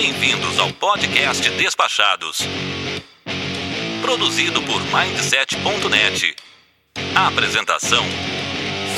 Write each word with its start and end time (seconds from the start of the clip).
Bem-vindos 0.00 0.60
ao 0.60 0.72
podcast 0.74 1.50
Despachados. 1.56 2.46
Produzido 4.00 4.62
por 4.62 4.80
Mindset.net. 4.80 6.36
Apresentação: 7.16 8.04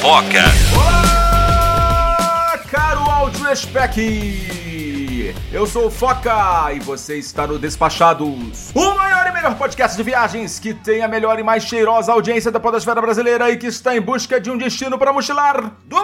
Foca. 0.02 0.44
Olá, 0.76 2.60
caro 2.70 3.00
áudio 3.00 3.56
spec! 3.56 3.96
Eu 5.50 5.66
sou 5.66 5.86
o 5.86 5.90
Foca 5.90 6.70
e 6.74 6.80
você 6.80 7.16
está 7.16 7.46
no 7.46 7.58
Despachados, 7.58 8.70
o 8.74 8.94
maior 8.94 9.26
e 9.26 9.32
melhor 9.32 9.56
podcast 9.56 9.96
de 9.96 10.02
viagens 10.02 10.58
que 10.58 10.74
tem 10.74 11.00
a 11.00 11.08
melhor 11.08 11.38
e 11.38 11.42
mais 11.42 11.64
cheirosa 11.64 12.12
audiência 12.12 12.52
da 12.52 12.60
podosfera 12.60 13.00
brasileira 13.00 13.50
e 13.50 13.56
que 13.56 13.68
está 13.68 13.96
em 13.96 14.02
busca 14.02 14.38
de 14.38 14.50
um 14.50 14.58
destino 14.58 14.98
para 14.98 15.14
mochilar 15.14 15.72
do 15.86 15.96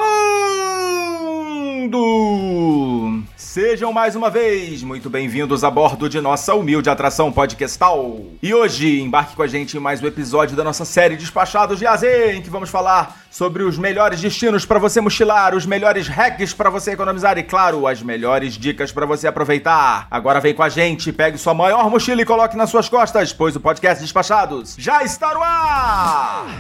mundo! 1.92 3.05
Sejam 3.36 3.92
mais 3.92 4.16
uma 4.16 4.30
vez 4.30 4.82
muito 4.82 5.10
bem-vindos 5.10 5.62
a 5.62 5.70
bordo 5.70 6.08
de 6.08 6.18
nossa 6.22 6.54
humilde 6.54 6.88
atração 6.88 7.30
podcastal. 7.30 8.18
E 8.42 8.54
hoje 8.54 9.02
embarque 9.02 9.36
com 9.36 9.42
a 9.42 9.46
gente 9.46 9.76
em 9.76 9.80
mais 9.80 10.02
um 10.02 10.06
episódio 10.06 10.56
da 10.56 10.64
nossa 10.64 10.86
série 10.86 11.16
Despachados 11.16 11.78
de 11.78 11.86
AZ, 11.86 12.02
em 12.02 12.40
que 12.40 12.48
vamos 12.48 12.70
falar 12.70 13.14
sobre 13.30 13.62
os 13.62 13.76
melhores 13.76 14.22
destinos 14.22 14.64
para 14.64 14.78
você 14.78 15.02
mochilar, 15.02 15.54
os 15.54 15.66
melhores 15.66 16.08
hacks 16.08 16.54
para 16.54 16.70
você 16.70 16.92
economizar 16.92 17.36
e, 17.36 17.42
claro, 17.42 17.86
as 17.86 18.02
melhores 18.02 18.54
dicas 18.54 18.90
para 18.90 19.04
você 19.04 19.28
aproveitar. 19.28 20.06
Agora 20.10 20.40
vem 20.40 20.54
com 20.54 20.62
a 20.62 20.70
gente, 20.70 21.12
pegue 21.12 21.36
sua 21.36 21.52
maior 21.52 21.90
mochila 21.90 22.22
e 22.22 22.24
coloque 22.24 22.56
nas 22.56 22.70
suas 22.70 22.88
costas, 22.88 23.34
pois 23.34 23.54
o 23.54 23.60
podcast 23.60 24.02
Despachados 24.02 24.76
já 24.78 25.04
está 25.04 25.34
no 25.34 25.42
ar! 25.42 26.58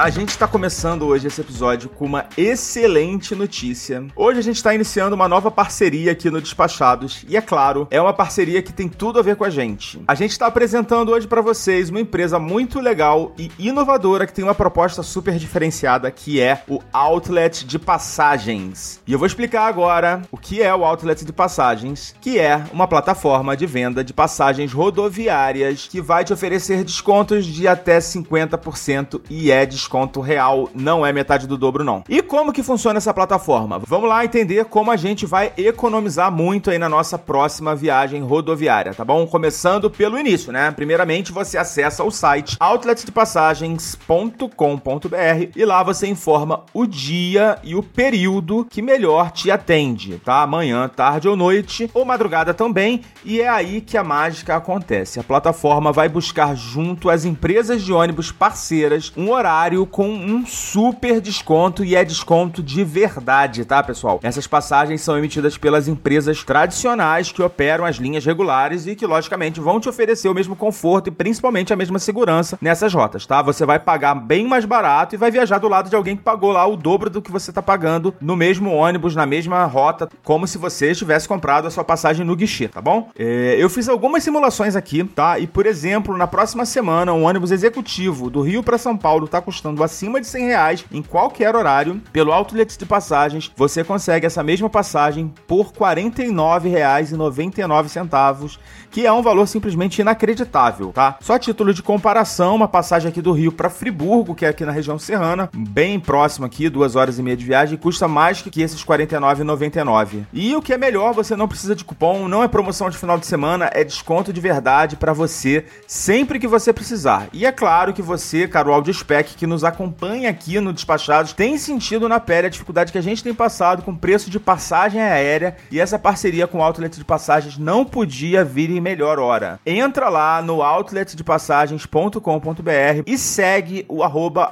A 0.00 0.08
gente 0.08 0.30
está 0.30 0.48
começando 0.48 1.02
hoje 1.02 1.26
esse 1.26 1.42
episódio 1.42 1.90
com 1.90 2.06
uma 2.06 2.24
excelente 2.34 3.34
notícia. 3.34 4.02
Hoje 4.16 4.38
a 4.38 4.42
gente 4.42 4.56
está 4.56 4.74
iniciando 4.74 5.14
uma 5.14 5.28
nova 5.28 5.50
parceria 5.50 6.12
aqui 6.12 6.30
no 6.30 6.40
Despachados 6.40 7.22
e 7.28 7.36
é 7.36 7.42
claro, 7.42 7.86
é 7.90 8.00
uma 8.00 8.14
parceria 8.14 8.62
que 8.62 8.72
tem 8.72 8.88
tudo 8.88 9.18
a 9.18 9.22
ver 9.22 9.36
com 9.36 9.44
a 9.44 9.50
gente. 9.50 10.02
A 10.08 10.14
gente 10.14 10.30
está 10.30 10.46
apresentando 10.46 11.10
hoje 11.12 11.28
para 11.28 11.42
vocês 11.42 11.90
uma 11.90 12.00
empresa 12.00 12.38
muito 12.38 12.80
legal 12.80 13.34
e 13.36 13.50
inovadora 13.58 14.26
que 14.26 14.32
tem 14.32 14.42
uma 14.42 14.54
proposta 14.54 15.02
super 15.02 15.36
diferenciada 15.36 16.10
que 16.10 16.40
é 16.40 16.62
o 16.66 16.80
Outlet 16.94 17.66
de 17.66 17.78
Passagens. 17.78 19.02
E 19.06 19.12
eu 19.12 19.18
vou 19.18 19.26
explicar 19.26 19.66
agora 19.66 20.22
o 20.32 20.38
que 20.38 20.62
é 20.62 20.74
o 20.74 20.82
Outlet 20.82 21.26
de 21.26 21.32
Passagens, 21.32 22.14
que 22.22 22.38
é 22.38 22.64
uma 22.72 22.88
plataforma 22.88 23.54
de 23.54 23.66
venda 23.66 24.02
de 24.02 24.14
passagens 24.14 24.72
rodoviárias 24.72 25.88
que 25.90 26.00
vai 26.00 26.24
te 26.24 26.32
oferecer 26.32 26.84
descontos 26.84 27.44
de 27.44 27.68
até 27.68 27.98
50% 27.98 29.20
e 29.28 29.50
é 29.50 29.66
desconto 29.66 29.89
real, 30.20 30.68
não 30.74 31.04
é 31.04 31.12
metade 31.12 31.46
do 31.46 31.56
dobro 31.56 31.84
não. 31.84 32.04
E 32.08 32.22
como 32.22 32.52
que 32.52 32.62
funciona 32.62 32.98
essa 32.98 33.14
plataforma? 33.14 33.78
Vamos 33.78 34.08
lá 34.08 34.24
entender 34.24 34.64
como 34.66 34.90
a 34.90 34.96
gente 34.96 35.26
vai 35.26 35.52
economizar 35.56 36.30
muito 36.30 36.70
aí 36.70 36.78
na 36.78 36.88
nossa 36.88 37.18
próxima 37.18 37.74
viagem 37.74 38.22
rodoviária, 38.22 38.94
tá 38.94 39.04
bom? 39.04 39.26
Começando 39.26 39.90
pelo 39.90 40.18
início, 40.18 40.52
né? 40.52 40.70
Primeiramente, 40.70 41.32
você 41.32 41.58
acessa 41.58 42.04
o 42.04 42.10
site 42.10 42.56
outletdepassagens.com.br 42.60 45.50
e 45.56 45.64
lá 45.64 45.82
você 45.82 46.06
informa 46.06 46.64
o 46.72 46.86
dia 46.86 47.58
e 47.62 47.74
o 47.74 47.82
período 47.82 48.66
que 48.68 48.82
melhor 48.82 49.30
te 49.30 49.50
atende, 49.50 50.20
tá? 50.24 50.46
Manhã, 50.46 50.88
tarde 50.88 51.28
ou 51.28 51.36
noite, 51.36 51.90
ou 51.94 52.04
madrugada 52.04 52.54
também, 52.54 53.02
e 53.24 53.40
é 53.40 53.48
aí 53.48 53.80
que 53.80 53.96
a 53.96 54.04
mágica 54.04 54.56
acontece. 54.56 55.20
A 55.20 55.24
plataforma 55.24 55.92
vai 55.92 56.08
buscar 56.08 56.54
junto 56.54 57.08
às 57.08 57.24
empresas 57.24 57.82
de 57.82 57.92
ônibus 57.92 58.32
parceiras 58.32 59.12
um 59.16 59.30
horário 59.30 59.69
com 59.86 60.08
um 60.08 60.44
super 60.46 61.20
desconto 61.20 61.84
e 61.84 61.94
é 61.94 62.04
desconto 62.04 62.62
de 62.62 62.84
verdade, 62.84 63.64
tá, 63.64 63.82
pessoal? 63.82 64.20
Essas 64.22 64.46
passagens 64.46 65.00
são 65.00 65.16
emitidas 65.16 65.56
pelas 65.56 65.88
empresas 65.88 66.42
tradicionais 66.44 67.32
que 67.32 67.42
operam 67.42 67.84
as 67.84 67.96
linhas 67.96 68.24
regulares 68.24 68.86
e 68.86 68.94
que, 68.94 69.06
logicamente, 69.06 69.60
vão 69.60 69.80
te 69.80 69.88
oferecer 69.88 70.28
o 70.28 70.34
mesmo 70.34 70.56
conforto 70.56 71.08
e 71.08 71.10
principalmente 71.10 71.72
a 71.72 71.76
mesma 71.76 71.98
segurança 71.98 72.58
nessas 72.60 72.92
rotas, 72.92 73.26
tá? 73.26 73.40
Você 73.42 73.64
vai 73.64 73.78
pagar 73.78 74.14
bem 74.14 74.46
mais 74.46 74.64
barato 74.64 75.14
e 75.14 75.18
vai 75.18 75.30
viajar 75.30 75.58
do 75.58 75.68
lado 75.68 75.88
de 75.88 75.96
alguém 75.96 76.16
que 76.16 76.22
pagou 76.22 76.52
lá 76.52 76.66
o 76.66 76.76
dobro 76.76 77.08
do 77.08 77.22
que 77.22 77.30
você 77.30 77.52
tá 77.52 77.62
pagando 77.62 78.14
no 78.20 78.36
mesmo 78.36 78.72
ônibus, 78.72 79.14
na 79.14 79.26
mesma 79.26 79.64
rota, 79.64 80.08
como 80.24 80.46
se 80.46 80.58
você 80.58 80.94
tivesse 80.94 81.28
comprado 81.28 81.66
a 81.66 81.70
sua 81.70 81.84
passagem 81.84 82.26
no 82.26 82.36
guichê, 82.36 82.68
tá 82.68 82.80
bom? 82.80 83.08
É, 83.18 83.56
eu 83.58 83.70
fiz 83.70 83.88
algumas 83.88 84.22
simulações 84.22 84.76
aqui, 84.76 85.04
tá? 85.04 85.38
E, 85.38 85.46
por 85.46 85.66
exemplo, 85.66 86.16
na 86.16 86.26
próxima 86.26 86.64
semana, 86.64 87.12
um 87.12 87.24
ônibus 87.24 87.50
executivo 87.50 88.30
do 88.30 88.42
Rio 88.42 88.62
para 88.62 88.78
São 88.78 88.96
Paulo 88.96 89.26
está 89.26 89.40
custando 89.40 89.59
acima 89.82 90.20
de 90.20 90.26
100 90.26 90.46
reais 90.46 90.84
em 90.92 91.02
qualquer 91.02 91.54
horário, 91.54 92.02
pelo 92.12 92.32
Outlet 92.32 92.78
de 92.78 92.86
Passagens, 92.86 93.52
você 93.56 93.84
consegue 93.84 94.26
essa 94.26 94.42
mesma 94.42 94.68
passagem 94.68 95.32
por 95.46 95.66
R$ 95.66 95.72
49,99, 95.78 98.58
que 98.90 99.06
é 99.06 99.12
um 99.12 99.22
valor 99.22 99.46
simplesmente 99.46 100.00
inacreditável, 100.00 100.92
tá? 100.92 101.16
Só 101.20 101.38
título 101.38 101.72
de 101.72 101.82
comparação, 101.82 102.56
uma 102.56 102.68
passagem 102.68 103.08
aqui 103.08 103.22
do 103.22 103.32
Rio 103.32 103.52
para 103.52 103.70
Friburgo, 103.70 104.34
que 104.34 104.44
é 104.44 104.48
aqui 104.48 104.64
na 104.64 104.72
região 104.72 104.98
serrana, 104.98 105.48
bem 105.54 105.98
próximo 106.00 106.46
aqui, 106.46 106.68
duas 106.68 106.96
horas 106.96 107.18
e 107.18 107.22
meia 107.22 107.36
de 107.36 107.44
viagem, 107.44 107.78
custa 107.78 108.08
mais 108.08 108.42
que 108.42 108.60
esses 108.60 108.82
R$ 108.82 109.06
49,99. 109.06 110.24
E 110.32 110.54
o 110.54 110.62
que 110.62 110.72
é 110.72 110.78
melhor, 110.78 111.14
você 111.14 111.36
não 111.36 111.48
precisa 111.48 111.74
de 111.74 111.84
cupom, 111.84 112.28
não 112.28 112.42
é 112.42 112.48
promoção 112.48 112.90
de 112.90 112.98
final 112.98 113.18
de 113.18 113.26
semana, 113.26 113.70
é 113.72 113.84
desconto 113.84 114.32
de 114.32 114.40
verdade 114.40 114.96
para 114.96 115.12
você 115.12 115.64
sempre 115.86 116.38
que 116.38 116.48
você 116.48 116.72
precisar. 116.72 117.28
E 117.32 117.46
é 117.46 117.52
claro 117.52 117.92
que 117.92 118.02
você, 118.02 118.48
caro 118.48 118.72
áudio 118.72 118.92
spec 118.92 119.34
que 119.36 119.46
nos 119.46 119.64
acompanha 119.64 120.30
aqui 120.30 120.58
no 120.60 120.72
Despachados 120.72 121.32
tem 121.32 121.56
sentido 121.58 122.08
na 122.08 122.18
pele 122.18 122.48
a 122.48 122.50
dificuldade 122.50 122.92
que 122.92 122.98
a 122.98 123.02
gente 123.02 123.22
tem 123.22 123.34
passado 123.34 123.82
com 123.82 123.94
preço 123.94 124.30
de 124.30 124.40
passagem 124.40 125.00
aérea 125.00 125.56
e 125.70 125.78
essa 125.78 125.98
parceria 125.98 126.46
com 126.46 126.58
o 126.58 126.62
Outlet 126.62 126.96
de 126.96 127.04
Passagens 127.04 127.58
não 127.58 127.84
podia 127.84 128.44
vir 128.44 128.70
em 128.70 128.79
melhor 128.80 129.18
hora. 129.18 129.60
Entra 129.64 130.08
lá 130.08 130.42
no 130.42 130.62
outletdepassagens.com.br 130.62 133.02
e 133.06 133.18
segue 133.18 133.84
o 133.88 134.02
arroba 134.02 134.50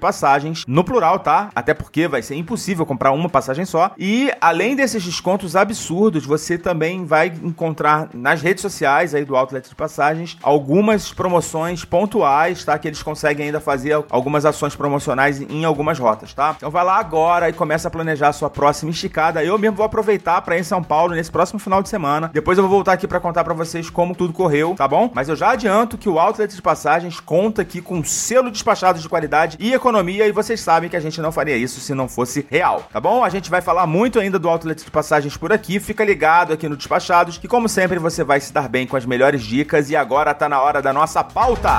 Passagens 0.00 0.64
no 0.66 0.84
plural, 0.84 1.18
tá? 1.18 1.50
Até 1.54 1.72
porque 1.72 2.08
vai 2.08 2.22
ser 2.22 2.34
impossível 2.34 2.84
comprar 2.84 3.12
uma 3.12 3.28
passagem 3.28 3.64
só. 3.64 3.92
E 3.98 4.30
além 4.40 4.76
desses 4.76 5.02
descontos 5.02 5.56
absurdos, 5.56 6.26
você 6.26 6.58
também 6.58 7.04
vai 7.04 7.32
encontrar 7.42 8.08
nas 8.12 8.42
redes 8.42 8.62
sociais 8.62 9.14
aí 9.14 9.24
do 9.24 9.36
Outlet 9.36 9.68
de 9.68 9.74
Passagens 9.74 10.36
algumas 10.42 11.12
promoções 11.12 11.84
pontuais, 11.84 12.64
tá? 12.64 12.78
Que 12.78 12.88
eles 12.88 13.02
conseguem 13.02 13.46
ainda 13.46 13.60
fazer 13.60 14.04
algumas 14.10 14.44
ações 14.44 14.74
promocionais 14.74 15.40
em 15.40 15.64
algumas 15.64 15.98
rotas, 15.98 16.34
tá? 16.34 16.54
Então 16.56 16.70
vai 16.70 16.84
lá 16.84 16.98
agora 16.98 17.48
e 17.48 17.52
começa 17.52 17.88
a 17.88 17.90
planejar 17.90 18.28
a 18.28 18.32
sua 18.32 18.50
próxima 18.50 18.90
esticada. 18.90 19.44
Eu 19.44 19.58
mesmo 19.58 19.76
vou 19.76 19.86
aproveitar 19.86 20.40
para 20.42 20.56
ir 20.56 20.60
em 20.60 20.64
São 20.64 20.82
Paulo 20.82 21.14
nesse 21.14 21.30
próximo 21.30 21.58
final 21.58 21.82
de 21.82 21.88
semana. 21.88 22.30
Depois 22.32 22.58
eu 22.58 22.64
vou 22.64 22.70
voltar 22.70 22.92
aqui 22.92 23.06
para 23.06 23.20
contar 23.20 23.43
para 23.44 23.54
vocês 23.54 23.90
como 23.90 24.14
tudo 24.14 24.32
correu, 24.32 24.74
tá 24.76 24.88
bom? 24.88 25.10
Mas 25.14 25.28
eu 25.28 25.36
já 25.36 25.50
adianto 25.50 25.98
que 25.98 26.08
o 26.08 26.18
Outlet 26.18 26.54
de 26.54 26.62
Passagens 26.62 27.20
conta 27.20 27.62
aqui 27.62 27.80
com 27.80 28.02
selo 28.02 28.50
despachado 28.50 28.98
de 28.98 29.08
qualidade 29.08 29.56
e 29.60 29.72
economia 29.72 30.26
e 30.26 30.32
vocês 30.32 30.60
sabem 30.60 30.90
que 30.90 30.96
a 30.96 31.00
gente 31.00 31.20
não 31.20 31.30
faria 31.30 31.56
isso 31.56 31.80
se 31.80 31.94
não 31.94 32.08
fosse 32.08 32.46
real, 32.50 32.88
tá 32.92 33.00
bom? 33.00 33.22
A 33.22 33.28
gente 33.28 33.50
vai 33.50 33.60
falar 33.60 33.86
muito 33.86 34.18
ainda 34.18 34.38
do 34.38 34.48
Outlet 34.48 34.84
de 34.84 34.90
Passagens 34.90 35.36
por 35.36 35.52
aqui. 35.52 35.78
Fica 35.78 36.04
ligado 36.04 36.52
aqui 36.52 36.68
no 36.68 36.76
Despachados 36.76 37.38
que 37.38 37.46
como 37.46 37.68
sempre 37.68 37.98
você 37.98 38.24
vai 38.24 38.40
se 38.40 38.52
dar 38.52 38.68
bem 38.68 38.86
com 38.86 38.96
as 38.96 39.04
melhores 39.04 39.42
dicas 39.42 39.90
e 39.90 39.96
agora 39.96 40.34
tá 40.34 40.48
na 40.48 40.60
hora 40.60 40.80
da 40.80 40.92
nossa 40.92 41.22
pauta. 41.22 41.78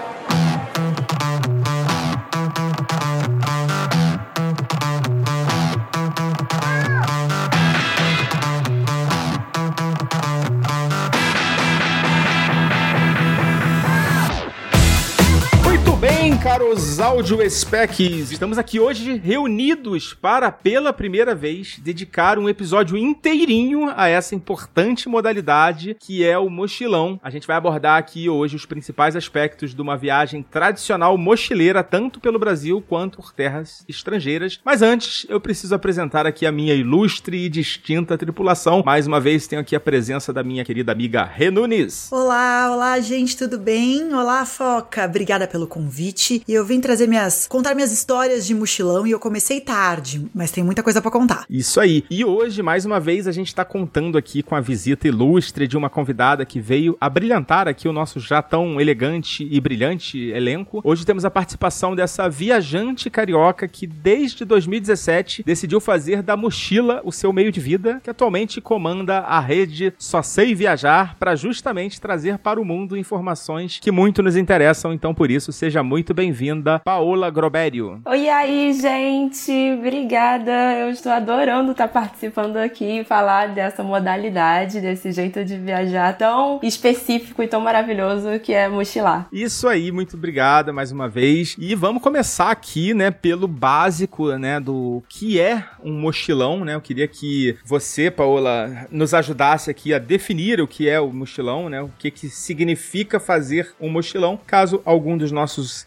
Caros 16.71 16.99
Áudio 16.99 17.49
Specs. 17.49 18.31
Estamos 18.31 18.57
aqui 18.57 18.79
hoje 18.79 19.17
reunidos 19.17 20.13
para, 20.13 20.49
pela 20.51 20.93
primeira 20.93 21.35
vez, 21.35 21.77
dedicar 21.79 22.39
um 22.39 22.47
episódio 22.47 22.95
inteirinho 22.95 23.91
a 23.93 24.07
essa 24.07 24.35
importante 24.35 25.09
modalidade 25.09 25.97
que 25.99 26.23
é 26.23 26.37
o 26.37 26.49
mochilão. 26.49 27.19
A 27.21 27.29
gente 27.29 27.45
vai 27.45 27.57
abordar 27.57 27.97
aqui 27.97 28.29
hoje 28.29 28.55
os 28.55 28.65
principais 28.65 29.17
aspectos 29.17 29.75
de 29.75 29.81
uma 29.81 29.97
viagem 29.97 30.43
tradicional 30.43 31.17
mochileira, 31.17 31.83
tanto 31.83 32.21
pelo 32.21 32.39
Brasil 32.39 32.81
quanto 32.87 33.17
por 33.17 33.33
terras 33.33 33.83
estrangeiras. 33.89 34.59
Mas 34.63 34.81
antes, 34.81 35.25
eu 35.27 35.41
preciso 35.41 35.75
apresentar 35.75 36.25
aqui 36.25 36.45
a 36.45 36.51
minha 36.51 36.73
ilustre 36.73 37.45
e 37.45 37.49
distinta 37.49 38.17
tripulação. 38.17 38.81
Mais 38.85 39.07
uma 39.07 39.19
vez, 39.19 39.45
tenho 39.45 39.61
aqui 39.61 39.75
a 39.75 39.79
presença 39.79 40.31
da 40.31 40.43
minha 40.43 40.63
querida 40.63 40.91
amiga 40.93 41.25
Renunes. 41.25 42.09
Olá, 42.11 42.71
olá, 42.71 42.99
gente, 43.01 43.35
tudo 43.35 43.57
bem? 43.57 44.13
Olá, 44.13 44.45
Foca. 44.45 45.05
Obrigada 45.05 45.47
pelo 45.47 45.67
convite. 45.67 46.41
E 46.47 46.60
eu 46.61 46.65
vim 46.65 46.79
trazer 46.79 47.07
minhas. 47.07 47.47
contar 47.47 47.73
minhas 47.73 47.91
histórias 47.91 48.45
de 48.45 48.53
mochilão 48.53 49.05
e 49.07 49.11
eu 49.11 49.19
comecei 49.19 49.59
tarde, 49.59 50.27
mas 50.33 50.51
tem 50.51 50.63
muita 50.63 50.83
coisa 50.83 51.01
para 51.01 51.09
contar. 51.09 51.45
Isso 51.49 51.79
aí. 51.79 52.03
E 52.09 52.23
hoje, 52.23 52.61
mais 52.61 52.85
uma 52.85 52.99
vez, 52.99 53.27
a 53.27 53.31
gente 53.31 53.53
tá 53.53 53.65
contando 53.65 54.15
aqui 54.17 54.43
com 54.43 54.55
a 54.55 54.61
visita 54.61 55.07
ilustre 55.07 55.67
de 55.67 55.75
uma 55.75 55.89
convidada 55.89 56.45
que 56.45 56.59
veio 56.59 56.95
a 57.01 57.09
brilhantar 57.09 57.67
aqui 57.67 57.87
o 57.87 57.93
nosso 57.93 58.19
já 58.19 58.43
tão 58.43 58.79
elegante 58.79 59.47
e 59.49 59.59
brilhante 59.59 60.19
elenco. 60.29 60.81
Hoje 60.83 61.03
temos 61.03 61.25
a 61.25 61.31
participação 61.31 61.95
dessa 61.95 62.29
viajante 62.29 63.09
carioca 63.09 63.67
que 63.67 63.87
desde 63.87 64.45
2017 64.45 65.43
decidiu 65.43 65.81
fazer 65.81 66.21
da 66.21 66.37
mochila 66.37 67.01
o 67.03 67.11
seu 67.11 67.33
meio 67.33 67.51
de 67.51 67.59
vida, 67.59 67.99
que 68.03 68.09
atualmente 68.09 68.61
comanda 68.61 69.19
a 69.19 69.39
rede 69.39 69.93
Só 69.97 70.21
Sei 70.21 70.53
Viajar 70.53 71.15
para 71.17 71.35
justamente 71.35 71.99
trazer 71.99 72.37
para 72.37 72.61
o 72.61 72.65
mundo 72.65 72.95
informações 72.95 73.79
que 73.81 73.89
muito 73.89 74.21
nos 74.21 74.37
interessam. 74.37 74.93
Então, 74.93 75.11
por 75.11 75.31
isso, 75.31 75.51
seja 75.51 75.81
muito 75.81 76.13
bem-vinda, 76.51 76.79
Paola 76.79 77.29
Grobério. 77.29 78.01
Oi 78.05 78.29
aí, 78.29 78.73
gente. 78.73 79.51
Obrigada. 79.77 80.51
Eu 80.73 80.89
estou 80.89 81.11
adorando 81.11 81.71
estar 81.71 81.87
participando 81.87 82.57
aqui 82.57 82.99
e 82.99 83.03
falar 83.03 83.49
dessa 83.49 83.83
modalidade, 83.83 84.81
desse 84.81 85.11
jeito 85.11 85.45
de 85.45 85.57
viajar 85.57 86.17
tão 86.17 86.59
específico 86.61 87.41
e 87.41 87.47
tão 87.47 87.61
maravilhoso 87.61 88.39
que 88.39 88.53
é 88.53 88.67
mochilar. 88.67 89.27
Isso 89.31 89.67
aí, 89.67 89.91
muito 89.91 90.17
obrigada 90.17 90.73
mais 90.73 90.91
uma 90.91 91.07
vez. 91.07 91.55
E 91.57 91.73
vamos 91.73 92.03
começar 92.03 92.51
aqui, 92.51 92.93
né, 92.93 93.11
pelo 93.11 93.47
básico, 93.47 94.31
né, 94.37 94.59
do 94.59 95.01
que 95.07 95.39
é 95.39 95.63
um 95.83 95.93
mochilão, 95.93 96.65
né? 96.65 96.75
Eu 96.75 96.81
queria 96.81 97.07
que 97.07 97.57
você, 97.65 98.11
Paola, 98.11 98.87
nos 98.91 99.13
ajudasse 99.13 99.71
aqui 99.71 99.93
a 99.93 99.99
definir 99.99 100.59
o 100.59 100.67
que 100.67 100.89
é 100.89 100.99
o 100.99 101.11
mochilão, 101.11 101.69
né? 101.69 101.81
O 101.81 101.89
que 101.97 102.11
que 102.11 102.29
significa 102.29 103.19
fazer 103.19 103.73
um 103.79 103.89
mochilão, 103.89 104.39
caso 104.45 104.81
algum 104.83 105.17
dos 105.17 105.31
nossos 105.31 105.85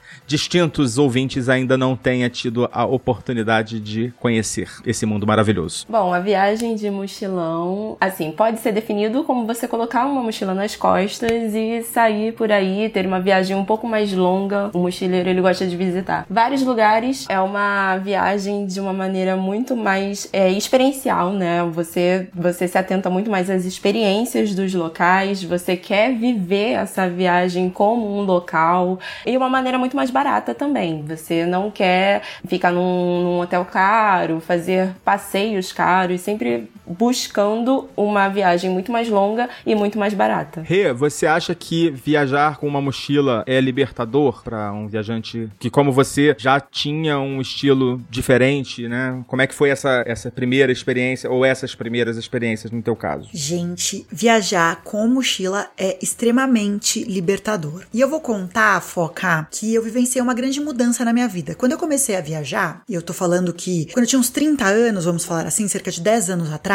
distintos 0.54 0.98
ouvintes 0.98 1.48
ainda 1.48 1.76
não 1.76 1.96
tenha 1.96 2.30
tido 2.30 2.68
a 2.72 2.84
oportunidade 2.84 3.80
de 3.80 4.14
conhecer 4.20 4.68
esse 4.86 5.04
mundo 5.04 5.26
maravilhoso. 5.26 5.84
Bom, 5.88 6.14
a 6.14 6.20
viagem 6.20 6.76
de 6.76 6.88
mochilão, 6.88 7.96
assim, 8.00 8.30
pode 8.30 8.60
ser 8.60 8.70
definido 8.70 9.24
como 9.24 9.46
você 9.48 9.66
colocar 9.66 10.06
uma 10.06 10.22
mochila 10.22 10.54
nas 10.54 10.76
costas 10.76 11.54
e 11.54 11.82
sair 11.82 12.32
por 12.34 12.52
aí, 12.52 12.88
ter 12.88 13.04
uma 13.04 13.18
viagem 13.18 13.56
um 13.56 13.64
pouco 13.64 13.88
mais 13.88 14.12
longa. 14.12 14.70
O 14.72 14.78
mochileiro, 14.78 15.28
ele 15.28 15.40
gosta 15.40 15.66
de 15.66 15.76
visitar 15.76 16.24
vários 16.30 16.62
lugares. 16.62 17.26
É 17.28 17.40
uma 17.40 17.96
viagem 17.96 18.64
de 18.64 18.78
uma 18.78 18.92
maneira 18.92 19.36
muito 19.36 19.74
mais 19.74 20.28
é, 20.32 20.52
experiencial, 20.52 21.32
né? 21.32 21.64
Você, 21.72 22.28
você 22.32 22.68
se 22.68 22.78
atenta 22.78 23.10
muito 23.10 23.28
mais 23.28 23.50
às 23.50 23.64
experiências 23.64 24.54
dos 24.54 24.72
locais, 24.72 25.42
você 25.42 25.76
quer 25.76 26.14
viver 26.14 26.74
essa 26.74 27.08
viagem 27.08 27.70
como 27.70 28.16
um 28.16 28.22
local 28.22 29.00
e 29.26 29.36
uma 29.36 29.48
maneira 29.48 29.78
muito 29.78 29.96
mais 29.96 30.12
barata 30.12 30.43
também. 30.52 31.02
Você 31.06 31.46
não 31.46 31.70
quer 31.70 32.22
ficar 32.46 32.72
num, 32.72 33.22
num 33.22 33.40
hotel 33.40 33.64
caro, 33.64 34.40
fazer 34.40 34.94
passeios 35.04 35.72
caros, 35.72 36.20
sempre 36.20 36.68
buscando 36.86 37.88
uma 37.96 38.28
viagem 38.28 38.70
muito 38.70 38.90
mais 38.90 39.08
longa 39.08 39.48
e 39.64 39.74
muito 39.74 39.98
mais 39.98 40.14
barata. 40.14 40.62
Rê, 40.62 40.92
você 40.92 41.26
acha 41.26 41.54
que 41.54 41.90
viajar 41.90 42.58
com 42.58 42.66
uma 42.66 42.80
mochila 42.80 43.44
é 43.46 43.60
libertador 43.60 44.42
para 44.42 44.72
um 44.72 44.86
viajante 44.86 45.48
que, 45.58 45.70
como 45.70 45.92
você, 45.92 46.34
já 46.38 46.60
tinha 46.60 47.18
um 47.18 47.40
estilo 47.40 48.00
diferente, 48.10 48.88
né? 48.88 49.22
Como 49.26 49.42
é 49.42 49.46
que 49.46 49.54
foi 49.54 49.70
essa, 49.70 50.02
essa 50.06 50.30
primeira 50.30 50.72
experiência 50.72 51.30
ou 51.30 51.44
essas 51.44 51.74
primeiras 51.74 52.16
experiências 52.16 52.70
no 52.70 52.82
teu 52.82 52.96
caso? 52.96 53.28
Gente, 53.32 54.06
viajar 54.10 54.82
com 54.82 55.06
mochila 55.06 55.68
é 55.76 55.98
extremamente 56.02 57.04
libertador. 57.04 57.84
E 57.92 58.00
eu 58.00 58.08
vou 58.08 58.20
contar, 58.20 58.80
Foca, 58.80 59.46
que 59.50 59.74
eu 59.74 59.82
vivenciei 59.82 60.22
uma 60.22 60.34
grande 60.34 60.60
mudança 60.60 61.04
na 61.04 61.12
minha 61.12 61.28
vida. 61.28 61.54
Quando 61.54 61.72
eu 61.72 61.78
comecei 61.78 62.16
a 62.16 62.20
viajar, 62.20 62.82
e 62.88 62.94
eu 62.94 63.02
tô 63.02 63.12
falando 63.12 63.52
que 63.52 63.86
quando 63.92 64.04
eu 64.04 64.08
tinha 64.08 64.18
uns 64.18 64.30
30 64.30 64.64
anos, 64.64 65.04
vamos 65.04 65.24
falar 65.24 65.46
assim, 65.46 65.66
cerca 65.68 65.90
de 65.90 66.00
10 66.00 66.30
anos 66.30 66.52
atrás, 66.52 66.73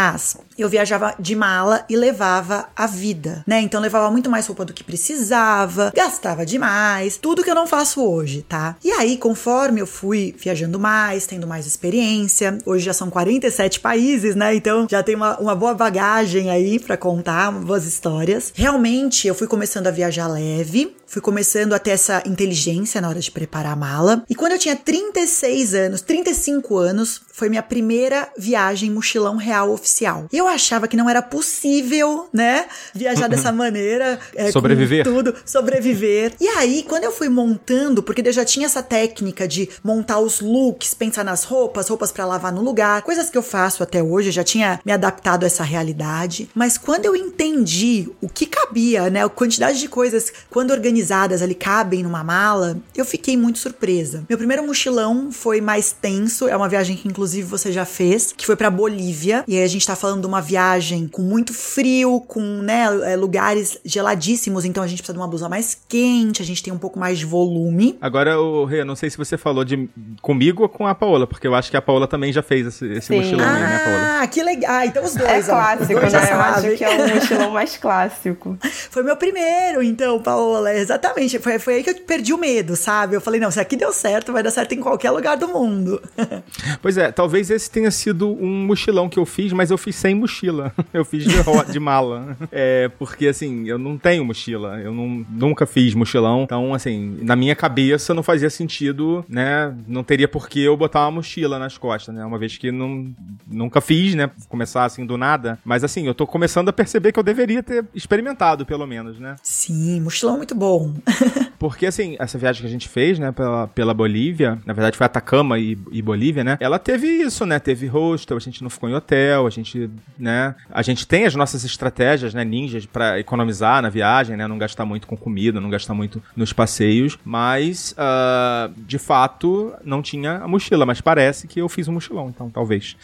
eu 0.57 0.69
viajava 0.69 1.16
de 1.19 1.36
mala 1.36 1.86
e 1.90 1.96
levava 1.96 2.69
a 2.75 2.86
vida, 2.86 3.44
né? 3.48 3.62
Então 3.62 3.80
levava 3.80 4.12
muito 4.12 4.30
mais 4.30 4.46
roupa 4.46 4.66
do 4.66 4.74
que 4.74 4.84
precisava, 4.84 5.92
gastava 5.96 6.46
demais, 6.46 7.18
tudo 7.18 7.44
que 7.44 7.50
eu 7.50 7.56
não 7.56 7.68
faço 7.68 8.04
hoje, 8.04 8.46
tá? 8.48 8.75
E 8.84 8.92
aí, 8.92 9.18
conforme 9.18 9.81
eu 9.81 9.88
fui 9.88 10.36
viajando 10.38 10.80
mais, 10.80 11.25
tendo 11.25 11.48
mais 11.48 11.66
experiência, 11.66 12.57
hoje 12.66 12.86
já 12.86 12.94
são 12.94 13.10
47 13.10 13.80
países, 13.80 14.36
né? 14.36 14.56
Então 14.56 14.88
já 14.90 15.01
tem 15.01 15.16
uma, 15.16 15.38
uma 15.40 15.56
boa 15.56 15.74
bagagem 15.74 16.50
aí 16.50 16.80
para 16.80 16.98
contar, 16.98 17.52
boas 17.52 17.86
histórias. 17.86 18.52
Realmente 18.56 19.28
eu 19.28 19.36
fui 19.36 19.48
começando 19.48 19.88
a 19.88 19.92
viajar 19.92 20.28
leve, 20.28 20.95
fui 21.09 21.21
começando 21.21 21.73
a 21.73 21.79
ter 21.79 21.91
essa 21.91 22.21
inteligência 22.25 23.01
na 23.01 23.09
hora 23.09 23.19
de 23.19 23.31
preparar 23.31 23.73
a 23.73 23.75
mala. 23.75 24.23
E 24.29 24.35
quando 24.35 24.51
eu 24.53 24.59
tinha 24.59 24.75
36 24.75 25.73
anos, 25.73 26.01
35 26.01 26.77
anos, 26.77 27.21
foi 27.31 27.50
minha 27.50 27.63
primeira 27.63 28.29
viagem 28.38 28.91
mochilão 28.91 29.35
real 29.38 29.71
oficial. 29.71 30.27
E 30.31 30.38
eu 30.38 30.47
achava 30.47 30.88
que 30.88 30.95
não 30.95 31.09
era 31.09 31.21
possível, 31.21 32.27
né, 32.31 32.65
viajar 32.94 33.27
dessa 33.29 33.51
maneira. 33.51 34.19
É, 34.35 34.51
sobreviver. 34.51 35.03
tudo, 35.03 35.33
sobreviver. 35.45 36.33
E 36.39 36.47
aí, 36.50 36.83
quando 36.83 37.06
eu 37.06 37.11
fui 37.11 37.27
montando, 37.27 38.03
porque 38.03 38.21
eu 38.25 38.31
já 38.31 38.45
tinha 38.45 38.67
essa 38.67 38.83
técnica 38.83 39.47
de 39.47 39.69
montar 39.83 40.19
os 40.19 40.41
looks, 40.41 40.94
pensar 40.94 41.23
nas 41.23 41.44
roupas, 41.44 41.88
roupas 41.88 42.11
para 42.11 42.25
lavar 42.25 42.51
no 42.51 42.61
lugar, 42.61 43.01
coisas 43.01 43.29
que 43.29 43.38
eu 43.38 43.44
faço 43.44 43.81
até 43.81 44.03
hoje, 44.03 44.29
eu 44.29 44.33
já 44.33 44.44
tinha 44.44 44.79
me 44.85 44.91
adaptado 44.91 45.44
a 45.44 45.47
essa 45.47 45.63
realidade. 45.63 46.50
Mas 46.53 46.77
quando 46.77 47.06
eu 47.06 47.15
entendi 47.15 48.09
o 48.21 48.29
que 48.29 48.45
cabia, 48.45 49.09
né, 49.09 49.23
a 49.23 49.29
quantidade 49.29 49.79
de 49.79 49.88
coisas, 49.88 50.31
quando 50.50 50.69
organizadas 51.00 51.42
ali 51.42 51.56
cabem 51.56 52.04
numa 52.04 52.24
mala, 52.24 52.78
eu 52.96 53.06
fiquei 53.06 53.38
muito 53.38 53.60
surpresa. 53.60 54.24
Meu 54.28 54.38
primeiro 54.38 54.66
mochilão 54.66 55.31
foi 55.31 55.62
mais 55.62 55.92
tenso, 55.92 56.48
é 56.48 56.56
uma 56.56 56.68
viagem 56.68 56.96
que 56.96 57.07
inclusive 57.07 57.48
você 57.48 57.72
já 57.72 57.86
fez, 57.86 58.33
que 58.35 58.45
foi 58.45 58.56
para 58.56 58.69
Bolívia. 58.69 59.44
E 59.47 59.57
aí 59.57 59.64
a 59.64 59.68
gente 59.68 59.85
tá 59.85 59.95
falando 59.95 60.21
de 60.21 60.28
uma 60.28 60.42
viagem 60.42 61.07
com 61.07 61.21
muito 61.21 61.54
frio, 61.54 62.21
com, 62.21 62.42
né, 62.42 63.16
lugares 63.16 63.80
geladíssimos, 63.85 64.66
então 64.66 64.83
a 64.83 64.88
gente 64.88 65.00
precisa 65.00 65.14
de 65.14 65.19
uma 65.19 65.28
blusa 65.28 65.47
mais 65.47 65.78
quente, 65.88 66.42
a 66.42 66.45
gente 66.45 66.62
tem 66.62 66.73
um 66.73 66.78
pouco 66.78 67.00
mais 67.00 67.18
de 67.18 67.26
volume. 67.26 67.97
Agora, 68.02 68.40
o 68.40 68.66
Rê, 68.66 68.83
não 68.83 68.95
sei 68.95 69.09
se 69.09 69.18
você 69.18 69.38
falou 69.38 69.64
de 69.64 69.90
comigo 70.21 70.64
ou 70.64 70.69
com 70.69 70.85
a 70.85 70.94
Paola, 70.94 71.26
porque 71.26 71.47
eu 71.47 71.56
acho 71.56 71.71
que 71.71 71.78
a 71.78 71.81
Paola 71.81 72.07
também 72.07 72.33
já 72.33 72.44
fez 72.44 72.68
esse, 72.68 72.85
esse 72.85 73.16
mochilão 73.16 73.45
ah, 73.45 73.54
aí, 73.54 73.62
né, 73.62 73.80
Paola? 73.80 74.21
Ah, 74.21 74.28
que 74.28 74.44
legal. 74.44 74.71
Ah, 74.71 74.85
então 74.85 75.04
os 75.04 75.16
dois, 75.16 75.47
É 75.47 75.52
ó, 75.52 75.56
clássico, 75.56 75.94
os 75.94 76.00
dois 76.00 76.14
né? 76.14 76.31
Eu 76.31 76.40
acho 76.40 76.78
que 76.78 76.83
é 76.83 76.90
o 76.90 77.16
mochilão 77.16 77.52
mais 77.52 77.78
clássico. 77.78 78.57
Foi 78.90 79.04
meu 79.04 79.16
primeiro, 79.16 79.81
então, 79.81 80.19
Paola. 80.19 80.71
Exatamente. 80.90 81.38
Foi, 81.38 81.60
foi 81.60 81.76
aí 81.76 81.84
que 81.84 81.92
eu 81.92 81.96
perdi 81.96 82.34
o 82.34 82.38
medo, 82.38 82.76
sabe? 82.76 83.16
Eu 83.16 83.22
falei, 83.22 83.40
não, 83.40 83.52
se 83.52 83.60
aqui 83.60 83.76
deu 83.76 83.94
certo, 83.94 84.34
vai 84.34 84.42
dar 84.42 84.50
certo 84.50 84.74
em 84.74 84.80
qualquer 84.80 85.12
lugar 85.12 85.38
do 85.38 85.48
mundo. 85.48 86.02
Pois 86.81 86.98
é, 86.98 87.12
talvez 87.12 87.50
esse 87.50 87.69
tenha 87.69 87.92
sido 87.92 88.30
um 88.30 88.66
mochilão 88.66 89.10
que 89.10 89.19
eu 89.19 89.26
fiz, 89.26 89.52
mas 89.52 89.69
eu 89.69 89.78
fiz 89.78 89.96
sem 89.96 90.16
mochila. 90.16 90.74
Eu 90.94 91.06
fiz 91.06 91.24
de, 91.24 91.72
de 91.72 91.80
mala. 91.80 92.38
É, 92.52 92.90
porque 92.98 93.28
assim, 93.28 93.68
eu 93.68 93.78
não 93.78 93.98
tenho 93.98 94.26
mochila. 94.26 94.80
Eu 94.80 94.94
não, 94.94 95.26
nunca 95.30 95.66
fiz 95.66 95.94
mochilão. 95.94 96.44
Então, 96.44 96.74
assim, 96.74 97.19
na 97.22 97.36
minha 97.36 97.56
cabeça 97.56 98.14
não 98.14 98.24
fazia 98.24 98.50
sentido, 98.50 99.24
né? 99.30 99.76
Não 99.88 100.04
teria 100.04 100.28
por 100.28 100.50
que 100.50 100.64
eu 100.64 100.76
botar 100.76 101.02
uma 101.02 101.12
mochila 101.12 101.60
nas 101.60 101.78
costas, 101.78 102.14
né? 102.16 102.26
Uma 102.26 102.38
vez 102.38 102.58
que 102.58 102.72
não, 102.72 103.14
nunca 103.48 103.81
fiz, 103.81 104.16
né? 104.16 104.30
Começar 104.48 104.86
assim 104.86 105.06
do 105.06 105.18
nada. 105.18 105.60
Mas 105.64 105.84
assim, 105.84 106.08
eu 106.08 106.14
tô 106.14 106.26
começando 106.26 106.69
a 106.69 106.74
perceber 106.74 107.12
que 107.12 107.19
eu 107.19 107.24
deveria 107.24 107.62
ter 107.62 107.86
experimentado, 107.94 108.66
pelo 108.66 108.88
menos, 108.88 109.19
né? 109.19 109.36
Sim, 109.44 110.02
mochilão 110.02 110.38
muito 110.38 110.56
bom. 110.56 110.79
Porque, 111.59 111.86
assim, 111.86 112.16
essa 112.19 112.38
viagem 112.38 112.62
que 112.62 112.68
a 112.68 112.71
gente 112.71 112.88
fez, 112.88 113.19
né, 113.19 113.33
pela, 113.33 113.68
pela 113.68 113.94
Bolívia, 113.94 114.57
na 114.66 114.71
verdade 114.71 114.95
foi 114.95 115.06
Atacama 115.06 115.59
e, 115.59 115.78
e 115.92 116.02
Bolívia, 116.02 116.42
né, 116.42 116.57
ela 116.62 116.80
teve 116.80 117.06
isso, 117.06 117.45
né, 117.45 117.59
teve 117.59 117.86
hostel, 117.86 118.38
a 118.38 118.40
gente 118.40 118.64
não 118.64 118.69
ficou 118.69 118.88
em 118.88 118.94
hotel, 118.94 119.45
a 119.45 119.50
gente, 119.50 119.90
né, 120.18 120.56
a 120.71 120.81
gente 120.81 121.06
tem 121.06 121.26
as 121.26 121.36
nossas 121.36 121.66
estratégias, 121.66 122.33
né, 122.33 122.45
ninjas 122.45 122.86
pra 122.86 123.19
economizar 123.19 123.81
na 123.81 123.90
viagem, 123.90 124.38
né, 124.38 124.48
não 124.48 124.57
gastar 124.57 124.86
muito 124.86 125.06
com 125.06 125.18
comida, 125.18 125.59
não 125.59 125.69
gastar 125.69 125.94
muito 125.94 126.24
nos 126.33 126.54
passeios, 126.54 127.19
mas, 127.26 127.94
ah, 127.98 128.69
de 128.78 128.98
fato, 128.98 129.74
não 129.83 130.02
tinha 130.02 130.38
a 130.38 130.48
mochila, 130.48 130.86
mas 130.86 131.02
parece 131.02 131.45
que 131.45 131.59
eu 131.59 131.68
fiz 131.68 131.90
um 131.90 131.94
mochilão, 131.94 132.30
então, 132.30 132.50
talvez. 132.50 132.95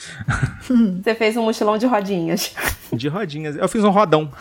Você 1.04 1.14
fez 1.16 1.36
um 1.36 1.44
mochilão 1.44 1.78
de 1.78 1.86
rodinhas. 1.86 2.54
De 2.94 3.08
rodinhas. 3.08 3.56
Eu 3.56 3.68
fiz 3.68 3.84
um 3.84 3.90
rodão. 3.90 4.32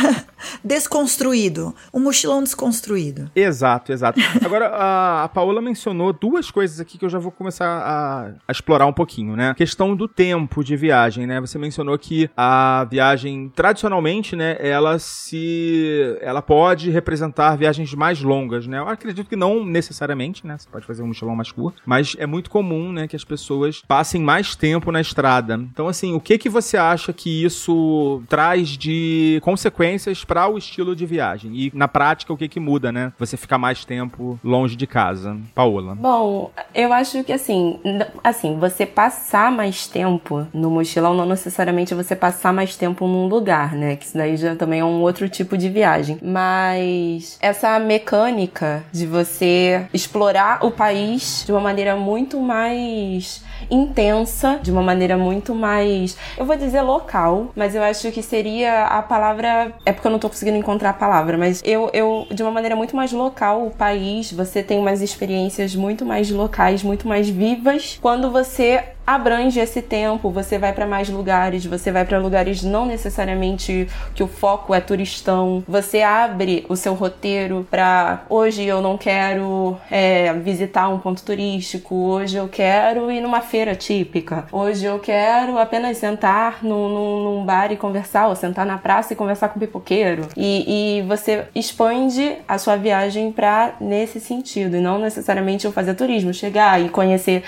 desconstruído. 0.64 1.74
Um 1.92 2.00
mochilão 2.00 2.42
desconstruído. 2.42 2.69
Exato, 3.34 3.92
exato. 3.92 4.20
Agora, 4.44 4.68
a, 4.68 5.24
a 5.24 5.28
Paola 5.28 5.60
mencionou 5.60 6.12
duas 6.12 6.50
coisas 6.50 6.80
aqui 6.80 6.98
que 6.98 7.04
eu 7.04 7.08
já 7.08 7.18
vou 7.18 7.32
começar 7.32 7.66
a, 7.66 8.32
a 8.46 8.52
explorar 8.52 8.86
um 8.86 8.92
pouquinho, 8.92 9.36
né? 9.36 9.50
A 9.50 9.54
questão 9.54 9.94
do 9.94 10.06
tempo 10.06 10.62
de 10.62 10.76
viagem, 10.76 11.26
né? 11.26 11.40
Você 11.40 11.58
mencionou 11.58 11.98
que 11.98 12.30
a 12.36 12.86
viagem, 12.90 13.50
tradicionalmente, 13.54 14.36
né, 14.36 14.56
ela 14.60 14.98
se. 14.98 16.16
ela 16.20 16.42
pode 16.42 16.90
representar 16.90 17.56
viagens 17.56 17.92
mais 17.94 18.20
longas, 18.22 18.66
né? 18.66 18.78
Eu 18.78 18.88
acredito 18.88 19.28
que 19.28 19.36
não 19.36 19.64
necessariamente, 19.64 20.46
né? 20.46 20.56
Você 20.58 20.68
pode 20.70 20.86
fazer 20.86 21.02
um 21.02 21.08
mochilão 21.08 21.34
mais 21.34 21.50
curto, 21.50 21.82
mas 21.84 22.16
é 22.18 22.26
muito 22.26 22.50
comum, 22.50 22.92
né, 22.92 23.08
que 23.08 23.16
as 23.16 23.24
pessoas 23.24 23.82
passem 23.86 24.20
mais 24.20 24.54
tempo 24.54 24.92
na 24.92 25.00
estrada. 25.00 25.54
Então, 25.54 25.88
assim, 25.88 26.14
o 26.14 26.20
que 26.20 26.38
que 26.38 26.48
você 26.48 26.76
acha 26.76 27.12
que 27.12 27.44
isso 27.44 28.22
traz 28.28 28.68
de 28.68 29.40
consequências 29.42 30.24
para 30.24 30.48
o 30.48 30.58
estilo 30.58 30.94
de 30.94 31.06
viagem? 31.06 31.52
E 31.54 31.72
na 31.74 31.88
prática, 31.88 32.32
o 32.32 32.36
que 32.36 32.48
que 32.48 32.59
muda, 32.60 32.92
né? 32.92 33.12
Você 33.18 33.36
ficar 33.36 33.58
mais 33.58 33.84
tempo 33.84 34.38
longe 34.44 34.76
de 34.76 34.86
casa. 34.86 35.36
Paola. 35.54 35.94
Bom, 35.94 36.50
eu 36.74 36.92
acho 36.92 37.24
que 37.24 37.32
assim, 37.32 37.80
assim, 38.22 38.58
você 38.58 38.86
passar 38.86 39.50
mais 39.50 39.86
tempo 39.86 40.46
no 40.52 40.70
mochilão 40.70 41.14
não 41.14 41.26
necessariamente 41.26 41.94
você 41.94 42.14
passar 42.14 42.52
mais 42.52 42.76
tempo 42.76 43.06
num 43.06 43.26
lugar, 43.26 43.74
né? 43.74 43.96
Que 43.96 44.04
isso 44.04 44.16
daí 44.16 44.36
já 44.36 44.54
também 44.54 44.80
é 44.80 44.84
um 44.84 45.00
outro 45.00 45.28
tipo 45.28 45.56
de 45.56 45.68
viagem. 45.68 46.18
Mas 46.22 47.38
essa 47.40 47.78
mecânica 47.78 48.84
de 48.92 49.06
você 49.06 49.86
explorar 49.92 50.64
o 50.64 50.70
país 50.70 51.44
de 51.44 51.52
uma 51.52 51.60
maneira 51.60 51.96
muito 51.96 52.40
mais 52.40 53.42
intensa, 53.70 54.58
de 54.62 54.70
uma 54.70 54.82
maneira 54.82 55.16
muito 55.16 55.54
mais, 55.54 56.16
eu 56.36 56.44
vou 56.44 56.56
dizer 56.56 56.82
local, 56.82 57.50
mas 57.54 57.74
eu 57.74 57.82
acho 57.82 58.10
que 58.12 58.22
seria 58.22 58.84
a 58.84 59.02
palavra, 59.02 59.72
é 59.84 59.92
porque 59.92 60.06
eu 60.06 60.12
não 60.12 60.18
tô 60.18 60.28
conseguindo 60.28 60.56
encontrar 60.56 60.90
a 60.90 60.94
palavra, 60.94 61.36
mas 61.36 61.62
eu, 61.64 61.90
eu 61.92 62.26
de 62.30 62.42
uma 62.42 62.52
maneira 62.52 62.76
muito 62.76 62.96
mais 62.96 63.12
local, 63.12 63.66
o 63.66 63.70
país, 63.70 64.32
você 64.32 64.62
tem 64.62 64.78
umas 64.78 65.00
experiências 65.00 65.74
muito 65.74 66.04
mais 66.04 66.30
locais, 66.30 66.82
muito 66.82 67.06
mais 67.06 67.28
vivas, 67.28 67.98
quando 68.00 68.30
você 68.30 68.84
abrange 69.14 69.58
esse 69.58 69.82
tempo, 69.82 70.30
você 70.30 70.58
vai 70.58 70.72
para 70.72 70.86
mais 70.86 71.08
lugares, 71.08 71.66
você 71.66 71.90
vai 71.90 72.04
para 72.04 72.18
lugares 72.18 72.62
não 72.62 72.86
necessariamente 72.86 73.88
que 74.14 74.22
o 74.22 74.28
foco 74.28 74.74
é 74.74 74.80
turistão, 74.80 75.64
você 75.66 76.02
abre 76.02 76.64
o 76.68 76.76
seu 76.76 76.94
roteiro 76.94 77.66
para 77.70 78.22
hoje 78.28 78.64
eu 78.64 78.80
não 78.80 78.96
quero 78.96 79.76
é, 79.90 80.32
visitar 80.34 80.88
um 80.88 80.98
ponto 80.98 81.22
turístico, 81.24 81.94
hoje 81.94 82.36
eu 82.36 82.48
quero 82.48 83.10
ir 83.10 83.20
numa 83.20 83.40
feira 83.40 83.74
típica, 83.74 84.46
hoje 84.52 84.84
eu 84.84 84.98
quero 84.98 85.58
apenas 85.58 85.96
sentar 85.96 86.62
num, 86.62 86.88
num, 86.88 87.24
num 87.24 87.44
bar 87.44 87.72
e 87.72 87.76
conversar, 87.76 88.28
ou 88.28 88.36
sentar 88.36 88.64
na 88.64 88.78
praça 88.78 89.12
e 89.12 89.16
conversar 89.16 89.48
com 89.48 89.56
o 89.56 89.60
pipoqueiro. 89.60 90.28
E, 90.36 90.98
e 90.98 91.02
você 91.02 91.44
expande 91.54 92.36
a 92.46 92.58
sua 92.58 92.76
viagem 92.76 93.32
para 93.32 93.74
nesse 93.80 94.20
sentido, 94.20 94.76
e 94.76 94.80
não 94.80 94.98
necessariamente 94.98 95.64
eu 95.64 95.72
fazer 95.72 95.94
turismo, 95.94 96.32
chegar 96.32 96.80
e 96.80 96.88
conhecer. 96.88 97.42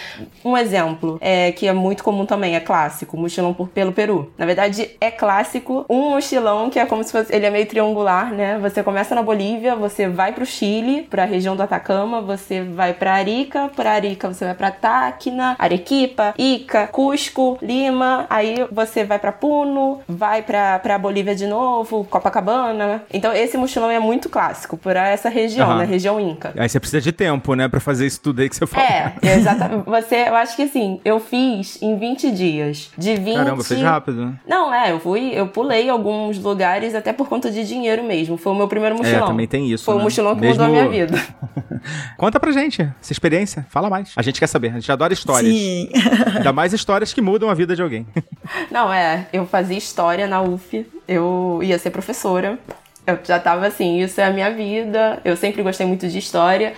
Um 0.45 0.57
exemplo, 0.57 1.19
é, 1.21 1.52
que 1.53 1.67
é 1.67 1.73
muito 1.73 2.03
comum 2.03 2.27
também, 2.27 2.57
é 2.57 2.61
clássico, 2.61 3.17
mochilão 3.17 3.55
por, 3.55 3.69
pelo 3.69 3.93
Peru. 3.93 4.33
Na 4.37 4.47
verdade, 4.47 4.91
é 5.01 5.11
clássico 5.11 5.85
um 5.89 6.11
mochilão 6.11 6.71
que 6.71 6.79
é 6.79 6.87
como 6.87 7.05
se 7.05 7.13
fosse, 7.13 7.35
ele 7.35 7.47
é 7.47 7.51
meio 7.51 7.67
triangular, 7.67 8.33
né? 8.33 8.59
Você 8.61 8.83
começa 8.83 9.15
na 9.15 9.23
Bolívia, 9.23 9.77
você 9.77 10.09
vai 10.09 10.33
pro 10.33 10.47
Chile, 10.47 11.07
pra 11.09 11.25
região 11.25 11.57
do 11.57 11.63
Atacama, 11.63 12.21
você 12.21 12.63
vai 12.63 12.93
pra 12.95 13.15
Arica, 13.15 13.71
pra 13.75 13.93
Arica 13.93 14.29
você 14.29 14.45
vai 14.45 14.55
pra 14.55 14.71
Táquina, 14.71 15.57
Arequipa, 15.59 16.35
Ica, 16.39 16.87
Cusco, 16.89 17.59
Lima, 17.61 18.27
aí 18.29 18.67
você 18.71 19.05
vai 19.05 19.19
pra 19.19 19.33
Puno, 19.33 20.01
vai 20.09 20.43
pra, 20.43 20.79
pra 20.79 20.99
Bolívia 20.99 21.35
de 21.35 21.47
novo, 21.47 22.05
Copacabana. 22.05 23.03
Então 23.13 23.33
esse 23.33 23.57
mochilão 23.57 23.91
é 23.91 23.99
muito 23.99 24.29
clássico 24.29 24.77
por 24.77 24.97
essa 24.97 25.29
região, 25.29 25.71
uhum. 25.71 25.79
né? 25.79 25.85
Região 25.85 26.21
Inca. 26.21 26.53
Aí 26.57 26.69
você 26.69 26.81
precisa 26.81 27.01
de 27.01 27.13
tempo, 27.13 27.55
né, 27.55 27.69
pra 27.69 27.81
fazer 27.81 28.07
isso 28.07 28.21
tudo 28.21 28.41
aí 28.41 28.49
que 28.49 28.57
você 28.57 28.67
falou. 28.67 28.89
É, 28.89 29.15
exatamente. 29.23 29.85
Você, 29.87 30.29
eu 30.29 30.35
acho 30.37 30.57
que 30.57 30.63
assim, 30.63 31.01
eu 31.05 31.19
fiz 31.21 31.42
em 31.81 31.99
20 31.99 32.31
dias. 32.31 32.91
De 32.97 33.15
20. 33.17 33.35
Caramba, 33.35 33.65
fez 33.65 33.81
rápido, 33.81 34.27
né? 34.27 34.35
Não, 34.47 34.73
é, 34.73 34.93
eu 34.93 35.01
fui, 35.01 35.33
eu 35.35 35.47
pulei 35.49 35.89
alguns 35.89 36.39
lugares 36.39 36.95
até 36.95 37.13
por 37.13 37.29
conta 37.29 37.51
de 37.51 37.67
dinheiro 37.67 38.03
mesmo. 38.03 38.37
Foi 38.37 38.53
o 38.53 38.55
meu 38.55 38.69
primeiro 38.69 38.97
mochilão. 38.97 39.25
É, 39.25 39.27
também 39.27 39.47
tem 39.47 39.71
isso. 39.71 39.85
Foi 39.85 39.95
né? 39.95 40.01
o 40.01 40.05
mochilão 40.05 40.35
que 40.35 40.41
mesmo... 40.41 40.63
mudou 40.63 40.67
a 40.67 40.85
minha 40.85 41.07
vida. 41.07 41.23
Conta 42.17 42.39
pra 42.39 42.53
gente 42.53 42.83
essa 43.01 43.13
experiência. 43.13 43.67
Fala 43.69 43.91
mais. 43.91 44.13
A 44.17 44.23
gente 44.23 44.39
quer 44.39 44.47
saber. 44.47 44.71
A 44.71 44.75
gente 44.75 44.91
adora 44.91 45.13
histórias. 45.13 45.53
Sim. 45.53 45.89
Ainda 46.37 46.53
mais 46.53 46.73
histórias 46.73 47.13
que 47.13 47.21
mudam 47.21 47.51
a 47.51 47.55
vida 47.55 47.75
de 47.75 47.83
alguém. 47.83 48.07
Não, 48.71 48.93
é. 48.93 49.27
Eu 49.33 49.47
fazia 49.47 49.77
história 49.77 50.27
na 50.27 50.41
UF. 50.41 50.87
Eu 51.07 51.61
ia 51.63 51.79
ser 51.79 51.91
professora. 51.91 52.59
Eu 53.07 53.19
já 53.25 53.39
tava 53.41 53.67
assim, 53.67 54.01
isso 54.01 54.21
é 54.21 54.25
a 54.25 54.31
minha 54.31 54.51
vida. 54.51 55.21
Eu 55.25 55.37
sempre 55.37 55.63
gostei 55.63 55.87
muito 55.87 56.09
de 56.09 56.19
história. 56.19 56.73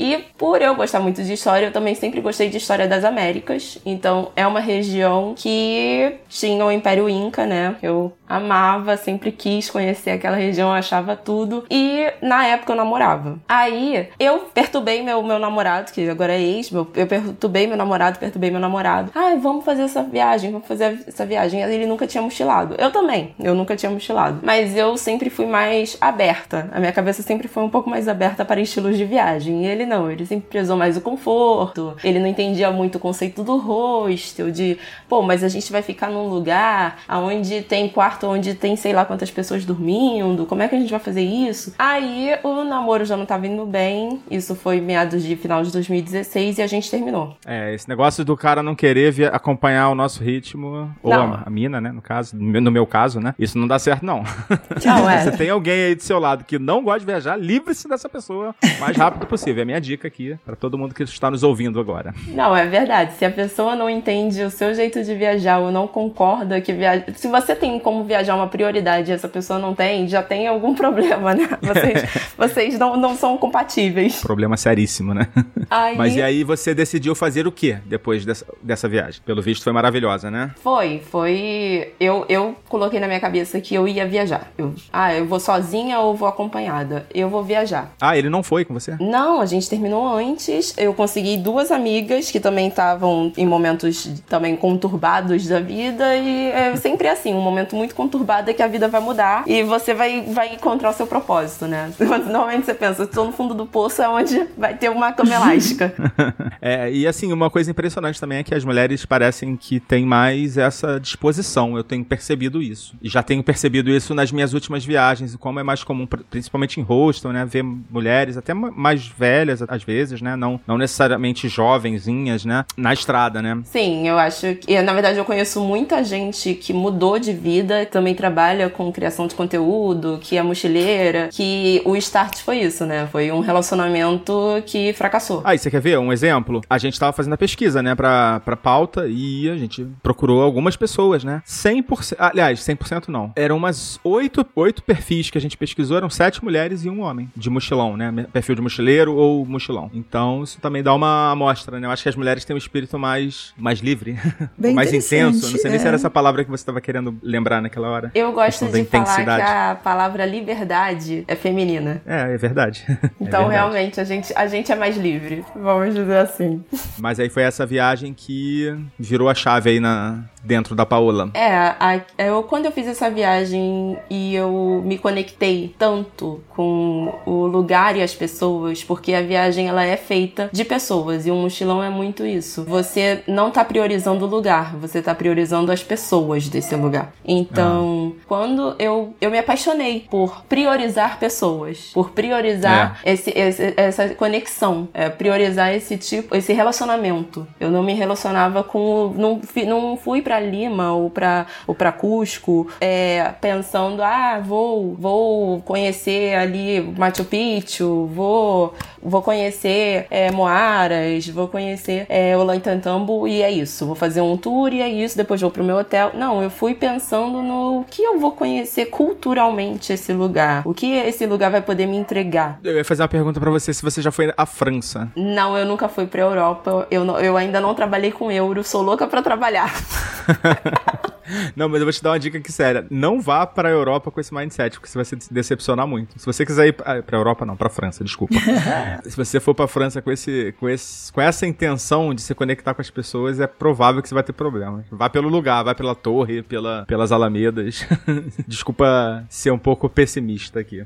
E 0.00 0.16
por 0.38 0.62
eu 0.62 0.74
gostar 0.74 0.98
muito 0.98 1.22
de 1.22 1.34
história, 1.34 1.66
eu 1.66 1.72
também 1.72 1.94
sempre 1.94 2.22
gostei 2.22 2.48
de 2.48 2.56
história 2.56 2.88
das 2.88 3.04
Américas. 3.04 3.78
Então 3.84 4.32
é 4.34 4.46
uma 4.46 4.58
região 4.58 5.34
que 5.36 6.16
tinha 6.26 6.64
o 6.64 6.72
Império 6.72 7.06
Inca, 7.06 7.44
né? 7.44 7.76
Eu 7.82 8.10
amava, 8.30 8.96
sempre 8.96 9.32
quis 9.32 9.68
conhecer 9.68 10.12
aquela 10.12 10.36
região, 10.36 10.72
achava 10.72 11.16
tudo. 11.16 11.64
E 11.68 12.06
na 12.22 12.46
época 12.46 12.72
eu 12.72 12.76
namorava. 12.76 13.38
Aí 13.48 14.08
eu 14.18 14.38
perturbei 14.54 15.02
meu, 15.02 15.20
meu 15.22 15.38
namorado, 15.38 15.90
que 15.90 16.08
agora 16.08 16.32
é 16.32 16.40
ex, 16.40 16.70
meu, 16.70 16.86
eu 16.94 17.06
perturbei 17.06 17.66
meu 17.66 17.76
namorado, 17.76 18.18
perturbei 18.20 18.50
meu 18.50 18.60
namorado. 18.60 19.10
Ai, 19.14 19.36
vamos 19.36 19.64
fazer 19.64 19.82
essa 19.82 20.02
viagem, 20.04 20.52
vamos 20.52 20.68
fazer 20.68 21.04
essa 21.06 21.26
viagem. 21.26 21.60
Ele 21.60 21.86
nunca 21.86 22.06
tinha 22.06 22.22
mochilado. 22.22 22.76
Eu 22.78 22.92
também, 22.92 23.34
eu 23.40 23.54
nunca 23.54 23.74
tinha 23.74 23.90
mochilado. 23.90 24.38
Mas 24.42 24.76
eu 24.76 24.96
sempre 24.96 25.28
fui 25.28 25.46
mais 25.46 25.96
aberta. 26.00 26.70
A 26.72 26.78
minha 26.78 26.92
cabeça 26.92 27.22
sempre 27.22 27.48
foi 27.48 27.64
um 27.64 27.68
pouco 27.68 27.90
mais 27.90 28.06
aberta 28.06 28.44
para 28.44 28.60
estilos 28.60 28.96
de 28.96 29.04
viagem. 29.04 29.64
E 29.64 29.66
ele 29.66 29.84
não, 29.84 30.08
ele 30.08 30.24
sempre 30.24 30.48
prezou 30.48 30.76
mais 30.76 30.96
o 30.96 31.00
conforto, 31.00 31.96
ele 32.04 32.20
não 32.20 32.28
entendia 32.28 32.70
muito 32.70 32.96
o 32.96 33.00
conceito 33.00 33.42
do 33.42 33.56
hostel, 33.56 34.50
de, 34.50 34.78
pô, 35.08 35.22
mas 35.22 35.42
a 35.42 35.48
gente 35.48 35.72
vai 35.72 35.82
ficar 35.82 36.08
num 36.08 36.28
lugar 36.28 36.98
onde 37.08 37.62
tem 37.62 37.88
quarto 37.88 38.19
onde 38.28 38.54
tem 38.54 38.76
sei 38.76 38.92
lá 38.92 39.04
quantas 39.04 39.30
pessoas 39.30 39.64
dormindo, 39.64 40.46
como 40.46 40.62
é 40.62 40.68
que 40.68 40.74
a 40.74 40.78
gente 40.78 40.90
vai 40.90 41.00
fazer 41.00 41.22
isso? 41.22 41.74
Aí 41.78 42.36
o 42.42 42.64
namoro 42.64 43.04
já 43.04 43.16
não 43.16 43.26
tava 43.26 43.46
indo 43.46 43.64
bem, 43.66 44.20
isso 44.30 44.54
foi 44.54 44.80
meados 44.80 45.22
de 45.22 45.36
final 45.36 45.62
de 45.62 45.72
2016 45.72 46.58
e 46.58 46.62
a 46.62 46.66
gente 46.66 46.90
terminou. 46.90 47.36
É, 47.46 47.74
esse 47.74 47.88
negócio 47.88 48.24
do 48.24 48.36
cara 48.36 48.62
não 48.62 48.74
querer 48.74 49.32
acompanhar 49.32 49.88
o 49.88 49.94
nosso 49.94 50.22
ritmo, 50.22 50.90
ou 51.02 51.12
a, 51.12 51.42
a, 51.46 51.50
mina, 51.50 51.80
né, 51.80 51.92
no 51.92 52.02
caso, 52.02 52.36
no 52.36 52.70
meu 52.70 52.86
caso, 52.86 53.20
né, 53.20 53.34
isso 53.38 53.58
não 53.58 53.66
dá 53.66 53.78
certo 53.78 54.04
não. 54.04 54.22
Não, 54.84 55.08
é. 55.08 55.24
Você 55.24 55.32
tem 55.32 55.50
alguém 55.50 55.84
aí 55.84 55.94
do 55.94 56.02
seu 56.02 56.18
lado 56.18 56.44
que 56.44 56.58
não 56.58 56.82
gosta 56.82 57.00
de 57.00 57.06
viajar, 57.06 57.36
livre-se 57.36 57.88
dessa 57.88 58.08
pessoa 58.08 58.54
o 58.62 58.80
mais 58.80 58.96
rápido 58.96 59.26
possível. 59.26 59.60
É 59.60 59.62
a 59.62 59.66
minha 59.66 59.80
dica 59.80 60.08
aqui 60.08 60.36
para 60.44 60.56
todo 60.56 60.78
mundo 60.78 60.94
que 60.94 61.02
está 61.02 61.30
nos 61.30 61.42
ouvindo 61.42 61.78
agora. 61.78 62.14
Não, 62.28 62.56
é 62.56 62.66
verdade. 62.66 63.12
Se 63.14 63.24
a 63.24 63.30
pessoa 63.30 63.76
não 63.76 63.88
entende 63.90 64.42
o 64.42 64.50
seu 64.50 64.74
jeito 64.74 65.02
de 65.02 65.14
viajar 65.14 65.58
ou 65.58 65.70
não 65.70 65.86
concorda 65.86 66.60
que 66.60 66.72
viajar. 66.72 67.04
Se 67.14 67.28
você 67.28 67.54
tem 67.54 67.78
como 67.78 68.04
viajar 68.10 68.34
uma 68.34 68.48
prioridade 68.48 69.10
e 69.10 69.14
essa 69.14 69.28
pessoa 69.28 69.58
não 69.58 69.72
tem, 69.72 70.08
já 70.08 70.20
tem 70.22 70.48
algum 70.48 70.74
problema, 70.74 71.32
né? 71.32 71.48
Vocês, 71.62 72.10
vocês 72.36 72.78
não, 72.78 72.96
não 72.96 73.16
são 73.16 73.38
compatíveis. 73.38 74.20
Problema 74.20 74.56
seríssimo, 74.56 75.14
né? 75.14 75.28
Aí... 75.70 75.96
Mas 75.96 76.16
e 76.16 76.22
aí 76.22 76.42
você 76.42 76.74
decidiu 76.74 77.14
fazer 77.14 77.46
o 77.46 77.52
que 77.52 77.74
depois 77.86 78.24
dessa, 78.24 78.44
dessa 78.60 78.88
viagem? 78.88 79.20
Pelo 79.24 79.40
visto 79.40 79.62
foi 79.62 79.72
maravilhosa, 79.72 80.30
né? 80.30 80.50
Foi, 80.62 81.00
foi. 81.10 81.92
Eu, 82.00 82.24
eu 82.28 82.56
coloquei 82.68 82.98
na 82.98 83.06
minha 83.06 83.20
cabeça 83.20 83.60
que 83.60 83.74
eu 83.74 83.86
ia 83.86 84.06
viajar. 84.06 84.50
Eu, 84.58 84.74
ah, 84.92 85.14
eu 85.14 85.26
vou 85.26 85.38
sozinha 85.38 86.00
ou 86.00 86.16
vou 86.16 86.26
acompanhada? 86.26 87.06
Eu 87.14 87.28
vou 87.28 87.44
viajar. 87.44 87.92
Ah, 88.00 88.18
ele 88.18 88.28
não 88.28 88.42
foi 88.42 88.64
com 88.64 88.74
você? 88.74 88.96
Não, 89.00 89.40
a 89.40 89.46
gente 89.46 89.70
terminou 89.70 90.06
antes. 90.08 90.74
Eu 90.76 90.92
consegui 90.92 91.36
duas 91.36 91.70
amigas 91.70 92.30
que 92.30 92.40
também 92.40 92.68
estavam 92.68 93.32
em 93.36 93.46
momentos 93.46 94.10
também 94.28 94.56
conturbados 94.56 95.46
da 95.46 95.60
vida. 95.60 96.16
E 96.16 96.48
é 96.48 96.74
sempre 96.76 97.06
assim, 97.08 97.32
um 97.34 97.40
momento 97.40 97.76
muito 97.76 97.94
conturbado 98.00 98.50
é 98.50 98.54
que 98.54 98.62
a 98.62 98.66
vida 98.66 98.88
vai 98.88 99.00
mudar 99.00 99.44
e 99.46 99.62
você 99.62 99.94
vai, 99.94 100.22
vai 100.22 100.54
encontrar 100.54 100.90
o 100.90 100.92
seu 100.92 101.06
propósito, 101.06 101.66
né? 101.66 101.92
Normalmente 101.98 102.66
você 102.66 102.74
pensa, 102.74 103.04
estou 103.04 103.26
no 103.26 103.32
fundo 103.32 103.54
do 103.54 103.66
poço 103.66 104.02
é 104.02 104.08
onde 104.08 104.46
vai 104.56 104.74
ter 104.74 104.90
uma 104.90 105.12
cama 105.12 105.34
elástica. 105.34 105.92
é, 106.60 106.90
e 106.90 107.06
assim, 107.06 107.32
uma 107.32 107.50
coisa 107.50 107.70
impressionante 107.70 108.20
também 108.20 108.38
é 108.38 108.42
que 108.42 108.54
as 108.54 108.64
mulheres 108.64 109.04
parecem 109.04 109.56
que 109.56 109.78
têm 109.78 110.04
mais 110.04 110.56
essa 110.56 110.98
disposição. 110.98 111.76
Eu 111.76 111.84
tenho 111.84 112.04
percebido 112.04 112.62
isso. 112.62 112.94
E 113.02 113.08
já 113.08 113.22
tenho 113.22 113.42
percebido 113.42 113.90
isso 113.90 114.14
nas 114.14 114.32
minhas 114.32 114.52
últimas 114.52 114.84
viagens, 114.84 115.34
e 115.34 115.38
como 115.38 115.60
é 115.60 115.62
mais 115.62 115.84
comum, 115.84 116.06
principalmente 116.06 116.80
em 116.80 116.82
hostel, 116.82 117.32
né? 117.32 117.44
Ver 117.44 117.62
mulheres 117.62 118.36
até 118.36 118.54
mais 118.54 119.06
velhas, 119.06 119.62
às 119.62 119.82
vezes 119.82 120.00
vezes, 120.10 120.22
né? 120.22 120.36
Não, 120.36 120.60
não 120.66 120.78
necessariamente 120.78 121.48
jovenzinhas, 121.48 122.44
né? 122.44 122.64
Na 122.76 122.92
estrada, 122.92 123.42
né? 123.42 123.60
Sim, 123.64 124.08
eu 124.08 124.18
acho 124.18 124.54
que. 124.54 124.80
Na 124.82 124.92
verdade, 124.92 125.18
eu 125.18 125.24
conheço 125.24 125.60
muita 125.60 126.02
gente 126.02 126.54
que 126.54 126.72
mudou 126.72 127.18
de 127.18 127.32
vida 127.32 127.82
também 127.90 128.14
trabalha 128.14 128.68
com 128.70 128.90
criação 128.92 129.26
de 129.26 129.34
conteúdo, 129.34 130.18
que 130.20 130.36
é 130.36 130.42
mochileira, 130.42 131.28
que 131.32 131.82
o 131.84 131.96
start 131.96 132.40
foi 132.40 132.60
isso, 132.60 132.86
né? 132.86 133.06
Foi 133.10 133.30
um 133.30 133.40
relacionamento 133.40 134.62
que 134.66 134.92
fracassou. 134.92 135.42
Ah, 135.44 135.54
e 135.54 135.58
você 135.58 135.70
quer 135.70 135.80
ver 135.80 135.98
um 135.98 136.12
exemplo? 136.12 136.60
A 136.68 136.78
gente 136.78 136.98
tava 136.98 137.12
fazendo 137.12 137.34
a 137.34 137.38
pesquisa, 137.38 137.82
né, 137.82 137.94
pra, 137.94 138.40
pra 138.40 138.56
pauta 138.56 139.06
e 139.08 139.48
a 139.48 139.56
gente 139.56 139.86
procurou 140.02 140.42
algumas 140.42 140.76
pessoas, 140.76 141.24
né? 141.24 141.42
100%, 141.46 142.16
aliás, 142.18 142.60
100% 142.60 143.08
não. 143.08 143.32
Eram 143.36 143.56
umas 143.56 143.98
oito, 144.04 144.46
oito 144.54 144.82
perfis 144.82 145.30
que 145.30 145.38
a 145.38 145.40
gente 145.40 145.56
pesquisou, 145.56 145.96
eram 145.96 146.10
sete 146.10 146.42
mulheres 146.42 146.84
e 146.84 146.90
um 146.90 147.00
homem 147.00 147.30
de 147.36 147.50
mochilão, 147.50 147.96
né? 147.96 148.26
Perfil 148.32 148.54
de 148.54 148.62
mochileiro 148.62 149.14
ou 149.14 149.44
mochilão. 149.44 149.90
Então, 149.92 150.42
isso 150.42 150.60
também 150.60 150.82
dá 150.82 150.94
uma 150.94 151.32
amostra, 151.32 151.78
né? 151.80 151.86
Eu 151.86 151.90
acho 151.90 152.02
que 152.02 152.08
as 152.08 152.16
mulheres 152.16 152.44
têm 152.44 152.54
um 152.54 152.58
espírito 152.58 152.98
mais, 152.98 153.52
mais 153.56 153.80
livre, 153.80 154.18
Bem 154.56 154.74
mais 154.74 154.92
intenso. 154.92 155.50
Não 155.50 155.58
sei 155.58 155.70
nem 155.70 155.78
se 155.78 155.84
é. 155.84 155.88
era 155.88 155.96
essa 155.96 156.10
palavra 156.10 156.44
que 156.44 156.50
você 156.50 156.64
tava 156.64 156.80
querendo 156.80 157.16
lembrar 157.22 157.60
naquela 157.70 157.88
hora. 157.88 158.10
Eu 158.14 158.32
gosto 158.32 158.66
de 158.66 158.84
falar 158.84 159.24
que 159.24 159.30
a 159.42 159.78
palavra 159.82 160.26
liberdade 160.26 161.24
é 161.28 161.36
feminina. 161.36 162.02
É, 162.04 162.34
é 162.34 162.36
verdade. 162.36 162.84
É 162.90 163.08
Então, 163.20 163.48
verdade. 163.48 163.52
realmente, 163.52 164.00
a 164.00 164.04
gente, 164.04 164.32
a 164.34 164.46
gente 164.46 164.72
é 164.72 164.74
mais 164.74 164.96
livre. 164.96 165.44
Vamos 165.54 165.94
dizer 165.94 166.16
assim. 166.18 166.62
Mas 166.98 167.20
aí 167.20 167.28
foi 167.28 167.42
essa 167.44 167.64
viagem 167.64 168.12
que 168.12 168.74
virou 168.98 169.28
a 169.28 169.34
chave 169.34 169.70
aí 169.70 169.80
na, 169.80 170.24
dentro 170.42 170.74
da 170.74 170.86
Paola. 170.86 171.30
É, 171.34 171.50
a- 171.54 172.00
eu, 172.18 172.42
quando 172.44 172.66
eu 172.66 172.72
fiz 172.72 172.86
essa 172.86 173.10
viagem 173.10 173.96
e 174.08 174.34
eu 174.34 174.82
me 174.84 174.98
conectei 174.98 175.74
tanto 175.78 176.40
com 176.50 177.12
o 177.26 177.46
lugar 177.46 177.96
e 177.96 178.02
as 178.02 178.14
pessoas, 178.14 178.82
porque 178.84 179.12
a 179.14 179.22
viagem 179.22 179.68
ela 179.68 179.84
é 179.84 179.96
feita 179.96 180.48
de 180.52 180.64
pessoas 180.64 181.26
e 181.26 181.30
um 181.30 181.42
mochilão 181.42 181.82
é 181.82 181.90
muito 181.90 182.24
isso. 182.24 182.64
Você 182.64 183.22
não 183.26 183.50
tá 183.50 183.64
priorizando 183.64 184.24
o 184.24 184.28
lugar, 184.28 184.76
você 184.76 185.02
tá 185.02 185.14
priorizando 185.14 185.70
as 185.72 185.82
pessoas 185.82 186.48
desse 186.48 186.74
lugar. 186.74 187.12
Então, 187.24 188.14
quando 188.26 188.74
eu, 188.78 189.14
eu 189.20 189.30
me 189.30 189.38
apaixonei 189.38 190.06
por 190.10 190.42
priorizar 190.48 191.18
pessoas, 191.18 191.90
por 191.92 192.10
priorizar 192.10 193.00
esse, 193.04 193.30
esse- 193.36 193.74
essa 193.76 194.08
conexão, 194.10 194.88
é, 194.94 195.08
priorizar 195.08 195.74
esse 195.74 195.96
tipo, 195.96 196.36
esse 196.36 196.52
relacionamento. 196.52 197.46
Eu 197.58 197.70
não 197.70 197.82
me 197.82 197.92
relacionava 197.94 198.62
com, 198.62 199.12
não, 199.16 199.40
não 199.66 199.96
fui 199.96 200.22
pra 200.22 200.29
Lima 200.38 200.92
ou 200.92 201.10
pra, 201.10 201.46
ou 201.66 201.74
pra 201.74 201.90
Cusco 201.90 202.68
é, 202.80 203.32
pensando, 203.40 204.02
ah, 204.02 204.40
vou, 204.44 204.94
vou 204.94 205.60
conhecer 205.62 206.34
ali 206.34 206.80
Machu 206.96 207.24
Picchu, 207.24 208.06
vou, 208.06 208.74
vou 209.02 209.22
conhecer 209.22 210.06
é, 210.10 210.30
Moaras, 210.30 211.26
vou 211.28 211.48
conhecer 211.48 212.06
é, 212.08 212.36
Ollantaytambo 212.36 213.26
e 213.26 213.42
é 213.42 213.50
isso. 213.50 213.86
Vou 213.86 213.94
fazer 213.94 214.20
um 214.20 214.36
tour 214.36 214.72
e 214.72 214.80
é 214.80 214.88
isso, 214.88 215.16
depois 215.16 215.40
vou 215.40 215.50
pro 215.50 215.64
meu 215.64 215.76
hotel. 215.78 216.10
Não, 216.14 216.42
eu 216.42 216.50
fui 216.50 216.74
pensando 216.74 217.42
no 217.42 217.84
que 217.90 218.02
eu 218.02 218.18
vou 218.18 218.32
conhecer 218.32 218.86
culturalmente 218.86 219.92
esse 219.92 220.12
lugar, 220.12 220.62
o 220.66 220.74
que 220.74 220.92
esse 220.92 221.26
lugar 221.26 221.50
vai 221.50 221.62
poder 221.62 221.86
me 221.86 221.96
entregar. 221.96 222.58
Eu 222.62 222.76
ia 222.76 222.84
fazer 222.84 223.02
uma 223.02 223.08
pergunta 223.08 223.40
pra 223.40 223.50
você 223.50 223.72
se 223.72 223.82
você 223.82 224.02
já 224.02 224.10
foi 224.10 224.32
à 224.36 224.46
França. 224.46 225.08
Não, 225.16 225.56
eu 225.56 225.64
nunca 225.64 225.88
fui 225.88 226.06
pra 226.06 226.22
Europa. 226.22 226.86
Eu, 226.90 227.04
não- 227.04 227.18
eu 227.18 227.36
ainda 227.36 227.60
não 227.60 227.74
trabalhei 227.74 228.10
com 228.12 228.30
euro. 228.30 228.62
Sou 228.64 228.82
louca 228.82 229.06
pra 229.06 229.22
trabalhar. 229.22 229.72
Não, 231.54 231.68
mas 231.68 231.80
eu 231.80 231.86
vou 231.86 231.92
te 231.92 232.02
dar 232.02 232.10
uma 232.10 232.18
dica 232.18 232.38
aqui 232.38 232.50
séria. 232.50 232.86
Não 232.90 233.20
vá 233.20 233.46
pra 233.46 233.70
Europa 233.70 234.10
com 234.10 234.20
esse 234.20 234.34
mindset, 234.34 234.74
porque 234.74 234.88
você 234.88 234.98
vai 234.98 235.04
se 235.04 235.32
decepcionar 235.32 235.86
muito. 235.86 236.18
Se 236.18 236.26
você 236.26 236.44
quiser 236.44 236.68
ir 236.68 236.72
pra, 236.72 237.02
pra 237.02 237.18
Europa, 237.18 237.46
não, 237.46 237.56
pra 237.56 237.68
França, 237.68 238.02
desculpa. 238.02 238.34
se 239.04 239.16
você 239.16 239.40
for 239.40 239.54
pra 239.54 239.68
França 239.68 240.02
com, 240.02 240.10
esse, 240.10 240.54
com, 240.58 240.68
esse, 240.68 241.12
com 241.12 241.20
essa 241.20 241.46
intenção 241.46 242.14
de 242.14 242.22
se 242.22 242.34
conectar 242.34 242.74
com 242.74 242.80
as 242.80 242.90
pessoas, 242.90 243.40
é 243.40 243.46
provável 243.46 244.02
que 244.02 244.08
você 244.08 244.14
vai 244.14 244.22
ter 244.22 244.32
problemas. 244.32 244.84
Vá 244.90 245.08
pelo 245.08 245.28
lugar, 245.28 245.62
vá 245.62 245.74
pela 245.74 245.94
torre, 245.94 246.42
pela, 246.42 246.84
pelas 246.86 247.12
alamedas. 247.12 247.86
desculpa 248.46 249.24
ser 249.28 249.52
um 249.52 249.58
pouco 249.58 249.88
pessimista 249.88 250.60
aqui. 250.60 250.84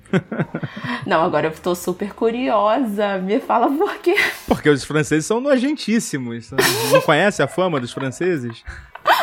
Não, 1.07 1.23
agora 1.23 1.47
eu 1.47 1.53
tô 1.53 1.75
super 1.75 2.13
curiosa. 2.13 3.19
Me 3.19 3.41
fala 3.41 3.69
por 3.69 3.97
quê. 3.99 4.15
porque 4.47 4.69
os 4.69 4.85
franceses 4.85 5.27
são 5.27 5.41
nojentíssimos. 5.41 6.51
Não 6.93 7.01
conhece 7.01 7.43
a 7.43 7.47
fama 7.47 7.81
dos 7.81 7.93
franceses? 7.93 8.63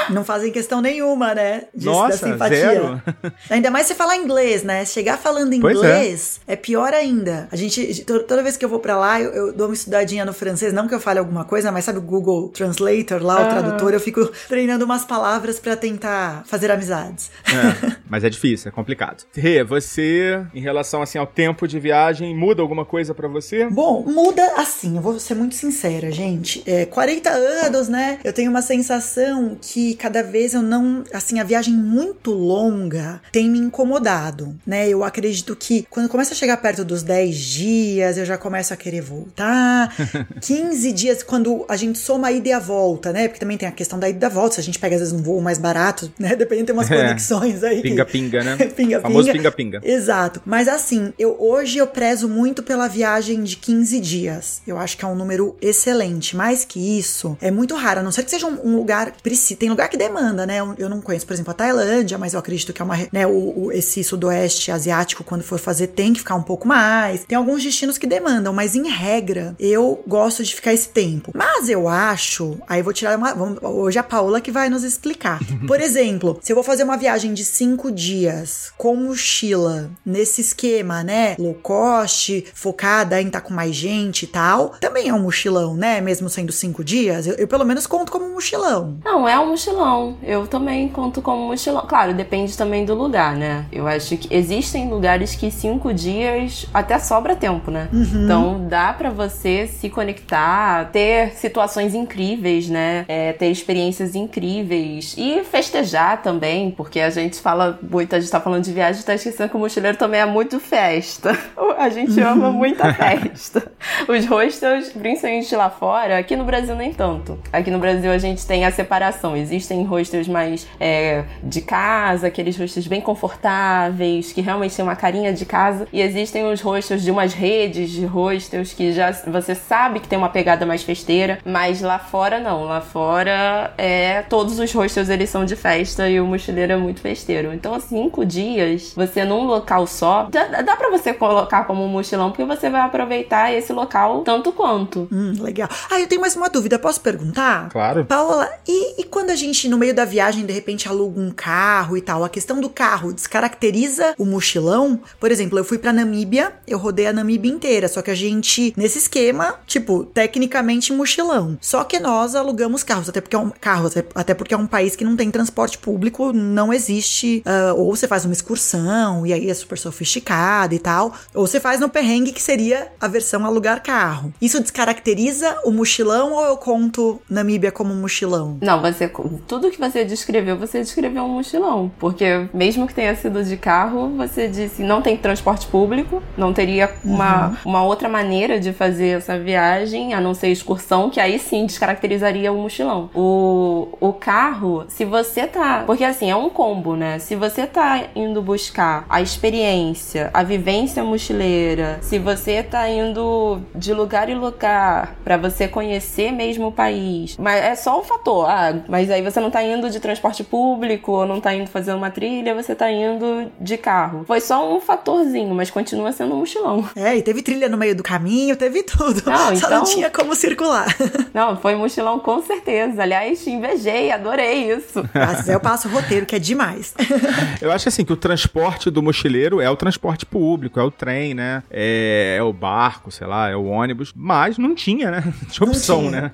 Não 0.09 0.23
fazem 0.23 0.51
questão 0.51 0.81
nenhuma, 0.81 1.33
né? 1.33 1.63
Disso, 1.73 1.89
Nossa, 1.89 2.25
da 2.25 2.31
simpatia. 2.33 2.57
zero. 2.57 3.01
Ainda 3.49 3.71
mais 3.71 3.87
você 3.87 3.95
falar 3.95 4.17
inglês, 4.17 4.63
né? 4.63 4.85
Chegar 4.85 5.17
falando 5.17 5.53
é. 5.53 5.55
inglês 5.55 6.41
é. 6.47 6.55
pior 6.55 6.93
ainda. 6.93 7.47
A 7.51 7.55
gente, 7.55 8.03
to- 8.03 8.23
toda 8.23 8.43
vez 8.43 8.57
que 8.57 8.65
eu 8.65 8.69
vou 8.69 8.79
pra 8.79 8.97
lá, 8.97 9.21
eu, 9.21 9.31
eu 9.31 9.53
dou 9.53 9.67
uma 9.67 9.73
estudadinha 9.73 10.25
no 10.25 10.33
francês. 10.33 10.73
Não 10.73 10.87
que 10.87 10.93
eu 10.95 10.99
fale 10.99 11.19
alguma 11.19 11.45
coisa, 11.45 11.71
mas 11.71 11.85
sabe 11.85 11.97
o 11.99 12.01
Google 12.01 12.49
Translator 12.49 13.21
lá, 13.23 13.45
o 13.45 13.49
tradutor, 13.49 13.93
eu 13.93 13.99
fico 13.99 14.25
treinando 14.47 14.85
umas 14.85 15.03
palavras 15.05 15.59
pra 15.59 15.75
tentar 15.75 16.43
fazer 16.45 16.71
amizades. 16.71 17.31
É, 17.47 17.95
mas 18.09 18.23
é 18.23 18.29
difícil, 18.29 18.69
é 18.69 18.71
complicado. 18.71 19.23
Rê, 19.33 19.63
você, 19.63 20.41
em 20.53 20.61
relação 20.61 21.01
assim 21.01 21.17
ao 21.17 21.27
tempo 21.27 21.67
de 21.67 21.79
viagem, 21.79 22.35
muda 22.35 22.61
alguma 22.61 22.85
coisa 22.85 23.13
pra 23.13 23.27
você? 23.27 23.67
Bom, 23.69 24.03
muda 24.07 24.53
assim, 24.57 24.95
eu 24.95 25.01
vou 25.01 25.19
ser 25.19 25.35
muito 25.35 25.55
sincera, 25.55 26.11
gente. 26.11 26.63
É, 26.65 26.85
40 26.85 27.29
anos, 27.29 27.87
né? 27.87 28.19
Eu 28.23 28.33
tenho 28.33 28.49
uma 28.49 28.61
sensação 28.61 29.57
que 29.61 29.80
cada 29.99 30.21
vez 30.23 30.53
eu 30.53 30.61
não. 30.61 31.03
Assim, 31.13 31.39
a 31.39 31.43
viagem 31.43 31.73
muito 31.73 32.31
longa 32.31 33.21
tem 33.31 33.49
me 33.49 33.59
incomodado, 33.59 34.55
né? 34.65 34.87
Eu 34.87 35.03
acredito 35.03 35.55
que 35.55 35.85
quando 35.89 36.07
começa 36.09 36.33
a 36.33 36.37
chegar 36.37 36.57
perto 36.57 36.83
dos 36.85 37.03
10 37.03 37.35
dias, 37.35 38.17
eu 38.17 38.25
já 38.25 38.37
começo 38.37 38.73
a 38.73 38.77
querer 38.77 39.01
voltar. 39.01 39.93
15 40.41 40.91
dias, 40.91 41.23
quando 41.23 41.65
a 41.67 41.75
gente 41.75 41.97
soma 41.99 42.27
a 42.27 42.31
ida 42.31 42.49
e 42.49 42.51
a 42.51 42.59
volta, 42.59 43.11
né? 43.11 43.27
Porque 43.27 43.39
também 43.39 43.57
tem 43.57 43.67
a 43.67 43.71
questão 43.71 43.99
da 43.99 44.07
ida 44.09 44.17
e 44.17 44.21
da 44.21 44.29
volta. 44.29 44.55
Se 44.55 44.61
a 44.61 44.63
gente 44.63 44.79
pega, 44.79 44.95
às 44.95 45.01
vezes, 45.01 45.13
um 45.13 45.21
voo 45.21 45.41
mais 45.41 45.57
barato, 45.57 46.11
né? 46.19 46.35
Dependendo, 46.41 46.67
tem 46.67 46.75
umas 46.75 46.89
É. 46.89 46.95
conexões 46.97 47.63
aí. 47.63 47.77
que- 47.81 47.89
Pinga-pinga, 47.89 48.43
né? 48.43 48.55
Pinga-pinga. 48.71 49.01
Famoso 49.01 49.31
pinga-pinga. 49.31 49.81
Exato. 49.83 50.41
Mas 50.45 50.67
assim, 50.67 51.13
eu 51.17 51.35
hoje 51.39 51.77
eu 51.77 51.87
prezo 51.87 52.27
muito 52.29 52.63
pela 52.63 52.87
viagem 52.87 53.43
de 53.43 53.55
15 53.57 53.99
dias. 53.99 54.61
Eu 54.65 54.77
acho 54.77 54.97
que 54.97 55.05
é 55.05 55.07
um 55.07 55.15
número 55.15 55.55
excelente. 55.61 56.35
Mais 56.35 56.63
que 56.65 56.79
isso, 56.99 57.37
é 57.41 57.49
muito 57.51 57.75
raro. 57.75 57.99
A 57.99 58.03
não 58.03 58.11
ser 58.11 58.23
que 58.23 58.31
seja 58.31 58.47
um, 58.47 58.67
um 58.67 58.75
lugar 58.77 59.11
que. 59.11 59.31
Tem 59.55 59.69
lugar 59.71 59.89
que 59.89 59.97
demanda, 59.97 60.45
né? 60.45 60.57
Eu, 60.59 60.75
eu 60.77 60.89
não 60.89 61.01
conheço, 61.01 61.25
por 61.25 61.33
exemplo, 61.33 61.51
a 61.51 61.53
Tailândia, 61.55 62.17
mas 62.17 62.33
eu 62.33 62.39
acredito 62.39 62.71
que 62.73 62.81
é 62.81 62.85
uma. 62.85 62.97
Né, 63.11 63.25
o, 63.27 63.65
o- 63.65 63.71
esse 63.71 64.03
sudoeste 64.03 64.71
asiático, 64.71 65.23
quando 65.23 65.43
for 65.43 65.57
fazer, 65.59 65.87
tem 65.87 66.13
que 66.13 66.19
ficar 66.19 66.35
um 66.35 66.43
pouco 66.43 66.67
mais. 66.67 67.25
Tem 67.25 67.37
alguns 67.37 67.63
destinos 67.63 67.97
que 67.97 68.05
demandam, 68.07 68.53
mas 68.53 68.75
em 68.75 68.87
regra, 68.89 69.55
eu 69.59 70.03
gosto 70.07 70.43
de 70.43 70.53
ficar 70.55 70.73
esse 70.73 70.89
tempo. 70.89 71.31
Mas 71.33 71.69
eu 71.69 71.87
acho. 71.87 72.57
Aí 72.67 72.79
eu 72.79 72.83
vou 72.83 72.93
tirar 72.93 73.17
uma. 73.17 73.33
vamos- 73.33 73.59
hoje 73.61 73.97
a 73.99 74.03
Paola 74.03 74.39
que 74.41 74.51
vai 74.51 74.69
nos 74.69 74.83
explicar. 74.83 75.39
Por 75.67 75.79
exemplo, 75.81 76.37
se 76.41 76.51
eu 76.51 76.55
vou 76.55 76.63
fazer 76.63 76.83
uma 76.83 76.97
viagem 76.97 77.33
de 77.33 77.43
cinco 77.45 77.91
dias 77.91 78.71
com 78.77 78.95
mochila, 78.95 79.89
nesse 80.05 80.41
esquema, 80.41 81.03
né? 81.03 81.35
Low 81.39 81.53
cost, 81.55 82.45
focada 82.53 83.21
em 83.21 83.27
estar 83.27 83.41
com 83.41 83.53
mais 83.53 83.75
gente 83.75 84.23
e 84.23 84.27
tal, 84.27 84.69
também 84.79 85.07
é 85.09 85.13
um 85.13 85.19
mochilão, 85.21 85.75
né? 85.75 86.01
Mesmo 86.01 86.29
sendo 86.29 86.51
cinco 86.51 86.83
dias, 86.83 87.27
eu, 87.27 87.35
eu 87.35 87.47
pelo 87.47 87.63
menos 87.65 87.87
conto 87.87 88.11
como 88.11 88.25
um 88.25 88.33
mochilão. 88.33 88.99
Não, 89.03 89.27
é 89.27 89.39
um 89.39 89.55
mochilão. 89.61 90.17
Eu 90.23 90.47
também 90.47 90.87
conto 90.87 91.21
como 91.21 91.47
mochilão. 91.47 91.85
Claro, 91.87 92.13
depende 92.13 92.57
também 92.57 92.83
do 92.83 92.95
lugar, 92.95 93.35
né? 93.35 93.65
Eu 93.71 93.87
acho 93.87 94.17
que 94.17 94.33
existem 94.33 94.89
lugares 94.89 95.35
que 95.35 95.51
cinco 95.51 95.93
dias 95.93 96.65
até 96.73 96.97
sobra 96.97 97.35
tempo, 97.35 97.69
né? 97.69 97.87
Então 97.93 98.65
dá 98.67 98.93
pra 98.93 99.09
você 99.09 99.67
se 99.67 99.89
conectar, 99.89 100.89
ter 100.91 101.33
situações 101.33 101.93
incríveis, 101.93 102.69
né? 102.69 103.05
É, 103.07 103.33
ter 103.33 103.51
experiências 103.51 104.15
incríveis 104.15 105.15
e 105.17 105.43
festejar 105.43 106.21
também, 106.21 106.71
porque 106.71 106.99
a 106.99 107.09
gente 107.09 107.39
fala 107.39 107.77
muito, 107.81 108.15
a 108.15 108.19
gente 108.19 108.31
tá 108.31 108.39
falando 108.39 108.63
de 108.63 108.73
viagem, 108.73 109.03
tá 109.03 109.13
esquecendo 109.13 109.49
que 109.49 109.55
o 109.55 109.59
mochileiro 109.59 109.97
também 109.97 110.21
é 110.21 110.25
muito 110.25 110.59
festa. 110.59 111.37
A 111.77 111.89
gente 111.89 112.19
ama 112.19 112.51
muita 112.51 112.93
festa. 112.93 113.71
Os 114.07 114.25
hostels, 114.27 114.89
principalmente 114.89 115.55
lá 115.55 115.67
fora, 115.67 116.19
aqui 116.19 116.35
no 116.35 116.43
Brasil 116.43 116.75
nem 116.75 116.93
tanto. 116.93 117.39
Aqui 117.51 117.71
no 117.71 117.79
Brasil 117.79 118.11
a 118.11 118.19
gente 118.19 118.45
tem 118.45 118.65
a 118.65 118.71
separação. 118.71 119.35
Existem 119.51 119.83
hostels 119.83 120.27
mais 120.27 120.65
é, 120.79 121.25
de 121.43 121.61
casa, 121.61 122.27
aqueles 122.27 122.57
hostels 122.57 122.87
bem 122.87 123.01
confortáveis, 123.01 124.31
que 124.31 124.41
realmente 124.41 124.75
tem 124.75 124.83
uma 124.83 124.95
carinha 124.95 125.33
de 125.33 125.45
casa. 125.45 125.87
E 125.91 126.01
existem 126.01 126.49
os 126.49 126.61
hostels 126.61 127.03
de 127.03 127.11
umas 127.11 127.33
redes 127.33 127.89
de 127.89 128.05
hostels 128.05 128.73
que 128.73 128.93
já 128.93 129.11
você 129.27 129.53
sabe 129.53 129.99
que 129.99 130.07
tem 130.07 130.17
uma 130.17 130.29
pegada 130.29 130.65
mais 130.65 130.83
festeira, 130.83 131.39
mas 131.45 131.81
lá 131.81 131.99
fora 131.99 132.39
não. 132.39 132.63
Lá 132.63 132.81
fora 132.81 133.73
é 133.77 134.21
todos 134.23 134.57
os 134.59 134.71
hostels 134.71 135.09
eles 135.09 135.29
são 135.29 135.45
de 135.45 135.55
festa 135.55 136.09
e 136.09 136.19
o 136.19 136.25
mochileiro 136.25 136.73
é 136.73 136.77
muito 136.77 137.01
festeiro. 137.01 137.53
Então, 137.53 137.79
cinco 137.79 138.25
dias, 138.25 138.93
você 138.95 139.25
num 139.25 139.45
local 139.45 139.85
só, 139.85 140.29
dá, 140.31 140.61
dá 140.61 140.75
pra 140.75 140.89
você 140.89 141.13
colocar 141.13 141.65
como 141.65 141.83
um 141.83 141.87
mochilão, 141.89 142.31
porque 142.31 142.45
você 142.45 142.69
vai 142.69 142.81
aproveitar 142.81 143.53
esse 143.53 143.73
local 143.73 144.21
tanto 144.21 144.51
quanto. 144.51 145.07
Hum, 145.11 145.33
legal. 145.39 145.67
Ah, 145.89 145.99
eu 145.99 146.07
tenho 146.07 146.21
mais 146.21 146.35
uma 146.35 146.49
dúvida, 146.49 146.79
posso 146.79 147.01
perguntar? 147.01 147.69
Claro. 147.69 148.05
Paula, 148.05 148.31
Paola, 148.31 148.49
e, 148.67 149.01
e 149.01 149.03
quando 149.03 149.31
a 149.31 149.35
gente, 149.41 149.67
no 149.67 149.77
meio 149.77 149.93
da 149.93 150.05
viagem, 150.05 150.45
de 150.45 150.53
repente 150.53 150.87
aluga 150.87 151.19
um 151.19 151.31
carro 151.31 151.97
e 151.97 152.01
tal, 152.01 152.23
a 152.23 152.29
questão 152.29 152.61
do 152.61 152.69
carro 152.69 153.11
descaracteriza 153.11 154.13
o 154.17 154.25
mochilão? 154.25 154.99
Por 155.19 155.31
exemplo, 155.31 155.57
eu 155.57 155.63
fui 155.63 155.77
pra 155.77 155.91
Namíbia, 155.91 156.53
eu 156.67 156.77
rodei 156.77 157.07
a 157.07 157.13
Namíbia 157.13 157.51
inteira, 157.51 157.87
só 157.87 158.01
que 158.01 158.11
a 158.11 158.15
gente, 158.15 158.73
nesse 158.77 158.99
esquema, 158.99 159.55
tipo, 159.65 160.05
tecnicamente 160.05 160.93
mochilão. 160.93 161.57
Só 161.59 161.83
que 161.83 161.99
nós 161.99 162.35
alugamos 162.35 162.83
carros, 162.83 163.09
até 163.09 163.19
porque 163.19 163.35
é 163.35 163.39
um 163.39 163.49
carro, 163.49 163.89
até, 164.13 164.33
porque 164.33 164.53
é 164.53 164.57
um 164.57 164.67
país 164.67 164.95
que 164.95 165.03
não 165.03 165.15
tem 165.15 165.31
transporte 165.31 165.77
público, 165.77 166.31
não 166.31 166.71
existe. 166.71 167.43
Uh, 167.45 167.79
ou 167.79 167.95
você 167.95 168.07
faz 168.07 168.25
uma 168.25 168.33
excursão 168.33 169.25
e 169.25 169.33
aí 169.33 169.49
é 169.49 169.53
super 169.53 169.77
sofisticada 169.77 170.75
e 170.75 170.79
tal, 170.79 171.13
ou 171.33 171.47
você 171.47 171.59
faz 171.59 171.79
no 171.79 171.89
perrengue 171.89 172.31
que 172.31 172.41
seria 172.41 172.91
a 172.99 173.07
versão 173.07 173.45
alugar 173.45 173.81
carro. 173.81 174.33
Isso 174.41 174.59
descaracteriza 174.59 175.57
o 175.65 175.71
mochilão 175.71 176.33
ou 176.33 176.45
eu 176.45 176.57
conto 176.57 177.21
Namíbia 177.29 177.71
como 177.71 177.93
mochilão? 177.95 178.57
Não, 178.61 178.81
você 178.81 179.07
tudo 179.47 179.71
que 179.71 179.79
você 179.79 180.03
descreveu, 180.03 180.57
você 180.57 180.79
descreveu 180.79 181.23
um 181.23 181.29
mochilão, 181.29 181.91
porque 181.99 182.47
mesmo 182.53 182.87
que 182.87 182.93
tenha 182.93 183.15
sido 183.15 183.43
de 183.43 183.57
carro, 183.57 184.09
você 184.17 184.47
disse 184.47 184.83
não 184.83 185.01
tem 185.01 185.17
transporte 185.17 185.67
público, 185.67 186.21
não 186.37 186.53
teria 186.53 186.91
uma, 187.03 187.47
uhum. 187.47 187.55
uma 187.65 187.83
outra 187.83 188.09
maneira 188.09 188.59
de 188.59 188.73
fazer 188.73 189.17
essa 189.17 189.37
viagem, 189.37 190.13
a 190.13 190.21
não 190.21 190.33
ser 190.33 190.49
excursão, 190.49 191.09
que 191.09 191.19
aí 191.19 191.39
sim 191.39 191.65
descaracterizaria 191.65 192.51
o 192.51 192.57
mochilão. 192.57 193.09
O, 193.13 193.87
o 193.99 194.13
carro, 194.13 194.85
se 194.87 195.05
você 195.05 195.47
tá. 195.47 195.83
Porque 195.85 196.03
assim, 196.03 196.29
é 196.29 196.35
um 196.35 196.49
combo, 196.49 196.95
né? 196.95 197.19
Se 197.19 197.35
você 197.35 197.65
tá 197.65 198.03
indo 198.15 198.41
buscar 198.41 199.05
a 199.09 199.21
experiência, 199.21 200.29
a 200.33 200.43
vivência 200.43 201.03
mochileira, 201.03 201.99
se 202.01 202.19
você 202.19 202.63
tá 202.63 202.89
indo 202.89 203.61
de 203.75 203.93
lugar 203.93 204.29
em 204.29 204.35
lugar 204.35 205.15
para 205.23 205.37
você 205.37 205.67
conhecer 205.67 206.31
mesmo 206.31 206.67
o 206.67 206.71
país, 206.71 207.37
mas 207.37 207.63
é 207.63 207.75
só 207.75 207.99
um 207.99 208.03
fator. 208.03 208.49
Ah, 208.49 208.73
mas 208.87 209.09
aí 209.09 209.20
você 209.21 209.39
não 209.39 209.51
tá 209.51 209.63
indo 209.63 209.89
de 209.89 209.99
transporte 209.99 210.43
público, 210.43 211.11
ou 211.11 211.25
não 211.25 211.39
tá 211.39 211.53
indo 211.53 211.69
fazer 211.69 211.93
uma 211.93 212.09
trilha, 212.09 212.53
você 212.55 212.75
tá 212.75 212.91
indo 212.91 213.51
de 213.59 213.77
carro. 213.77 214.23
Foi 214.25 214.39
só 214.41 214.75
um 214.75 214.79
fatorzinho, 214.79 215.53
mas 215.53 215.69
continua 215.69 216.11
sendo 216.11 216.35
um 216.35 216.39
mochilão. 216.39 216.87
É, 216.95 217.15
e 217.17 217.21
teve 217.21 217.41
trilha 217.41 217.69
no 217.69 217.77
meio 217.77 217.95
do 217.95 218.03
caminho, 218.03 218.55
teve 218.55 218.83
tudo. 218.83 219.21
Não, 219.25 219.55
Só 219.55 219.67
então... 219.67 219.79
não 219.79 219.83
tinha 219.83 220.09
como 220.09 220.35
circular. 220.35 220.87
Não, 221.33 221.55
foi 221.57 221.75
mochilão 221.75 222.19
com 222.19 222.41
certeza. 222.41 223.01
Aliás, 223.01 223.45
invejei, 223.47 224.11
adorei 224.11 224.73
isso. 224.73 225.07
Mas 225.13 225.47
eu 225.47 225.59
passo 225.59 225.87
o 225.87 225.91
roteiro, 225.91 226.25
que 226.25 226.35
é 226.35 226.39
demais. 226.39 226.93
eu 227.61 227.71
acho 227.71 227.87
assim 227.87 228.03
que 228.03 228.11
o 228.11 228.17
transporte 228.17 228.89
do 228.89 229.01
mochileiro 229.01 229.61
é 229.61 229.69
o 229.69 229.75
transporte 229.75 230.25
público, 230.25 230.79
é 230.79 230.83
o 230.83 230.91
trem, 230.91 231.33
né? 231.33 231.63
É, 231.69 232.35
é 232.37 232.43
o 232.43 232.51
barco, 232.51 233.11
sei 233.11 233.27
lá, 233.27 233.49
é 233.49 233.55
o 233.55 233.65
ônibus. 233.65 234.11
Mas 234.15 234.57
não 234.57 234.75
tinha, 234.75 235.09
né? 235.09 235.23
Tinha 235.49 235.67
opção, 235.67 236.03
não 236.03 236.09
tinha. 236.09 236.21
né? 236.21 236.31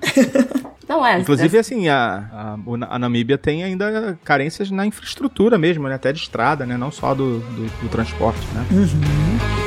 Não 0.88 1.04
é. 1.04 1.20
Inclusive, 1.20 1.56
é... 1.56 1.60
assim, 1.60 1.88
a, 1.88 2.24
a, 2.32 2.94
a, 2.94 2.98
Namíbia 2.98 3.36
tem 3.36 3.62
ainda 3.62 4.18
carências 4.24 4.70
na 4.70 4.86
infraestrutura 4.86 5.58
mesmo, 5.58 5.86
né? 5.86 5.94
Até 5.94 6.12
de 6.12 6.20
estrada, 6.20 6.64
né? 6.64 6.76
Não 6.76 6.90
só 6.90 7.14
do, 7.14 7.40
do, 7.40 7.82
do 7.82 7.88
transporte, 7.88 8.46
né? 8.54 8.66
Uhum. 8.70 9.57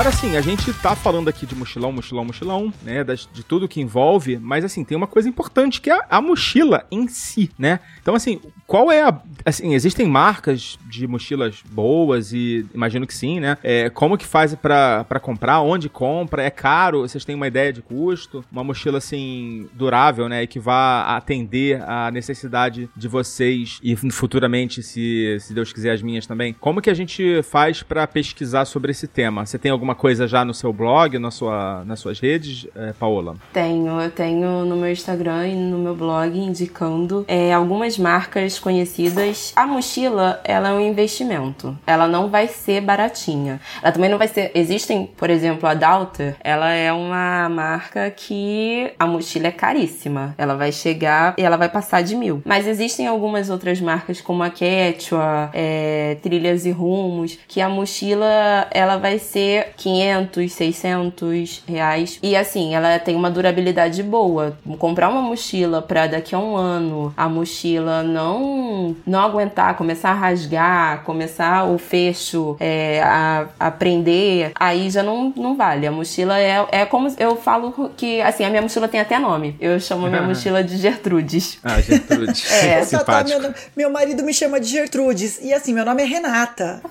Agora 0.00 0.16
sim, 0.16 0.34
a 0.34 0.40
gente 0.40 0.72
tá 0.72 0.96
falando 0.96 1.28
aqui 1.28 1.44
de 1.44 1.54
mochilão, 1.54 1.92
mochilão, 1.92 2.24
mochilão, 2.24 2.72
né? 2.82 3.04
Das, 3.04 3.28
de 3.30 3.44
tudo 3.44 3.68
que 3.68 3.82
envolve, 3.82 4.38
mas 4.38 4.64
assim, 4.64 4.82
tem 4.82 4.96
uma 4.96 5.06
coisa 5.06 5.28
importante 5.28 5.78
que 5.78 5.90
é 5.90 5.92
a, 5.92 6.06
a 6.08 6.22
mochila 6.22 6.86
em 6.90 7.06
si, 7.06 7.50
né? 7.58 7.80
Então, 8.00 8.14
assim, 8.14 8.40
qual 8.66 8.90
é 8.90 9.02
a. 9.02 9.20
Assim, 9.44 9.74
existem 9.74 10.06
marcas 10.06 10.78
de 10.88 11.06
mochilas 11.06 11.62
boas 11.70 12.32
e 12.32 12.64
imagino 12.72 13.06
que 13.06 13.12
sim, 13.12 13.40
né? 13.40 13.58
É, 13.62 13.90
como 13.90 14.16
que 14.16 14.24
faz 14.24 14.54
para 14.54 15.20
comprar? 15.20 15.60
Onde 15.60 15.90
compra? 15.90 16.42
É 16.42 16.50
caro? 16.50 17.02
Vocês 17.02 17.22
têm 17.22 17.34
uma 17.34 17.46
ideia 17.46 17.70
de 17.70 17.82
custo? 17.82 18.42
Uma 18.50 18.64
mochila, 18.64 18.96
assim, 18.96 19.68
durável, 19.74 20.30
né? 20.30 20.44
E 20.44 20.46
que 20.46 20.58
vá 20.58 21.14
atender 21.14 21.82
a 21.82 22.10
necessidade 22.10 22.88
de 22.96 23.06
vocês 23.06 23.78
e 23.82 23.94
futuramente, 24.10 24.82
se, 24.82 25.36
se 25.40 25.52
Deus 25.52 25.74
quiser, 25.74 25.92
as 25.92 26.00
minhas 26.00 26.26
também. 26.26 26.54
Como 26.58 26.80
que 26.80 26.88
a 26.88 26.94
gente 26.94 27.42
faz 27.42 27.82
para 27.82 28.06
pesquisar 28.06 28.64
sobre 28.64 28.92
esse 28.92 29.06
tema? 29.06 29.44
Você 29.44 29.58
tem 29.58 29.70
alguma 29.70 29.89
coisa 29.94 30.26
já 30.26 30.44
no 30.44 30.54
seu 30.54 30.72
blog, 30.72 31.18
na 31.18 31.30
sua, 31.30 31.84
nas 31.84 32.00
suas 32.00 32.20
redes, 32.20 32.66
é, 32.74 32.92
Paola? 32.92 33.36
Tenho, 33.52 34.00
eu 34.00 34.10
tenho 34.10 34.64
no 34.64 34.76
meu 34.76 34.90
Instagram 34.90 35.48
e 35.48 35.54
no 35.54 35.78
meu 35.78 35.94
blog 35.94 36.38
indicando 36.38 37.24
é, 37.28 37.52
algumas 37.52 37.98
marcas 37.98 38.58
conhecidas. 38.58 39.52
A 39.56 39.66
mochila, 39.66 40.40
ela 40.44 40.70
é 40.70 40.72
um 40.72 40.80
investimento. 40.80 41.76
Ela 41.86 42.06
não 42.06 42.28
vai 42.28 42.48
ser 42.48 42.80
baratinha. 42.80 43.60
Ela 43.82 43.92
também 43.92 44.10
não 44.10 44.18
vai 44.18 44.28
ser. 44.28 44.50
Existem, 44.54 45.06
por 45.16 45.30
exemplo, 45.30 45.68
a 45.68 45.74
Dalter, 45.74 46.36
ela 46.42 46.70
é 46.72 46.92
uma 46.92 47.48
marca 47.48 48.10
que 48.10 48.92
a 48.98 49.06
mochila 49.06 49.48
é 49.48 49.52
caríssima. 49.52 50.34
Ela 50.36 50.54
vai 50.54 50.72
chegar 50.72 51.34
e 51.38 51.42
ela 51.42 51.56
vai 51.56 51.68
passar 51.68 52.02
de 52.02 52.14
mil. 52.14 52.42
Mas 52.44 52.66
existem 52.66 53.06
algumas 53.06 53.50
outras 53.50 53.80
marcas, 53.80 54.20
como 54.20 54.42
a 54.42 54.50
Quechua, 54.50 55.50
é, 55.52 56.16
Trilhas 56.22 56.66
e 56.66 56.70
Rumos, 56.70 57.38
que 57.46 57.60
a 57.60 57.68
mochila 57.68 58.66
ela 58.70 58.96
vai 58.96 59.18
ser 59.18 59.72
500, 59.80 60.52
600 60.52 61.62
reais. 61.66 62.18
E 62.22 62.36
assim, 62.36 62.74
ela 62.74 62.98
tem 62.98 63.16
uma 63.16 63.30
durabilidade 63.30 64.02
boa. 64.02 64.56
Comprar 64.78 65.08
uma 65.08 65.22
mochila 65.22 65.80
para 65.80 66.06
daqui 66.06 66.34
a 66.34 66.38
um 66.38 66.54
ano, 66.54 67.12
a 67.16 67.28
mochila 67.28 68.02
não 68.02 68.94
não 69.06 69.20
aguentar, 69.20 69.76
começar 69.76 70.10
a 70.10 70.14
rasgar, 70.14 71.02
começar 71.04 71.64
o 71.64 71.78
fecho 71.78 72.56
é, 72.60 73.00
a, 73.02 73.46
a 73.58 73.70
prender, 73.70 74.52
aí 74.54 74.90
já 74.90 75.02
não, 75.02 75.32
não 75.34 75.56
vale. 75.56 75.86
A 75.86 75.92
mochila 75.92 76.38
é, 76.38 76.66
é 76.70 76.86
como 76.86 77.08
eu 77.18 77.36
falo 77.36 77.90
que, 77.96 78.20
assim, 78.20 78.44
a 78.44 78.50
minha 78.50 78.62
mochila 78.62 78.86
tem 78.86 79.00
até 79.00 79.18
nome. 79.18 79.56
Eu 79.60 79.80
chamo 79.80 80.06
a 80.06 80.10
minha 80.10 80.22
mochila 80.22 80.62
de 80.62 80.76
Gertrudes. 80.76 81.58
Ah, 81.64 81.80
Gertrudes. 81.80 82.50
é. 82.52 82.84
Simpático. 82.90 83.40
Meu, 83.40 83.54
meu 83.76 83.90
marido 83.90 84.22
me 84.22 84.34
chama 84.34 84.60
de 84.60 84.68
Gertrudes. 84.68 85.38
E 85.42 85.54
assim, 85.54 85.72
meu 85.72 85.84
nome 85.84 86.02
é 86.02 86.06
Renata. 86.06 86.82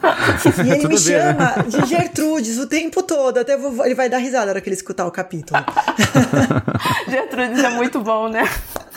e 0.65 0.71
ele 0.71 0.87
me 0.87 0.87
bem, 0.87 0.89
né? 0.89 0.97
chama 0.97 1.55
né? 1.55 1.63
de 1.67 1.85
Gertrudes 1.89 2.57
o 2.57 2.67
tempo 2.67 2.78
todo. 3.03 3.39
Até 3.39 3.57
vou, 3.57 3.85
ele 3.85 3.95
vai 3.95 4.07
dar 4.07 4.19
risada 4.19 4.45
na 4.45 4.51
hora 4.51 4.61
que 4.61 4.69
ele 4.69 4.75
escutar 4.75 5.05
o 5.05 5.11
capítulo. 5.11 5.59
Gertrudes 7.09 7.63
é 7.63 7.69
muito 7.71 7.99
bom, 8.01 8.29
né? 8.29 8.43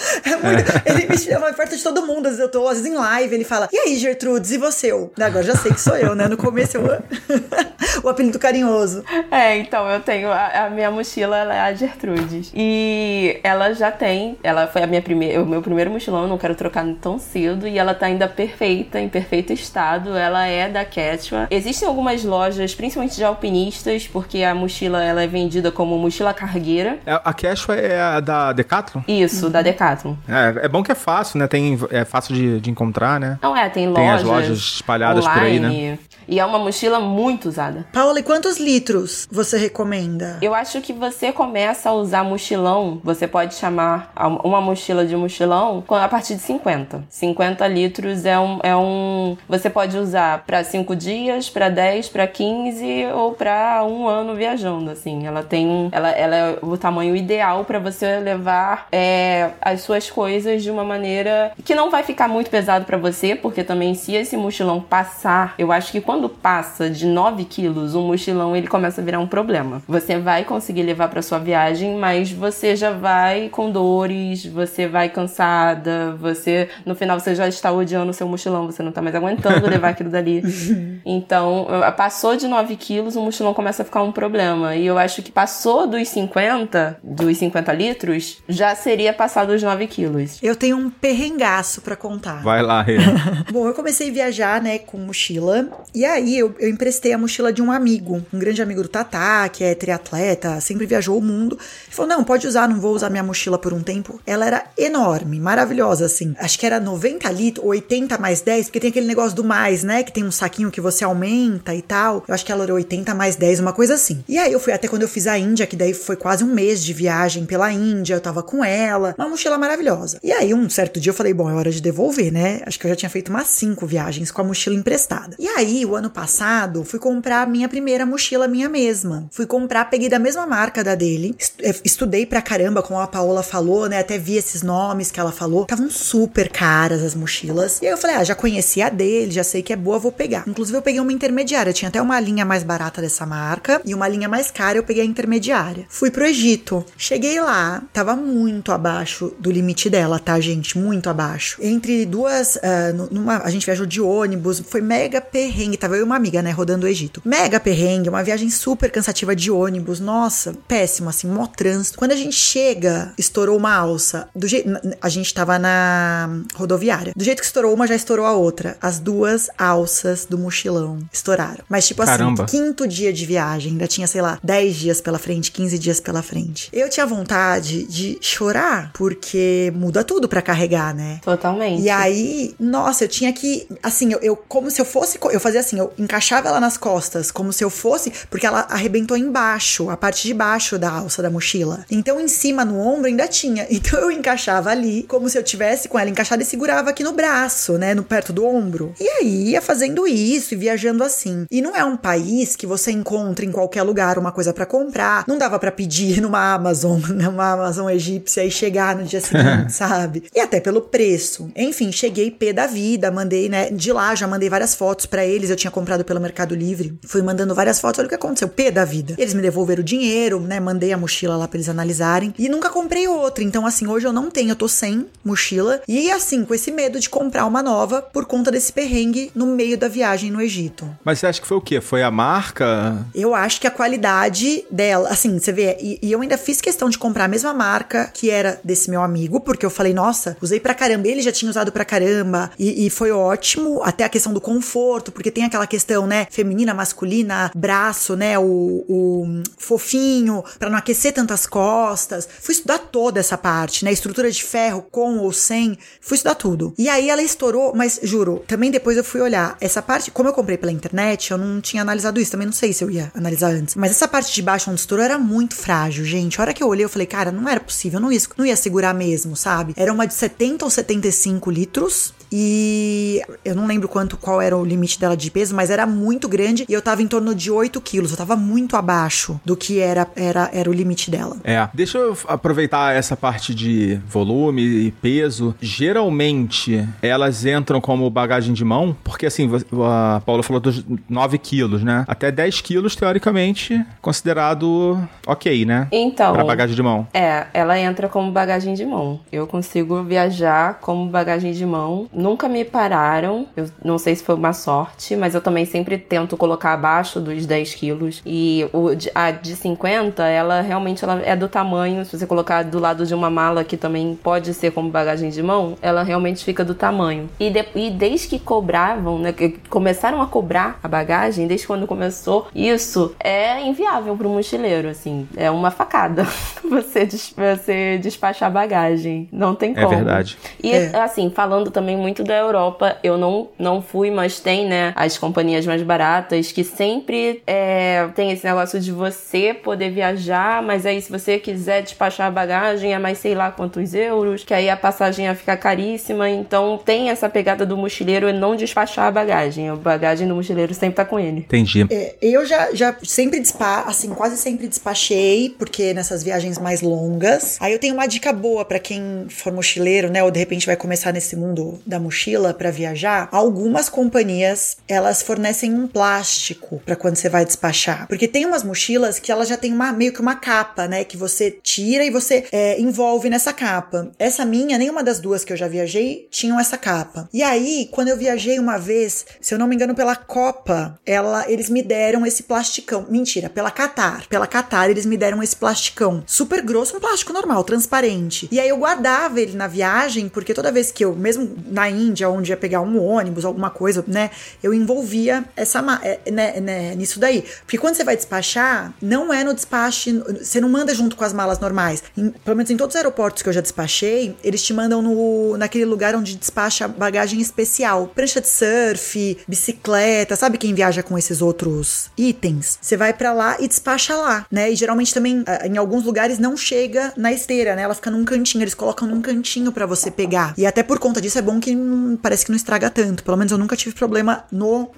É 0.25 0.37
muito, 0.37 0.73
ele 0.87 1.07
me 1.07 1.19
chama 1.19 1.53
perto 1.53 1.77
de 1.77 1.83
todo 1.83 2.07
mundo. 2.07 2.27
Às 2.27 2.37
vezes 2.37 2.41
eu 2.41 2.51
tô, 2.51 2.67
às 2.69 2.79
vezes 2.79 2.93
em 2.93 2.97
live, 2.97 3.35
ele 3.35 3.45
fala: 3.45 3.69
E 3.73 3.79
aí, 3.79 3.97
Gertrudes, 3.97 4.51
e 4.51 4.59
você? 4.59 4.93
Eu, 4.93 5.13
agora 5.21 5.43
já 5.43 5.55
sei 5.57 5.73
que 5.73 5.81
sou 5.81 5.97
eu, 5.97 6.15
né? 6.15 6.29
No 6.29 6.37
começo 6.37 6.77
eu. 6.77 6.83
o 8.03 8.09
apelido 8.09 8.39
carinhoso. 8.39 9.05
É, 9.31 9.57
então 9.59 9.89
eu 9.89 10.01
tenho. 10.01 10.31
A, 10.31 10.67
a, 10.67 10.71
minha 10.71 10.91
mochila 10.91 11.37
ela 11.37 11.55
é 11.55 11.61
a 11.61 11.75
Gertrudes. 11.75 12.53
E 12.55 13.41
ela 13.43 13.73
já 13.73 13.91
tem. 13.91 14.39
Ela 14.43 14.67
foi 14.67 14.83
a 14.83 14.87
minha 14.87 15.03
primeira. 15.03 15.43
O 15.43 15.47
meu 15.47 15.63
primeiro 15.63 15.91
mochilão, 15.91 16.23
eu 16.23 16.29
não 16.29 16.39
quero 16.39 16.55
trocar 16.55 16.85
tão 17.01 17.19
cedo. 17.19 17.67
E 17.67 17.79
ela 17.79 17.95
tá 17.95 18.07
ainda 18.07 18.29
perfeita, 18.29 19.01
em 19.01 19.09
perfeito 19.09 19.53
estado. 19.53 20.17
Ela 20.17 20.47
é 20.47 20.69
da 20.69 20.85
Quechua. 20.85 21.47
Existem 21.51 21.87
algumas 21.87 22.25
lojas, 22.25 22.75
principalmente 22.75 23.17
de 23.17 23.25
alpinistas, 23.25 24.07
porque 24.07 24.43
a 24.43 24.55
mochila 24.55 25.03
ela 25.03 25.23
é 25.23 25.27
vendida 25.27 25.71
como 25.71 25.99
mochila 25.99 26.35
cargueira. 26.35 26.99
É, 27.07 27.21
a 27.25 27.33
Quechua 27.33 27.77
é 27.77 28.01
a 28.01 28.21
da 28.21 28.53
Decathlon? 28.53 29.03
Isso, 29.07 29.47
uhum. 29.47 29.53
da 29.53 29.63
Decathlon. 29.63 29.92
É, 30.29 30.67
é 30.67 30.69
bom 30.69 30.83
que 30.83 30.93
é 30.93 30.95
fácil, 30.95 31.39
né? 31.39 31.47
Tem, 31.47 31.79
é 31.91 32.05
fácil 32.05 32.35
de, 32.35 32.61
de 32.61 32.71
encontrar, 32.71 33.19
né? 33.21 33.39
Não 33.43 33.57
é, 33.57 33.69
tem 33.69 33.87
lojas. 33.87 34.03
Tem 34.03 34.11
as 34.11 34.23
lojas 34.23 34.59
espalhadas 34.59 35.25
online, 35.25 35.41
por 35.41 35.47
aí, 35.47 35.61
né? 35.91 35.99
E 36.29 36.39
é 36.39 36.45
uma 36.45 36.59
mochila 36.59 37.01
muito 37.01 37.49
usada. 37.49 37.87
Paula, 37.93 38.21
e 38.21 38.23
quantos 38.23 38.59
litros 38.59 39.29
você 39.31 39.59
recomenda? 39.59 40.39
Eu 40.41 40.55
acho 40.55 40.81
que 40.81 40.93
você 40.93 41.33
começa 41.33 41.91
a 41.91 41.93
usar 41.93 42.25
mochilão, 42.25 43.01
você 43.03 43.27
pode 43.27 43.55
chamar 43.55 44.13
uma 44.45 44.61
mochila 44.61 45.05
de 45.05 45.17
mochilão 45.17 45.85
a 45.89 46.09
partir 46.09 46.35
de 46.35 46.43
50. 46.43 47.05
50 47.09 47.67
litros 47.69 48.25
é 48.25 48.39
um. 48.39 48.59
É 48.63 48.77
um 48.77 49.37
você 49.49 49.69
pode 49.69 49.97
usar 49.97 50.45
para 50.47 50.63
5 50.63 50.95
dias, 50.97 51.49
para 51.49 51.69
10, 51.69 52.09
para 52.09 52.27
15 52.27 53.07
ou 53.15 53.33
para 53.33 53.85
um 53.85 54.09
ano 54.09 54.35
viajando. 54.35 54.91
Assim, 54.91 55.27
ela 55.27 55.43
tem. 55.43 55.89
Ela, 55.93 56.11
ela 56.11 56.37
é 56.37 56.59
o 56.63 56.77
tamanho 56.77 57.17
ideal 57.17 57.65
para 57.65 57.79
você 57.79 58.19
levar 58.19 58.87
é, 58.91 59.51
as 59.61 59.81
suas 59.83 60.11
coisas 60.11 60.63
de 60.63 60.71
uma 60.71 60.85
maneira 60.85 61.53
que 61.65 61.75
não 61.75 61.91
vai 61.91 62.03
ficar 62.03 62.29
muito 62.29 62.51
pesado 62.51 62.85
para 62.85 62.97
você, 62.97 63.35
porque 63.35 63.65
também 63.65 63.95
se 63.95 64.15
esse 64.15 64.37
mochilão 64.37 64.81
passar, 64.81 65.55
eu 65.59 65.73
acho 65.73 65.93
que 65.93 66.01
quando 66.13 66.29
passa 66.29 66.91
de 66.91 67.07
9 67.07 67.47
quilos, 67.47 67.95
o 67.95 68.03
mochilão 68.03 68.55
ele 68.55 68.67
começa 68.67 69.01
a 69.01 69.05
virar 69.05 69.19
um 69.19 69.27
problema. 69.27 69.83
Você 69.89 70.19
vai 70.19 70.45
conseguir 70.45 70.83
levar 70.83 71.09
para 71.09 71.23
sua 71.23 71.39
viagem, 71.39 71.97
mas 71.97 72.31
você 72.31 72.77
já 72.77 72.91
vai 72.91 73.49
com 73.49 73.71
dores, 73.71 74.45
você 74.45 74.87
vai 74.87 75.09
cansada, 75.09 76.15
você 76.21 76.69
no 76.85 76.95
final 76.95 77.19
você 77.19 77.35
já 77.35 77.49
está 77.49 77.73
odiando 77.73 78.11
o 78.11 78.13
seu 78.13 78.29
mochilão, 78.29 78.67
você 78.67 78.83
não 78.83 78.91
está 78.91 79.01
mais 79.01 79.15
aguentando 79.15 79.67
levar 79.67 79.89
aquilo 79.89 80.11
dali. 80.11 80.43
Então, 81.05 81.67
passou 81.97 82.37
de 82.37 82.47
9 82.47 82.77
quilos, 82.77 83.17
o 83.17 83.23
mochilão 83.23 83.53
começa 83.53 83.83
a 83.83 83.85
ficar 83.85 84.03
um 84.03 84.13
problema. 84.13 84.77
E 84.77 84.87
eu 84.87 84.99
acho 84.99 85.21
que 85.23 85.33
passou 85.33 85.87
dos 85.87 86.09
50, 86.09 86.99
dos 87.03 87.39
50 87.39 87.73
litros, 87.73 88.43
já 88.49 88.75
seria 88.75 89.13
passar 89.13 89.45
dos 89.45 89.63
9 89.63 89.87
quilos. 89.89 90.39
Eu 90.43 90.55
tenho 90.55 90.77
um 90.77 90.91
perrengaço 90.91 91.81
para 91.81 91.97
contar. 91.97 92.43
Vai 92.43 92.63
lá, 92.63 92.83
Rê. 92.83 92.99
Bom, 93.51 93.67
eu 93.67 93.75
comecei 93.75 94.11
a 94.11 94.13
viajar, 94.13 94.63
né, 94.63 94.79
com 94.79 94.97
mochila. 94.99 95.69
E 95.95 96.02
aí 96.05 96.39
eu, 96.39 96.55
eu 96.59 96.69
emprestei 96.69 97.13
a 97.13 97.19
mochila 97.19 97.53
de 97.53 97.63
um 97.63 97.71
amigo, 97.71 98.25
um 98.33 98.39
grande 98.39 98.63
amigo 98.63 98.83
do 98.83 98.89
Tatá, 98.89 99.49
que 99.49 99.65
é 99.65 99.75
triatleta, 99.75 100.61
sempre 100.61 100.87
viajou 100.87 101.19
o 101.19 101.23
mundo. 101.23 101.59
Ele 101.87 101.95
falou: 101.95 102.09
não, 102.09 102.25
pode 102.25 102.47
usar, 102.47 102.69
não 102.69 102.81
vou 102.81 102.95
usar 102.95 103.11
minha 103.11 103.23
mochila 103.23 103.59
por 103.59 103.73
um 103.73 103.83
tempo. 103.83 104.21
Ela 104.27 104.47
era 104.47 104.65
enorme, 104.77 105.39
maravilhosa, 105.39 106.07
assim. 106.07 106.35
Acho 106.39 106.59
que 106.59 106.67
era 106.67 106.81
90 106.81 107.31
litros, 107.31 107.67
80 107.67 108.19
mais 108.19 108.41
10, 108.41 108.67
porque 108.67 108.81
tem 108.81 108.91
aquele 108.91 109.07
negócio 109.07 109.37
do 109.37 109.45
mais, 109.45 109.83
né? 109.83 110.03
Que 110.03 110.13
tem 110.13 110.25
um 110.25 110.31
saquinho 110.31 110.71
que 110.71 110.81
você 110.81 111.05
aumenta 111.05 111.75
e 111.75 111.83
tal. 111.83 112.25
Eu 112.27 112.35
acho 112.35 112.45
que 112.45 112.53
ela 112.53 112.65
era 112.65 112.75
80 112.75 113.15
mais 113.15 113.37
10, 113.37 113.61
uma 113.61 113.73
coisa 113.73 113.95
assim. 113.95 114.25
E 114.29 114.39
aí 114.39 114.53
eu 114.53 114.61
fui 114.61 114.73
até 114.73 114.89
quando 114.89 115.03
eu 115.03 115.09
fiz 115.09 115.27
a 115.27 115.39
Índia, 115.39 115.67
que 115.67 115.77
daí 115.77 115.95
foi 115.95 116.17
quase 116.17 116.45
um 116.45 116.53
mês 116.53 116.83
de 116.85 116.93
viagem 116.93 117.45
pela 117.45 117.73
Índia, 117.73 118.15
eu 118.15 118.21
tava 118.21 118.43
com 118.43 118.65
ela, 118.65 119.15
uma 119.19 119.29
mochila 119.29 119.59
maravilhosa. 119.59 120.19
E 120.23 120.33
aí 120.33 120.55
um 120.55 120.69
certo 120.69 121.01
dia 121.01 121.11
eu 121.11 121.15
falei, 121.15 121.35
bom, 121.35 121.51
é 121.51 121.55
hora 121.55 121.71
de 121.71 121.81
devolver, 121.81 122.33
né? 122.33 122.61
Acho 122.67 122.79
que 122.79 122.87
eu 122.87 122.91
já 122.91 122.97
tinha 122.97 123.11
feito 123.11 123.29
umas 123.29 123.49
cinco 123.49 123.87
viagens 123.87 124.31
com 124.31 124.41
a 124.41 124.45
mochila 124.45 124.77
emprestada. 124.77 125.37
E 125.39 125.49
aí, 125.49 125.85
o 125.93 125.97
ano 125.97 126.11
passado, 126.11 126.85
fui 126.85 126.99
comprar 126.99 127.47
minha 127.47 127.69
primeira 127.69 128.05
mochila 128.05 128.49
minha 128.49 128.69
mesma. 128.69 129.27
Fui 129.31 129.47
comprar, 129.47 129.85
peguei 129.87 130.09
da 130.09 130.19
mesma 130.19 130.47
marca 130.47 130.83
da 130.83 130.95
dele, 130.95 131.35
é, 131.61 131.75
estudei 131.85 132.27
pra 132.27 132.43
caramba, 132.43 132.83
como 132.83 132.99
a 132.99 133.07
Paola 133.07 133.43
falou, 133.43 133.89
né? 133.89 133.99
Até 133.99 134.19
vi 134.19 134.37
esses 134.37 134.63
nomes 134.63 135.11
que 135.11 135.21
ela 135.21 135.33
falou. 135.33 135.63
Estavam 135.63 135.91
super 135.91 136.49
caras 136.49 137.03
as 137.03 137.15
mochilas. 137.15 137.81
E 137.81 137.87
aí 137.87 137.93
eu 137.93 137.99
falei, 137.99 138.17
ah, 138.17 138.25
já 138.25 138.35
conheci 138.35 138.81
a 138.83 138.89
dele, 138.89 139.31
já 139.31 139.45
sei 139.45 139.63
que 139.63 139.73
é 139.73 139.77
boa, 139.77 139.99
vou 139.99 140.13
pegar. 140.13 140.45
Inclusive 140.47 140.79
eu 140.79 140.83
peguei 140.83 141.01
uma 141.01 141.13
intermediária, 141.13 141.73
tinha 141.73 141.89
até 141.89 142.01
uma 142.01 142.19
linha 142.19 142.45
mais 142.45 142.63
barata 142.63 143.01
dessa 143.01 143.27
marca 143.27 143.81
e 143.85 143.95
uma 143.95 144.09
linha 144.09 144.29
mais 144.29 144.51
cara 144.51 144.79
eu 144.79 144.83
peguei 144.83 145.03
a 145.03 145.07
intermediária. 145.07 145.85
Fui 145.89 146.11
pro 146.11 146.25
Egito. 146.25 146.85
Cheguei 146.97 147.41
lá, 147.41 147.83
tava 147.93 148.17
muito 148.17 148.73
abaixo 148.73 149.33
do 149.39 149.51
limite 149.51 149.91
dela, 149.91 150.19
tá, 150.19 150.39
gente? 150.41 150.79
Muito 150.79 151.11
abaixo. 151.11 151.59
Entre 151.61 152.07
duas, 152.07 152.57
uh, 152.57 153.11
numa, 153.11 153.39
a 153.39 153.51
gente 153.51 153.67
viajou 153.67 153.87
de 153.87 154.01
ônibus, 154.01 154.61
foi 154.61 154.81
mega 154.81 155.21
perrengue. 155.21 155.77
Tava 155.83 155.97
eu 155.97 156.01
e 156.01 156.03
uma 156.05 156.15
amiga, 156.15 156.41
né, 156.41 156.53
rodando 156.53 156.87
o 156.87 156.89
Egito. 156.89 157.21
Mega 157.25 157.59
perrengue, 157.59 158.09
uma 158.09 158.23
viagem 158.23 158.49
super 158.51 158.89
cansativa 158.89 159.35
de 159.35 159.51
ônibus. 159.51 159.99
Nossa, 159.99 160.55
péssimo, 160.69 161.09
assim, 161.09 161.27
mó 161.27 161.45
trânsito. 161.49 161.99
Quando 161.99 162.13
a 162.13 162.17
gente 162.17 162.37
chega, 162.37 163.13
estourou 163.19 163.57
uma 163.57 163.75
alça. 163.75 164.29
Do 164.33 164.47
jeito, 164.47 164.71
a 165.01 165.09
gente 165.09 165.35
tava 165.35 165.59
na 165.59 166.43
rodoviária. 166.55 167.13
Do 167.17 167.25
jeito 167.25 167.41
que 167.41 167.47
estourou 167.47 167.75
uma, 167.75 167.89
já 167.89 167.97
estourou 167.97 168.25
a 168.25 168.33
outra. 168.33 168.77
As 168.81 169.01
duas 169.01 169.51
alças 169.59 170.25
do 170.25 170.39
mochilão 170.39 171.01
estouraram. 171.13 171.65
Mas, 171.69 171.89
tipo 171.89 172.01
assim, 172.03 172.13
Caramba. 172.13 172.45
assim, 172.45 172.59
quinto 172.59 172.87
dia 172.87 173.13
de 173.13 173.27
viagem, 173.27 173.73
ainda 173.73 173.89
tinha, 173.89 174.07
sei 174.07 174.23
lá, 174.23 174.39
10 174.41 174.77
dias 174.77 175.01
pela 175.01 175.19
frente, 175.19 175.51
15 175.51 175.79
dias 175.81 175.99
pela 175.99 176.23
frente. 176.23 176.69
Eu 176.73 176.89
tinha 176.89 177.05
vontade 177.05 177.83
de 177.89 178.19
chorar, 178.21 178.93
porque 178.95 179.73
muda 179.75 180.05
tudo 180.05 180.29
para 180.29 180.41
carregar, 180.41 180.95
né? 180.95 181.19
Totalmente. 181.25 181.83
E 181.83 181.91
aí, 181.91 182.55
nossa, 182.61 183.03
eu 183.03 183.09
tinha 183.09 183.33
que, 183.33 183.67
assim, 183.83 184.13
eu, 184.13 184.21
eu, 184.21 184.37
como 184.37 184.71
se 184.71 184.81
eu 184.81 184.85
fosse, 184.85 185.19
eu 185.33 185.41
fazia 185.41 185.59
assim, 185.59 185.72
eu 185.79 185.93
encaixava 185.99 186.49
ela 186.49 186.61
nas 186.61 186.77
costas, 186.77 187.31
como 187.31 187.53
se 187.53 187.65
eu 187.65 187.71
fosse, 187.71 188.13
porque 188.31 188.47
ela 188.47 188.67
arrebentou 188.71 189.17
embaixo, 189.17 189.91
a 189.91 189.97
parte 189.97 190.27
de 190.27 190.35
baixo 190.35 190.79
da 190.79 190.91
alça 190.91 191.23
da 191.23 191.31
mochila. 191.31 191.85
Então, 191.91 192.21
em 192.21 192.29
cima, 192.29 192.65
no 192.65 192.79
ombro, 192.79 193.07
ainda 193.07 193.27
tinha. 193.29 193.67
Então, 193.83 193.99
eu 193.99 194.11
encaixava 194.13 194.71
ali, 194.71 195.03
como 195.09 195.29
se 195.29 195.37
eu 195.37 195.43
tivesse 195.43 195.89
com 195.89 195.99
ela 195.99 196.09
encaixada 196.09 196.43
e 196.43 196.47
segurava 196.47 196.91
aqui 196.91 197.03
no 197.03 197.13
braço, 197.13 197.77
né, 197.77 197.95
no 197.95 198.05
perto 198.05 198.33
do 198.33 198.47
ombro. 198.47 198.95
E 199.01 199.09
aí, 199.09 199.49
ia 199.51 199.61
fazendo 199.61 200.07
isso 200.07 200.55
e 200.55 200.57
viajando 200.57 201.03
assim. 201.03 201.47
E 201.51 201.61
não 201.61 201.75
é 201.75 201.85
um 201.85 201.97
país 201.97 202.55
que 202.55 202.67
você 202.67 202.93
encontra 202.93 203.45
em 203.45 203.51
qualquer 203.51 203.83
lugar 203.83 204.19
uma 204.19 204.31
coisa 204.31 204.53
para 204.53 204.65
comprar. 204.65 205.25
Não 205.27 205.37
dava 205.37 205.59
para 205.59 205.73
pedir 205.73 206.21
numa 206.21 206.55
Amazon, 206.55 207.01
numa 207.11 207.53
Amazon 207.53 207.91
egípcia 207.91 208.45
e 208.45 208.51
chegar 208.51 208.95
no 208.95 209.05
dia 209.05 209.19
seguinte, 209.21 209.73
sabe? 209.73 210.25
E 210.35 210.39
até 210.39 210.61
pelo 210.61 210.83
preço. 210.83 211.51
Enfim, 211.57 211.91
cheguei 211.91 212.31
pé 212.31 212.53
da 212.53 212.67
vida, 212.67 213.11
mandei, 213.11 213.49
né, 213.49 213.71
de 213.71 213.93
lá 213.93 214.15
já 214.15 214.27
mandei 214.27 214.49
várias 214.49 214.75
fotos 214.75 215.07
para 215.07 215.25
eles, 215.25 215.51
eu 215.51 215.57
tinha 215.63 215.71
comprado 215.71 216.05
pelo 216.05 216.21
Mercado 216.21 216.55
Livre. 216.55 216.99
Fui 217.07 217.23
mandando 217.23 217.55
várias 217.55 217.81
fotos, 217.81 217.99
olha 217.99 218.07
o 218.07 218.09
que 218.09 218.15
aconteceu, 218.15 218.49
pé 218.49 218.71
da 218.71 218.85
vida. 218.85 219.15
Eles 219.19 219.35
me 219.35 219.43
devolveram 219.43 219.81
o 219.81 219.85
dinheiro, 219.85 220.41
né, 220.41 220.61
mandei 220.61 220.93
a 220.93 220.99
mochila 220.99 221.37
lá 221.37 221.49
para 221.49 221.57
eles 221.57 221.69
analisarem 221.69 222.35
e 222.39 222.49
nunca 222.49 222.71
comprei 222.71 223.07
outra. 223.09 223.45
Então 223.45 223.67
assim, 223.67 223.87
hoje 223.87 224.07
eu 224.07 224.13
não 224.13 224.31
tenho, 224.31 224.51
eu 224.51 224.57
tô 224.57 224.69
sem 224.69 225.07
mochila 225.25 225.81
e 225.87 226.11
assim, 226.11 226.45
com 226.45 226.55
esse 226.55 226.71
medo 226.71 226.99
de 226.99 227.09
comprar 227.09 227.47
uma 227.47 227.63
nova 227.63 228.03
por 228.03 228.25
conta 228.27 228.51
desse 228.51 228.73
perrengue 228.73 229.31
no 229.35 229.47
meio 229.47 229.79
da 229.79 229.89
viagem 229.89 230.31
no 230.31 230.41
Egito. 230.41 230.89
Mas 231.05 231.19
você 231.19 231.27
acha 231.27 231.41
que 231.41 231.47
foi 231.47 231.57
o 231.57 231.61
quê? 231.61 231.81
Foi 231.81 232.03
a 232.03 232.11
marca? 232.11 233.07
Eu 233.15 233.35
acho 233.35 233.61
que 233.61 233.67
a 233.67 233.71
qualidade 233.71 234.65
dela, 234.71 235.09
assim, 235.09 235.39
você 235.39 235.53
vê, 235.53 235.77
e, 235.81 235.99
e, 236.03 236.13
eu 236.13 236.21
ainda 236.21 236.37
fiz 236.37 236.61
questão 236.61 236.89
de 236.89 236.99
comprar 236.99 237.25
a 237.25 237.29
mesma 237.29 237.53
marca 237.53 238.11
que 238.13 238.31
era 238.31 238.61
desse 238.65 238.91
meu 238.91 239.03
amigo, 239.03 239.41
porque 239.41 239.65
eu 239.65 239.71
falei, 239.71 239.93
nossa, 239.93 240.37
usei 240.41 240.59
pra 240.59 240.75
caramba, 240.75 241.09
ele 241.09 241.23
já 241.23 241.33
tinha 241.33 241.51
usado 241.51 241.71
pra 241.71 241.85
caramba, 241.85 242.51
e, 242.59 242.87
e 242.87 242.91
foi 242.91 243.11
ótimo, 243.11 243.83
até 243.83 244.05
a 244.05 244.09
questão 244.09 244.33
do 244.33 244.41
conforto, 244.41 245.13
porque 245.13 245.31
tem 245.31 245.45
aquela 245.53 245.67
questão, 245.67 246.07
né, 246.07 246.27
feminina, 246.31 246.73
masculina, 246.73 247.51
braço, 247.55 248.17
né, 248.17 248.39
o, 248.39 248.85
o 248.89 249.43
fofinho, 249.59 250.43
para 250.59 250.71
não 250.71 250.79
aquecer 250.79 251.13
tantas 251.13 251.47
costas. 251.47 252.27
Fui 252.41 252.55
estudar 252.55 252.79
toda 252.79 253.21
essa 253.21 253.37
parte, 253.37 253.85
né, 253.85 253.93
estrutura 253.93 254.31
de 254.31 254.43
ferro, 254.43 254.87
com 254.91 255.19
ou 255.19 255.33
sem, 255.33 255.77
fui 256.01 256.17
estudar 256.17 256.35
tudo. 256.35 256.73
E 256.79 256.89
aí 256.89 257.11
ela 257.11 257.23
estourou, 257.23 257.75
mas 257.75 258.01
juro, 258.03 258.43
também 258.47 258.71
depois 258.71 258.97
eu 258.97 259.05
fui 259.05 259.21
olhar, 259.21 259.57
essa 259.61 259.83
parte, 259.83 260.11
como 260.11 260.29
eu 260.29 260.33
comprei 260.33 260.57
pela 260.57 260.73
internet, 260.73 261.31
eu 261.31 261.39
não 261.39 261.61
tinha 261.61 261.83
analisado 261.83 262.19
isso, 262.19 262.31
também 262.31 262.47
não 262.47 262.53
sei 262.53 262.73
se 262.73 262.83
eu 262.83 262.91
ia 262.91 263.13
analisar 263.15 263.51
antes, 263.51 263.75
mas 263.75 263.91
essa 263.91 264.09
parte 264.09 264.33
de 264.33 264.41
baixo 264.43 264.71
onde 264.71 264.81
estourou 264.81 265.05
era 265.05 265.19
muito 265.19 265.55
frágil, 265.55 266.05
gente. 266.05 266.41
A 266.41 266.43
hora 266.43 266.55
que 266.55 266.63
eu 266.63 266.69
olhei, 266.69 266.85
eu 266.85 266.89
falei, 266.89 267.07
cara, 267.07 267.31
não 267.31 267.49
era 267.49 267.61
possível, 267.61 268.01
não 268.01 268.11
ia, 268.11 268.21
não 268.39 268.47
ia 268.47 268.57
segurar 268.57 268.95
mesmo, 268.95 269.37
sabe? 269.37 269.75
Era 269.77 269.93
uma 269.93 270.07
de 270.07 270.15
70 270.15 270.65
ou 270.65 270.71
75 270.71 271.51
litros 271.51 272.15
e 272.33 273.21
eu 273.45 273.55
não 273.55 273.67
lembro 273.67 273.89
quanto 273.89 274.17
qual 274.17 274.41
era 274.41 274.57
o 274.57 274.65
limite 274.65 274.99
dela 274.99 275.17
de 275.17 275.31
peso, 275.31 275.55
mas 275.55 275.71
era 275.71 275.87
muito 275.87 276.29
grande 276.29 276.65
e 276.69 276.73
eu 276.73 276.81
tava 276.81 277.03
em 277.03 277.07
torno 277.07 277.35
de 277.35 277.51
8 277.51 277.81
quilos. 277.81 278.11
Eu 278.11 278.17
tava 278.17 278.35
muito 278.35 278.75
abaixo 278.77 279.39
do 279.45 279.55
que 279.55 279.79
era, 279.79 280.09
era, 280.17 280.51
era 280.53 280.71
o 280.71 280.73
limite 280.73 281.11
dela. 281.11 281.37
É. 281.45 281.69
Deixa 281.75 281.99
eu 281.99 282.17
aproveitar 282.27 282.95
essa 282.95 283.17
parte 283.17 283.55
de 283.55 284.01
volume 284.07 284.63
e 284.63 284.91
peso. 284.91 285.55
Geralmente 285.61 286.89
elas 287.03 287.45
entram 287.45 287.81
como 287.81 288.09
bagagem 288.09 288.55
de 288.55 288.65
mão, 288.65 288.97
porque 289.05 289.27
assim, 289.27 289.51
a 289.85 290.23
Paula 290.25 290.43
falou 290.43 290.61
dos 290.61 290.85
9 291.09 291.39
quilos, 291.39 291.83
né? 291.83 292.05
Até 292.09 292.31
10 292.31 292.61
quilos, 292.63 292.97
teoricamente, 292.97 293.85
considerado 294.01 294.99
ok, 295.27 295.65
né? 295.67 295.89
Então. 295.93 296.33
Pra 296.33 296.45
bagagem 296.45 296.75
de 296.75 296.83
mão. 296.83 297.07
É, 297.13 297.47
ela 297.53 297.79
entra 297.79 298.09
como 298.09 298.31
bagagem 298.33 298.75
de 298.75 298.87
mão. 298.87 299.21
Eu 299.31 299.47
consigo 299.47 300.03
viajar 300.03 300.79
como 300.81 301.09
bagagem 301.09 301.53
de 301.53 301.67
mão 301.67 302.09
nunca 302.23 302.49
me 302.49 302.65
pararam. 302.65 303.47
Eu 303.57 303.69
não 303.85 303.99
sei 303.99 304.15
se 304.15 304.23
foi 304.23 304.35
uma 304.35 304.53
sorte, 304.53 305.17
mas 305.17 305.35
eu 305.35 305.41
também 305.41 305.65
sempre 305.65 305.99
tento 305.99 306.37
colocar 306.37 306.73
abaixo 306.75 307.21
dos 307.21 307.47
10 307.47 307.75
quilos. 307.75 308.23
E 308.25 308.67
o, 308.73 308.89
a 309.15 309.31
de 309.31 309.57
50, 309.57 310.23
ela 310.27 310.61
realmente 310.61 311.05
ela 311.05 311.21
é 311.25 311.35
do 311.35 311.49
tamanho. 311.49 312.05
Se 312.05 312.19
você 312.19 312.27
colocar 312.27 312.63
do 312.63 312.79
lado 312.79 313.07
de 313.07 313.15
uma 313.15 313.31
mala, 313.31 313.65
que 313.65 313.77
também 313.77 314.19
pode 314.23 314.53
ser 314.55 314.71
como 314.73 314.91
bagagem 314.91 315.31
de 315.31 315.43
mão, 315.43 315.77
ela 315.83 316.03
realmente 316.03 316.45
fica 316.45 316.65
do 316.65 316.75
tamanho. 316.75 317.29
E, 317.41 317.51
de, 317.51 317.65
e 317.75 317.91
desde 317.91 318.29
que 318.29 318.39
cobravam, 318.39 319.19
né? 319.19 319.33
Que 319.33 319.51
começaram 319.69 320.21
a 320.23 320.27
cobrar 320.27 320.79
a 320.83 320.89
bagagem, 320.89 321.47
desde 321.47 321.67
quando 321.67 321.87
começou, 321.87 322.47
isso 322.55 323.15
é 323.19 323.61
inviável 323.67 324.17
para 324.17 324.27
o 324.27 324.31
mochileiro, 324.31 324.89
assim. 324.89 325.27
É 325.37 325.51
uma 325.51 325.71
facada 325.71 326.27
você, 326.69 327.05
des, 327.07 327.35
você 327.37 327.99
despachar 327.99 328.51
bagagem. 328.51 329.29
Não 329.33 329.55
tem 329.55 329.75
como. 329.75 329.87
É 329.87 329.97
verdade. 329.97 330.37
E 330.63 330.73
É. 330.73 330.97
assim, 331.01 331.31
falando 331.31 331.71
também 331.71 331.97
muito 331.97 332.12
da 332.21 332.37
Europa, 332.37 332.97
eu 333.03 333.17
não, 333.17 333.49
não 333.57 333.81
fui, 333.81 334.11
mas 334.11 334.41
tem, 334.41 334.67
né, 334.67 334.93
as 334.97 335.17
companhias 335.17 335.65
mais 335.65 335.83
baratas 335.83 336.51
que 336.51 336.65
sempre 336.65 337.43
é, 337.47 338.09
tem 338.15 338.33
esse 338.33 338.45
negócio 338.45 338.81
de 338.81 338.91
você 338.91 339.55
poder 339.55 339.91
viajar, 339.91 340.63
mas 340.63 340.85
aí 340.85 341.01
se 341.01 341.11
você 341.11 341.39
quiser 341.39 341.83
despachar 341.83 342.27
a 342.27 342.31
bagagem 342.31 342.93
é 342.93 342.99
mais 342.99 343.19
sei 343.19 343.35
lá 343.35 343.51
quantos 343.51 343.95
euros, 343.95 344.43
que 344.43 344.53
aí 344.53 344.69
a 344.69 344.77
passagem 344.77 345.27
ia 345.27 345.35
ficar 345.35 345.57
caríssima, 345.57 346.29
então 346.29 346.81
tem 346.85 347.11
essa 347.11 347.29
pegada 347.29 347.65
do 347.65 347.77
mochileiro 347.77 348.29
e 348.29 348.33
não 348.33 348.57
despachar 348.57 349.07
a 349.07 349.11
bagagem. 349.11 349.69
A 349.69 349.77
bagagem 349.77 350.27
do 350.27 350.35
mochileiro 350.35 350.75
sempre 350.75 350.97
tá 350.97 351.05
com 351.05 351.19
ele. 351.19 351.41
Entendi. 351.41 351.87
É, 351.91 352.17
eu 352.21 352.45
já, 352.45 352.75
já 352.75 352.97
sempre 353.03 353.39
despa, 353.39 353.85
assim, 353.87 354.11
quase 354.11 354.37
sempre 354.37 354.67
despachei, 354.67 355.55
porque 355.59 355.95
nessas 355.95 356.23
viagens 356.23 356.59
mais 356.59 356.81
longas. 356.81 357.59
Aí 357.61 357.73
eu 357.73 357.79
tenho 357.79 357.95
uma 357.95 358.07
dica 358.07 358.33
boa 358.33 358.65
pra 358.65 358.79
quem 358.79 359.27
for 359.29 359.53
mochileiro, 359.53 360.11
né, 360.11 360.23
ou 360.25 360.31
de 360.31 360.39
repente 360.39 360.67
vai 360.67 360.77
começar 360.77 361.13
nesse 361.13 361.37
mundo 361.37 361.81
da 361.87 361.99
mochila 362.03 362.53
pra 362.53 362.71
viajar. 362.71 363.29
Algumas 363.33 363.89
companhias, 363.89 364.77
elas 364.87 365.23
fornecem 365.23 365.73
um 365.73 365.87
plástico 365.87 366.83
para 366.85 366.97
quando 366.97 367.17
você 367.17 367.29
vai 367.29 367.45
despachar. 367.45 368.07
Porque 368.09 368.29
tem 368.29 368.45
umas 368.45 368.63
mochilas 368.63 369.19
que 369.19 369.33
ela 369.33 369.47
já 369.47 369.57
tem 369.57 369.73
uma, 369.73 369.93
meio 369.93 370.13
que 370.13 370.21
uma 370.21 370.35
capa, 370.35 370.87
né? 370.87 371.05
Que 371.05 371.17
você 371.17 371.51
tira 371.63 372.05
e 372.05 372.11
você 372.11 372.45
é, 372.53 372.81
envolve 372.81 373.31
nessa 373.31 373.53
capa. 373.53 374.11
Essa 374.19 374.45
minha, 374.45 374.77
nenhuma 374.77 375.03
das 375.03 375.21
duas 375.21 375.45
que 375.45 375.53
eu 375.53 375.57
já 375.57 375.69
viajei 375.69 376.27
tinham 376.31 376.59
essa 376.59 376.77
capa. 376.77 377.29
E 377.33 377.43
aí, 377.43 377.89
quando 377.91 378.09
eu 378.09 378.17
viajei 378.17 378.59
uma 378.59 378.79
vez, 378.79 379.25
se 379.41 379.55
eu 379.55 379.59
não 379.59 379.67
me 379.67 379.75
engano, 379.75 379.95
pela 379.95 380.17
Copa, 380.17 380.99
ela, 381.07 381.51
eles 381.51 381.69
me 381.69 381.83
deram 381.83 382.27
esse 382.27 382.43
plasticão. 382.43 383.07
Mentira, 383.09 383.49
pela 383.49 383.71
Qatar. 383.71 384.27
Pela 384.29 384.47
Qatar, 384.47 384.91
eles 384.91 385.07
me 385.07 385.17
deram 385.17 385.43
esse 385.43 385.57
plasticão. 385.57 386.23
Super 386.27 386.63
grosso, 386.63 386.97
um 386.97 387.01
plástico 387.01 387.33
normal, 387.33 387.65
transparente. 387.65 388.49
E 388.51 388.59
aí 388.59 388.69
eu 388.69 388.77
guardava 388.77 389.41
ele 389.41 389.57
na 389.57 389.67
viagem, 389.67 390.29
porque 390.29 390.55
toda 390.55 390.73
vez 390.73 390.91
que 390.91 391.05
eu, 391.05 391.15
mesmo 391.15 391.57
na 391.67 391.82
Índia, 391.89 392.29
onde 392.29 392.51
ia 392.51 392.57
pegar 392.57 392.81
um 392.81 393.03
ônibus, 393.03 393.45
alguma 393.45 393.71
coisa, 393.71 394.05
né? 394.07 394.31
Eu 394.63 394.73
envolvia 394.75 395.45
essa 395.57 395.83
é, 396.03 396.31
né, 396.31 396.61
né, 396.61 396.95
nisso 396.95 397.19
daí. 397.19 397.45
Porque 397.65 397.79
quando 397.79 397.95
você 397.95 398.05
vai 398.05 398.17
despachar, 398.17 398.93
não 399.01 399.33
é 399.33 399.45
no 399.45 399.55
despache, 399.55 400.13
você 400.41 400.61
não 400.61 400.69
manda 400.69 400.95
junto 400.95 401.17
com 401.17 401.25
as 401.25 401.33
malas 401.33 401.59
normais. 401.59 402.03
Em, 402.17 402.31
pelo 402.31 402.57
menos 402.57 402.71
em 402.71 402.77
todos 402.77 402.95
os 402.95 402.97
aeroportos 402.97 403.43
que 403.43 403.49
eu 403.49 403.53
já 403.53 403.61
despachei, 403.61 404.37
eles 404.43 404.63
te 404.63 404.73
mandam 404.73 405.03
no, 405.03 405.57
naquele 405.57 405.85
lugar 405.85 406.15
onde 406.15 406.37
despacha 406.37 406.87
bagagem 406.87 407.41
especial. 407.41 408.09
Prancha 408.15 408.41
de 408.41 408.49
surf, 408.49 409.39
bicicleta, 409.47 410.37
sabe 410.37 410.59
quem 410.59 410.75
viaja 410.75 411.03
com 411.03 411.19
esses 411.19 411.43
outros 411.43 412.11
itens? 412.17 412.79
Você 412.81 412.97
vai 412.97 413.13
para 413.13 413.33
lá 413.33 413.57
e 413.61 413.69
despacha 413.69 414.15
lá, 414.17 414.47
né? 414.51 414.71
E 414.71 414.77
geralmente 414.77 415.13
também, 415.15 415.45
em 415.65 415.77
alguns 415.77 416.05
lugares, 416.05 416.39
não 416.39 416.57
chega 416.57 417.13
na 417.17 417.33
esteira, 417.33 417.75
né? 417.75 417.83
Ela 417.83 417.95
fica 417.95 418.11
num 418.11 418.25
cantinho, 418.25 418.63
eles 418.63 418.75
colocam 418.75 419.09
num 419.09 419.21
cantinho 419.21 419.73
para 419.73 419.87
você 419.87 420.11
pegar. 420.11 420.55
E 420.57 420.67
até 420.67 420.83
por 420.83 420.99
conta 420.99 421.21
disso 421.21 421.39
é 421.39 421.43
bom 421.43 421.59
que 421.59 421.72
parece 422.21 422.45
que 422.45 422.51
não 422.51 422.57
estraga 422.57 422.91
tanto. 422.91 423.23
Pelo 423.25 423.37
menos 423.37 423.53
eu 423.53 423.59
nunca 423.59 423.77
tive 423.77 423.95
problema 423.95 424.45
no 424.51 424.83
uh, 424.83 424.91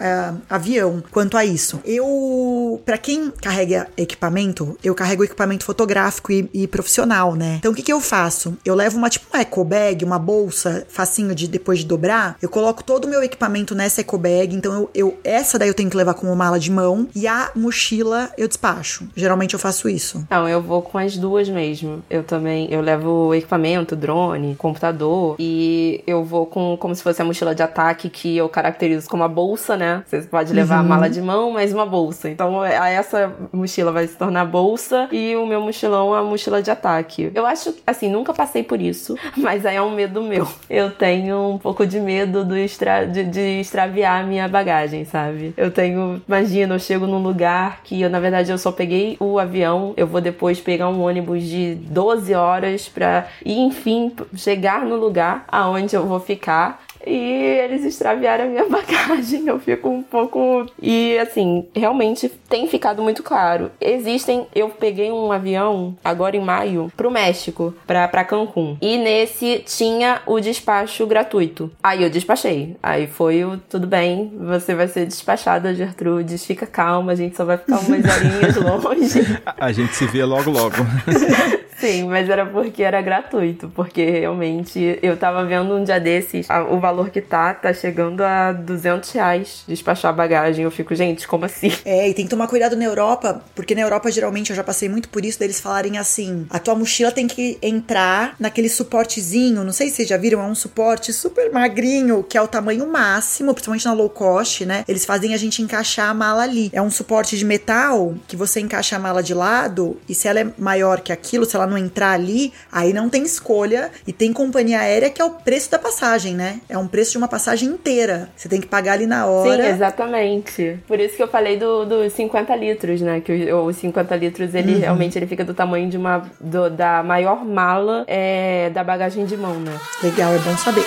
avião 0.49 1.03
quanto 1.11 1.37
a 1.37 1.45
isso. 1.45 1.81
Eu, 1.85 2.81
para 2.85 2.99
quem 2.99 3.31
carrega 3.31 3.89
equipamento, 3.97 4.77
eu 4.83 4.95
carrego 4.95 5.25
equipamento 5.25 5.65
fotográfico 5.65 6.33
e, 6.33 6.49
e 6.53 6.67
profissional, 6.67 7.35
né? 7.35 7.57
Então 7.59 7.73
o 7.73 7.75
que, 7.75 7.83
que 7.83 7.93
eu 7.93 8.01
faço? 8.01 8.57
Eu 8.65 8.75
levo 8.75 8.97
uma 8.97 9.09
tipo 9.09 9.27
uma 9.33 9.41
eco 9.41 9.65
bag, 9.65 10.05
uma 10.05 10.19
bolsa 10.19 10.87
facinho 10.89 11.35
de 11.35 11.49
depois 11.49 11.81
de 11.81 11.87
dobrar. 11.87 12.37
Eu 12.41 12.49
coloco 12.49 12.83
todo 12.83 13.05
o 13.05 13.09
meu 13.09 13.23
equipamento 13.23 13.75
nessa 13.75 14.01
eco 14.01 14.19
bag. 14.19 14.55
Então 14.55 14.73
eu, 14.73 14.91
eu 14.95 15.19
essa 15.25 15.59
daí 15.59 15.69
eu 15.69 15.75
tenho 15.75 15.91
que 15.91 15.97
levar 15.97 16.15
como 16.15 16.35
mala 16.35 16.59
de 16.59 16.71
mão 16.71 17.09
e 17.15 17.27
a 17.27 17.51
mochila 17.55 18.31
eu 18.37 18.49
despacho. 18.49 19.09
Geralmente 19.17 19.55
eu 19.55 19.61
faço 19.61 19.89
isso. 19.89 20.27
Não, 20.31 20.49
eu 20.49 20.61
vou 20.61 20.83
com 20.83 20.99
as 20.99 21.17
duas 21.17 21.49
mesmo. 21.49 22.03
Eu 22.09 22.23
também 22.23 22.69
eu 22.71 22.81
levo 22.81 23.35
equipamento, 23.35 23.97
drone, 23.97 24.55
computador 24.57 25.37
e 25.39 26.03
eu 26.07 26.25
vou 26.25 26.47
com 26.47 26.64
como 26.79 26.95
se 26.95 27.03
fosse 27.03 27.21
a 27.21 27.25
mochila 27.25 27.55
de 27.55 27.63
ataque 27.63 28.09
que 28.09 28.37
eu 28.37 28.49
caracterizo 28.49 29.09
como 29.09 29.23
a 29.23 29.29
bolsa, 29.29 29.77
né? 29.77 30.03
Você 30.07 30.23
pode 30.23 30.53
levar 30.53 30.77
uhum. 30.77 30.87
a 30.87 30.89
mala 30.89 31.11
de 31.11 31.21
mão, 31.21 31.51
mas 31.51 31.73
uma 31.73 31.87
bolsa. 31.87 32.29
Então 32.29 32.65
essa 32.65 33.33
mochila 33.53 33.93
vai 33.93 34.07
se 34.07 34.17
tornar 34.17 34.45
bolsa 34.45 35.09
e 35.13 35.37
o 35.37 35.47
meu 35.47 35.61
mochilão 35.61 36.15
é 36.15 36.21
a 36.21 36.23
mochila 36.23 36.63
de 36.63 36.71
ataque. 36.71 37.31
Eu 37.35 37.47
acho, 37.47 37.75
assim, 37.87 38.11
nunca 38.11 38.33
passei 38.33 38.63
por 38.63 38.81
isso, 38.81 39.17
mas 39.37 39.67
aí 39.67 39.77
é 39.77 39.83
um 39.83 39.95
medo 39.95 40.23
meu. 40.23 40.47
Eu 40.69 40.91
tenho 40.91 41.51
um 41.51 41.59
pouco 41.59 41.87
de 41.87 42.01
medo 42.01 42.45
do 42.45 42.57
extra, 42.57 43.05
de, 43.05 43.25
de 43.25 43.61
extraviar 43.61 44.23
a 44.23 44.27
minha 44.27 44.49
bagagem, 44.49 45.05
sabe? 45.05 45.55
Eu 45.57 45.71
tenho, 45.71 46.23
imagina, 46.27 46.75
eu 46.75 46.79
chego 46.79 47.07
num 47.07 47.23
lugar 47.23 47.81
que 47.85 48.01
eu, 48.01 48.11
na 48.11 48.21
verdade, 48.21 48.51
eu 48.51 48.59
só 48.59 48.73
peguei 48.73 49.17
o 49.21 49.39
avião, 49.39 49.95
eu 49.97 50.07
vou 50.07 50.21
depois 50.21 50.61
pegar 50.61 50.89
um 50.89 51.03
ônibus 51.03 51.43
de 51.43 51.75
12 51.75 52.35
horas 52.35 52.89
pra, 52.89 53.27
e 53.45 53.59
enfim, 53.61 54.13
chegar 54.35 54.85
no 54.85 54.97
lugar 54.97 55.45
aonde 55.49 55.95
eu 55.95 56.07
vou 56.07 56.21
ficar 56.21 56.54
tá? 56.55 56.79
E 57.07 57.43
eles 57.65 57.85
extraviaram 57.85 58.45
a 58.45 58.49
minha 58.49 58.67
bagagem. 58.69 59.47
Eu 59.47 59.59
fico 59.59 59.89
um 59.89 60.03
pouco. 60.03 60.67
E 60.81 61.19
assim, 61.19 61.67
realmente 61.75 62.29
tem 62.49 62.67
ficado 62.67 63.03
muito 63.03 63.23
claro. 63.23 63.71
Existem. 63.81 64.47
Eu 64.55 64.69
peguei 64.71 65.11
um 65.11 65.31
avião 65.33 65.97
agora 66.05 66.37
em 66.37 66.41
maio 66.41 66.93
pro 66.97 67.11
México, 67.11 67.75
pra, 67.87 68.09
pra 68.09 68.25
Cancún. 68.25 68.77
E 68.81 68.97
nesse 68.99 69.63
tinha 69.67 70.21
o 70.27 70.41
despacho 70.41 71.07
gratuito. 71.07 71.71
Aí 71.83 72.03
eu 72.03 72.11
despachei. 72.11 72.77
Aí 72.83 73.07
foi 73.07 73.45
o 73.45 73.59
tudo 73.59 73.87
bem, 73.87 74.33
você 74.39 74.75
vai 74.75 74.89
ser 74.89 75.07
despachada, 75.07 75.75
Gertrudes. 75.75 76.45
Fica 76.45 76.67
calma, 76.67 77.13
a 77.13 77.15
gente 77.15 77.37
só 77.37 77.45
vai 77.45 77.57
ficar 77.57 77.79
umas 77.81 78.05
horinhas 78.05 78.57
longe. 78.57 79.41
A 79.59 79.73
gente 79.73 79.95
se 79.95 80.07
vê 80.07 80.25
logo 80.25 80.51
logo. 80.51 80.77
Sim, 81.77 82.09
mas 82.09 82.31
era 82.31 82.47
porque 82.47 82.83
era 82.83 83.03
gratuito, 83.03 83.71
porque 83.75 84.09
realmente 84.09 84.99
eu 85.03 85.17
tava 85.17 85.45
vendo 85.45 85.75
um 85.75 85.85
dia 85.85 85.99
desses, 86.01 86.47
o 86.71 86.79
valor 86.79 86.94
que 87.11 87.21
tá, 87.21 87.53
tá 87.55 87.73
chegando 87.73 88.23
a 88.23 88.53
200 88.53 89.11
reais 89.13 89.65
despachar 89.67 90.15
bagagem. 90.15 90.65
Eu 90.65 90.71
fico, 90.71 90.95
gente, 90.95 91.27
como 91.27 91.45
assim? 91.45 91.73
É, 91.85 92.09
e 92.09 92.15
tem 92.15 92.25
que 92.25 92.31
tomar 92.31 92.49
cuidado 92.49 92.77
na 92.77 92.85
Europa, 92.85 93.43
porque 93.55 93.75
na 93.75 93.83
Europa 93.83 94.11
geralmente 94.11 94.51
eu 94.51 94.57
já 94.57 94.65
passei 94.65 94.89
muito 94.89 95.09
por 95.09 95.25
isso, 95.25 95.39
deles 95.39 95.61
falarem 95.61 95.99
assim: 95.99 96.47
a 96.49 96.59
tua 96.59 96.75
mochila 96.75 97.13
tem 97.13 97.27
que 97.27 97.59
entrar 97.61 98.35
naquele 98.39 98.69
suportezinho, 98.69 99.63
não 99.63 99.73
sei 99.73 99.89
se 99.89 99.97
vocês 99.97 100.09
já 100.09 100.17
viram, 100.17 100.41
é 100.41 100.45
um 100.45 100.55
suporte 100.55 101.13
super 101.13 101.53
magrinho, 101.53 102.23
que 102.23 102.39
é 102.39 102.43
o 102.43 102.49
tamanho 102.49 102.87
máximo, 102.87 103.53
principalmente 103.53 103.85
na 103.85 103.93
low 103.93 104.09
cost, 104.09 104.65
né? 104.65 104.85
Eles 104.89 105.05
fazem 105.05 105.35
a 105.35 105.37
gente 105.37 105.63
encaixar 105.63 106.11
a 106.11 106.15
mala 106.15 106.43
ali. 106.43 106.71
É 106.73 106.81
um 106.81 106.91
suporte 106.91 107.37
de 107.37 107.45
metal 107.45 108.15
que 108.27 108.37
você 108.37 108.61
encaixa 108.61 108.97
a 108.97 108.99
mala 108.99 109.23
de 109.23 109.35
lado 109.35 109.99
e 110.09 110.15
se 110.15 110.29
ela 110.29 110.41
é 110.41 110.47
maior 110.59 111.01
que 111.01 111.13
aquilo, 111.13 111.45
se 111.45 111.57
ela 111.57 111.67
não 111.67 111.79
entrar 111.79 112.13
ali, 112.13 112.53
aí 112.71 112.93
não 112.93 113.09
tem 113.09 113.23
escolha 113.25 113.91
e 114.07 114.13
tem 114.13 114.33
companhia 114.33 114.81
aérea 114.81 115.11
que 115.11 115.21
é 115.21 115.25
o 115.25 115.31
preço 115.31 115.71
da 115.71 115.79
passagem, 115.79 116.35
né? 116.35 116.61
É 116.69 116.77
um 116.77 116.84
preço 116.87 117.13
de 117.13 117.19
uma 117.19 117.29
passagem 117.29 117.69
inteira. 117.69 118.29
Você 118.37 118.49
tem 118.49 118.61
que 118.61 118.67
pagar 118.67 118.93
ali 118.93 119.07
na 119.07 119.27
hora. 119.27 119.65
Sim, 119.65 119.71
exatamente. 119.71 120.79
Por 120.87 120.99
isso 121.01 121.17
que 121.17 121.23
eu 121.23 121.29
falei 121.29 121.57
dos 121.57 121.89
do 121.89 122.09
50 122.09 122.55
litros, 122.57 123.01
né? 123.01 123.21
Que 123.21 123.53
os 123.53 123.77
50 123.77 124.17
litros, 124.17 124.55
ele 124.55 124.75
uhum. 124.75 124.81
realmente 124.81 125.19
ele 125.19 125.27
fica 125.27 125.45
do 125.45 125.55
tamanho 125.55 125.89
de 125.89 125.97
uma 125.97 126.23
do, 126.41 126.71
da 126.71 127.03
maior 127.03 127.45
mala 127.45 128.05
é, 128.07 128.71
da 128.71 128.85
bagagem 128.85 129.25
de 129.25 129.37
mão, 129.37 129.55
né? 129.55 129.79
Legal, 130.03 130.33
é 130.33 130.39
bom 130.39 130.57
saber. 130.57 130.85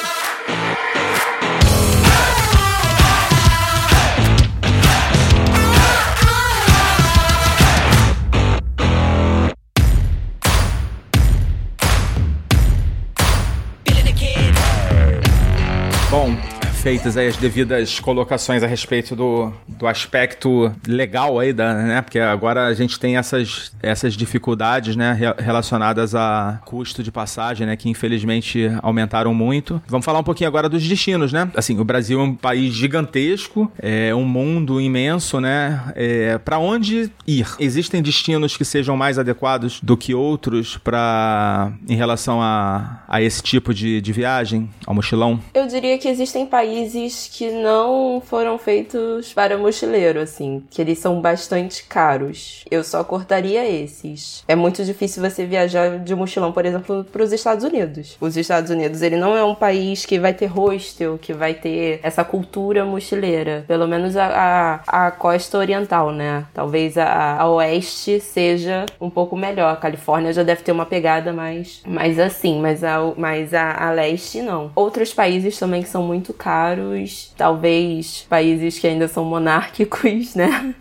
Feitas 16.88 17.18
aí 17.18 17.28
as 17.28 17.36
devidas 17.36 18.00
colocações 18.00 18.64
a 18.64 18.68
respeito 18.68 19.14
do, 19.14 19.52
do 19.68 19.86
aspecto 19.86 20.74
legal 20.88 21.38
aí, 21.38 21.52
da, 21.52 21.74
né? 21.74 22.02
Porque 22.02 22.18
agora 22.18 22.68
a 22.68 22.74
gente 22.74 22.98
tem 22.98 23.18
essas, 23.18 23.74
essas 23.84 24.14
dificuldades, 24.14 24.96
né? 24.96 25.20
Relacionadas 25.38 26.16
a 26.16 26.62
custo 26.64 27.04
de 27.04 27.12
passagem, 27.12 27.68
né? 27.68 27.76
Que 27.76 27.90
infelizmente 27.90 28.72
aumentaram 28.82 29.34
muito. 29.34 29.82
Vamos 29.86 30.06
falar 30.06 30.20
um 30.20 30.24
pouquinho 30.24 30.48
agora 30.48 30.70
dos 30.70 30.88
destinos, 30.88 31.34
né? 31.34 31.52
Assim, 31.58 31.78
o 31.78 31.84
Brasil 31.84 32.22
é 32.22 32.24
um 32.24 32.34
país 32.34 32.74
gigantesco, 32.74 33.70
é 33.80 34.16
um 34.16 34.24
mundo 34.24 34.80
imenso, 34.80 35.42
né? 35.42 35.92
É, 35.94 36.38
para 36.38 36.58
onde 36.58 37.12
ir? 37.28 37.48
Existem 37.60 38.02
destinos 38.02 38.56
que 38.56 38.64
sejam 38.64 38.96
mais 38.96 39.20
adequados 39.20 39.82
do 39.82 39.98
que 39.98 40.14
outros 40.14 40.78
para 40.78 41.70
em 41.90 41.98
relação 41.98 42.42
a, 42.42 43.04
a 43.10 43.22
esse 43.22 43.44
tipo 43.44 43.74
de, 43.74 44.00
de 44.00 44.14
viagem, 44.14 44.70
ao 44.86 44.96
mochilão? 44.96 45.38
Eu 45.54 45.68
diria 45.68 45.98
que 45.98 46.08
existem 46.08 46.46
países 46.46 46.77
países 46.78 47.28
que 47.34 47.50
não 47.50 48.22
foram 48.24 48.58
feitos 48.60 49.34
para 49.34 49.58
mochileiro, 49.58 50.20
assim, 50.20 50.64
que 50.70 50.80
eles 50.80 51.00
são 51.00 51.20
bastante 51.20 51.84
caros. 51.84 52.64
Eu 52.70 52.84
só 52.84 53.04
cortaria 53.04 53.68
esses. 53.68 54.44
É 54.48 54.56
muito 54.56 54.86
difícil 54.86 55.28
você 55.28 55.44
viajar 55.44 55.98
de 55.98 56.14
mochilão, 56.14 56.52
por 56.52 56.66
exemplo, 56.66 57.04
para 57.04 57.24
os 57.24 57.32
Estados 57.32 57.64
Unidos. 57.64 58.16
Os 58.22 58.38
Estados 58.38 58.70
Unidos, 58.70 59.02
ele 59.02 59.18
não 59.18 59.36
é 59.36 59.44
um 59.44 59.56
país 59.56 60.06
que 60.06 60.20
vai 60.20 60.34
ter 60.34 60.46
hostel, 60.46 61.18
que 61.18 61.34
vai 61.34 61.56
ter 61.56 62.00
essa 62.04 62.24
cultura 62.24 62.86
mochileira. 62.86 63.66
Pelo 63.68 63.88
menos 63.88 64.16
a, 64.16 64.82
a, 64.86 65.08
a 65.08 65.12
costa 65.12 65.58
oriental, 65.58 66.12
né? 66.12 66.46
Talvez 66.54 66.96
a, 66.96 67.38
a 67.42 67.50
oeste 67.50 68.20
seja 68.20 68.86
um 69.02 69.10
pouco 69.10 69.36
melhor. 69.36 69.74
A 69.74 69.78
Califórnia 69.78 70.32
já 70.32 70.44
deve 70.44 70.62
ter 70.62 70.72
uma 70.72 70.86
pegada 70.86 71.34
mais, 71.34 71.82
mais 71.88 72.20
assim, 72.20 72.62
mas 72.62 72.84
a, 72.84 73.00
mas 73.18 73.52
a, 73.56 73.88
a 73.88 73.92
leste 73.92 74.44
não. 74.44 74.72
Outros 74.76 75.12
países 75.12 75.58
também 75.58 75.82
que 75.82 75.90
são 75.90 76.04
muito 76.04 76.34
caros 76.34 76.67
caros, 76.68 77.34
talvez 77.38 78.26
países 78.30 78.78
que 78.78 78.88
ainda 78.88 79.08
são 79.08 79.24
monárquicos, 79.24 80.36
né? 80.36 80.76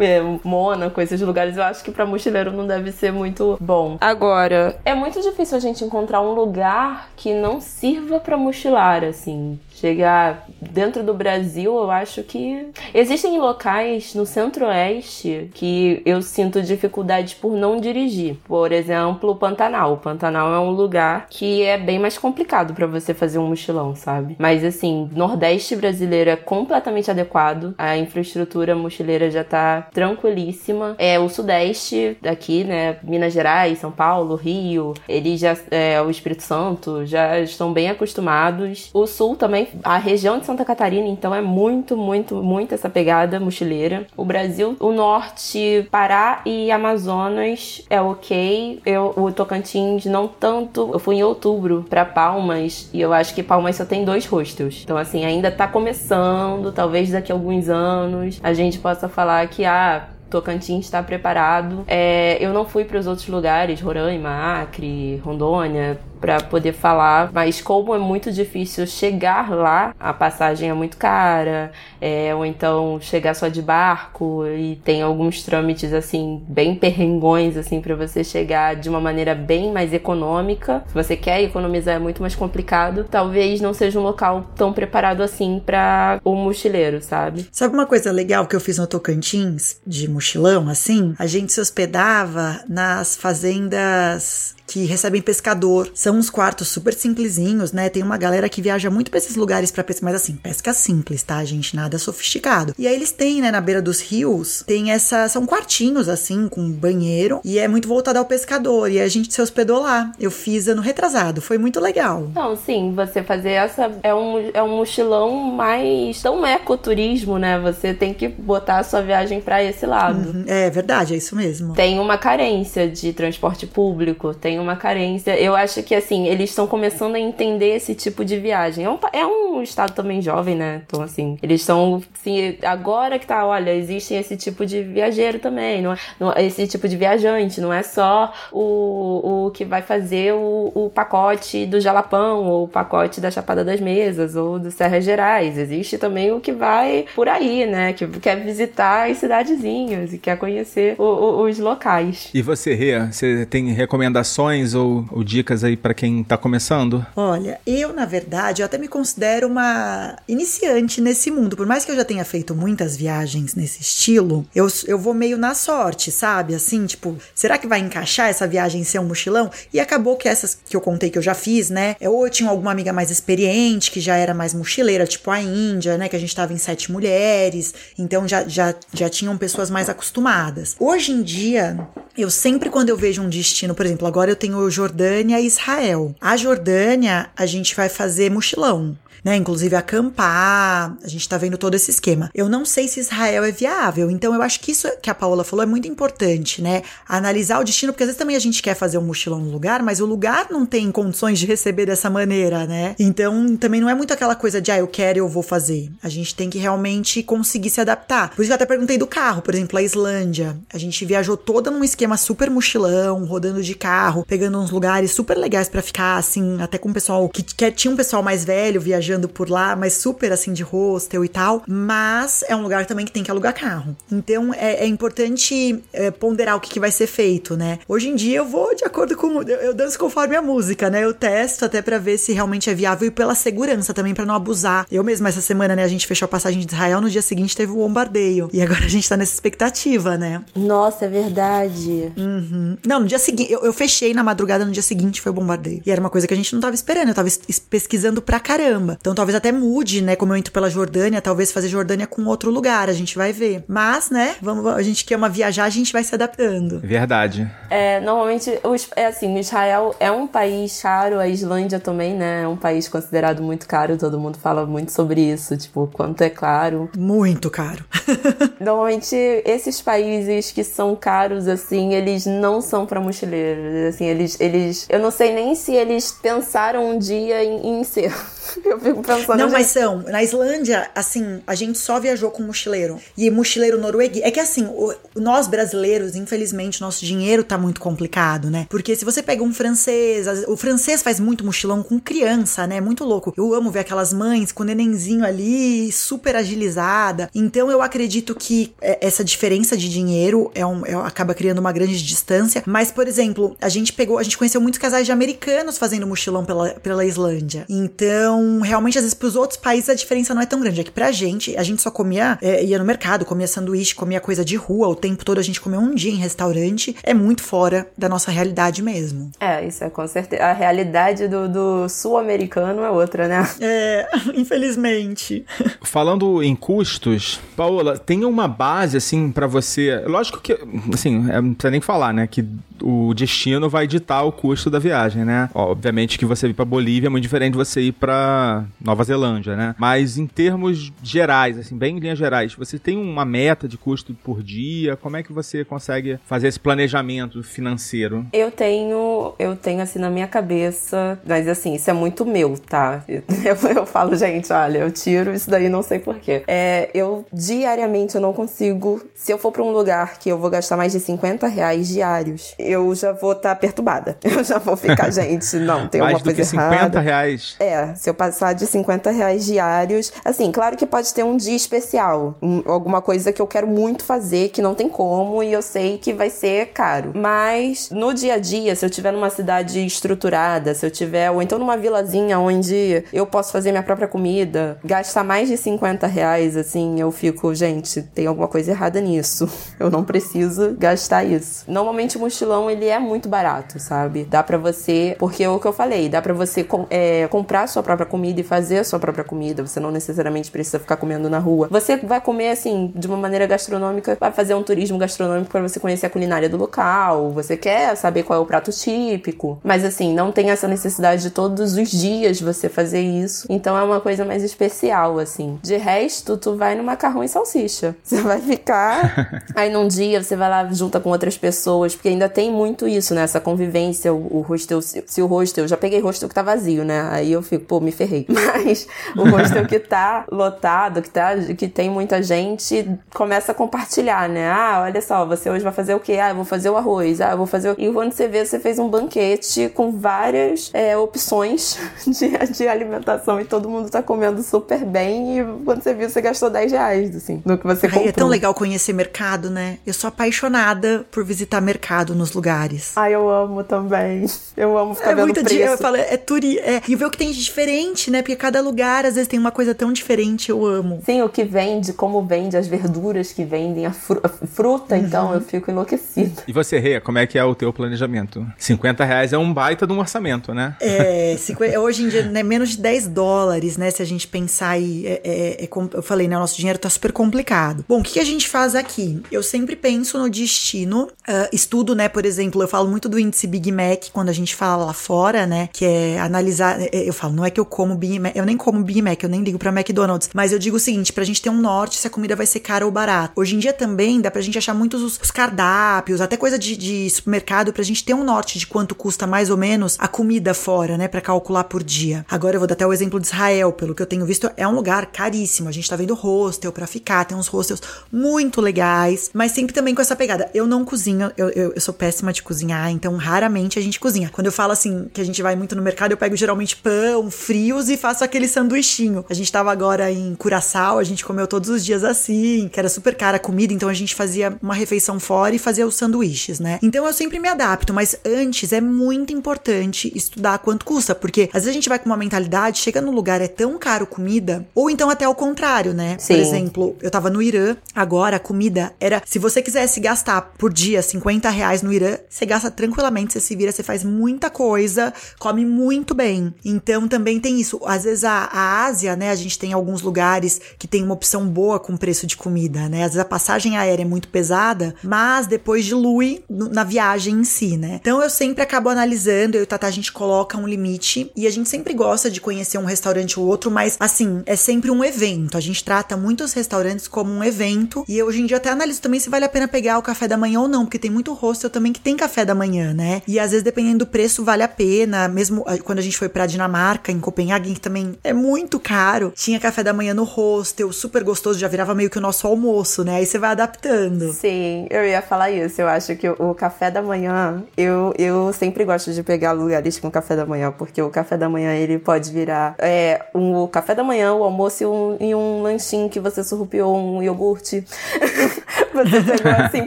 É, 0.00 0.20
Mônaco, 0.44 1.00
esses 1.00 1.20
lugares, 1.20 1.56
eu 1.56 1.62
acho 1.62 1.82
que 1.82 1.90
para 1.90 2.06
mochileiro 2.06 2.52
não 2.52 2.66
deve 2.66 2.92
ser 2.92 3.12
muito 3.12 3.56
bom. 3.60 3.96
Agora, 4.00 4.78
é 4.84 4.94
muito 4.94 5.20
difícil 5.20 5.56
a 5.56 5.60
gente 5.60 5.84
encontrar 5.84 6.20
um 6.20 6.32
lugar 6.32 7.10
que 7.16 7.34
não 7.34 7.60
sirva 7.60 8.20
para 8.20 8.36
mochilar, 8.36 9.04
assim 9.04 9.58
chegar 9.74 10.46
dentro 10.60 11.02
do 11.02 11.14
Brasil, 11.14 11.74
eu 11.74 11.90
acho 11.90 12.22
que 12.22 12.68
existem 12.92 13.38
locais 13.38 14.14
no 14.14 14.24
Centro-Oeste 14.26 15.50
que 15.54 16.02
eu 16.04 16.22
sinto 16.22 16.62
dificuldade 16.62 17.36
por 17.36 17.52
não 17.52 17.80
dirigir. 17.80 18.36
Por 18.46 18.72
exemplo, 18.72 19.30
o 19.30 19.36
Pantanal. 19.36 19.94
O 19.94 19.96
Pantanal 19.96 20.54
é 20.54 20.58
um 20.58 20.70
lugar 20.70 21.26
que 21.28 21.62
é 21.62 21.76
bem 21.76 21.98
mais 21.98 22.18
complicado 22.18 22.74
para 22.74 22.86
você 22.86 23.12
fazer 23.14 23.38
um 23.38 23.48
mochilão, 23.48 23.94
sabe? 23.94 24.36
Mas 24.38 24.64
assim, 24.64 25.08
Nordeste 25.12 25.76
brasileiro 25.76 26.30
é 26.30 26.36
completamente 26.36 27.10
adequado. 27.10 27.74
A 27.78 27.96
infraestrutura 27.96 28.74
mochileira 28.74 29.30
já 29.30 29.44
tá 29.44 29.88
tranquilíssima. 29.92 30.94
É 30.98 31.18
o 31.18 31.28
Sudeste 31.28 32.16
daqui, 32.22 32.64
né? 32.64 32.96
Minas 33.02 33.32
Gerais, 33.32 33.78
São 33.78 33.90
Paulo, 33.90 34.36
Rio, 34.36 34.94
eles 35.08 35.40
já 35.40 35.56
é, 35.70 36.00
o 36.00 36.10
Espírito 36.10 36.42
Santo 36.42 37.04
já 37.04 37.38
estão 37.40 37.72
bem 37.72 37.88
acostumados. 37.90 38.90
O 38.92 39.06
Sul 39.06 39.36
também, 39.36 39.63
a 39.82 39.98
região 39.98 40.38
de 40.38 40.46
Santa 40.46 40.64
Catarina, 40.64 41.06
então 41.08 41.34
é 41.34 41.40
muito, 41.40 41.96
muito, 41.96 42.36
muito 42.36 42.74
essa 42.74 42.88
pegada 42.88 43.38
mochileira. 43.40 44.06
O 44.16 44.24
Brasil, 44.24 44.76
o 44.80 44.92
Norte, 44.92 45.86
Pará 45.90 46.42
e 46.44 46.70
Amazonas 46.70 47.84
é 47.88 48.00
ok. 48.00 48.80
Eu, 48.84 49.14
o 49.16 49.32
Tocantins 49.32 50.04
não 50.06 50.28
tanto. 50.28 50.90
Eu 50.92 50.98
fui 50.98 51.16
em 51.16 51.22
outubro 51.22 51.84
para 51.88 52.04
Palmas 52.04 52.88
e 52.92 53.00
eu 53.00 53.12
acho 53.12 53.34
que 53.34 53.42
Palmas 53.42 53.76
só 53.76 53.84
tem 53.84 54.04
dois 54.04 54.26
hostels. 54.26 54.82
Então 54.84 54.96
assim, 54.96 55.24
ainda 55.24 55.50
tá 55.50 55.66
começando, 55.66 56.72
talvez 56.72 57.10
daqui 57.10 57.32
a 57.32 57.34
alguns 57.34 57.68
anos 57.68 58.40
a 58.42 58.52
gente 58.52 58.78
possa 58.78 59.08
falar 59.08 59.46
que 59.48 59.64
ah, 59.64 60.08
Tocantins 60.34 60.84
está 60.84 61.02
preparado. 61.02 61.84
É, 61.86 62.36
eu 62.40 62.52
não 62.52 62.64
fui 62.64 62.84
para 62.84 62.98
os 62.98 63.06
outros 63.06 63.28
lugares, 63.28 63.80
Roraima, 63.80 64.60
Acre, 64.62 65.20
Rondônia, 65.24 65.98
para 66.20 66.40
poder 66.40 66.72
falar, 66.72 67.30
mas 67.32 67.60
como 67.60 67.94
é 67.94 67.98
muito 67.98 68.32
difícil 68.32 68.86
chegar 68.86 69.50
lá, 69.50 69.94
a 69.98 70.12
passagem 70.12 70.70
é 70.70 70.74
muito 70.74 70.96
cara, 70.96 71.72
é, 72.00 72.34
ou 72.34 72.44
então 72.44 72.98
chegar 73.00 73.34
só 73.34 73.48
de 73.48 73.62
barco 73.62 74.44
e 74.46 74.76
tem 74.84 75.02
alguns 75.02 75.42
trâmites 75.42 75.92
assim 75.92 76.42
bem 76.48 76.74
perrengões 76.74 77.56
assim 77.56 77.80
para 77.80 77.94
você 77.94 78.22
chegar 78.22 78.76
de 78.76 78.88
uma 78.88 79.00
maneira 79.00 79.34
bem 79.34 79.72
mais 79.72 79.92
econômica. 79.92 80.82
Se 80.86 80.94
você 80.94 81.16
quer 81.16 81.42
economizar 81.42 81.96
é 81.96 81.98
muito 81.98 82.20
mais 82.20 82.34
complicado. 82.34 83.04
Talvez 83.10 83.60
não 83.60 83.72
seja 83.72 83.98
um 83.98 84.02
local 84.02 84.50
tão 84.56 84.72
preparado 84.72 85.22
assim 85.22 85.60
para 85.64 86.20
o 86.24 86.34
mochileiro, 86.34 87.02
sabe? 87.02 87.46
Sabe 87.50 87.74
uma 87.74 87.86
coisa 87.86 88.12
legal 88.12 88.46
que 88.46 88.56
eu 88.56 88.60
fiz 88.60 88.78
no 88.78 88.86
Tocantins 88.86 89.80
de 89.86 90.08
mochilão 90.08 90.68
assim? 90.68 91.14
A 91.18 91.26
gente 91.26 91.52
se 91.52 91.60
hospedava 91.60 92.60
nas 92.68 93.16
fazendas 93.16 94.54
que 94.66 94.84
recebem 94.84 95.22
pescador. 95.22 95.90
São 95.94 96.16
uns 96.16 96.30
quartos 96.30 96.68
super 96.68 96.94
simplesinhos, 96.94 97.72
né? 97.72 97.88
Tem 97.88 98.02
uma 98.02 98.16
galera 98.16 98.48
que 98.48 98.62
viaja 98.62 98.90
muito 98.90 99.10
para 99.10 99.18
esses 99.18 99.36
lugares 99.36 99.70
para 99.70 99.84
pesca, 99.84 100.04
mas 100.04 100.14
assim, 100.14 100.36
pesca 100.36 100.72
simples, 100.72 101.22
tá, 101.22 101.44
gente? 101.44 101.76
Nada 101.76 101.98
sofisticado. 101.98 102.74
E 102.78 102.86
aí 102.86 102.94
eles 102.94 103.12
têm, 103.12 103.40
né, 103.40 103.50
na 103.50 103.60
beira 103.60 103.82
dos 103.82 104.00
rios, 104.00 104.64
tem 104.66 104.90
essa. 104.90 105.28
São 105.28 105.46
quartinhos, 105.46 106.08
assim, 106.08 106.48
com 106.48 106.70
banheiro, 106.70 107.40
e 107.44 107.58
é 107.58 107.68
muito 107.68 107.88
voltado 107.88 108.18
ao 108.18 108.24
pescador. 108.24 108.90
E 108.90 109.00
a 109.00 109.08
gente 109.08 109.32
se 109.32 109.40
hospedou 109.40 109.80
lá. 109.80 110.12
Eu 110.18 110.30
fiz 110.30 110.68
ano 110.68 110.82
retrasado, 110.82 111.40
foi 111.40 111.58
muito 111.58 111.80
legal. 111.80 112.30
Não, 112.34 112.56
sim, 112.56 112.92
você 112.94 113.22
fazer 113.22 113.50
essa. 113.50 113.90
É 114.02 114.14
um, 114.14 114.50
é 114.52 114.62
um 114.62 114.76
mochilão 114.76 115.34
mais. 115.52 116.20
tão 116.22 116.44
ecoturismo, 116.46 117.38
né? 117.38 117.58
Você 117.60 117.94
tem 117.94 118.12
que 118.14 118.28
botar 118.28 118.78
a 118.78 118.84
sua 118.84 119.02
viagem 119.02 119.40
para 119.40 119.62
esse 119.62 119.86
lado. 119.86 120.18
Uhum, 120.18 120.44
é 120.46 120.70
verdade, 120.70 121.14
é 121.14 121.16
isso 121.16 121.36
mesmo. 121.36 121.74
Tem 121.74 121.98
uma 121.98 122.18
carência 122.18 122.88
de 122.88 123.12
transporte 123.12 123.66
público, 123.66 124.34
tem 124.34 124.53
tem 124.54 124.60
uma 124.60 124.76
carência. 124.76 125.36
Eu 125.38 125.56
acho 125.56 125.82
que, 125.82 125.94
assim, 125.94 126.28
eles 126.28 126.50
estão 126.50 126.66
começando 126.66 127.16
a 127.16 127.20
entender 127.20 127.74
esse 127.74 127.94
tipo 127.94 128.24
de 128.24 128.38
viagem. 128.38 128.84
É 128.84 128.90
um, 128.90 128.98
é 129.12 129.26
um 129.26 129.62
estado 129.62 129.92
também 129.92 130.22
jovem, 130.22 130.54
né? 130.54 130.82
Então, 130.86 131.02
assim, 131.02 131.36
eles 131.42 131.60
estão, 131.60 132.00
assim, 132.14 132.56
agora 132.62 133.18
que 133.18 133.26
tá, 133.26 133.44
olha, 133.44 133.74
existe 133.74 134.14
esse 134.14 134.36
tipo 134.36 134.64
de 134.64 134.82
viajeiro 134.82 135.40
também, 135.40 135.82
não, 135.82 135.92
é, 135.92 135.96
não 136.20 136.32
esse 136.36 136.66
tipo 136.68 136.86
de 136.86 136.96
viajante, 136.96 137.60
não 137.60 137.72
é 137.72 137.82
só 137.82 138.32
o, 138.52 139.46
o 139.46 139.50
que 139.50 139.64
vai 139.64 139.82
fazer 139.82 140.32
o, 140.34 140.70
o 140.74 140.90
pacote 140.94 141.66
do 141.66 141.80
Jalapão, 141.80 142.44
ou 142.44 142.64
o 142.64 142.68
pacote 142.68 143.20
da 143.20 143.30
Chapada 143.30 143.64
das 143.64 143.80
Mesas, 143.80 144.36
ou 144.36 144.58
do 144.58 144.70
Serra 144.70 145.00
Gerais. 145.00 145.58
Existe 145.58 145.98
também 145.98 146.30
o 146.30 146.40
que 146.40 146.52
vai 146.52 147.06
por 147.14 147.28
aí, 147.28 147.66
né? 147.66 147.92
Que 147.92 148.06
quer 148.06 148.36
visitar 148.36 149.10
as 149.10 149.18
cidadezinhas 149.18 150.12
e 150.12 150.18
quer 150.18 150.38
conhecer 150.38 150.94
o, 150.98 151.02
o, 151.02 151.42
os 151.42 151.58
locais. 151.58 152.30
E 152.32 152.40
você, 152.40 152.74
Rê, 152.74 153.06
você 153.06 153.44
tem 153.46 153.72
recomendações? 153.72 154.43
Ou, 154.74 155.06
ou 155.10 155.24
dicas 155.24 155.64
aí 155.64 155.76
para 155.76 155.94
quem 155.94 156.22
tá 156.22 156.36
começando? 156.36 157.04
Olha, 157.16 157.60
eu, 157.66 157.92
na 157.92 158.04
verdade, 158.04 158.62
eu 158.62 158.66
até 158.66 158.76
me 158.76 158.88
considero 158.88 159.46
uma 159.46 160.16
iniciante 160.28 161.00
nesse 161.00 161.30
mundo. 161.30 161.56
Por 161.56 161.66
mais 161.66 161.84
que 161.84 161.90
eu 161.90 161.96
já 161.96 162.04
tenha 162.04 162.24
feito 162.24 162.54
muitas 162.54 162.96
viagens 162.96 163.54
nesse 163.54 163.80
estilo, 163.80 164.46
eu, 164.54 164.66
eu 164.86 164.98
vou 164.98 165.14
meio 165.14 165.38
na 165.38 165.54
sorte, 165.54 166.10
sabe? 166.10 166.54
Assim, 166.54 166.86
tipo, 166.86 167.16
será 167.34 167.58
que 167.58 167.66
vai 167.66 167.80
encaixar 167.80 168.28
essa 168.28 168.46
viagem 168.46 168.84
ser 168.84 168.98
um 168.98 169.06
mochilão? 169.06 169.50
E 169.72 169.80
acabou 169.80 170.16
que 170.16 170.28
essas 170.28 170.58
que 170.64 170.76
eu 170.76 170.80
contei 170.80 171.10
que 171.10 171.18
eu 171.18 171.22
já 171.22 171.34
fiz, 171.34 171.70
né? 171.70 171.96
Ou 172.00 172.26
eu 172.26 172.30
tinha 172.30 172.50
alguma 172.50 172.70
amiga 172.70 172.92
mais 172.92 173.10
experiente, 173.10 173.90
que 173.90 174.00
já 174.00 174.16
era 174.16 174.34
mais 174.34 174.52
mochileira, 174.52 175.06
tipo 175.06 175.30
a 175.30 175.40
Índia, 175.40 175.96
né? 175.96 176.08
Que 176.08 176.16
a 176.16 176.18
gente 176.18 176.34
tava 176.34 176.52
em 176.52 176.58
sete 176.58 176.92
mulheres, 176.92 177.74
então 177.98 178.26
já, 178.26 178.46
já, 178.46 178.74
já 178.92 179.08
tinham 179.08 179.36
pessoas 179.36 179.70
mais 179.70 179.88
acostumadas. 179.88 180.76
Hoje 180.78 181.12
em 181.12 181.22
dia, 181.22 181.78
eu 182.16 182.30
sempre, 182.30 182.70
quando 182.70 182.90
eu 182.90 182.96
vejo 182.96 183.22
um 183.22 183.28
destino, 183.28 183.74
por 183.74 183.84
exemplo, 183.84 184.06
agora 184.06 184.30
eu 184.34 184.38
tenho 184.38 184.70
Jordânia 184.70 185.40
e 185.40 185.46
Israel. 185.46 186.14
A 186.20 186.36
Jordânia, 186.36 187.30
a 187.36 187.46
gente 187.46 187.74
vai 187.74 187.88
fazer 187.88 188.30
mochilão 188.30 188.98
né? 189.24 189.36
Inclusive 189.36 189.74
acampar, 189.74 190.96
a 191.02 191.08
gente 191.08 191.28
tá 191.28 191.38
vendo 191.38 191.56
todo 191.56 191.74
esse 191.74 191.90
esquema. 191.90 192.30
Eu 192.34 192.48
não 192.48 192.64
sei 192.64 192.86
se 192.86 193.00
Israel 193.00 193.42
é 193.44 193.50
viável, 193.50 194.10
então 194.10 194.34
eu 194.34 194.42
acho 194.42 194.60
que 194.60 194.72
isso 194.72 194.88
que 195.00 195.08
a 195.08 195.14
Paola 195.14 195.42
falou 195.42 195.62
é 195.62 195.66
muito 195.66 195.88
importante, 195.88 196.60
né? 196.60 196.82
Analisar 197.08 197.60
o 197.60 197.64
destino, 197.64 197.92
porque 197.92 198.02
às 198.02 198.08
vezes 198.08 198.18
também 198.18 198.36
a 198.36 198.40
gente 198.40 198.62
quer 198.62 198.74
fazer 198.74 198.98
um 198.98 199.02
mochilão 199.02 199.40
no 199.40 199.50
lugar, 199.50 199.82
mas 199.82 200.00
o 200.00 200.06
lugar 200.06 200.48
não 200.50 200.66
tem 200.66 200.90
condições 200.92 201.38
de 201.38 201.46
receber 201.46 201.86
dessa 201.86 202.10
maneira, 202.10 202.66
né? 202.66 202.94
Então 202.98 203.56
também 203.56 203.80
não 203.80 203.88
é 203.88 203.94
muito 203.94 204.12
aquela 204.12 204.34
coisa 204.34 204.60
de, 204.60 204.70
ah, 204.70 204.78
eu 204.78 204.86
quero, 204.86 205.18
eu 205.18 205.28
vou 205.28 205.42
fazer. 205.42 205.90
A 206.02 206.08
gente 206.08 206.34
tem 206.34 206.50
que 206.50 206.58
realmente 206.58 207.22
conseguir 207.22 207.70
se 207.70 207.80
adaptar. 207.80 208.30
Por 208.34 208.42
isso 208.42 208.48
que 208.48 208.52
eu 208.52 208.56
até 208.56 208.66
perguntei 208.66 208.98
do 208.98 209.06
carro, 209.06 209.40
por 209.40 209.54
exemplo, 209.54 209.78
a 209.78 209.82
Islândia. 209.82 210.56
A 210.72 210.76
gente 210.76 211.04
viajou 211.04 211.36
toda 211.36 211.70
num 211.70 211.82
esquema 211.82 212.16
super 212.16 212.50
mochilão, 212.50 213.24
rodando 213.24 213.62
de 213.62 213.74
carro, 213.74 214.24
pegando 214.26 214.58
uns 214.58 214.70
lugares 214.70 215.12
super 215.12 215.36
legais 215.36 215.68
para 215.68 215.80
ficar, 215.80 216.16
assim, 216.16 216.60
até 216.60 216.76
com 216.76 216.90
o 216.90 216.94
pessoal 216.94 217.28
que, 217.28 217.42
que 217.42 217.70
tinha 217.70 217.92
um 217.92 217.96
pessoal 217.96 218.22
mais 218.22 218.44
velho 218.44 218.80
viajando 218.80 219.13
viajando 219.14 219.28
por 219.28 219.48
lá, 219.48 219.76
mas 219.76 219.94
super 219.94 220.32
assim 220.32 220.52
de 220.52 220.62
hostel 220.62 221.24
e 221.24 221.28
tal. 221.28 221.62
Mas 221.66 222.44
é 222.48 222.54
um 222.54 222.62
lugar 222.62 222.86
também 222.86 223.06
que 223.06 223.12
tem 223.12 223.22
que 223.22 223.30
alugar 223.30 223.54
carro. 223.54 223.96
Então 224.10 224.52
é, 224.52 224.84
é 224.84 224.86
importante 224.86 225.82
é, 225.92 226.10
ponderar 226.10 226.56
o 226.56 226.60
que, 226.60 226.70
que, 226.70 226.80
vai 226.80 226.90
ser 226.90 227.06
feito, 227.06 227.56
né? 227.56 227.78
Hoje 227.88 228.08
em 228.08 228.14
dia 228.14 228.38
eu 228.38 228.44
vou 228.44 228.74
de 228.74 228.84
acordo 228.84 229.16
com. 229.16 229.42
Eu, 229.42 229.60
eu 229.60 229.74
danço 229.74 229.98
conforme 229.98 230.36
a 230.36 230.42
música, 230.42 230.90
né? 230.90 231.04
Eu 231.04 231.14
testo 231.14 231.64
até 231.64 231.80
para 231.80 231.98
ver 231.98 232.18
se 232.18 232.32
realmente 232.32 232.68
é 232.68 232.74
viável 232.74 233.08
e 233.08 233.10
pela 233.10 233.34
segurança 233.34 233.94
também, 233.94 234.14
para 234.14 234.26
não 234.26 234.34
abusar. 234.34 234.86
Eu 234.90 235.04
mesma, 235.04 235.28
essa 235.28 235.40
semana, 235.40 235.76
né, 235.76 235.84
a 235.84 235.88
gente 235.88 236.06
fechou 236.06 236.26
a 236.26 236.28
passagem 236.28 236.60
de 236.60 236.66
Israel, 236.66 237.00
no 237.00 237.08
dia 237.08 237.22
seguinte 237.22 237.56
teve 237.56 237.72
o 237.72 237.76
bombardeio. 237.76 238.48
E 238.52 238.60
agora 238.60 238.84
a 238.84 238.88
gente 238.88 239.08
tá 239.08 239.16
nessa 239.16 239.32
expectativa, 239.32 240.16
né? 240.16 240.42
Nossa, 240.54 241.04
é 241.04 241.08
verdade. 241.08 242.12
Uhum. 242.16 242.76
Não, 242.86 243.00
no 243.00 243.06
dia 243.06 243.18
seguinte, 243.18 243.52
eu, 243.52 243.60
eu 243.60 243.72
fechei 243.72 244.12
na 244.12 244.22
madrugada, 244.22 244.64
no 244.64 244.72
dia 244.72 244.82
seguinte 244.82 245.20
foi 245.20 245.30
o 245.30 245.34
bombardeio. 245.34 245.82
E 245.86 245.90
era 245.90 246.00
uma 246.00 246.10
coisa 246.10 246.26
que 246.26 246.34
a 246.34 246.36
gente 246.36 246.52
não 246.54 246.60
tava 246.60 246.74
esperando, 246.74 247.08
eu 247.08 247.14
tava 247.14 247.28
pesquisando 247.70 248.20
pra 248.24 248.40
caramba. 248.40 248.98
Então 249.04 249.14
talvez 249.14 249.36
até 249.36 249.52
mude, 249.52 250.00
né? 250.00 250.16
Como 250.16 250.32
eu 250.32 250.36
entro 250.38 250.50
pela 250.50 250.70
Jordânia, 250.70 251.20
talvez 251.20 251.52
fazer 251.52 251.68
Jordânia 251.68 252.06
com 252.06 252.24
outro 252.24 252.50
lugar, 252.50 252.88
a 252.88 252.92
gente 252.94 253.18
vai 253.18 253.34
ver. 253.34 253.62
Mas, 253.68 254.08
né, 254.08 254.34
vamos, 254.40 254.66
a 254.66 254.80
gente 254.80 255.04
quer 255.04 255.14
uma 255.14 255.28
viajar, 255.28 255.64
a 255.64 255.68
gente 255.68 255.92
vai 255.92 256.02
se 256.02 256.14
adaptando. 256.14 256.80
Verdade. 256.80 257.46
É, 257.68 258.00
normalmente, 258.00 258.58
os, 258.64 258.88
é 258.96 259.04
assim, 259.04 259.38
Israel 259.38 259.94
é 260.00 260.10
um 260.10 260.26
país 260.26 260.80
caro, 260.80 261.20
a 261.20 261.28
Islândia 261.28 261.78
também, 261.78 262.14
né? 262.14 262.44
É 262.44 262.48
um 262.48 262.56
país 262.56 262.88
considerado 262.88 263.42
muito 263.42 263.68
caro, 263.68 263.98
todo 263.98 264.18
mundo 264.18 264.38
fala 264.38 264.64
muito 264.64 264.90
sobre 264.90 265.20
isso, 265.20 265.54
tipo, 265.54 265.86
quanto 265.92 266.22
é 266.22 266.30
claro. 266.30 266.88
Muito 266.96 267.50
caro. 267.50 267.84
normalmente, 268.58 269.14
esses 269.44 269.82
países 269.82 270.50
que 270.50 270.64
são 270.64 270.96
caros, 270.96 271.46
assim, 271.46 271.92
eles 271.92 272.24
não 272.24 272.62
são 272.62 272.86
para 272.86 273.02
mochileiros, 273.02 273.94
assim, 273.94 274.06
eles, 274.06 274.40
eles, 274.40 274.86
eu 274.88 274.98
não 274.98 275.10
sei 275.10 275.34
nem 275.34 275.54
se 275.54 275.74
eles 275.74 276.10
pensaram 276.10 276.88
um 276.88 276.98
dia 276.98 277.44
em, 277.44 277.80
em 277.80 277.84
ser. 277.84 278.10
eu 278.64 278.80
fico 278.80 279.02
pensando. 279.02 279.38
Não, 279.38 279.50
mas 279.50 279.68
são. 279.68 280.02
Na 280.02 280.22
Islândia, 280.22 280.90
assim, 280.94 281.40
a 281.46 281.54
gente 281.54 281.78
só 281.78 281.98
viajou 281.98 282.30
com 282.30 282.42
mochileiro. 282.42 282.98
E 283.16 283.30
mochileiro 283.30 283.80
norueguês. 283.80 284.24
É 284.24 284.30
que 284.30 284.40
assim, 284.40 284.66
o, 284.66 284.94
nós 285.16 285.46
brasileiros, 285.46 286.16
infelizmente, 286.16 286.80
nosso 286.80 287.04
dinheiro 287.04 287.44
tá 287.44 287.56
muito 287.58 287.80
complicado, 287.80 288.50
né? 288.50 288.66
Porque 288.68 288.94
se 288.96 289.04
você 289.04 289.22
pega 289.22 289.42
um 289.42 289.52
francês, 289.52 290.26
o 290.46 290.56
francês 290.56 291.02
faz 291.02 291.20
muito 291.20 291.44
mochilão 291.44 291.82
com 291.82 291.98
criança, 291.98 292.66
né? 292.66 292.80
Muito 292.80 293.04
louco. 293.04 293.32
Eu 293.36 293.54
amo 293.54 293.70
ver 293.70 293.80
aquelas 293.80 294.12
mães 294.12 294.52
com 294.52 294.62
o 294.62 294.66
nenenzinho 294.66 295.24
ali, 295.24 295.90
super 295.92 296.36
agilizada. 296.36 297.30
Então 297.34 297.70
eu 297.70 297.82
acredito 297.82 298.34
que 298.34 298.74
é, 298.80 298.98
essa 299.06 299.24
diferença 299.24 299.76
de 299.76 299.88
dinheiro 299.88 300.50
é 300.54 300.64
um, 300.64 300.84
é, 300.86 300.94
acaba 300.94 301.34
criando 301.34 301.58
uma 301.58 301.72
grande 301.72 302.02
distância. 302.02 302.62
Mas, 302.66 302.90
por 302.90 303.06
exemplo, 303.06 303.56
a 303.60 303.68
gente 303.68 303.92
pegou, 303.92 304.18
a 304.18 304.22
gente 304.22 304.38
conheceu 304.38 304.60
muitos 304.60 304.78
casais 304.78 305.06
de 305.06 305.12
americanos 305.12 305.78
fazendo 305.78 306.06
mochilão 306.06 306.44
pela, 306.44 306.70
pela 306.70 307.04
Islândia. 307.04 307.64
Então, 307.68 308.43
Então, 308.44 308.60
realmente, 308.60 308.98
às 308.98 309.04
vezes, 309.04 309.14
pros 309.14 309.36
outros 309.36 309.58
países 309.58 309.88
a 309.88 309.94
diferença 309.94 310.34
não 310.34 310.42
é 310.42 310.46
tão 310.46 310.60
grande. 310.60 310.80
É 310.80 310.84
que 310.84 310.90
pra 310.90 311.10
gente, 311.10 311.56
a 311.56 311.62
gente 311.62 311.80
só 311.80 311.90
comia, 311.90 312.38
é, 312.42 312.64
ia 312.64 312.78
no 312.78 312.84
mercado, 312.84 313.24
comia 313.24 313.46
sanduíche, 313.46 313.94
comia 313.94 314.20
coisa 314.20 314.44
de 314.44 314.56
rua 314.56 314.88
o 314.88 314.94
tempo 314.94 315.24
todo, 315.24 315.38
a 315.38 315.42
gente 315.42 315.60
comia 315.60 315.78
um 315.78 315.94
dia 315.94 316.12
em 316.12 316.16
restaurante. 316.16 316.94
É 317.02 317.14
muito 317.14 317.42
fora 317.42 317.86
da 317.96 318.08
nossa 318.08 318.30
realidade 318.30 318.82
mesmo. 318.82 319.30
É, 319.40 319.66
isso 319.66 319.82
é 319.82 319.90
com 319.90 320.06
certeza. 320.06 320.44
A 320.44 320.52
realidade 320.52 321.28
do, 321.28 321.48
do 321.48 321.88
sul-americano 321.88 322.82
é 322.82 322.90
outra, 322.90 323.28
né? 323.28 323.48
É, 323.60 324.08
infelizmente. 324.34 325.44
Falando 325.82 326.42
em 326.42 326.54
custos, 326.54 327.40
Paola, 327.56 327.98
tem 327.98 328.24
uma 328.24 328.46
base, 328.46 328.96
assim, 328.96 329.30
para 329.30 329.46
você. 329.46 330.02
Lógico 330.06 330.40
que, 330.40 330.58
assim, 330.92 331.30
é, 331.30 331.40
não 331.40 331.54
precisa 331.54 331.70
nem 331.70 331.80
falar, 331.80 332.12
né? 332.12 332.26
Que 332.26 332.44
o 332.82 333.14
destino 333.14 333.68
vai 333.68 333.86
ditar 333.86 334.22
o 334.22 334.32
custo 334.32 334.70
da 334.70 334.78
viagem, 334.78 335.24
né? 335.24 335.48
Obviamente 335.54 336.18
que 336.18 336.24
você 336.24 336.48
ir 336.48 336.54
para 336.54 336.64
Bolívia 336.64 337.06
é 337.06 337.10
muito 337.10 337.22
diferente 337.22 337.52
de 337.52 337.58
você 337.58 337.80
ir 337.80 337.92
para 337.92 338.64
Nova 338.80 339.04
Zelândia, 339.04 339.56
né? 339.56 339.74
Mas 339.78 340.18
em 340.18 340.26
termos 340.26 340.92
gerais, 341.02 341.58
assim, 341.58 341.76
bem 341.76 341.96
em 341.96 342.00
linhas 342.00 342.18
gerais, 342.18 342.54
você 342.54 342.78
tem 342.78 342.96
uma 342.98 343.24
meta 343.24 343.68
de 343.68 343.76
custo 343.76 344.14
por 344.22 344.42
dia? 344.42 344.96
Como 344.96 345.16
é 345.16 345.22
que 345.22 345.32
você 345.32 345.64
consegue 345.64 346.18
fazer 346.24 346.48
esse 346.48 346.60
planejamento 346.60 347.42
financeiro? 347.42 348.26
Eu 348.32 348.50
tenho, 348.50 349.34
eu 349.38 349.56
tenho 349.56 349.80
assim 349.80 349.98
na 349.98 350.10
minha 350.10 350.26
cabeça, 350.26 351.18
mas 351.26 351.48
assim, 351.48 351.74
isso 351.74 351.90
é 351.90 351.92
muito 351.92 352.24
meu, 352.24 352.58
tá? 352.58 353.04
Eu, 353.08 353.22
eu 353.76 353.86
falo, 353.86 354.16
gente, 354.16 354.52
olha, 354.52 354.78
eu 354.78 354.90
tiro 354.90 355.32
isso 355.32 355.50
daí, 355.50 355.68
não 355.68 355.82
sei 355.82 355.98
porquê. 355.98 356.42
É, 356.46 356.90
eu 356.94 357.24
diariamente 357.32 358.14
eu 358.14 358.20
não 358.20 358.32
consigo, 358.32 359.02
se 359.14 359.32
eu 359.32 359.38
for 359.38 359.52
para 359.52 359.62
um 359.62 359.70
lugar 359.70 360.18
que 360.18 360.28
eu 360.28 360.38
vou 360.38 360.50
gastar 360.50 360.76
mais 360.76 360.92
de 360.92 361.00
50 361.00 361.46
reais 361.46 361.88
diários, 361.88 362.54
eu 362.64 362.94
já 362.94 363.12
vou 363.12 363.32
estar 363.32 363.50
tá 363.50 363.54
perturbada. 363.56 364.16
Eu 364.24 364.42
já 364.42 364.58
vou 364.58 364.76
ficar, 364.76 365.10
gente, 365.12 365.56
não, 365.56 365.86
tem 365.86 366.00
alguma 366.00 366.20
coisa 366.20 366.36
que 366.36 366.44
50 366.44 366.74
errada. 366.74 367.00
reais? 367.00 367.54
É, 367.60 367.94
se 367.94 368.10
eu 368.10 368.14
passar 368.14 368.52
de 368.52 368.66
50 368.66 369.10
reais 369.10 369.44
diários. 369.44 370.12
Assim, 370.24 370.50
claro 370.50 370.76
que 370.76 370.84
pode 370.86 371.12
ter 371.14 371.22
um 371.22 371.36
dia 371.36 371.54
especial. 371.54 372.36
um- 372.42 372.62
alguma 372.66 373.00
coisa 373.00 373.32
que 373.32 373.40
eu 373.40 373.46
quero 373.46 373.66
muito 373.66 374.04
fazer, 374.04 374.48
que 374.48 374.60
não 374.62 374.74
tem 374.74 374.88
como, 374.88 375.42
e 375.42 375.52
eu 375.52 375.62
sei 375.62 375.98
que 375.98 376.12
vai 376.12 376.30
ser 376.30 376.66
caro. 376.72 377.12
Mas 377.14 377.90
no 377.90 378.12
dia 378.12 378.34
a 378.34 378.38
dia, 378.38 378.74
se 378.74 378.84
eu 378.84 378.90
tiver 378.90 379.12
numa 379.12 379.30
cidade 379.30 379.84
estruturada, 379.84 380.74
se 380.74 380.84
eu 380.84 380.90
tiver, 380.90 381.30
ou 381.30 381.40
então 381.42 381.58
numa 381.58 381.76
vilazinha 381.76 382.38
onde 382.38 383.04
eu 383.12 383.26
posso 383.26 383.52
fazer 383.52 383.70
minha 383.70 383.82
própria 383.82 384.08
comida, 384.08 384.78
gastar 384.84 385.24
mais 385.24 385.48
de 385.48 385.56
50 385.56 386.06
reais, 386.06 386.56
assim, 386.56 387.00
eu 387.00 387.10
fico, 387.10 387.54
gente, 387.54 388.02
tem 388.02 388.26
alguma 388.26 388.48
coisa 388.48 388.70
errada 388.70 389.00
nisso. 389.00 389.48
Eu 389.78 389.90
não 389.90 390.04
preciso 390.04 390.74
gastar 390.78 391.24
isso. 391.24 391.64
Normalmente 391.66 392.16
o 392.16 392.20
mochilão, 392.54 392.70
ele 392.70 392.86
é 392.86 392.98
muito 392.98 393.28
barato, 393.28 393.78
sabe? 393.78 394.24
Dá 394.24 394.42
pra 394.42 394.56
você, 394.56 395.16
porque 395.18 395.42
é 395.42 395.48
o 395.48 395.58
que 395.58 395.66
eu 395.66 395.72
falei, 395.72 396.08
dá 396.08 396.22
pra 396.22 396.32
você 396.32 396.66
é, 396.90 397.26
comprar 397.28 397.66
sua 397.66 397.82
própria 397.82 398.06
comida 398.06 398.40
e 398.40 398.44
fazer 398.44 398.78
a 398.78 398.84
sua 398.84 398.98
própria 398.98 399.24
comida. 399.24 399.66
Você 399.66 399.80
não 399.80 399.90
necessariamente 399.90 400.50
precisa 400.50 400.78
ficar 400.78 400.96
comendo 400.96 401.28
na 401.28 401.38
rua. 401.38 401.68
Você 401.70 401.96
vai 401.96 402.20
comer, 402.20 402.50
assim, 402.50 402.92
de 402.94 403.06
uma 403.06 403.16
maneira 403.16 403.46
gastronômica, 403.46 404.16
vai 404.20 404.30
fazer 404.30 404.54
um 404.54 404.62
turismo 404.62 404.98
gastronômico 404.98 405.50
pra 405.50 405.62
você 405.62 405.80
conhecer 405.80 406.06
a 406.06 406.10
culinária 406.10 406.48
do 406.48 406.56
local. 406.56 407.30
Você 407.30 407.56
quer 407.56 407.96
saber 407.96 408.22
qual 408.22 408.38
é 408.38 408.42
o 408.42 408.46
prato 408.46 408.70
típico. 408.70 409.58
Mas, 409.62 409.84
assim, 409.84 410.14
não 410.14 410.30
tem 410.30 410.50
essa 410.50 410.68
necessidade 410.68 411.22
de 411.22 411.30
todos 411.30 411.76
os 411.76 411.90
dias 411.90 412.40
você 412.40 412.68
fazer 412.68 413.00
isso. 413.00 413.46
Então 413.48 413.76
é 413.76 413.82
uma 413.82 414.00
coisa 414.00 414.24
mais 414.24 414.42
especial, 414.42 415.18
assim. 415.18 415.58
De 415.62 415.76
resto, 415.76 416.36
tu 416.36 416.56
vai 416.56 416.74
no 416.74 416.84
macarrão 416.84 417.24
e 417.24 417.28
salsicha. 417.28 417.96
Você 418.02 418.20
vai 418.20 418.40
ficar. 418.40 419.42
Aí 419.54 419.70
num 419.70 419.88
dia 419.88 420.22
você 420.22 420.36
vai 420.36 420.48
lá 420.48 420.68
junta 420.72 421.00
com 421.00 421.10
outras 421.10 421.36
pessoas, 421.36 421.94
porque 421.94 422.08
ainda 422.08 422.28
tem 422.28 422.43
muito 422.50 422.86
isso, 422.86 423.14
né? 423.14 423.22
Essa 423.22 423.40
convivência, 423.40 424.12
o, 424.12 424.38
o 424.38 424.40
hostel, 424.40 424.80
se, 424.82 425.02
se 425.06 425.22
o 425.22 425.26
hostel, 425.26 425.64
eu 425.64 425.68
já 425.68 425.76
peguei 425.76 426.00
hostel 426.00 426.28
que 426.28 426.34
tá 426.34 426.42
vazio, 426.42 426.84
né? 426.84 427.08
Aí 427.10 427.32
eu 427.32 427.42
fico, 427.42 427.64
pô, 427.64 427.80
me 427.80 427.92
ferrei. 427.92 428.26
Mas 428.28 428.86
o 429.16 429.28
hostel 429.28 429.66
que 429.66 429.78
tá 429.78 430.24
lotado, 430.30 431.02
que, 431.02 431.10
tá, 431.10 431.36
que 431.56 431.68
tem 431.68 431.90
muita 431.90 432.22
gente, 432.22 432.88
começa 433.14 433.52
a 433.52 433.54
compartilhar, 433.54 434.28
né? 434.28 434.50
Ah, 434.50 434.82
olha 434.84 435.00
só, 435.00 435.24
você 435.24 435.50
hoje 435.50 435.64
vai 435.64 435.72
fazer 435.72 435.94
o 435.94 436.00
quê? 436.00 436.14
Ah, 436.14 436.30
eu 436.30 436.34
vou 436.36 436.44
fazer 436.44 436.70
o 436.70 436.76
arroz. 436.76 437.20
Ah, 437.20 437.32
eu 437.32 437.36
vou 437.36 437.46
fazer 437.46 437.70
o... 437.70 437.74
E 437.78 437.90
quando 437.92 438.12
você 438.12 438.28
vê, 438.28 438.44
você 438.44 438.58
fez 438.58 438.78
um 438.78 438.88
banquete 438.88 439.70
com 439.74 439.92
várias 439.92 440.70
é, 440.72 440.96
opções 440.96 441.78
de, 442.06 442.30
de 442.52 442.68
alimentação 442.68 443.40
e 443.40 443.44
todo 443.44 443.68
mundo 443.68 443.90
tá 443.90 444.02
comendo 444.02 444.42
super 444.42 444.84
bem. 444.84 445.38
E 445.38 445.44
quando 445.64 445.82
você 445.82 445.94
viu, 445.94 446.08
você 446.08 446.20
gastou 446.20 446.50
10 446.50 446.72
reais, 446.72 447.16
assim, 447.16 447.42
no 447.44 447.58
que 447.58 447.66
você 447.66 447.86
Ai, 447.86 447.92
comprou. 447.92 448.08
é 448.08 448.12
tão 448.12 448.28
legal 448.28 448.54
conhecer 448.54 448.92
mercado, 448.92 449.50
né? 449.50 449.78
Eu 449.86 449.94
sou 449.94 450.08
apaixonada 450.08 451.04
por 451.10 451.24
visitar 451.24 451.60
mercado 451.60 452.14
nos 452.14 452.33
lugares. 452.34 452.92
Ai, 452.96 453.14
eu 453.14 453.28
amo 453.30 453.62
também. 453.64 454.26
Eu 454.56 454.76
amo 454.78 454.94
ficar 454.94 455.10
É 455.10 455.14
vendo 455.14 455.24
muito 455.26 455.40
preço. 455.40 455.54
dia, 455.56 455.66
eu 455.66 455.78
falo, 455.78 455.96
é 455.96 456.16
turi, 456.16 456.58
é, 456.58 456.82
e 456.86 456.94
ver 456.96 457.04
o 457.06 457.10
que 457.10 457.18
tem 457.18 457.30
de 457.32 457.42
diferente, 457.42 458.10
né? 458.10 458.22
Porque 458.22 458.36
cada 458.36 458.60
lugar 458.60 459.04
às 459.06 459.14
vezes 459.14 459.28
tem 459.28 459.38
uma 459.38 459.50
coisa 459.50 459.74
tão 459.74 459.92
diferente, 459.92 460.50
eu 460.50 460.64
amo. 460.64 461.00
Sim, 461.04 461.22
o 461.22 461.28
que 461.28 461.44
vende, 461.44 461.92
como 461.92 462.22
vende, 462.24 462.56
as 462.56 462.66
verduras 462.66 463.32
que 463.32 463.44
vendem, 463.44 463.86
a, 463.86 463.92
fru- 463.92 464.20
a 464.22 464.28
fruta, 464.28 464.96
então 464.96 465.28
Uhum. 465.28 465.34
eu 465.34 465.40
fico 465.40 465.70
enlouquecida. 465.70 466.42
E 466.46 466.52
você, 466.52 466.78
Rê, 466.78 467.00
como 467.00 467.18
é 467.18 467.26
que 467.26 467.38
é 467.38 467.44
o 467.44 467.54
teu 467.54 467.72
planejamento? 467.72 468.46
50 468.58 469.04
reais 469.04 469.32
é 469.32 469.38
um 469.38 469.52
baita 469.52 469.86
de 469.86 469.92
um 469.92 469.98
orçamento, 469.98 470.52
né? 470.54 470.76
É, 470.80 471.36
50 471.38 471.80
hoje 471.80 472.02
em 472.04 472.08
dia, 472.08 472.22
né, 472.24 472.42
menos 472.42 472.70
de 472.70 472.78
10 472.78 473.06
dólares, 473.08 473.76
né? 473.76 473.90
Se 473.90 474.02
a 474.02 474.06
gente 474.06 474.26
pensar 474.28 474.70
aí, 474.70 475.06
é, 475.06 475.20
é- 475.24 475.64
é 475.64 475.68
eu 475.94 476.02
falei, 476.02 476.28
né? 476.28 476.36
O 476.36 476.40
nosso 476.40 476.56
dinheiro 476.56 476.78
tá 476.78 476.88
super 476.90 477.12
complicado. 477.12 477.84
Bom, 477.88 478.00
o 478.00 478.02
que, 478.02 478.14
que 478.14 478.20
a 478.20 478.24
gente 478.24 478.48
faz 478.48 478.74
aqui? 478.74 479.22
Eu 479.30 479.42
sempre 479.42 479.76
penso 479.76 480.18
no 480.18 480.28
destino, 480.30 481.08
ah, 481.26 481.48
estudo, 481.52 481.94
né? 481.94 482.08
Por 482.08 482.23
exemplo, 482.24 482.62
eu 482.62 482.68
falo 482.68 482.88
muito 482.88 483.08
do 483.08 483.18
índice 483.18 483.46
Big 483.46 483.70
Mac 483.72 484.04
quando 484.12 484.28
a 484.28 484.32
gente 484.32 484.54
fala 484.54 484.86
lá 484.86 484.92
fora, 484.92 485.46
né? 485.46 485.68
Que 485.72 485.84
é 485.84 486.20
analisar. 486.20 486.80
é, 486.80 486.88
Eu 486.92 487.12
falo, 487.12 487.32
não 487.34 487.44
é 487.44 487.50
que 487.50 487.60
eu 487.60 487.64
como 487.64 487.94
Big 487.94 488.18
Mac, 488.18 488.34
eu 488.36 488.44
nem 488.44 488.56
como 488.56 488.82
Big 488.82 489.00
Mac, 489.02 489.22
eu 489.22 489.28
nem 489.28 489.42
ligo 489.42 489.58
pra 489.58 489.70
McDonald's, 489.70 490.30
mas 490.34 490.52
eu 490.52 490.58
digo 490.58 490.76
o 490.76 490.80
seguinte: 490.80 491.12
pra 491.12 491.24
gente 491.24 491.40
ter 491.42 491.50
um 491.50 491.60
norte 491.60 491.98
se 491.98 492.06
a 492.06 492.10
comida 492.10 492.34
vai 492.36 492.46
ser 492.46 492.60
cara 492.60 492.84
ou 492.84 492.90
barata. 492.92 493.32
Hoje 493.36 493.54
em 493.54 493.58
dia 493.58 493.72
também 493.72 494.20
dá 494.20 494.30
pra 494.30 494.40
gente 494.42 494.58
achar 494.58 494.74
muitos 494.74 495.02
os, 495.02 495.18
os 495.22 495.30
cardápios, 495.30 496.20
até 496.20 496.36
coisa 496.36 496.58
de, 496.58 496.76
de 496.76 497.10
supermercado, 497.10 497.72
pra 497.72 497.82
gente 497.82 498.04
ter 498.04 498.14
um 498.14 498.24
norte 498.24 498.58
de 498.58 498.66
quanto 498.66 498.94
custa 498.94 499.26
mais 499.26 499.50
ou 499.50 499.56
menos 499.56 499.96
a 499.98 500.08
comida 500.08 500.54
fora, 500.54 500.96
né? 500.96 501.08
Pra 501.08 501.20
calcular 501.20 501.64
por 501.64 501.82
dia. 501.82 502.24
Agora 502.30 502.56
eu 502.56 502.60
vou 502.60 502.66
dar 502.66 502.74
até 502.74 502.86
o 502.86 502.92
exemplo 502.92 503.20
de 503.20 503.26
Israel, 503.26 503.72
pelo 503.72 503.94
que 503.94 504.02
eu 504.02 504.06
tenho 504.06 504.24
visto, 504.26 504.50
é 504.56 504.66
um 504.66 504.74
lugar 504.74 505.06
caríssimo. 505.06 505.68
A 505.68 505.72
gente 505.72 505.88
tá 505.88 505.96
vendo 505.96 506.14
hostel 506.14 506.72
pra 506.72 506.86
ficar, 506.86 507.24
tem 507.24 507.36
uns 507.36 507.46
hostels 507.46 507.80
muito 508.12 508.60
legais, 508.60 509.30
mas 509.32 509.52
sempre 509.52 509.74
também 509.74 509.94
com 509.94 510.02
essa 510.02 510.16
pegada. 510.16 510.50
Eu 510.54 510.66
não 510.66 510.84
cozinho, 510.84 511.30
eu, 511.36 511.48
eu, 511.50 511.72
eu 511.72 511.80
sou 511.80 511.92
péssima 511.94 512.13
de 512.32 512.42
cozinhar, 512.42 512.90
então 512.90 513.16
raramente 513.16 513.78
a 513.78 513.82
gente 513.82 514.00
cozinha. 514.00 514.30
Quando 514.32 514.46
eu 514.46 514.52
falo 514.52 514.72
assim, 514.72 515.08
que 515.12 515.20
a 515.20 515.24
gente 515.24 515.42
vai 515.42 515.56
muito 515.56 515.74
no 515.74 515.82
mercado, 515.82 516.12
eu 516.12 516.16
pego 516.16 516.36
geralmente 516.36 516.76
pão, 516.76 517.30
frios 517.30 517.88
e 517.88 517.96
faço 517.96 518.24
aquele 518.24 518.48
sanduichinho. 518.48 519.24
A 519.28 519.34
gente 519.34 519.50
tava 519.50 519.70
agora 519.70 520.10
em 520.10 520.34
Curaçao, 520.34 520.98
a 520.98 521.04
gente 521.04 521.24
comeu 521.24 521.46
todos 521.46 521.70
os 521.70 521.84
dias 521.84 522.04
assim, 522.04 522.68
que 522.72 522.78
era 522.78 522.88
super 522.88 523.14
cara 523.14 523.36
a 523.36 523.40
comida, 523.40 523.72
então 523.72 523.88
a 523.88 523.94
gente 523.94 524.14
fazia 524.14 524.56
uma 524.62 524.74
refeição 524.74 525.18
fora 525.18 525.54
e 525.54 525.58
fazia 525.58 525.86
os 525.86 525.94
sanduíches, 525.94 526.60
né? 526.60 526.78
Então 526.82 527.06
eu 527.06 527.12
sempre 527.12 527.38
me 527.38 527.48
adapto, 527.48 527.92
mas 527.92 528.16
antes 528.24 528.72
é 528.72 528.80
muito 528.80 529.32
importante 529.32 530.12
estudar 530.14 530.58
quanto 530.58 530.84
custa, 530.84 531.14
porque 531.14 531.48
às 531.52 531.62
vezes 531.62 531.70
a 531.70 531.72
gente 531.72 531.88
vai 531.88 531.98
com 531.98 532.06
uma 532.06 532.16
mentalidade, 532.16 532.80
chega 532.80 533.00
no 533.00 533.10
lugar 533.10 533.40
é 533.40 533.48
tão 533.48 533.78
caro 533.78 534.06
comida, 534.06 534.66
ou 534.74 534.90
então 534.90 535.10
até 535.10 535.24
ao 535.24 535.34
contrário, 535.34 535.94
né? 535.94 536.16
Sim. 536.18 536.34
Por 536.34 536.40
exemplo, 536.40 536.96
eu 537.00 537.10
tava 537.10 537.30
no 537.30 537.40
Irã, 537.40 537.76
agora 537.94 538.36
a 538.36 538.40
comida 538.40 538.92
era, 539.00 539.22
se 539.24 539.38
você 539.38 539.62
quisesse 539.62 540.00
gastar 540.00 540.52
por 540.58 540.72
dia 540.72 541.02
50 541.02 541.48
reais 541.50 541.82
no 541.82 541.92
Irã, 541.92 542.03
você 542.28 542.46
gasta 542.46 542.70
tranquilamente, 542.70 543.32
você 543.32 543.40
se 543.40 543.56
vira, 543.56 543.72
você 543.72 543.82
faz 543.82 544.04
muita 544.04 544.50
coisa, 544.50 545.12
come 545.38 545.64
muito 545.64 546.14
bem. 546.14 546.54
Então 546.64 547.08
também 547.08 547.40
tem 547.40 547.60
isso. 547.60 547.80
Às 547.84 548.04
vezes 548.04 548.24
a, 548.24 548.48
a 548.52 548.84
Ásia, 548.84 549.16
né, 549.16 549.30
a 549.30 549.34
gente 549.34 549.58
tem 549.58 549.72
alguns 549.72 550.02
lugares 550.02 550.60
que 550.78 550.86
tem 550.86 551.02
uma 551.02 551.14
opção 551.14 551.46
boa 551.46 551.78
com 551.78 551.96
preço 551.96 552.26
de 552.26 552.36
comida, 552.36 552.88
né? 552.88 553.04
Às 553.04 553.12
vezes 553.12 553.18
a 553.18 553.24
passagem 553.24 553.76
aérea 553.76 554.02
é 554.02 554.06
muito 554.06 554.28
pesada, 554.28 554.94
mas 555.02 555.46
depois 555.46 555.84
dilui 555.84 556.44
na 556.48 556.84
viagem 556.84 557.34
em 557.34 557.44
si, 557.44 557.76
né? 557.76 557.98
Então 558.00 558.22
eu 558.22 558.30
sempre 558.30 558.62
acabo 558.62 558.88
analisando, 558.88 559.56
eu 559.56 559.60
e 559.60 559.64
o 559.64 559.66
Tata 559.66 559.86
a 559.86 559.90
gente 559.90 560.12
coloca 560.12 560.58
um 560.58 560.66
limite 560.66 561.30
e 561.36 561.46
a 561.46 561.50
gente 561.50 561.68
sempre 561.68 561.94
gosta 561.94 562.30
de 562.30 562.40
conhecer 562.40 562.78
um 562.78 562.84
restaurante 562.84 563.38
ou 563.38 563.46
outro, 563.46 563.70
mas 563.70 563.96
assim, 563.98 564.42
é 564.46 564.56
sempre 564.56 564.90
um 564.90 565.04
evento. 565.04 565.56
A 565.56 565.60
gente 565.60 565.82
trata 565.82 566.16
muitos 566.16 566.52
restaurantes 566.52 567.08
como 567.08 567.30
um 567.30 567.42
evento 567.42 568.04
e 568.08 568.18
eu, 568.18 568.26
hoje 568.26 568.42
em 568.42 568.46
dia 568.46 568.56
até 568.56 568.70
analiso 568.70 569.00
também 569.00 569.20
se 569.20 569.30
vale 569.30 569.44
a 569.44 569.48
pena 569.48 569.66
pegar 569.66 569.98
o 569.98 570.02
café 570.02 570.28
da 570.28 570.36
manhã 570.36 570.60
ou 570.60 570.68
não, 570.68 570.84
porque 570.84 570.98
tem 570.98 571.10
muito 571.10 571.32
hostel 571.32 571.70
também 571.70 571.92
que 571.94 572.00
tem 572.00 572.16
café 572.16 572.44
da 572.44 572.54
manhã, 572.54 572.92
né? 572.92 573.22
E 573.26 573.38
às 573.38 573.52
vezes 573.52 573.62
dependendo 573.62 574.00
do 574.00 574.06
preço 574.06 574.44
vale 574.44 574.62
a 574.62 574.68
pena, 574.68 575.28
mesmo 575.28 575.64
ah, 575.66 575.78
quando 575.78 576.00
a 576.00 576.02
gente 576.02 576.18
foi 576.18 576.28
pra 576.28 576.46
Dinamarca, 576.46 577.12
em 577.12 577.20
Copenhague, 577.20 577.72
que 577.74 577.80
também 577.80 578.18
é 578.22 578.32
muito 578.32 578.78
caro, 578.78 579.32
tinha 579.34 579.60
café 579.60 579.82
da 579.82 579.92
manhã 579.92 580.12
no 580.12 580.24
hostel, 580.24 580.92
super 580.92 581.22
gostoso, 581.22 581.58
já 581.58 581.68
virava 581.68 581.94
meio 581.94 582.10
que 582.10 582.18
o 582.18 582.20
nosso 582.20 582.46
almoço, 582.46 583.04
né? 583.04 583.16
Aí 583.16 583.26
você 583.26 583.38
vai 583.38 583.50
adaptando. 583.50 584.32
Sim, 584.32 584.86
eu 584.90 585.04
ia 585.04 585.22
falar 585.22 585.50
isso. 585.50 585.80
Eu 585.80 585.88
acho 585.88 586.16
que 586.16 586.28
o, 586.28 586.54
café 586.54 586.90
da 586.90 587.00
manhã, 587.00 587.62
eu, 587.76 588.12
eu 588.18 588.52
sempre 588.52 588.84
gosto 588.84 589.12
de 589.12 589.22
pegar 589.22 589.52
lugares 589.52 589.98
com 589.98 590.10
café 590.10 590.34
da 590.34 590.44
manhã, 590.44 590.72
porque 590.76 591.00
o 591.00 591.10
café 591.10 591.36
da 591.36 591.48
manhã 591.48 591.74
ele 591.74 591.98
pode 591.98 592.30
virar 592.32 592.74
é, 592.78 593.24
um, 593.34 593.56
o 593.56 593.68
café 593.68 593.94
da 593.94 594.02
manhã, 594.02 594.34
o 594.34 594.42
almoço 594.42 594.82
e 594.82 594.86
um, 594.86 595.16
e 595.20 595.34
um 595.34 595.62
lanchinho 595.62 596.08
que 596.08 596.18
você 596.18 596.42
surrupiou 596.42 596.96
um 596.96 597.22
iogurte. 597.22 597.84
você 598.92 599.20
pegou 599.22 599.52
assim, 599.52 599.86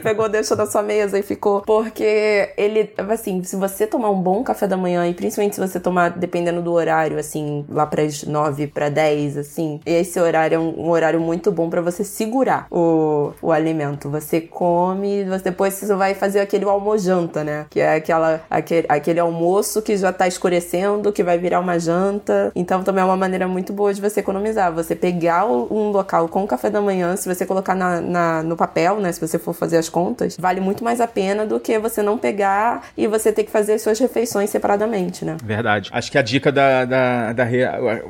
pegou, 0.00 0.28
deixou 0.28 0.56
na 0.56 0.66
sua 0.66 0.82
mesa 0.82 1.18
e 1.18 1.22
ficou 1.22 1.62
por 1.62 1.87
Porque 1.88 2.50
ele, 2.56 2.90
assim, 3.08 3.42
se 3.42 3.56
você 3.56 3.86
tomar 3.86 4.10
um 4.10 4.20
bom 4.20 4.42
café 4.42 4.66
da 4.66 4.76
manhã, 4.76 5.06
e 5.08 5.14
principalmente 5.14 5.54
se 5.54 5.60
você 5.60 5.80
tomar, 5.80 6.10
dependendo 6.10 6.62
do 6.62 6.72
horário, 6.72 7.18
assim, 7.18 7.64
lá 7.68 7.86
para 7.86 8.02
as 8.02 8.24
9 8.24 8.66
para 8.68 8.88
10, 8.88 9.38
assim, 9.38 9.80
esse 9.86 10.20
horário 10.20 10.56
é 10.56 10.58
um, 10.58 10.86
um 10.86 10.90
horário 10.90 11.20
muito 11.20 11.50
bom 11.50 11.70
para 11.70 11.80
você 11.80 12.04
segurar 12.04 12.66
o, 12.70 13.32
o 13.40 13.50
alimento. 13.50 14.10
Você 14.10 14.40
come, 14.40 15.24
você, 15.24 15.44
depois 15.44 15.74
você 15.74 15.94
vai 15.94 16.14
fazer 16.14 16.40
aquele 16.40 16.64
almojanta, 16.64 17.42
né? 17.42 17.66
Que 17.70 17.80
é 17.80 17.94
aquela, 17.94 18.42
aquele, 18.50 18.86
aquele 18.88 19.20
almoço 19.20 19.80
que 19.80 19.96
já 19.96 20.12
tá 20.12 20.28
escurecendo, 20.28 21.12
que 21.12 21.22
vai 21.22 21.38
virar 21.38 21.60
uma 21.60 21.78
janta. 21.78 22.52
Então 22.54 22.82
também 22.82 23.02
é 23.02 23.04
uma 23.04 23.16
maneira 23.16 23.48
muito 23.48 23.72
boa 23.72 23.94
de 23.94 24.00
você 24.00 24.20
economizar. 24.20 24.72
Você 24.74 24.94
pegar 24.94 25.46
um 25.46 25.90
local 25.90 26.28
com 26.28 26.46
café 26.46 26.68
da 26.68 26.80
manhã, 26.80 27.16
se 27.16 27.32
você 27.32 27.46
colocar 27.46 27.74
na, 27.74 28.00
na, 28.00 28.42
no 28.42 28.56
papel, 28.56 29.00
né? 29.00 29.10
Se 29.12 29.20
você 29.20 29.38
for 29.38 29.54
fazer 29.54 29.78
as 29.78 29.88
contas, 29.88 30.36
vale 30.38 30.60
muito 30.60 30.84
mais 30.84 31.00
a 31.00 31.06
pena 31.06 31.46
do 31.46 31.58
que 31.58 31.77
você 31.78 32.02
não 32.02 32.18
pegar 32.18 32.88
e 32.96 33.06
você 33.06 33.32
ter 33.32 33.44
que 33.44 33.50
fazer 33.50 33.78
suas 33.78 33.98
refeições 33.98 34.50
separadamente, 34.50 35.24
né? 35.24 35.36
Verdade. 35.42 35.90
Acho 35.92 36.10
que 36.10 36.18
a 36.18 36.22
dica 36.22 36.50
da, 36.52 36.84
da, 36.84 37.32
da 37.32 37.48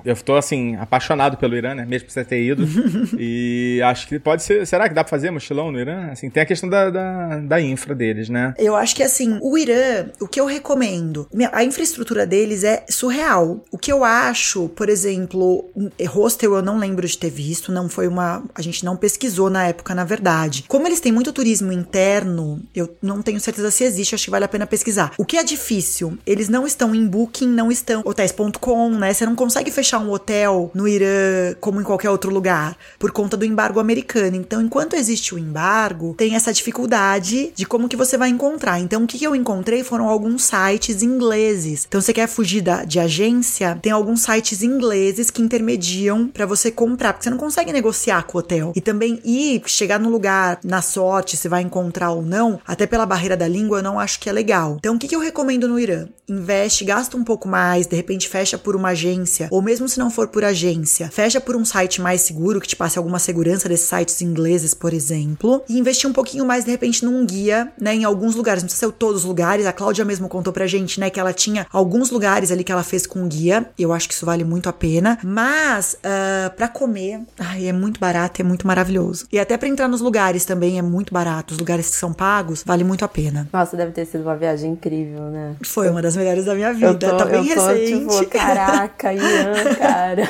eu 0.04 0.16
tô 0.16 0.36
assim, 0.36 0.76
apaixonado 0.76 1.36
pelo 1.36 1.56
Irã, 1.56 1.74
né? 1.74 1.84
Mesmo 1.86 2.06
por 2.06 2.12
você 2.12 2.24
ter 2.24 2.42
ido. 2.42 2.64
e 3.18 3.80
acho 3.84 4.06
que 4.08 4.18
pode 4.18 4.42
ser. 4.42 4.66
Será 4.66 4.88
que 4.88 4.94
dá 4.94 5.02
pra 5.04 5.10
fazer 5.10 5.30
mochilão 5.30 5.70
no 5.70 5.80
Irã? 5.80 6.10
Assim, 6.10 6.28
tem 6.30 6.42
a 6.42 6.46
questão 6.46 6.68
da, 6.68 6.90
da, 6.90 7.38
da 7.38 7.60
infra 7.60 7.94
deles, 7.94 8.28
né? 8.28 8.54
Eu 8.58 8.76
acho 8.76 8.94
que 8.94 9.02
assim, 9.02 9.38
o 9.40 9.56
Irã, 9.56 10.06
o 10.20 10.26
que 10.26 10.40
eu 10.40 10.46
recomendo, 10.46 11.28
a 11.52 11.64
infraestrutura 11.64 12.26
deles 12.26 12.64
é 12.64 12.84
surreal. 12.88 13.64
O 13.70 13.78
que 13.78 13.92
eu 13.92 14.04
acho, 14.04 14.68
por 14.70 14.88
exemplo, 14.88 15.70
hostel 16.08 16.54
eu 16.54 16.62
não 16.62 16.78
lembro 16.78 17.06
de 17.06 17.16
ter 17.16 17.30
visto, 17.30 17.72
não 17.72 17.88
foi 17.88 18.06
uma. 18.06 18.42
A 18.54 18.62
gente 18.62 18.84
não 18.84 18.96
pesquisou 18.96 19.50
na 19.50 19.68
época, 19.68 19.94
na 19.94 20.04
verdade. 20.04 20.64
Como 20.68 20.86
eles 20.86 21.00
têm 21.00 21.12
muito 21.12 21.32
turismo 21.32 21.72
interno, 21.72 22.62
eu 22.74 22.96
não 23.02 23.22
tenho 23.22 23.40
certeza 23.40 23.57
se 23.70 23.84
existe, 23.84 24.14
acho 24.14 24.24
que 24.24 24.30
vale 24.30 24.44
a 24.44 24.48
pena 24.48 24.66
pesquisar. 24.66 25.12
O 25.16 25.24
que 25.24 25.36
é 25.36 25.44
difícil? 25.44 26.18
Eles 26.26 26.48
não 26.48 26.66
estão 26.66 26.94
em 26.94 27.06
Booking, 27.06 27.48
não 27.48 27.70
estão 27.70 28.02
hotéis.com, 28.04 28.90
né? 28.90 29.12
Você 29.12 29.26
não 29.26 29.34
consegue 29.34 29.70
fechar 29.70 29.98
um 29.98 30.10
hotel 30.10 30.70
no 30.74 30.86
Irã 30.86 31.54
como 31.60 31.80
em 31.80 31.84
qualquer 31.84 32.10
outro 32.10 32.30
lugar, 32.30 32.76
por 32.98 33.10
conta 33.10 33.36
do 33.36 33.44
embargo 33.44 33.80
americano. 33.80 34.36
Então, 34.36 34.60
enquanto 34.62 34.94
existe 34.94 35.34
o 35.34 35.38
embargo, 35.38 36.14
tem 36.16 36.34
essa 36.34 36.52
dificuldade 36.52 37.52
de 37.54 37.66
como 37.66 37.88
que 37.88 37.96
você 37.96 38.16
vai 38.16 38.28
encontrar. 38.28 38.78
Então, 38.78 39.04
o 39.04 39.06
que 39.06 39.22
eu 39.22 39.34
encontrei 39.34 39.82
foram 39.82 40.08
alguns 40.08 40.44
sites 40.44 41.02
ingleses. 41.02 41.84
Então, 41.88 42.00
você 42.00 42.12
quer 42.12 42.28
fugir 42.28 42.60
da, 42.60 42.84
de 42.84 42.98
agência, 42.98 43.78
tem 43.82 43.92
alguns 43.92 44.22
sites 44.22 44.62
ingleses 44.62 45.30
que 45.30 45.42
intermediam 45.42 46.28
para 46.28 46.46
você 46.46 46.70
comprar, 46.70 47.12
porque 47.12 47.24
você 47.24 47.30
não 47.30 47.38
consegue 47.38 47.72
negociar 47.72 48.22
com 48.24 48.38
o 48.38 48.40
hotel. 48.40 48.72
E 48.76 48.80
também 48.80 49.20
ir, 49.24 49.62
chegar 49.66 49.98
no 49.98 50.08
lugar 50.08 50.60
na 50.64 50.82
sorte, 50.82 51.36
se 51.36 51.48
vai 51.48 51.62
encontrar 51.62 52.10
ou 52.10 52.22
não, 52.22 52.60
até 52.66 52.86
pela 52.86 53.06
barreira 53.06 53.36
da 53.36 53.47
língua, 53.48 53.78
eu 53.78 53.82
não 53.82 53.98
acho 53.98 54.20
que 54.20 54.28
é 54.28 54.32
legal. 54.32 54.76
Então, 54.78 54.96
o 54.96 54.98
que 54.98 55.14
eu 55.14 55.20
recomendo 55.20 55.66
no 55.66 55.78
Irã? 55.78 56.06
Investe, 56.28 56.84
gasta 56.84 57.16
um 57.16 57.24
pouco 57.24 57.48
mais, 57.48 57.86
de 57.86 57.96
repente 57.96 58.28
fecha 58.28 58.58
por 58.58 58.76
uma 58.76 58.90
agência, 58.90 59.48
ou 59.50 59.62
mesmo 59.62 59.88
se 59.88 59.98
não 59.98 60.10
for 60.10 60.28
por 60.28 60.44
agência, 60.44 61.10
fecha 61.10 61.40
por 61.40 61.56
um 61.56 61.64
site 61.64 62.02
mais 62.02 62.20
seguro, 62.20 62.60
que 62.60 62.68
te 62.68 62.76
passe 62.76 62.98
alguma 62.98 63.18
segurança 63.18 63.68
desses 63.68 63.88
sites 63.88 64.20
ingleses, 64.20 64.74
por 64.74 64.92
exemplo, 64.92 65.62
e 65.68 65.78
investir 65.78 66.08
um 66.08 66.12
pouquinho 66.12 66.44
mais, 66.44 66.64
de 66.64 66.70
repente, 66.70 67.04
num 67.04 67.24
guia, 67.24 67.72
né, 67.80 67.94
em 67.94 68.04
alguns 68.04 68.34
lugares, 68.34 68.62
não 68.62 68.68
precisa 68.68 68.86
ser 68.86 68.92
todos 68.92 69.22
os 69.22 69.24
lugares, 69.24 69.64
a 69.64 69.72
Cláudia 69.72 70.04
mesmo 70.04 70.28
contou 70.28 70.52
pra 70.52 70.66
gente, 70.66 71.00
né, 71.00 71.08
que 71.08 71.18
ela 71.18 71.32
tinha 71.32 71.66
alguns 71.72 72.10
lugares 72.10 72.50
ali 72.50 72.62
que 72.62 72.72
ela 72.72 72.82
fez 72.82 73.06
com 73.06 73.26
guia, 73.26 73.70
eu 73.78 73.92
acho 73.92 74.06
que 74.06 74.12
isso 74.12 74.26
vale 74.26 74.44
muito 74.44 74.68
a 74.68 74.72
pena, 74.72 75.18
mas 75.24 75.94
uh, 75.94 76.54
para 76.56 76.68
comer, 76.68 77.20
ai, 77.38 77.68
é 77.68 77.72
muito 77.72 77.98
barato, 77.98 78.42
é 78.42 78.44
muito 78.44 78.66
maravilhoso. 78.66 79.26
E 79.32 79.38
até 79.38 79.56
para 79.56 79.68
entrar 79.68 79.88
nos 79.88 80.02
lugares 80.02 80.44
também 80.44 80.78
é 80.78 80.82
muito 80.82 81.12
barato, 81.12 81.54
os 81.54 81.58
lugares 81.58 81.88
que 81.88 81.96
são 81.96 82.12
pagos, 82.12 82.62
vale 82.66 82.84
muito 82.84 83.04
a 83.04 83.08
pena. 83.08 83.37
Nossa, 83.52 83.76
deve 83.76 83.92
ter 83.92 84.04
sido 84.04 84.22
uma 84.22 84.36
viagem 84.36 84.72
incrível, 84.72 85.24
né? 85.24 85.54
Foi 85.64 85.88
uma 85.88 86.02
das 86.02 86.16
melhores 86.16 86.44
da 86.44 86.54
minha 86.54 86.72
vida, 86.72 86.94
tô, 86.94 87.16
tá 87.16 87.24
bem 87.24 87.48
eu 87.48 87.54
tô, 87.54 87.66
recente. 87.66 88.18
Tipo, 88.18 88.30
caraca, 88.30 89.12
Ian, 89.12 89.74
cara. 89.78 90.28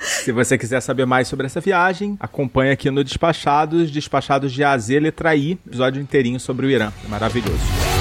Se 0.00 0.30
você 0.32 0.56
quiser 0.56 0.80
saber 0.80 1.04
mais 1.04 1.26
sobre 1.28 1.46
essa 1.46 1.60
viagem, 1.60 2.16
acompanhe 2.20 2.70
aqui 2.70 2.90
no 2.90 3.02
Despachados, 3.02 3.90
Despachados 3.90 4.52
de 4.52 4.62
AZ, 4.62 4.88
letra 4.88 5.34
I, 5.34 5.58
episódio 5.66 6.00
inteirinho 6.00 6.38
sobre 6.38 6.66
o 6.66 6.70
Irã. 6.70 6.92
É 7.04 7.08
maravilhoso. 7.08 7.95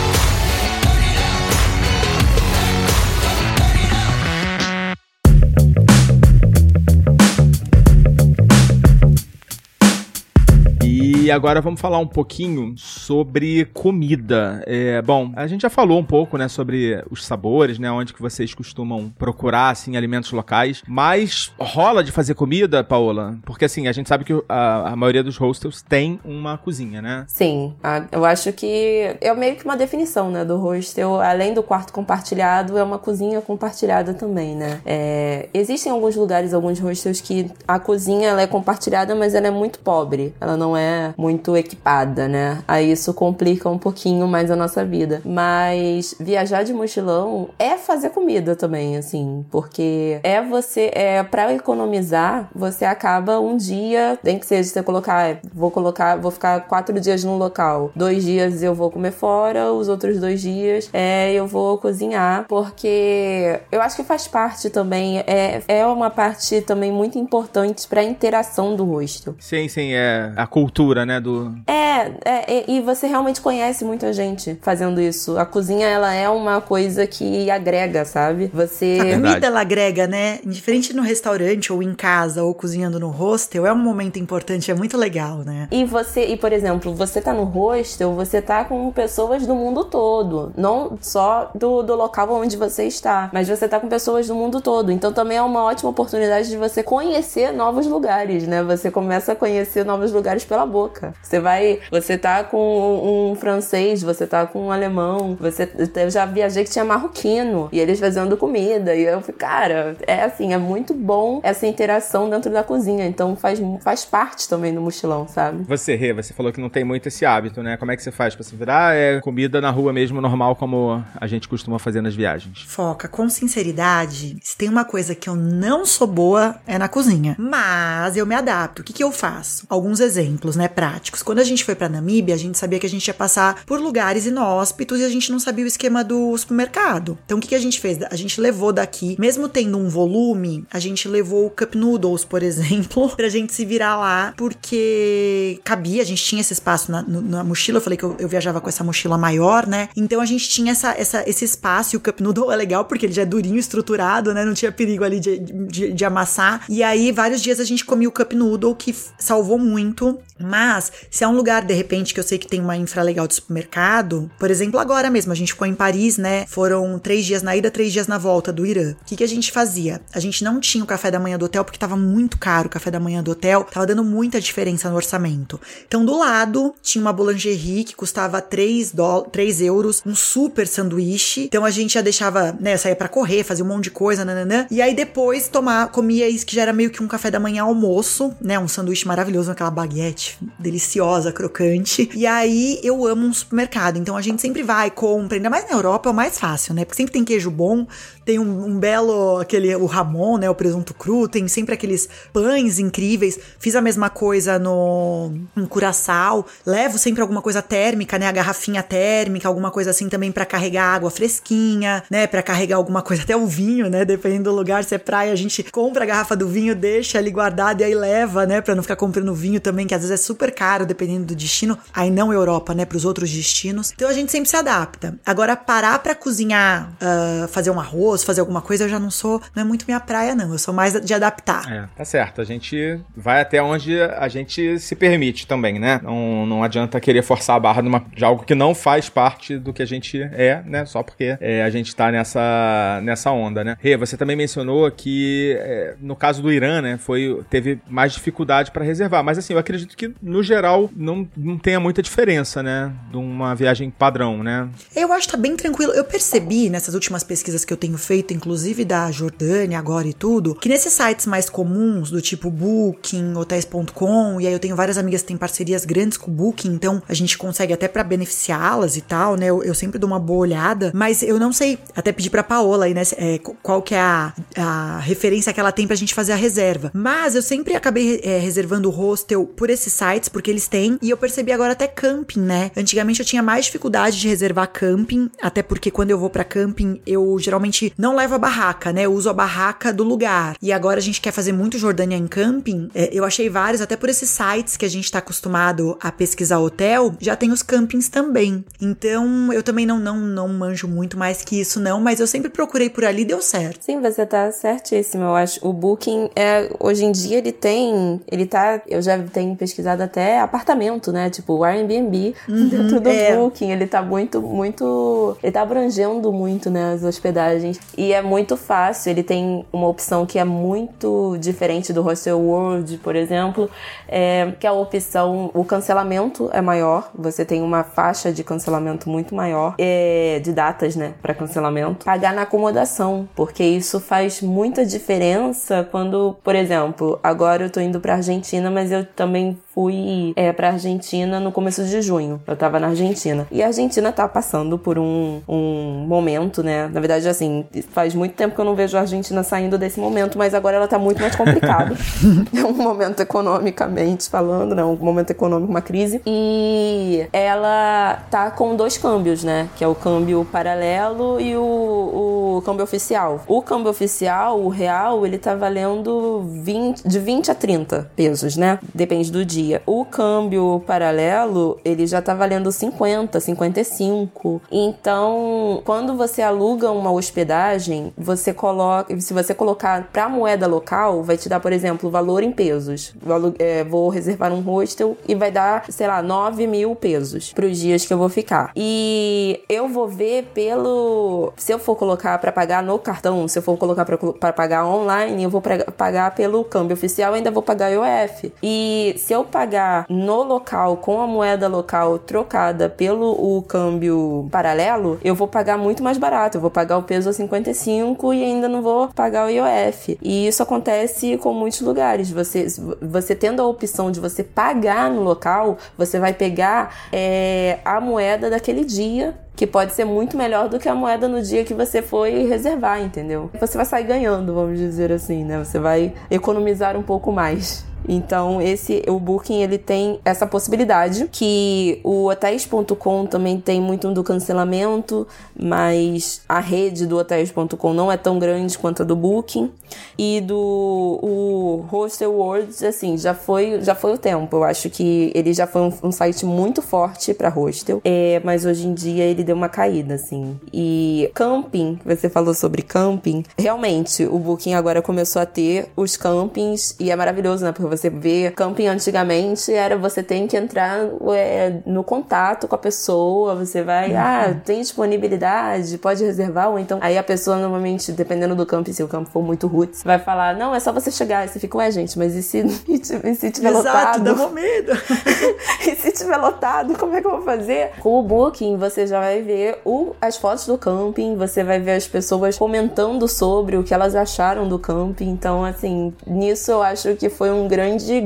E 11.26 11.32
agora 11.32 11.59
vamos 11.59 11.82
falar 11.82 11.97
um 11.97 12.05
pouquinho 12.05 12.76
sobre 12.78 13.65
comida. 13.73 14.61
É, 14.67 15.01
bom, 15.01 15.32
a 15.36 15.47
gente 15.47 15.63
já 15.63 15.71
falou 15.71 15.97
um 15.97 16.03
pouco, 16.03 16.38
né, 16.38 16.47
sobre 16.47 17.03
os 17.09 17.26
sabores, 17.26 17.80
né, 17.80 17.91
onde 17.91 18.13
que 18.13 18.21
vocês 18.21 18.53
costumam 18.53 19.11
procurar, 19.17 19.71
assim, 19.71 19.97
alimentos 19.97 20.32
locais. 20.32 20.84
Mas 20.88 21.51
rola 21.59 22.03
de 22.03 22.11
fazer 22.11 22.36
comida, 22.36 22.84
Paola? 22.84 23.39
Porque, 23.43 23.65
assim, 23.65 23.88
a 23.88 23.91
gente 23.91 24.07
sabe 24.07 24.23
que 24.23 24.34
a, 24.47 24.91
a 24.91 24.95
maioria 24.95 25.23
dos 25.23 25.36
hostels 25.36 25.82
tem 25.82 26.19
uma 26.23 26.59
cozinha, 26.59 27.01
né? 27.01 27.26
Sim, 27.28 27.73
eu 28.11 28.23
acho 28.23 28.53
que 28.53 29.17
é 29.19 29.34
meio 29.34 29.55
que 29.55 29.65
uma 29.65 29.76
definição, 29.76 30.30
né, 30.30 30.45
do 30.45 30.57
hostel. 30.57 31.19
Além 31.19 31.55
do 31.55 31.63
quarto 31.63 31.91
compartilhado, 31.91 32.78
é 32.78 32.84
uma 32.84 32.99
cozinha 32.99 33.41
compartilhada 33.41 34.13
também, 34.13 34.55
né? 34.55 34.80
É, 34.86 35.49
existem 35.55 35.91
alguns 35.91 36.15
lugares, 36.15 36.53
alguns 36.53 36.78
hostels 36.78 37.19
que 37.19 37.49
a 37.67 37.80
cozinha 37.80 38.30
ela 38.30 38.43
é 38.43 38.47
compartilhada, 38.47 39.15
mas 39.15 39.34
ela 39.34 39.47
é 39.47 39.51
muito 39.51 39.80
pobre. 39.80 40.32
Ela 40.39 40.55
não 40.55 40.78
é 40.78 41.14
muito 41.18 41.55
equipada, 41.55 42.28
né? 42.28 42.63
Aí 42.68 42.91
isso 42.91 43.13
complica 43.13 43.70
um 43.70 43.78
pouquinho 43.78 44.28
mais 44.28 44.51
a 44.51 44.55
nossa 44.55 44.84
vida. 44.84 45.22
Mas 45.26 46.16
viajar 46.20 46.63
de 46.63 46.74
mochilão 46.74 47.49
é 47.57 47.78
fazer 47.78 48.09
comida 48.09 48.55
também, 48.55 48.97
assim, 48.97 49.45
porque 49.51 50.20
é 50.24 50.41
você, 50.41 50.91
é 50.93 51.24
para 51.24 51.53
economizar, 51.53 52.49
você 52.53 52.86
acaba 52.86 53.39
um 53.39 53.57
dia, 53.57 54.18
tem 54.24 54.39
que 54.39 54.45
ser 54.45 54.63
você 54.63 54.82
colocar, 54.84 55.39
vou 55.53 55.72
colocar, 55.72 56.18
vou 56.18 56.32
ficar 56.32 56.61
quatro 56.61 56.99
dias 56.99 57.24
num 57.24 57.38
local, 57.38 57.91
dois 57.95 58.24
dias 58.24 58.63
eu 58.63 58.74
vou 58.74 58.91
comer 58.91 59.11
fora, 59.11 59.72
os 59.74 59.88
outros 59.88 60.20
dois 60.20 60.41
dias 60.41 60.89
é 60.93 61.34
eu 61.34 61.47
vou 61.47 61.78
cozinhar, 61.78 62.45
porque 62.47 63.59
eu 63.72 63.82
acho 63.82 63.95
que 63.95 64.03
faz 64.03 64.28
parte 64.28 64.70
também, 64.70 65.20
é, 65.20 65.61
é 65.68 65.86
uma 65.86 66.09
parte 66.09 66.61
também 66.61 66.91
muito 66.91 67.18
importante 67.18 67.88
para 67.88 68.01
a 68.01 68.03
interação 68.03 68.76
do 68.76 68.84
rosto. 68.86 69.36
Sim, 69.39 69.68
sim, 69.68 69.93
é 69.93 70.32
a 70.36 70.47
cultura, 70.47 71.04
né? 71.05 71.19
Do... 71.19 71.55
É, 71.67 72.11
é, 72.25 72.71
e 72.71 72.81
você 72.81 73.07
realmente 73.07 73.41
conhece 73.41 73.83
muita 73.85 74.11
gente 74.13 74.57
fazendo 74.61 74.99
isso. 74.99 75.37
A 75.37 75.45
cozinha, 75.45 75.87
ela 75.87 76.13
é 76.13 76.29
uma 76.29 76.61
coisa 76.61 77.07
que 77.07 77.49
agrega, 77.49 78.05
sabe? 78.05 78.49
Você... 78.53 78.99
A 79.01 79.15
comida, 79.15 79.47
ela 79.47 79.61
agrega, 79.61 80.07
né? 80.07 80.39
Diferente 80.45 80.93
no 80.93 81.01
restaurante, 81.01 81.71
ou 81.71 81.81
em 81.81 81.93
casa, 81.93 82.43
ou 82.43 82.53
cozinhando 82.53 82.99
no 82.99 83.09
hostel, 83.09 83.65
é 83.65 83.73
um 83.73 83.77
momento 83.77 84.17
importante, 84.19 84.71
é 84.71 84.73
muito 84.73 84.97
legal, 84.97 85.39
né? 85.39 85.67
E 85.71 85.85
você, 85.85 86.25
e 86.25 86.37
por 86.37 86.51
exemplo, 86.51 86.93
você 86.93 87.21
tá 87.21 87.33
no 87.33 87.43
hostel, 87.43 88.13
você 88.13 88.41
tá 88.41 88.65
com 88.65 88.91
pessoas 88.91 89.45
do 89.45 89.55
mundo 89.55 89.85
todo. 89.85 90.51
Não 90.57 90.97
só 91.01 91.51
do, 91.55 91.81
do 91.81 91.95
local 91.95 92.31
onde 92.31 92.57
você 92.57 92.85
está, 92.85 93.29
mas 93.33 93.47
você 93.47 93.67
tá 93.67 93.79
com 93.79 93.87
pessoas 93.87 94.27
do 94.27 94.35
mundo 94.35 94.61
todo. 94.61 94.91
Então 94.91 95.11
também 95.11 95.37
é 95.37 95.41
uma 95.41 95.63
ótima 95.63 95.89
oportunidade 95.89 96.49
de 96.49 96.57
você 96.57 96.83
conhecer 96.83 97.51
novos 97.51 97.87
lugares, 97.87 98.47
né? 98.47 98.63
Você 98.63 98.89
começa 98.89 99.33
a 99.33 99.35
conhecer 99.35 99.85
novos 99.85 100.11
lugares 100.11 100.43
pela 100.45 100.65
boca. 100.65 100.94
Você 101.21 101.39
vai, 101.39 101.79
você 101.91 102.17
tá 102.17 102.43
com 102.43 103.31
um 103.31 103.35
francês, 103.35 104.01
você 104.01 104.25
tá 104.25 104.45
com 104.45 104.67
um 104.67 104.71
alemão, 104.71 105.35
você 105.39 105.69
eu 105.95 106.09
já 106.09 106.25
viajei 106.25 106.63
que 106.63 106.69
tinha 106.69 106.85
marroquino 106.85 107.69
e 107.71 107.79
eles 107.79 107.99
fazendo 107.99 108.37
comida 108.37 108.95
e 108.95 109.03
eu 109.03 109.21
falei, 109.21 109.35
cara, 109.37 109.97
é 110.05 110.23
assim, 110.23 110.53
é 110.53 110.57
muito 110.57 110.93
bom 110.93 111.39
essa 111.43 111.65
interação 111.65 112.29
dentro 112.29 112.51
da 112.51 112.63
cozinha, 112.63 113.05
então 113.05 113.35
faz, 113.35 113.59
faz 113.81 114.05
parte 114.05 114.47
também 114.47 114.73
do 114.73 114.81
mochilão, 114.81 115.27
sabe? 115.27 115.63
Você, 115.63 115.95
Rê, 115.95 116.13
você 116.13 116.33
falou 116.33 116.51
que 116.51 116.61
não 116.61 116.69
tem 116.69 116.83
muito 116.83 117.07
esse 117.07 117.25
hábito, 117.25 117.61
né? 117.61 117.77
Como 117.77 117.91
é 117.91 117.95
que 117.95 118.03
você 118.03 118.11
faz 118.11 118.35
pra 118.35 118.43
se 118.43 118.55
virar? 118.55 118.95
É 118.95 119.19
comida 119.21 119.59
na 119.61 119.71
rua 119.71 119.91
mesmo, 119.91 120.21
normal, 120.21 120.55
como 120.55 121.03
a 121.15 121.27
gente 121.27 121.47
costuma 121.47 121.79
fazer 121.79 122.01
nas 122.01 122.15
viagens. 122.15 122.61
Foca, 122.67 123.07
com 123.07 123.27
sinceridade, 123.29 124.37
se 124.41 124.57
tem 124.57 124.69
uma 124.69 124.85
coisa 124.85 125.15
que 125.15 125.29
eu 125.29 125.35
não 125.35 125.85
sou 125.85 126.07
boa, 126.07 126.55
é 126.67 126.77
na 126.77 126.87
cozinha. 126.87 127.35
Mas 127.39 128.15
eu 128.17 128.25
me 128.25 128.35
adapto. 128.35 128.81
O 128.81 128.85
que, 128.85 128.93
que 128.93 129.03
eu 129.03 129.11
faço? 129.11 129.65
Alguns 129.69 129.99
exemplos, 129.99 130.55
né? 130.55 130.67
Práticos. 130.76 131.23
Quando 131.23 131.39
a 131.39 131.43
gente 131.43 131.63
foi 131.63 131.73
para 131.73 131.88
Namíbia, 131.88 132.36
a 132.36 132.38
gente 132.38 132.57
sabia 132.57 132.78
que 132.80 132.86
a 132.86 132.89
gente 132.89 133.07
ia 133.07 133.13
passar 133.13 133.63
por 133.65 133.80
lugares 133.80 134.26
inóspitos 134.26 134.99
e 134.99 135.05
a 135.05 135.09
gente 135.09 135.32
não 135.32 135.39
sabia 135.39 135.63
o 135.63 135.67
esquema 135.67 136.03
do 136.03 136.38
supermercado. 136.38 137.17
Então 137.26 137.38
o 137.38 137.41
que, 137.41 137.47
que 137.47 137.55
a 137.55 137.59
gente 137.59 137.80
fez? 137.80 137.97
A 138.03 138.15
gente 138.15 138.41
levou 138.41 138.73
daqui, 138.73 139.15
mesmo 139.17 139.47
tendo 139.47 139.78
um 139.78 139.88
volume, 139.88 140.65
a 140.71 140.80
gente 140.80 141.07
levou 141.07 141.49
cup 141.49 141.76
noodles, 141.76 142.26
por 142.26 142.43
exemplo, 142.43 143.09
pra 143.15 143.30
gente 143.30 143.53
se 143.53 143.65
virar 143.65 143.95
lá, 143.97 144.34
porque 144.36 145.59
cabia, 145.63 146.01
a 146.01 146.05
gente 146.05 146.23
tinha 146.23 146.41
esse 146.41 146.53
espaço 146.53 146.91
na, 146.91 147.01
na 147.01 147.43
mochila. 147.43 147.78
Eu 147.78 147.82
falei 147.82 147.97
que 147.97 148.03
eu, 148.03 148.15
eu, 148.19 148.28
viajava 148.28 148.59
com 148.59 148.67
essa 148.67 148.84
mochila 148.84 149.17
maior, 149.17 149.65
né? 149.65 149.89
Então 149.95 150.19
a 150.19 150.26
gente 150.26 150.49
tinha 150.49 150.71
essa, 150.71 150.91
essa, 150.97 151.23
esse 151.28 151.45
espaço 151.45 151.95
e 151.95 151.97
o 151.97 152.01
cup 152.01 152.19
noodle 152.19 152.51
é 152.51 152.55
legal 152.55 152.86
porque 152.86 153.05
ele 153.05 153.13
já 153.13 153.21
é 153.21 153.26
durinho, 153.26 153.57
estruturado, 153.57 154.34
né? 154.34 154.43
Não 154.43 154.53
tinha 154.53 154.71
perigo 154.71 155.03
ali 155.03 155.19
de, 155.19 155.39
de, 155.39 155.93
de 155.93 156.05
amassar. 156.05 156.65
E 156.67 156.84
aí, 156.84 157.11
vários 157.11 157.41
dias 157.41 157.59
a 157.59 157.63
gente 157.63 157.86
comia 157.86 158.09
o 158.09 158.11
cup 158.11 158.34
noodle, 158.34 158.76
que 158.76 158.93
salvou 159.17 159.57
muito. 159.57 160.19
Mas, 160.38 160.91
se 161.09 161.23
é 161.23 161.27
um 161.27 161.36
lugar, 161.36 161.63
de 161.63 161.73
repente, 161.73 162.13
que 162.13 162.19
eu 162.19 162.23
sei 162.23 162.38
que 162.38 162.47
tem 162.47 162.59
uma 162.59 162.75
infra 162.75 163.01
legal 163.01 163.27
de 163.27 163.36
supermercado, 163.36 164.29
por 164.38 164.51
exemplo, 164.51 164.79
agora 164.79 165.09
mesmo, 165.09 165.31
a 165.31 165.36
gente 165.36 165.53
ficou 165.53 165.67
em 165.67 165.73
Paris, 165.73 166.17
né? 166.17 166.45
Foram 166.47 166.99
três 166.99 167.25
dias 167.25 167.41
na 167.41 167.55
ida, 167.55 167.71
três 167.71 167.93
dias 167.93 168.07
na 168.07 168.17
volta 168.17 168.51
do 168.51 168.65
Irã. 168.65 168.95
O 169.01 169.05
que, 169.05 169.15
que 169.15 169.23
a 169.23 169.27
gente 169.27 169.51
fazia? 169.51 170.01
A 170.13 170.19
gente 170.19 170.43
não 170.43 170.59
tinha 170.59 170.83
o 170.83 170.88
café 170.88 171.09
da 171.09 171.19
manhã 171.19 171.38
do 171.38 171.45
hotel 171.45 171.63
porque 171.63 171.79
tava 171.79 171.95
muito 171.95 172.38
caro 172.38 172.67
o 172.67 172.69
café 172.69 172.91
da 172.91 172.99
manhã 172.99 173.23
do 173.23 173.31
hotel, 173.31 173.63
tava 173.63 173.86
dando 173.86 174.03
muita 174.03 174.41
diferença 174.41 174.89
no 174.89 174.95
orçamento. 174.95 175.59
Então, 175.88 176.05
do 176.05 176.17
lado, 176.17 176.73
tinha 176.81 177.01
uma 177.01 177.13
boulangerie 177.13 177.86
que 177.86 177.95
custava 177.95 178.41
3, 178.41 178.93
3 179.31 179.61
euros, 179.61 180.01
um 180.05 180.15
super 180.15 180.67
sanduíche. 180.67 181.45
Então, 181.45 181.63
a 181.63 181.71
gente 181.71 181.93
já 181.93 182.01
deixava, 182.01 182.51
né, 182.59 182.75
saía 182.75 182.95
para 182.95 183.07
correr, 183.07 183.43
fazia 183.43 183.63
um 183.63 183.67
monte 183.67 183.86
de 183.86 183.91
coisa, 183.91 184.25
nananã. 184.25 184.67
E 184.69 184.81
aí, 184.81 184.93
depois, 184.93 185.47
tomar, 185.47 185.88
comia 185.89 186.27
isso 186.27 186.45
que 186.45 186.55
já 186.55 186.63
era 186.63 186.73
meio 186.73 186.89
que 186.89 187.01
um 187.01 187.07
café 187.07 187.31
da 187.31 187.39
manhã 187.39 187.63
almoço, 187.63 188.33
né? 188.41 188.59
Um 188.59 188.67
sanduíche 188.67 189.07
maravilhoso, 189.07 189.51
aquela 189.51 189.71
baguete 189.71 190.24
deliciosa, 190.59 191.32
crocante. 191.32 192.09
E 192.15 192.26
aí, 192.26 192.80
eu 192.84 193.05
amo 193.05 193.26
um 193.26 193.34
supermercado. 193.34 193.97
Então, 193.97 194.15
a 194.15 194.21
gente 194.21 194.41
sempre 194.41 194.63
vai, 194.63 194.89
compra. 194.89 195.38
Ainda 195.38 195.49
mais 195.49 195.69
na 195.69 195.76
Europa 195.76 196.09
é 196.09 196.11
o 196.11 196.15
mais 196.15 196.39
fácil, 196.39 196.73
né? 196.73 196.86
Porque 196.86 196.97
sempre 196.97 197.13
tem 197.13 197.23
queijo 197.23 197.51
bom, 197.51 197.86
tem 198.26 198.39
um, 198.39 198.65
um 198.65 198.80
belo, 198.80 199.39
aquele, 199.39 199.76
o 199.76 199.86
ramon, 199.86 200.38
né? 200.38 200.49
O 200.49 200.55
presunto 200.55 200.93
cru, 200.93 201.28
tem 201.28 201.47
sempre 201.47 201.73
aqueles 201.73 202.09
pães 202.34 202.80
incríveis. 202.80 203.39
Fiz 203.59 203.76
a 203.76 203.82
mesma 203.82 204.09
coisa 204.09 204.57
no 204.57 205.32
em 205.55 205.65
Curaçao. 205.65 206.45
Levo 206.65 206.97
sempre 206.97 207.21
alguma 207.21 207.41
coisa 207.41 207.61
térmica, 207.61 208.17
né? 208.17 208.28
A 208.28 208.32
garrafinha 208.32 208.82
térmica, 208.82 209.47
alguma 209.47 209.69
coisa 209.69 209.91
assim 209.91 210.09
também 210.09 210.32
para 210.32 210.45
carregar 210.45 210.95
água 210.95 211.11
fresquinha, 211.11 212.03
né? 212.09 212.26
Para 212.26 212.41
carregar 212.41 212.78
alguma 212.78 213.01
coisa, 213.01 213.23
até 213.23 213.36
o 213.36 213.45
vinho, 213.45 213.89
né? 213.89 214.03
Dependendo 214.03 214.49
do 214.49 214.55
lugar, 214.55 214.84
se 214.84 214.95
é 214.95 214.97
praia, 214.97 215.32
a 215.32 215.36
gente 215.36 215.63
compra 215.63 216.03
a 216.03 216.07
garrafa 216.07 216.36
do 216.36 216.47
vinho, 216.47 216.76
deixa 216.76 217.17
ali 217.17 217.30
guardada 217.30 217.84
e 217.84 217.86
aí 217.86 217.95
leva, 217.95 218.45
né? 218.45 218.61
Para 218.61 218.76
não 218.76 218.82
ficar 218.82 218.95
comprando 218.95 219.34
vinho 219.34 219.59
também, 219.59 219.86
que 219.86 219.93
às 219.93 220.01
vezes 220.01 220.14
é 220.14 220.14
super 220.18 220.53
caro 220.53 220.86
dependendo 220.86 221.26
do 221.26 221.36
destino. 221.36 221.78
Aí 221.93 222.09
não 222.09 222.32
Europa, 222.34 222.74
né? 222.74 222.86
Para 222.86 222.97
os 222.97 223.05
outros 223.05 223.32
destinos. 223.32 223.91
Então 223.95 224.09
a 224.09 224.13
gente 224.13 224.32
sempre 224.32 224.49
se 224.49 224.55
adapta. 224.55 225.18
Agora 225.26 225.55
parar 225.55 225.99
para 225.99 226.16
cozinhar, 226.16 226.91
uh, 227.01 227.47
fazer 227.47 227.72
um 227.72 227.80
arroz, 227.80 228.24
fazer 228.24 228.41
alguma 228.41 228.61
coisa, 228.61 228.86
eu 228.86 228.89
já 228.89 228.99
não 228.99 229.11
sou, 229.11 229.41
não 229.55 229.61
é 229.61 229.66
muito 229.66 229.86
minha 229.86 229.99
praia 229.99 230.36
não. 230.36 230.51
Eu 230.51 230.59
sou 230.59 230.74
mais 230.74 230.99
de 230.99 231.13
adaptar. 231.13 231.72
É, 231.72 231.88
tá 231.95 232.05
certo. 232.05 232.41
A 232.41 232.43
gente 232.43 232.99
vai 233.16 233.41
até 233.41 233.61
onde 233.61 233.99
a 234.01 234.28
gente 234.28 234.80
se 234.80 234.95
permite 234.95 235.47
também, 235.47 235.80
né? 235.80 235.99
Não, 236.03 236.45
não 236.45 236.63
adianta 236.63 236.99
querer 236.99 237.22
forçar 237.22 237.55
a 237.55 237.59
barra 237.59 237.82
numa, 237.82 238.05
de 238.16 238.24
algo 238.24 238.43
que 238.43 238.55
não 238.55 238.76
faz 238.76 239.09
parte 239.09 239.57
do 239.57 239.74
que 239.74 239.82
a 239.82 239.86
gente 239.86 240.22
é, 240.22 240.61
né? 240.66 240.86
Só 240.86 241.03
porque 241.03 241.38
é, 241.39 241.63
a 241.63 241.70
gente 241.70 241.95
tá 241.95 242.11
nessa, 242.11 242.99
nessa 243.03 243.32
onda, 243.32 243.63
né? 243.63 243.78
Rê, 243.80 243.97
você 243.97 244.18
também 244.18 244.36
mencionou 244.36 244.89
que 244.91 245.57
é, 245.59 245.95
no 245.99 246.16
caso 246.16 246.41
do 246.41 246.51
Irã, 246.51 246.82
né? 246.82 246.97
Foi, 246.97 247.43
teve 247.49 247.80
mais 247.88 248.13
dificuldade 248.13 248.72
para 248.72 248.84
reservar. 248.84 249.24
Mas 249.24 249.38
assim, 249.38 249.53
eu 249.53 249.59
acredito 249.59 249.95
que 249.95 250.04
no 250.21 250.43
geral 250.43 250.89
não, 250.95 251.27
não 251.35 251.57
tenha 251.57 251.79
muita 251.79 252.01
diferença, 252.01 252.61
né? 252.61 252.91
De 253.11 253.17
uma 253.17 253.53
viagem 253.55 253.89
padrão, 253.89 254.43
né? 254.43 254.69
Eu 254.95 255.11
acho 255.13 255.27
que 255.27 255.33
tá 255.33 255.37
bem 255.37 255.55
tranquilo. 255.55 255.93
Eu 255.93 256.03
percebi 256.03 256.69
nessas 256.69 256.93
últimas 256.93 257.23
pesquisas 257.23 257.65
que 257.65 257.71
eu 257.71 257.77
tenho 257.77 257.97
feito, 257.97 258.33
inclusive 258.33 258.85
da 258.85 259.11
Jordânia 259.11 259.79
agora 259.79 260.07
e 260.07 260.13
tudo, 260.13 260.55
que 260.55 260.69
nesses 260.69 260.93
sites 260.93 261.25
mais 261.25 261.49
comuns, 261.49 262.09
do 262.11 262.21
tipo 262.21 262.49
Booking, 262.49 263.35
hotéis.com, 263.35 264.39
e 264.39 264.47
aí 264.47 264.53
eu 264.53 264.59
tenho 264.59 264.75
várias 264.75 264.97
amigas 264.97 265.21
que 265.21 265.27
têm 265.27 265.37
parcerias 265.37 265.85
grandes 265.85 266.17
com 266.17 266.31
o 266.31 266.33
Booking, 266.33 266.69
então 266.69 267.01
a 267.07 267.13
gente 267.13 267.37
consegue 267.37 267.73
até 267.73 267.87
para 267.87 268.03
beneficiá-las 268.03 268.97
e 268.97 269.01
tal, 269.01 269.35
né? 269.35 269.47
Eu, 269.47 269.63
eu, 269.63 269.73
sempre 269.73 269.99
dou 269.99 270.07
uma 270.07 270.19
boa 270.19 270.39
olhada, 270.39 270.91
mas 270.93 271.21
eu 271.21 271.39
não 271.39 271.51
sei, 271.51 271.79
até 271.95 272.11
pedir 272.11 272.29
pra 272.29 272.43
Paola 272.43 272.85
aí, 272.85 272.93
né? 272.93 273.03
É, 273.17 273.39
qual 273.61 273.81
que 273.81 273.93
é 273.95 273.99
a, 273.99 274.33
a 274.57 274.99
referência 274.99 275.53
que 275.53 275.59
ela 275.59 275.71
tem 275.71 275.87
pra 275.87 275.95
gente 275.95 276.13
fazer 276.13 276.33
a 276.33 276.35
reserva. 276.35 276.91
Mas 276.93 277.35
eu 277.35 277.41
sempre 277.41 277.75
acabei 277.75 278.21
é, 278.23 278.37
reservando 278.39 278.89
o 278.89 278.91
hostel 278.91 279.45
por 279.45 279.69
esses 279.69 279.93
sites, 279.95 280.29
porque 280.29 280.51
eles 280.51 280.67
têm, 280.67 280.97
e 281.01 281.09
eu 281.09 281.17
percebi 281.17 281.51
agora 281.51 281.73
até 281.73 281.87
camping, 281.87 282.41
né? 282.41 282.71
Antigamente 282.75 283.19
eu 283.19 283.25
tinha 283.25 283.41
mais 283.41 283.65
dificuldade 283.65 284.19
de 284.19 284.27
reservar 284.27 284.71
camping, 284.71 285.29
até 285.41 285.63
porque 285.63 285.89
quando 285.91 286.11
eu 286.11 286.19
vou 286.19 286.29
para 286.29 286.43
camping, 286.43 287.01
eu 287.05 287.37
geralmente 287.39 287.93
não 287.97 288.15
levo 288.15 288.35
a 288.35 288.37
barraca, 288.37 288.91
né? 288.91 289.03
Eu 289.03 289.13
uso 289.13 289.29
a 289.29 289.33
barraca 289.33 289.93
do 289.93 290.03
lugar. 290.03 290.55
E 290.61 290.71
agora 290.71 290.99
a 290.99 291.01
gente 291.01 291.21
quer 291.21 291.31
fazer 291.31 291.51
muito 291.51 291.77
Jordânia 291.77 292.17
em 292.17 292.27
camping. 292.27 292.89
É, 292.93 293.09
eu 293.11 293.23
achei 293.23 293.49
vários, 293.49 293.81
até 293.81 293.95
por 293.95 294.09
esses 294.09 294.29
sites 294.29 294.77
que 294.77 294.85
a 294.85 294.89
gente 294.89 295.11
tá 295.11 295.19
acostumado 295.19 295.97
a 296.01 296.11
pesquisar 296.11 296.59
hotel, 296.59 297.13
já 297.19 297.35
tem 297.35 297.51
os 297.51 297.63
campings 297.63 298.09
também. 298.09 298.63
Então, 298.81 299.51
eu 299.53 299.63
também 299.63 299.85
não, 299.85 299.99
não, 299.99 300.17
não 300.17 300.49
manjo 300.49 300.87
muito 300.87 301.17
mais 301.17 301.41
que 301.41 301.59
isso, 301.59 301.79
não, 301.79 301.99
mas 301.99 302.19
eu 302.19 302.27
sempre 302.27 302.49
procurei 302.49 302.89
por 302.89 303.05
ali 303.05 303.21
e 303.21 303.25
deu 303.25 303.41
certo. 303.41 303.83
Sim, 303.83 304.01
você 304.01 304.25
tá 304.25 304.51
certíssimo. 304.51 305.23
Eu 305.23 305.35
acho 305.35 305.65
o 305.65 305.73
Booking 305.73 306.29
é 306.35 306.69
hoje 306.79 307.05
em 307.05 307.11
dia 307.11 307.37
ele 307.37 307.51
tem, 307.51 308.21
ele 308.31 308.45
tá, 308.45 308.81
eu 308.87 309.01
já 309.01 309.17
tenho 309.17 309.55
pesquisado 309.55 309.84
até 309.88 310.39
apartamento, 310.39 311.11
né? 311.11 311.29
Tipo, 311.29 311.53
o 311.53 311.63
Airbnb 311.63 312.36
uhum, 312.47 312.69
dentro 312.69 312.99
do 312.99 313.09
é. 313.09 313.36
Booking, 313.36 313.71
ele 313.71 313.88
tá 313.88 314.01
muito 314.01 314.41
muito, 314.41 315.38
ele 315.43 315.51
tá 315.51 315.61
abrangendo 315.61 316.31
muito, 316.31 316.69
né, 316.69 316.93
as 316.93 317.03
hospedagens. 317.03 317.79
E 317.97 318.13
é 318.13 318.21
muito 318.21 318.57
fácil, 318.57 319.11
ele 319.11 319.23
tem 319.23 319.65
uma 319.71 319.88
opção 319.88 320.25
que 320.25 320.39
é 320.39 320.43
muito 320.43 321.38
diferente 321.39 321.91
do 321.93 322.01
Hostel 322.01 322.39
World, 322.39 322.97
por 322.97 323.15
exemplo, 323.15 323.69
é, 324.07 324.53
que 324.59 324.65
é 324.65 324.69
a 324.69 324.73
opção, 324.73 325.51
o 325.53 325.63
cancelamento 325.63 326.49
é 326.53 326.61
maior, 326.61 327.09
você 327.13 327.43
tem 327.43 327.61
uma 327.61 327.83
faixa 327.83 328.31
de 328.31 328.43
cancelamento 328.43 329.09
muito 329.09 329.36
maior, 329.36 329.75
é, 329.77 330.39
de 330.43 330.51
datas, 330.51 330.95
né, 330.95 331.13
para 331.21 331.33
cancelamento. 331.33 332.05
Pagar 332.05 332.33
na 332.33 332.43
acomodação, 332.43 333.27
porque 333.36 333.63
isso 333.63 333.99
faz 333.99 334.41
muita 334.41 334.86
diferença 334.86 335.88
quando, 335.91 336.38
por 336.43 336.55
exemplo, 336.55 337.19
agora 337.21 337.63
eu 337.63 337.69
tô 337.69 337.79
indo 337.79 337.99
pra 337.99 338.15
Argentina, 338.15 338.69
mas 338.71 338.91
eu 338.91 339.05
também 339.05 339.57
fui 339.76 340.32
é, 340.38 340.53
pra 340.53 340.69
Argentina 340.69 341.38
no 341.39 341.51
começo 341.51 341.84
de 341.84 342.01
junho. 342.01 342.41
Eu 342.47 342.55
tava 342.55 342.80
na 342.80 342.88
Argentina. 342.88 343.45
E 343.51 343.61
a 343.61 343.67
Argentina 343.67 344.11
tá 344.11 344.26
passando 344.26 344.80
por 344.80 344.97
um, 344.97 345.41
um 345.47 346.05
momento, 346.07 346.63
né? 346.63 346.89
Na 346.93 347.01
verdade, 347.01 347.28
assim, 347.28 347.65
faz 347.91 348.15
muito 348.15 348.34
tempo 348.36 348.55
que 348.55 348.61
eu 348.61 348.65
não 348.65 348.73
vejo 348.73 348.95
a 348.95 349.01
Argentina 349.01 349.43
saindo 349.43 349.78
desse 349.78 349.99
momento, 349.99 350.38
mas 350.38 350.53
agora 350.53 350.78
ela 350.78 350.88
tá 350.88 350.97
muito 350.97 351.21
mais 351.21 351.36
complicada. 351.36 351.93
é 352.55 352.63
um 352.63 352.71
momento 352.71 353.19
economicamente 353.19 354.30
falando, 354.30 354.73
né? 354.73 354.84
Um 354.84 354.95
momento 354.95 355.32
econômico, 355.32 355.69
uma 355.69 355.82
crise. 355.82 356.21
E 356.26 357.28
ela 357.34 358.23
tá 358.32 358.49
com 358.51 358.76
dois 358.76 358.97
câmbios, 358.97 359.43
né? 359.43 359.67
Que 359.76 359.84
é 359.84 359.88
o 359.88 359.95
câmbio 359.95 360.45
paralelo 360.49 361.39
e 361.41 361.55
o, 361.57 362.57
o 362.57 362.61
câmbio 362.63 362.84
oficial. 362.86 363.43
O 363.45 363.61
câmbio 363.61 363.91
oficial, 363.91 364.61
o 364.61 364.69
real, 364.69 365.26
ele 365.26 365.38
tá 365.38 365.53
valendo 365.53 366.45
20, 366.63 367.05
de 367.05 367.19
20 367.19 367.51
a 367.51 367.55
30 367.55 368.09
pesos, 368.15 368.55
né? 368.55 368.80
Depende 368.93 369.30
do 369.30 369.43
dia 369.43 369.64
dia. 369.66 369.82
O 369.86 370.05
câmbio 370.05 370.82
paralelo, 370.86 371.80
ele 371.84 372.05
já 372.05 372.22
tá 372.22 372.34
valendo 372.34 372.72
50, 372.72 373.39
55. 373.39 374.61
Então, 374.72 375.82
quando 375.84 376.16
você 376.16 376.41
aluga 376.41 376.91
uma 376.91 377.11
hospedagem, 377.11 378.13
você 378.18 378.53
coloca, 378.53 379.20
se 379.20 379.34
você 379.34 379.53
colocar 379.53 380.09
para 380.11 380.30
moeda 380.30 380.68
local, 380.68 381.24
vai 381.24 381.38
te 381.38 381.49
dar, 381.49 381.59
por 381.59 381.74
exemplo, 381.74 382.09
valor 382.09 382.43
em 382.43 382.51
pesos. 382.51 383.13
É, 383.59 383.84
vou 383.84 384.09
reservar 384.09 384.53
um 384.53 384.61
hostel 384.61 385.18
e 385.28 385.36
vai 385.36 385.51
dar, 385.51 385.86
sei 385.89 386.07
lá, 386.07 386.22
9 386.22 386.68
mil 386.68 386.95
pesos 386.95 387.51
para 387.53 387.66
os 387.66 387.78
dias 387.78 388.05
que 388.05 388.13
eu 388.13 388.18
vou 388.18 388.30
ficar. 388.30 388.72
E 388.76 389.61
eu 389.68 389.88
vou 389.88 390.07
ver 390.07 390.51
pelo. 390.53 391.53
Se 391.57 391.72
eu 391.72 391.80
for 391.80 391.95
colocar 391.95 392.38
para 392.38 392.51
pagar 392.51 392.84
no 392.84 392.99
cartão, 392.99 393.47
se 393.47 393.57
eu 393.57 393.63
for 393.63 393.78
colocar 393.78 394.05
para 394.05 394.53
pagar 394.53 394.86
online, 394.86 395.43
eu 395.43 395.49
vou 395.49 395.61
pagar 395.61 396.36
pelo 396.36 396.63
câmbio 396.63 396.93
oficial, 396.93 397.34
ainda 397.34 397.51
vou 397.51 397.63
pagar 397.63 397.89
IOF. 397.89 398.53
E 398.61 399.16
se 399.18 399.34
eu 399.34 399.43
pagar 399.55 400.05
no 400.09 400.43
local 400.43 400.97
com 400.97 401.21
a 401.21 401.25
moeda 401.25 401.69
local 401.69 402.19
trocada 402.19 402.89
pelo 402.89 403.31
o 403.31 403.61
câmbio 403.61 404.49
paralelo, 404.51 405.17
eu 405.23 405.33
vou 405.33 405.47
pagar 405.47 405.77
muito 405.77 406.03
mais 406.03 406.17
barato. 406.17 406.57
Eu 406.57 406.61
vou 406.61 406.69
pagar 406.69 406.97
o 406.97 407.03
peso 407.03 407.29
a 407.29 407.33
55 407.33 408.33
e 408.33 408.43
ainda 408.43 408.67
não 408.67 408.81
vou 408.81 409.07
pagar 409.15 409.47
o 409.47 409.49
IOF. 409.49 410.17
E 410.21 410.45
isso 410.45 410.61
acontece 410.61 411.37
com 411.37 411.53
muitos 411.53 411.79
lugares. 411.79 412.29
Você, 412.31 412.67
você 413.01 413.33
tendo 413.33 413.61
a 413.61 413.65
opção 413.65 414.11
de 414.11 414.19
você 414.19 414.43
pagar 414.43 415.09
no 415.09 415.21
local, 415.21 415.77
você 415.97 416.19
vai 416.19 416.33
pegar 416.33 416.93
é, 417.13 417.79
a 417.85 418.01
moeda 418.01 418.49
daquele 418.49 418.83
dia 418.83 419.35
que 419.55 419.65
pode 419.65 419.93
ser 419.93 420.03
muito 420.03 420.35
melhor 420.35 420.67
do 420.67 420.77
que 420.77 420.89
a 420.89 420.93
moeda 420.93 421.29
no 421.29 421.41
dia 421.41 421.63
que 421.63 421.73
você 421.73 422.01
foi 422.01 422.45
reservar, 422.45 423.01
entendeu? 423.01 423.49
Você 423.57 423.77
vai 423.77 423.85
sair 423.85 424.03
ganhando, 424.03 424.53
vamos 424.53 424.77
dizer 424.77 425.13
assim, 425.13 425.45
né? 425.45 425.63
Você 425.63 425.79
vai 425.79 426.13
economizar 426.29 426.97
um 426.97 427.03
pouco 427.03 427.31
mais. 427.31 427.85
Então, 428.07 428.61
esse 428.61 429.03
o 429.07 429.19
Booking 429.19 429.61
ele 429.61 429.77
tem 429.77 430.19
essa 430.23 430.45
possibilidade 430.45 431.29
que 431.31 431.99
o 432.03 432.27
hotéis.com 432.27 433.25
também 433.25 433.59
tem 433.59 433.81
muito 433.81 434.11
do 434.11 434.23
cancelamento, 434.23 435.27
mas 435.57 436.41
a 436.47 436.59
rede 436.59 437.05
do 437.05 437.17
hotéis.com 437.17 437.93
não 437.93 438.11
é 438.11 438.17
tão 438.17 438.39
grande 438.39 438.77
quanto 438.77 439.03
a 439.03 439.05
do 439.05 439.15
Booking 439.15 439.71
e 440.17 440.41
do 440.41 441.19
o 441.21 441.85
Hostel 441.89 442.33
World, 442.33 442.85
assim, 442.85 443.17
já 443.17 443.33
foi 443.33 443.81
já 443.81 443.95
foi 443.95 444.13
o 444.13 444.17
tempo. 444.17 444.57
Eu 444.57 444.63
acho 444.63 444.89
que 444.89 445.31
ele 445.33 445.53
já 445.53 445.67
foi 445.67 445.81
um, 445.81 445.93
um 446.03 446.11
site 446.11 446.45
muito 446.45 446.81
forte 446.81 447.33
para 447.33 447.49
hostel, 447.49 448.01
é, 448.03 448.41
mas 448.43 448.65
hoje 448.65 448.87
em 448.87 448.93
dia 448.93 449.23
ele 449.23 449.43
deu 449.43 449.55
uma 449.55 449.69
caída, 449.69 450.15
assim. 450.15 450.59
E 450.73 451.29
camping, 451.33 451.99
você 452.05 452.29
falou 452.29 452.53
sobre 452.53 452.81
camping, 452.81 453.43
realmente 453.57 454.25
o 454.25 454.39
Booking 454.39 454.73
agora 454.73 455.01
começou 455.01 455.41
a 455.41 455.45
ter 455.45 455.89
os 455.95 456.17
campings 456.17 456.95
e 456.99 457.11
é 457.11 457.15
maravilhoso, 457.15 457.63
né? 457.63 457.71
Porque 457.71 457.94
Você 457.95 458.09
vê 458.09 458.51
camping 458.51 458.87
antigamente 458.87 459.73
era 459.73 459.97
você 459.97 460.21
tem 460.21 460.47
que 460.47 460.57
entrar 460.57 460.99
é, 461.33 461.79
no 461.85 462.03
contato 462.03 462.67
com 462.67 462.75
a 462.75 462.77
pessoa, 462.77 463.55
você 463.55 463.83
vai, 463.83 464.11
uhum. 464.11 464.17
ah, 464.17 464.55
tem 464.63 464.81
disponibilidade, 464.81 465.97
pode 465.97 466.23
reservar, 466.23 466.69
ou 466.69 466.79
então 466.79 466.99
aí 467.01 467.17
a 467.17 467.23
pessoa 467.23 467.57
normalmente, 467.57 468.11
dependendo 468.11 468.55
do 468.55 468.65
camping, 468.65 468.93
se 468.93 469.03
o 469.03 469.07
campo 469.07 469.29
for 469.29 469.43
muito 469.43 469.67
roots, 469.67 470.03
vai 470.03 470.19
falar, 470.19 470.55
não, 470.55 470.73
é 470.73 470.79
só 470.79 470.91
você 470.91 471.11
chegar. 471.11 471.45
E 471.45 471.49
você 471.49 471.59
fica, 471.59 471.77
ué, 471.77 471.89
gente, 471.91 472.17
mas 472.17 472.35
e 472.35 472.43
se, 472.43 472.59
e 472.87 473.35
se 473.35 473.51
tiver 473.51 473.69
Exato, 473.69 474.19
lotado? 474.19 474.35
dá 474.35 474.49
medo. 474.49 474.91
e 475.85 475.95
se 475.95 476.11
tiver 476.11 476.37
lotado, 476.37 476.97
como 476.97 477.15
é 477.15 477.21
que 477.21 477.27
eu 477.27 477.31
vou 477.31 477.41
fazer? 477.41 477.91
Com 477.99 478.19
o 478.19 478.23
Booking, 478.23 478.77
você 478.77 479.07
já 479.07 479.19
vai 479.19 479.41
ver 479.41 479.79
o, 479.85 480.15
as 480.21 480.37
fotos 480.37 480.65
do 480.65 480.77
camping, 480.77 481.35
você 481.35 481.63
vai 481.63 481.79
ver 481.79 481.93
as 481.93 482.07
pessoas 482.07 482.57
comentando 482.57 483.27
sobre 483.27 483.77
o 483.77 483.83
que 483.83 483.93
elas 483.93 484.15
acharam 484.15 484.67
do 484.67 484.79
camping. 484.79 485.29
Então, 485.29 485.63
assim, 485.63 486.13
nisso 486.25 486.71
eu 486.71 486.81
acho 486.81 487.15
que 487.15 487.29
foi 487.29 487.51
um 487.51 487.67
grande 487.67 487.84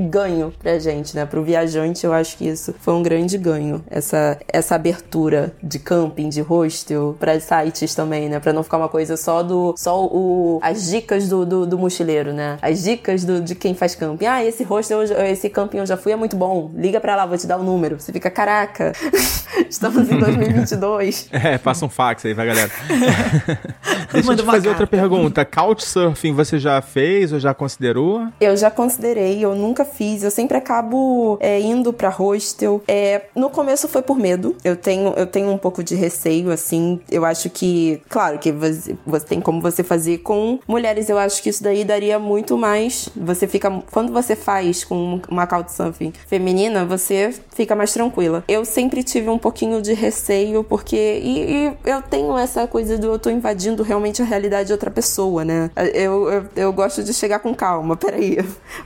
ganho 0.10 0.53
pra 0.60 0.80
gente, 0.80 1.16
né? 1.16 1.26
Pro 1.26 1.43
viajante, 1.43 2.05
eu 2.05 2.14
acho 2.14 2.38
que 2.38 2.47
isso 2.47 2.74
foi 2.80 2.93
um 2.93 3.03
grande 3.03 3.38
ganho. 3.38 3.84
Essa, 3.89 4.38
essa 4.47 4.76
abertura 4.76 5.53
de 5.62 5.80
camping, 5.80 6.30
de 6.30 6.41
hostel, 6.41 7.16
para 7.20 7.39
sites 7.39 7.95
também, 7.95 8.30
né? 8.30 8.39
Pra 8.39 8.53
não 8.53 8.64
ficar 8.64 8.78
uma 8.78 8.89
coisa 8.89 9.18
só 9.18 9.43
do. 9.43 9.74
só 9.78 10.05
o, 10.05 10.60
as 10.62 10.89
dicas 10.89 11.28
do, 11.28 11.45
do, 11.45 11.66
do 11.66 11.78
mochileiro, 11.78 12.34
né? 12.34 12.57
As 12.62 12.84
dicas 12.84 13.24
do, 13.24 13.41
de 13.41 13.55
quem 13.55 13.74
faz 13.74 13.95
camping. 13.95 14.26
Ah, 14.26 14.43
esse 14.43 14.64
hostel, 14.64 15.03
esse 15.03 15.49
camping 15.49 15.78
eu 15.78 15.86
já 15.86 15.97
fui, 15.97 16.12
é 16.12 16.16
muito 16.16 16.36
bom. 16.36 16.72
Liga 16.76 16.99
pra 16.99 17.16
lá, 17.16 17.26
vou 17.26 17.38
te 17.38 17.47
dar 17.47 17.57
o 17.57 17.62
um 17.62 17.64
número. 17.64 17.99
Você 17.99 18.12
fica, 18.12 18.30
caraca, 18.30 18.93
estamos 19.70 20.10
em 20.10 20.20
2022. 20.20 21.30
é, 21.32 21.57
passa 21.57 21.86
um 21.86 21.89
fax 21.89 22.26
aí, 22.26 22.34
vai, 22.34 22.47
galera. 22.47 22.72
Deixa 24.12 24.32
eu 24.32 24.36
te 24.36 24.43
fazer 24.43 24.70
carta. 24.70 24.70
outra 24.70 24.88
pergunta. 24.88 25.45
Couchsurfing 25.45 26.34
você 26.34 26.60
já 26.60 26.82
fez 26.82 27.32
ou 27.32 27.39
já 27.39 27.53
considerou? 27.53 28.28
Eu 28.39 28.55
já 28.57 28.72
considerei, 28.72 29.45
eu 29.50 29.56
nunca 29.56 29.86
fiz. 29.86 30.24
Eu 30.24 30.32
sempre 30.32 30.58
acabo 30.58 31.38
é, 31.39 31.60
indo 31.60 31.91
pra 31.91 32.10
hostel. 32.10 32.82
É, 32.88 33.24
no 33.36 33.50
começo 33.50 33.88
foi 33.88 34.02
por 34.02 34.18
medo. 34.18 34.56
Eu 34.64 34.76
tenho, 34.76 35.14
eu 35.16 35.26
tenho 35.26 35.50
um 35.50 35.58
pouco 35.58 35.84
de 35.84 35.95
receio, 35.95 36.52
assim. 36.52 37.00
Eu 37.10 37.26
acho 37.26 37.50
que, 37.50 38.02
claro, 38.10 38.39
que 38.39 38.52
você, 38.52 38.95
você 39.06 39.26
tem 39.26 39.41
como 39.41 39.62
você 39.62 39.84
fazer 39.84 40.20
com 40.20 40.60
mulheres. 40.68 41.10
Eu 41.10 41.18
acho 41.18 41.41
que 41.41 41.50
isso 41.50 41.64
daí 41.64 41.84
daria 41.84 42.20
muito 42.20 42.58
mais. 42.58 43.10
Você 43.16 43.47
fica. 43.47 43.70
Quando 43.91 44.12
você 44.12 44.36
faz 44.36 44.84
com 44.84 45.22
uma 45.30 45.45
couchsurfing 45.45 46.14
feminina, 46.28 46.86
você 46.86 47.34
fica 47.54 47.76
mais 47.76 47.93
tranquila. 47.93 48.43
Eu 48.47 48.66
sempre 48.66 49.04
tive 49.04 49.30
um 49.30 49.38
pouquinho 49.38 49.82
de 49.82 49.93
receio, 49.93 50.64
porque. 50.64 51.20
E, 51.24 51.39
e 51.39 51.74
eu 51.86 52.02
tenho 52.02 52.38
essa 52.38 52.68
coisa 52.68 52.97
do 52.97 53.08
eu 53.08 53.20
tô 53.20 53.30
invadindo 53.30 53.84
realmente 53.84 54.22
a 54.22 54.26
realidade 54.26 54.68
de 54.68 54.74
outra 54.74 54.91
pessoa, 54.91 55.43
né? 55.43 55.70
Eu, 55.93 56.30
eu, 56.30 56.45
eu 56.56 56.74
gosto 56.74 57.04
de 57.04 57.14
chegar 57.14 57.39
com 57.39 57.54
calma. 57.54 57.97
Peraí, 58.10 58.38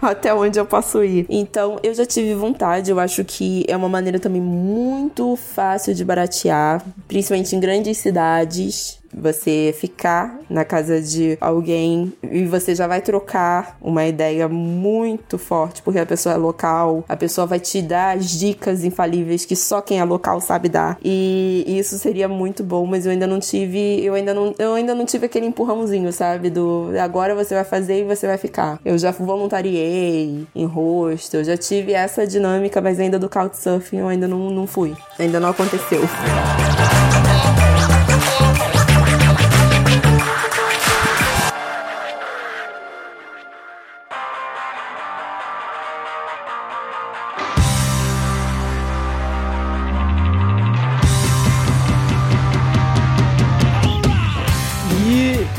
até 0.01 0.34
onde 0.34 0.42
eu 0.57 0.65
posso 0.65 1.03
ir? 1.03 1.25
Então, 1.29 1.77
eu 1.83 1.93
já 1.93 2.05
tive 2.05 2.33
vontade. 2.33 2.91
Eu 2.91 2.99
acho 2.99 3.23
que 3.23 3.65
é 3.67 3.75
uma 3.75 3.89
maneira 3.89 4.19
também 4.19 4.41
muito 4.41 5.35
fácil 5.35 5.93
de 5.93 6.03
baratear, 6.03 6.83
principalmente 7.07 7.55
em 7.55 7.59
grandes 7.59 7.97
cidades 7.97 9.03
você 9.14 9.74
ficar 9.78 10.39
na 10.49 10.66
casa 10.66 11.01
de 11.01 11.38
alguém 11.39 12.14
e 12.24 12.45
você 12.45 12.76
já 12.76 12.88
vai 12.88 13.01
trocar 13.01 13.78
uma 13.82 14.05
ideia 14.05 14.47
muito 14.47 15.38
forte, 15.38 15.82
porque 15.82 15.99
a 15.99 16.05
pessoa 16.05 16.36
é 16.36 16.38
local, 16.38 17.03
a 17.07 17.16
pessoa 17.16 17.45
vai 17.47 17.59
te 17.59 17.82
dar 17.82 18.18
as 18.18 18.30
dicas 18.30 18.84
infalíveis 18.84 19.45
que 19.45 19.55
só 19.55 19.82
quem 19.82 19.99
é 19.99 20.03
local 20.03 20.39
sabe 20.41 20.70
dar. 20.70 20.97
E 21.03 21.64
isso 21.68 21.97
seria 21.97 22.28
muito 22.28 22.64
bom, 22.64 22.86
mas 22.86 23.05
eu 23.05 23.11
ainda 23.11 23.28
não 23.28 23.39
tive, 23.39 24.03
eu 24.03 24.14
ainda 24.14 24.34
não, 24.34 24.53
eu 24.57 24.74
ainda 24.74 24.95
não 24.95 25.05
tive 25.05 25.26
aquele 25.26 25.45
empurrãozinho, 25.45 26.11
sabe? 26.11 26.49
Do 26.49 26.91
agora 27.01 27.36
você 27.36 27.55
vai 27.55 27.64
fazer 27.64 28.01
e 28.01 28.03
você 28.03 28.28
vai 28.28 28.38
ficar. 28.38 28.80
Eu 28.84 28.97
já 28.97 29.11
voluntariei 29.11 30.45
em 30.55 30.66
rosto, 30.66 31.38
eu 31.38 31.43
já 31.43 31.57
tive 31.57 31.93
essa 31.93 32.26
dinâmica, 32.26 32.82
mas 32.82 32.99
ainda 32.99 33.20
do 33.20 33.30
Couchsurfing 33.30 33.97
eu 33.97 34.07
ainda 34.07 34.28
não, 34.28 34.49
não 34.49 34.68
fui. 34.68 34.95
Ainda 35.20 35.39
não 35.39 35.49
aconteceu. 35.49 36.01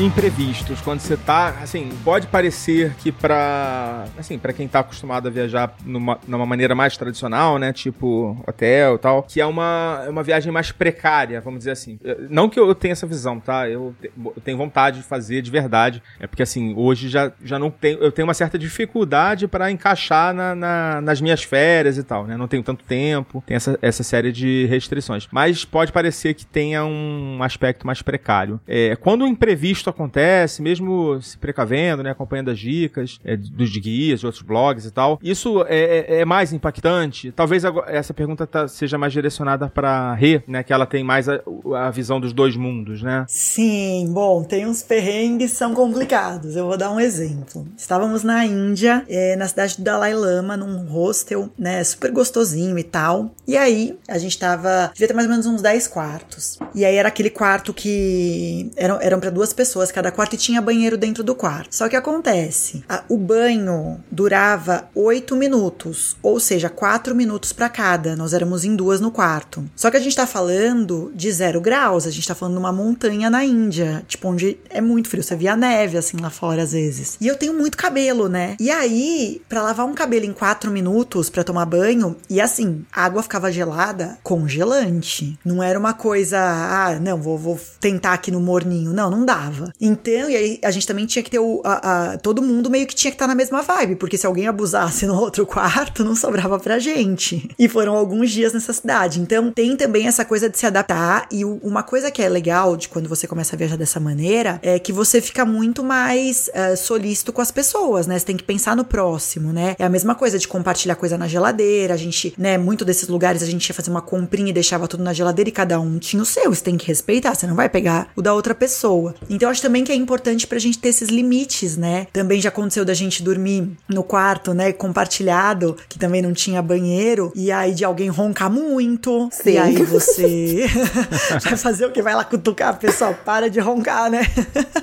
Imprevistos, 0.05 0.81
quando 0.81 1.01
você 1.01 1.17
tá, 1.17 1.57
assim, 1.63 1.91
pode 2.05 2.27
parecer 2.27 2.95
que 2.99 3.11
para 3.11 4.05
assim, 4.19 4.39
para 4.39 4.53
quem 4.53 4.69
tá 4.69 4.81
acostumado 4.81 5.29
a 5.29 5.31
viajar 5.31 5.75
numa, 5.85 6.19
numa 6.29 6.45
maneira 6.45 6.75
mais 6.75 6.97
tradicional, 6.97 7.59
né, 7.59 7.73
tipo 7.73 8.37
hotel 8.47 8.99
tal, 8.99 9.23
que 9.23 9.41
é 9.41 9.47
uma, 9.47 10.03
é 10.07 10.11
uma 10.11 10.23
viagem 10.23 10.53
mais 10.53 10.71
precária, 10.73 11.41
vamos 11.41 11.59
dizer 11.59 11.71
assim. 11.71 11.99
Não 12.29 12.49
que 12.49 12.61
eu 12.61 12.75
tenha 12.75 12.93
essa 12.93 13.07
visão, 13.07 13.41
tá? 13.41 13.69
Eu, 13.69 13.95
eu 14.03 14.43
tenho 14.45 14.59
vontade 14.59 14.99
de 14.99 15.05
fazer 15.05 15.41
de 15.43 15.51
verdade, 15.51 16.03
é 16.21 16.27
porque 16.27 16.43
assim, 16.43 16.75
hoje 16.77 17.09
já, 17.09 17.33
já 17.43 17.59
não 17.59 17.71
tenho, 17.71 17.99
eu 17.99 18.13
tenho 18.13 18.27
uma 18.27 18.35
certa 18.35 18.59
dificuldade 18.59 19.49
para 19.49 19.71
encaixar 19.71 20.35
na, 20.35 20.55
na, 20.55 21.01
nas 21.01 21.21
minhas 21.21 21.43
férias 21.43 21.97
e 21.97 22.03
tal, 22.03 22.27
né? 22.27 22.37
Não 22.37 22.49
tenho 22.49 22.63
tanto 22.63 22.85
tempo, 22.85 23.43
tem 23.47 23.57
essa, 23.57 23.79
essa 23.81 24.03
série 24.03 24.33
de 24.33 24.67
restrições. 24.67 25.29
Mas 25.31 25.65
pode 25.65 25.93
parecer 25.93 26.35
que 26.35 26.45
tenha 26.45 26.85
um 26.85 27.43
aspecto 27.43 27.87
mais 27.87 28.03
precário. 28.03 28.61
É, 28.67 28.97
quando 28.97 29.23
o 29.23 29.27
imprevisto 29.27 29.94
acontece, 29.95 30.61
mesmo 30.61 31.21
se 31.23 31.39
precavendo, 31.39 32.03
né, 32.03 32.11
acompanhando 32.11 32.51
as 32.51 32.59
dicas 32.59 33.19
é, 33.25 33.37
dos 33.37 33.77
guias, 33.77 34.21
de 34.21 34.27
outros 34.27 34.43
blogs 34.43 34.85
e 34.85 34.91
tal, 34.91 35.19
isso 35.23 35.65
é, 35.69 36.17
é, 36.17 36.21
é 36.21 36.25
mais 36.25 36.53
impactante? 36.53 37.33
Talvez 37.33 37.63
essa 37.87 38.13
pergunta 38.13 38.47
tá, 38.47 38.69
seja 38.69 38.99
mais 38.99 39.13
direcionada 39.13 39.69
para 39.69 40.15
Rê, 40.15 40.43
né, 40.47 40.63
que 40.63 40.73
ela 40.73 40.87
tem 40.87 41.03
mais 41.03 41.29
a, 41.29 41.41
a, 41.77 41.91
visão 41.91 42.21
dos 42.21 42.33
dois 42.33 42.57
mundos, 42.57 43.03
né? 43.03 43.25
Sim, 43.29 44.11
bom, 44.13 44.43
tem 44.43 44.67
uns 44.67 44.83
perrengues 44.83 45.53
que 45.53 45.57
são 45.57 45.75
complicados. 45.75 46.57
Eu 46.57 46.67
vou 46.67 46.77
dar 46.77 46.91
um 46.91 46.99
exemplo. 46.99 47.67
Estávamos 47.77 48.25
na 48.25 48.45
Índia, 48.45 49.05
é, 49.09 49.37
na 49.37 49.47
cidade 49.47 49.77
do 49.77 49.83
Dalai 49.83 50.15
Lama, 50.15 50.57
num 50.57 50.85
hostel, 50.87 51.49
né, 51.59 51.83
super 51.85 52.11
gostosinho 52.11 52.79
e 52.79 52.83
tal. 52.83 53.31
E 53.47 53.57
aí, 53.57 53.99
a 54.09 54.19
gente 54.19 54.39
tava, 54.39 54.91
devia 54.93 55.09
ter 55.09 55.15
mais 55.15 55.27
ou 55.27 55.31
menos 55.31 55.47
uns 55.47 55.63
10 55.63 55.89
quartos. 55.89 56.59
E 56.75 56.85
aí 56.85 56.97
era 56.97 57.09
aquele 57.09 57.31
quarto 57.31 57.73
que 57.73 58.71
eram, 58.77 59.01
eram 59.01 59.21
para 59.21 59.31
duas 59.31 59.53
pessoas 59.53 59.84
pessoas 59.85 59.93
cada 59.93 60.11
quarto 60.11 60.35
e 60.35 60.39
tinha 60.39 60.61
banheiro 60.61 60.97
dentro 60.97 61.23
do 61.23 61.35
quarto. 61.35 61.75
Só 61.75 61.89
que 61.89 61.97
acontece, 61.97 62.85
a, 62.89 63.05
o 63.09 63.17
banho 63.17 64.01
durava 64.11 64.89
oito 64.95 65.37
minutos, 65.37 66.17
ou 66.23 66.41
seja, 66.41 66.69
quatro 66.69 67.15
minutos 67.15 67.53
para 67.53 67.69
cada. 67.69 68.17
Nós 68.17 68.33
éramos 68.33 68.65
em 68.65 68.75
duas 68.75 69.01
no 69.01 69.11
quarto. 69.11 69.65
Só 69.77 69.91
que 69.91 69.97
a 69.97 70.01
gente 70.01 70.17
tá 70.17 70.27
falando 70.27 71.13
de 71.15 71.31
zero 71.31 71.61
graus, 71.61 72.07
a 72.07 72.11
gente 72.11 72.27
tá 72.27 72.35
falando 72.35 72.55
de 72.55 72.61
uma 72.61 72.73
montanha 72.73 73.29
na 73.29 73.45
Índia, 73.45 74.05
tipo 74.09 74.29
onde 74.29 74.59
é 74.71 74.81
muito 74.81 75.09
frio, 75.09 75.23
você 75.23 75.37
via 75.37 75.57
neve 75.57 75.99
assim 75.99 76.17
lá 76.19 76.31
fora 76.31 76.63
às 76.63 76.73
vezes. 76.73 77.17
E 77.21 77.27
eu 77.27 77.37
tenho 77.37 77.55
muito 77.55 77.77
cabelo, 77.77 78.29
né? 78.29 78.57
E 78.59 78.71
aí, 78.71 79.43
para 79.49 79.63
lavar 79.63 79.87
um 79.87 79.95
cabelo 79.95 80.25
em 80.25 80.33
quatro 80.33 80.71
minutos 80.71 81.29
para 81.29 81.45
tomar 81.45 81.67
banho, 81.67 82.17
e 82.29 82.41
assim, 82.41 82.85
a 82.93 83.05
água 83.05 83.23
ficava 83.23 83.53
gelada, 83.53 84.19
congelante. 84.23 85.39
Não 85.45 85.63
era 85.63 85.79
uma 85.79 85.95
coisa, 85.95 86.39
ah, 86.39 86.99
não, 87.01 87.21
vou, 87.21 87.37
vou 87.37 87.61
tentar 87.81 88.15
aqui 88.15 88.31
no 88.31 88.41
morninho. 88.41 88.93
Não, 88.93 89.11
não 89.11 89.25
dava. 89.25 89.74
Então, 89.81 90.31
e 90.31 90.37
aí 90.37 90.59
a 90.63 90.71
gente 90.71 90.87
também 90.87 91.07
tinha 91.07 91.23
que 91.23 91.31
ter 91.31 91.39
o. 91.39 91.61
A, 91.65 92.13
a, 92.13 92.19
todo 92.19 92.43
mundo 92.43 92.71
meio 92.71 92.87
que 92.87 92.95
tinha 92.95 93.11
que 93.11 93.17
estar 93.17 93.27
tá 93.27 93.29
na 93.29 93.35
mesma 93.35 93.63
vibe, 93.63 93.97
porque 93.97 94.17
se 94.17 94.27
alguém 94.27 94.47
abusasse 94.47 95.07
no 95.07 95.15
outro 95.15 95.47
quarto, 95.47 96.05
não 96.05 96.15
sobrava 96.15 96.59
pra 96.59 96.79
gente. 96.79 97.49
E 97.59 97.69
foram 97.69 97.95
alguns 97.97 98.31
dias 98.31 98.53
nessa 98.53 98.73
cidade. 98.73 99.21
Então, 99.21 99.51
tem 99.51 99.77
também 99.77 100.07
essa 100.07 100.25
coisa 100.25 100.49
de 100.49 100.59
se 100.59 100.67
adaptar. 100.67 101.27
E 101.31 101.45
o, 101.45 101.61
uma 101.63 101.83
coisa 101.83 102.11
que 102.11 102.23
é 102.23 102.29
legal 102.29 102.77
de 102.77 102.89
quando 102.89 103.09
você 103.09 103.27
começa 103.27 103.57
a 103.57 103.59
viajar 103.59 103.77
dessa 103.77 103.99
maneira 103.99 104.59
é 104.63 104.79
que 104.79 104.93
você 104.93 105.21
fica 105.21 105.45
muito 105.45 105.83
mais 105.83 106.49
uh, 106.49 106.77
solícito 106.77 107.33
com 107.33 107.41
as 107.41 107.51
pessoas, 107.51 108.07
né? 108.07 108.19
Você 108.19 108.27
tem 108.27 108.37
que 108.37 108.45
pensar 108.45 108.77
no 108.77 108.85
próximo, 108.85 109.53
né? 109.53 109.75
É 109.79 109.85
a 109.85 109.89
mesma 109.89 110.15
coisa 110.15 110.39
de 110.39 110.47
compartilhar 110.47 110.95
coisa 110.95 111.19
na 111.19 111.27
geladeira. 111.27 111.95
A 111.95 111.97
gente, 111.97 112.35
né, 112.39 112.57
muito 112.57 112.85
desses 112.85 113.09
lugares 113.09 113.43
a 113.43 113.47
gente 113.47 113.69
ia 113.69 113.75
fazer 113.75 113.91
uma 113.91 114.03
comprinha 114.03 114.51
e 114.51 114.53
deixava 114.53 114.87
tudo 114.87 115.03
na 115.03 115.13
geladeira 115.13 115.49
e 115.49 115.53
cada 115.53 115.81
um 115.81 115.99
tinha 115.99 116.23
o 116.23 116.27
seu. 116.27 116.55
Você 116.55 116.63
tem 116.63 116.77
que 116.77 116.87
respeitar, 116.87 117.35
você 117.35 117.47
não 117.47 117.55
vai 117.55 117.69
pegar 117.69 118.09
o 118.15 118.23
da 118.23 118.33
outra 118.35 118.55
pessoa. 118.55 119.15
Então, 119.29 119.51
acho 119.51 119.64
também 119.65 119.83
que 119.83 119.91
é 119.91 119.95
importante 119.95 120.47
pra 120.47 120.59
gente 120.59 120.79
ter 120.79 120.91
esses 120.91 121.09
limites, 121.09 121.75
né? 121.75 122.07
Também 122.13 122.39
já 122.39 122.51
aconteceu 122.51 122.85
da 122.85 122.93
gente 122.93 123.23
dormir 123.23 123.67
no 123.89 124.03
quarto, 124.03 124.53
né, 124.53 124.73
compartilhado, 124.75 125.75
que 125.89 125.99
também 125.99 126.21
não 126.21 126.35
tinha 126.35 126.61
banheiro, 126.61 127.33
e 127.35 127.51
aí 127.51 127.73
de 127.73 127.83
alguém 127.83 128.11
roncar 128.11 128.51
muito. 128.51 129.31
Sim. 129.33 129.53
E 129.53 129.59
aí 129.59 129.83
você 129.83 130.67
vai 131.43 131.57
fazer 131.57 131.87
o 131.87 131.93
que? 131.93 132.03
Vai 132.03 132.15
lá 132.15 132.25
cutucar, 132.25 132.79
pessoal, 132.79 133.15
para 133.25 133.49
de 133.49 133.59
roncar, 133.59 134.11
né? 134.11 134.27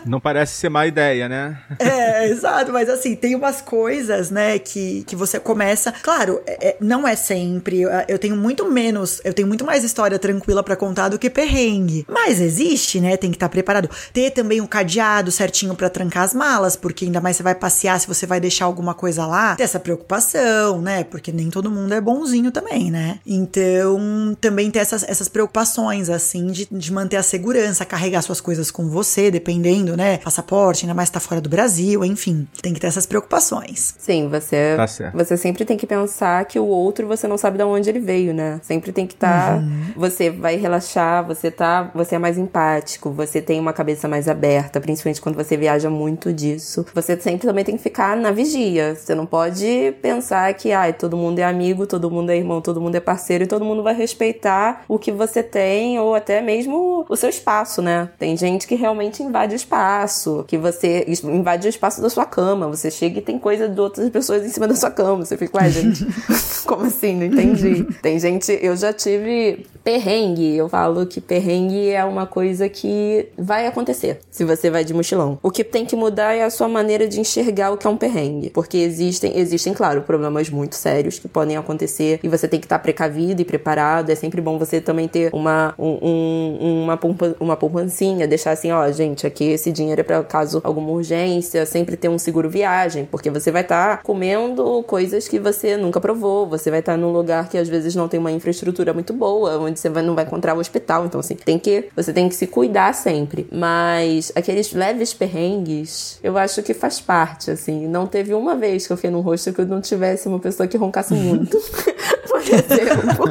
não 0.03 0.19
parece 0.19 0.55
ser 0.55 0.69
má 0.69 0.87
ideia, 0.87 1.29
né? 1.29 1.59
é, 1.77 2.27
exato, 2.27 2.73
mas 2.73 2.89
assim, 2.89 3.15
tem 3.15 3.35
umas 3.35 3.61
coisas, 3.61 4.31
né, 4.31 4.57
que, 4.57 5.03
que 5.03 5.15
você 5.15 5.39
começa. 5.39 5.93
Claro, 6.01 6.41
é, 6.47 6.69
é 6.69 6.77
não 6.81 7.07
é 7.07 7.15
sempre. 7.15 7.81
Eu 8.07 8.17
tenho 8.17 8.35
muito 8.35 8.67
menos, 8.67 9.21
eu 9.23 9.33
tenho 9.33 9.47
muito 9.47 9.63
mais 9.63 9.83
história 9.83 10.17
tranquila 10.17 10.63
para 10.63 10.75
contar 10.75 11.09
do 11.09 11.19
que 11.19 11.29
perrengue. 11.29 12.03
Mas 12.09 12.41
existe, 12.41 12.99
né? 12.99 13.15
Tem 13.15 13.29
que 13.29 13.35
estar 13.35 13.47
tá 13.47 13.51
preparado. 13.51 13.87
Ter 14.11 14.31
também 14.31 14.59
o 14.59 14.67
cadeado 14.71 15.29
certinho 15.31 15.75
para 15.75 15.89
trancar 15.89 16.23
as 16.23 16.33
malas, 16.33 16.75
porque 16.77 17.05
ainda 17.05 17.19
mais 17.19 17.35
você 17.35 17.43
vai 17.43 17.53
passear, 17.53 17.99
se 17.99 18.07
você 18.07 18.25
vai 18.25 18.39
deixar 18.39 18.65
alguma 18.65 18.93
coisa 18.93 19.25
lá, 19.25 19.55
tem 19.55 19.63
essa 19.65 19.79
preocupação, 19.79 20.81
né? 20.81 21.03
Porque 21.03 21.31
nem 21.31 21.49
todo 21.49 21.69
mundo 21.69 21.93
é 21.93 21.99
bonzinho 21.99 22.51
também, 22.51 22.89
né? 22.89 23.19
Então, 23.25 24.35
também 24.39 24.71
tem 24.71 24.81
essas, 24.81 25.03
essas 25.03 25.27
preocupações, 25.27 26.09
assim, 26.09 26.47
de, 26.47 26.67
de 26.71 26.93
manter 26.93 27.17
a 27.17 27.23
segurança, 27.23 27.85
carregar 27.85 28.21
suas 28.21 28.39
coisas 28.41 28.71
com 28.71 28.87
você, 28.89 29.29
dependendo, 29.29 29.95
né? 29.97 30.17
Passaporte, 30.17 30.85
ainda 30.85 30.93
mais 30.93 31.09
tá 31.09 31.19
fora 31.19 31.41
do 31.41 31.49
Brasil, 31.49 32.03
enfim. 32.05 32.47
Tem 32.61 32.73
que 32.73 32.79
ter 32.79 32.87
essas 32.87 33.05
preocupações. 33.05 33.93
Sim, 33.97 34.29
você, 34.29 34.75
Tá 34.77 34.87
certo. 34.87 35.17
você 35.17 35.35
sempre 35.35 35.65
tem 35.65 35.77
que 35.77 35.85
pensar 35.85 36.45
que 36.45 36.57
o 36.59 36.65
outro 36.65 37.07
você 37.07 37.27
não 37.27 37.37
sabe 37.37 37.57
de 37.57 37.63
onde 37.63 37.89
ele 37.89 37.99
veio, 37.99 38.33
né? 38.33 38.59
Sempre 38.63 38.91
tem 38.91 39.05
que 39.05 39.13
estar. 39.13 39.57
Uhum. 39.57 39.91
Você 39.95 40.29
vai 40.29 40.55
relaxar, 40.55 41.25
você 41.25 41.51
tá. 41.51 41.91
Você 41.93 42.15
é 42.15 42.19
mais 42.19 42.37
empático, 42.37 43.11
você 43.11 43.41
tem 43.41 43.59
uma 43.59 43.73
cabeça 43.73 44.07
mais 44.07 44.27
aberta, 44.27 44.50
principalmente 44.81 45.21
quando 45.21 45.35
você 45.35 45.55
viaja 45.55 45.89
muito 45.89 46.33
disso. 46.33 46.85
Você 46.93 47.19
sempre 47.19 47.47
também 47.47 47.63
tem 47.63 47.77
que 47.77 47.83
ficar 47.83 48.17
na 48.17 48.31
vigia. 48.31 48.95
Você 48.95 49.13
não 49.15 49.25
pode 49.25 49.93
pensar 50.01 50.53
que, 50.53 50.71
ai, 50.71 50.93
todo 50.93 51.15
mundo 51.15 51.39
é 51.39 51.43
amigo, 51.43 51.85
todo 51.85 52.09
mundo 52.09 52.29
é 52.31 52.37
irmão, 52.37 52.61
todo 52.61 52.81
mundo 52.81 52.95
é 52.95 52.99
parceiro 52.99 53.43
e 53.43 53.47
todo 53.47 53.63
mundo 53.63 53.83
vai 53.83 53.93
respeitar 53.93 54.83
o 54.87 54.97
que 54.97 55.11
você 55.11 55.43
tem 55.43 55.99
ou 55.99 56.15
até 56.15 56.41
mesmo 56.41 57.05
o 57.07 57.15
seu 57.15 57.29
espaço, 57.29 57.81
né? 57.81 58.09
Tem 58.17 58.35
gente 58.35 58.67
que 58.67 58.75
realmente 58.75 59.23
invade 59.23 59.53
o 59.53 59.55
espaço, 59.55 60.43
que 60.47 60.57
você 60.57 61.05
invade 61.23 61.67
o 61.67 61.69
espaço 61.69 62.01
da 62.01 62.09
sua 62.09 62.25
cama. 62.25 62.67
Você 62.67 62.89
chega 62.89 63.19
e 63.19 63.21
tem 63.21 63.37
coisa 63.37 63.67
de 63.67 63.79
outras 63.79 64.09
pessoas 64.09 64.45
em 64.45 64.49
cima 64.49 64.67
da 64.67 64.75
sua 64.75 64.91
cama. 64.91 65.25
Você 65.25 65.37
fica, 65.37 65.57
ué, 65.57 65.69
gente, 65.69 66.05
como 66.65 66.85
assim? 66.85 67.15
Não 67.15 67.25
entendi. 67.25 67.83
Tem 68.01 68.19
gente, 68.19 68.57
eu 68.61 68.75
já 68.75 68.93
tive 68.93 69.65
perrengue. 69.83 70.55
Eu 70.55 70.69
falo 70.69 71.05
que 71.05 71.19
perrengue 71.19 71.89
é 71.89 72.03
uma 72.03 72.25
coisa 72.25 72.67
que 72.69 73.29
vai 73.37 73.67
acontecer 73.67 74.19
se 74.41 74.45
você 74.45 74.71
vai 74.71 74.83
de 74.83 74.91
mochilão. 74.91 75.37
O 75.43 75.51
que 75.51 75.63
tem 75.63 75.85
que 75.85 75.95
mudar 75.95 76.33
é 76.33 76.43
a 76.43 76.49
sua 76.49 76.67
maneira 76.67 77.07
de 77.07 77.19
enxergar 77.19 77.71
o 77.71 77.77
que 77.77 77.85
é 77.85 77.89
um 77.89 77.95
perrengue. 77.95 78.49
Porque 78.49 78.75
existem, 78.77 79.37
existem, 79.37 79.71
claro, 79.71 80.01
problemas 80.01 80.49
muito 80.49 80.75
sérios 80.75 81.19
que 81.19 81.27
podem 81.27 81.57
acontecer 81.57 82.19
e 82.23 82.27
você 82.27 82.47
tem 82.47 82.59
que 82.59 82.65
estar 82.65 82.79
precavido 82.79 83.39
e 83.39 83.45
preparado. 83.45 84.09
É 84.09 84.15
sempre 84.15 84.41
bom 84.41 84.57
você 84.57 84.81
também 84.81 85.07
ter 85.07 85.29
uma, 85.31 85.75
um, 85.77 85.99
um- 86.01 86.83
uma, 86.83 86.97
poupa, 86.97 87.35
uma 87.39 87.55
poupancinha, 87.55 88.27
deixar 88.27 88.51
assim, 88.51 88.71
ó, 88.71 88.91
gente, 88.91 89.27
aqui 89.27 89.43
esse 89.43 89.71
dinheiro 89.71 90.01
é 90.01 90.03
pra 90.03 90.23
caso 90.23 90.59
alguma 90.63 90.89
urgência, 90.89 91.63
sempre 91.67 91.95
ter 91.95 92.09
um 92.09 92.17
seguro 92.17 92.49
viagem, 92.49 93.05
porque 93.09 93.29
você 93.29 93.51
vai 93.51 93.61
estar 93.61 94.01
comendo 94.01 94.83
coisas 94.87 95.27
que 95.27 95.37
você 95.39 95.77
nunca 95.77 96.01
provou, 96.01 96.47
você 96.47 96.71
vai 96.71 96.79
estar 96.79 96.97
num 96.97 97.11
lugar 97.11 97.47
que 97.47 97.59
às 97.59 97.69
vezes 97.69 97.93
não 97.95 98.07
tem 98.07 98.19
uma 98.19 98.31
infraestrutura 98.31 98.91
muito 98.91 99.13
boa, 99.13 99.59
onde 99.59 99.79
você 99.79 99.87
vai- 99.89 100.01
não 100.01 100.15
vai 100.15 100.23
encontrar 100.25 100.55
o 100.55 100.59
hospital, 100.59 101.05
então 101.05 101.19
assim, 101.19 101.35
tem 101.35 101.59
que, 101.59 101.89
você 101.95 102.11
tem 102.11 102.27
que 102.27 102.33
se 102.33 102.47
cuidar 102.47 102.93
sempre. 102.93 103.47
Mas 103.51 104.30
aqueles 104.35 104.73
leves 104.73 105.13
perrengues, 105.13 106.19
eu 106.23 106.37
acho 106.37 106.61
que 106.63 106.73
faz 106.73 106.99
parte, 106.99 107.51
assim. 107.51 107.87
Não 107.87 108.07
teve 108.07 108.33
uma 108.33 108.55
vez 108.55 108.87
que 108.87 108.93
eu 108.93 108.97
fiquei 108.97 109.11
num 109.11 109.21
rosto 109.21 109.53
que 109.53 109.61
eu 109.61 109.65
não 109.65 109.81
tivesse 109.81 110.27
uma 110.27 110.39
pessoa 110.39 110.67
que 110.67 110.77
roncasse 110.77 111.13
muito. 111.13 111.57
Por 112.27 112.41
exemplo. 112.41 113.25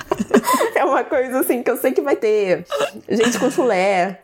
É 0.76 0.84
uma 0.84 1.02
coisa 1.02 1.40
assim 1.40 1.62
que 1.62 1.70
eu 1.70 1.76
sei 1.78 1.92
que 1.92 2.02
vai 2.02 2.16
ter 2.16 2.64
gente 3.08 3.38
com 3.38 3.50
chulé. 3.50 4.20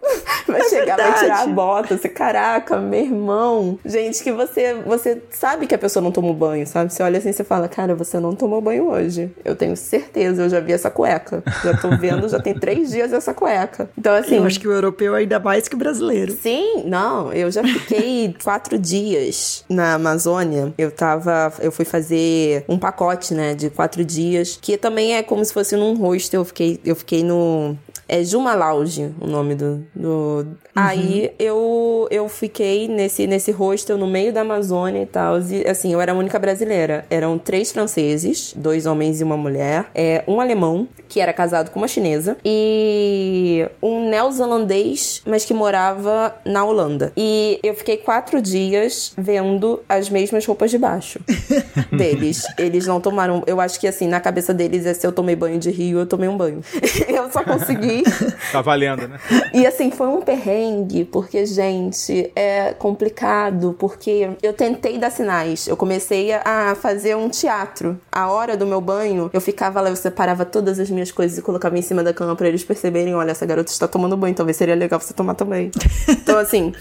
Vai 0.46 0.62
chegar, 0.68 0.96
vai 0.96 1.06
verdade. 1.06 1.20
tirar 1.20 1.42
a 1.42 1.46
bota. 1.46 1.98
Caraca, 2.08 2.76
meu 2.78 3.00
irmão. 3.00 3.78
Gente, 3.84 4.22
que 4.22 4.32
você, 4.32 4.74
você 4.84 5.22
sabe 5.30 5.66
que 5.66 5.74
a 5.74 5.78
pessoa 5.78 6.02
não 6.02 6.12
tomou 6.12 6.34
banho, 6.34 6.66
sabe? 6.66 6.92
Você 6.92 7.02
olha 7.02 7.18
assim 7.18 7.30
e 7.30 7.32
você 7.32 7.44
fala, 7.44 7.68
cara, 7.68 7.94
você 7.94 8.20
não 8.20 8.34
tomou 8.34 8.60
banho 8.60 8.90
hoje. 8.90 9.30
Eu 9.44 9.56
tenho 9.56 9.76
certeza, 9.76 10.42
eu 10.42 10.48
já 10.50 10.60
vi 10.60 10.72
essa 10.72 10.90
cueca. 10.90 11.42
Já 11.64 11.76
tô 11.76 11.96
vendo, 11.96 12.28
já 12.28 12.38
tem 12.38 12.54
três 12.54 12.90
dias 12.90 13.12
essa 13.12 13.32
cueca. 13.32 13.88
Então, 13.96 14.14
assim. 14.14 14.36
Eu 14.36 14.44
acho 14.44 14.60
que 14.60 14.68
o 14.68 14.72
europeu 14.72 15.16
é 15.16 15.20
ainda 15.20 15.38
mais 15.40 15.68
que 15.68 15.74
o 15.74 15.78
brasileiro. 15.78 16.32
Sim, 16.32 16.84
não, 16.84 17.32
eu 17.32 17.50
já 17.50 17.62
fiquei 17.62 18.34
quatro 18.42 18.78
dias 18.78 19.64
na 19.70 19.94
Amazônia. 19.94 20.74
Eu 20.76 20.90
tava. 20.90 21.52
Eu 21.60 21.72
fui 21.72 21.84
fazer 21.84 22.64
um 22.68 22.78
pacote, 22.78 23.32
né, 23.32 23.54
de 23.54 23.70
quatro 23.70 24.04
dias, 24.04 24.58
que 24.60 24.76
também 24.76 25.16
é 25.16 25.22
como 25.22 25.44
se 25.44 25.52
fosse 25.52 25.76
num 25.76 25.94
hostel. 25.94 26.41
Eu 26.42 26.46
fiquei, 26.46 26.80
eu 26.84 26.96
fiquei 26.96 27.22
no. 27.22 27.78
É 28.12 28.22
Juma 28.22 28.54
Lounge 28.54 29.10
o 29.18 29.26
nome 29.26 29.54
do. 29.54 29.86
do... 29.94 30.46
Aí 30.76 31.32
eu, 31.38 32.06
eu 32.10 32.28
fiquei 32.28 32.86
nesse, 32.86 33.26
nesse 33.26 33.50
hostel 33.50 33.96
no 33.96 34.06
meio 34.06 34.30
da 34.30 34.42
Amazônia 34.42 35.02
e 35.02 35.06
tal. 35.06 35.40
E 35.40 35.66
assim, 35.66 35.94
eu 35.94 36.00
era 36.00 36.12
a 36.12 36.14
única 36.14 36.38
brasileira. 36.38 37.06
Eram 37.08 37.38
três 37.38 37.72
franceses, 37.72 38.52
dois 38.54 38.84
homens 38.84 39.22
e 39.22 39.24
uma 39.24 39.38
mulher. 39.38 39.86
É, 39.94 40.22
um 40.28 40.42
alemão, 40.42 40.86
que 41.08 41.20
era 41.20 41.32
casado 41.32 41.70
com 41.70 41.80
uma 41.80 41.88
chinesa. 41.88 42.36
E 42.44 43.66
um 43.82 44.10
neozelandês, 44.10 45.22
mas 45.24 45.46
que 45.46 45.54
morava 45.54 46.34
na 46.44 46.66
Holanda. 46.66 47.14
E 47.16 47.58
eu 47.62 47.72
fiquei 47.72 47.96
quatro 47.96 48.42
dias 48.42 49.14
vendo 49.16 49.80
as 49.88 50.10
mesmas 50.10 50.44
roupas 50.44 50.70
de 50.70 50.76
baixo 50.76 51.18
deles. 51.90 52.44
Eles 52.58 52.86
não 52.86 53.00
tomaram. 53.00 53.42
Eu 53.46 53.58
acho 53.58 53.80
que 53.80 53.88
assim, 53.88 54.06
na 54.06 54.20
cabeça 54.20 54.52
deles 54.52 54.84
é 54.84 54.92
se 54.92 55.06
eu 55.06 55.12
tomei 55.12 55.34
banho 55.34 55.58
de 55.58 55.70
rio, 55.70 56.00
eu 56.00 56.06
tomei 56.06 56.28
um 56.28 56.36
banho. 56.36 56.60
eu 57.08 57.30
só 57.30 57.42
consegui. 57.42 58.01
Tá 58.52 58.60
valendo, 58.60 59.08
né? 59.08 59.18
E 59.54 59.66
assim, 59.66 59.90
foi 59.90 60.06
um 60.08 60.20
perrengue, 60.20 61.04
porque, 61.06 61.46
gente, 61.46 62.30
é 62.36 62.74
complicado, 62.74 63.74
porque 63.78 64.28
eu 64.42 64.52
tentei 64.52 64.98
dar 64.98 65.10
sinais. 65.10 65.66
Eu 65.66 65.76
comecei 65.76 66.32
a 66.32 66.74
fazer 66.74 67.16
um 67.16 67.28
teatro. 67.30 67.98
A 68.10 68.30
hora 68.30 68.56
do 68.56 68.66
meu 68.66 68.80
banho, 68.80 69.30
eu 69.32 69.40
ficava 69.40 69.80
lá, 69.80 69.88
eu 69.88 69.96
separava 69.96 70.44
todas 70.44 70.78
as 70.78 70.90
minhas 70.90 71.10
coisas 71.10 71.38
e 71.38 71.42
colocava 71.42 71.78
em 71.78 71.82
cima 71.82 72.02
da 72.02 72.12
cama 72.12 72.36
pra 72.36 72.48
eles 72.48 72.62
perceberem: 72.62 73.14
olha, 73.14 73.30
essa 73.30 73.46
garota 73.46 73.72
está 73.72 73.88
tomando 73.88 74.16
banho, 74.16 74.34
talvez 74.34 74.56
seria 74.56 74.74
legal 74.74 75.00
você 75.00 75.14
tomar 75.14 75.34
também. 75.34 75.70
Então, 76.22 76.38
assim, 76.38 76.72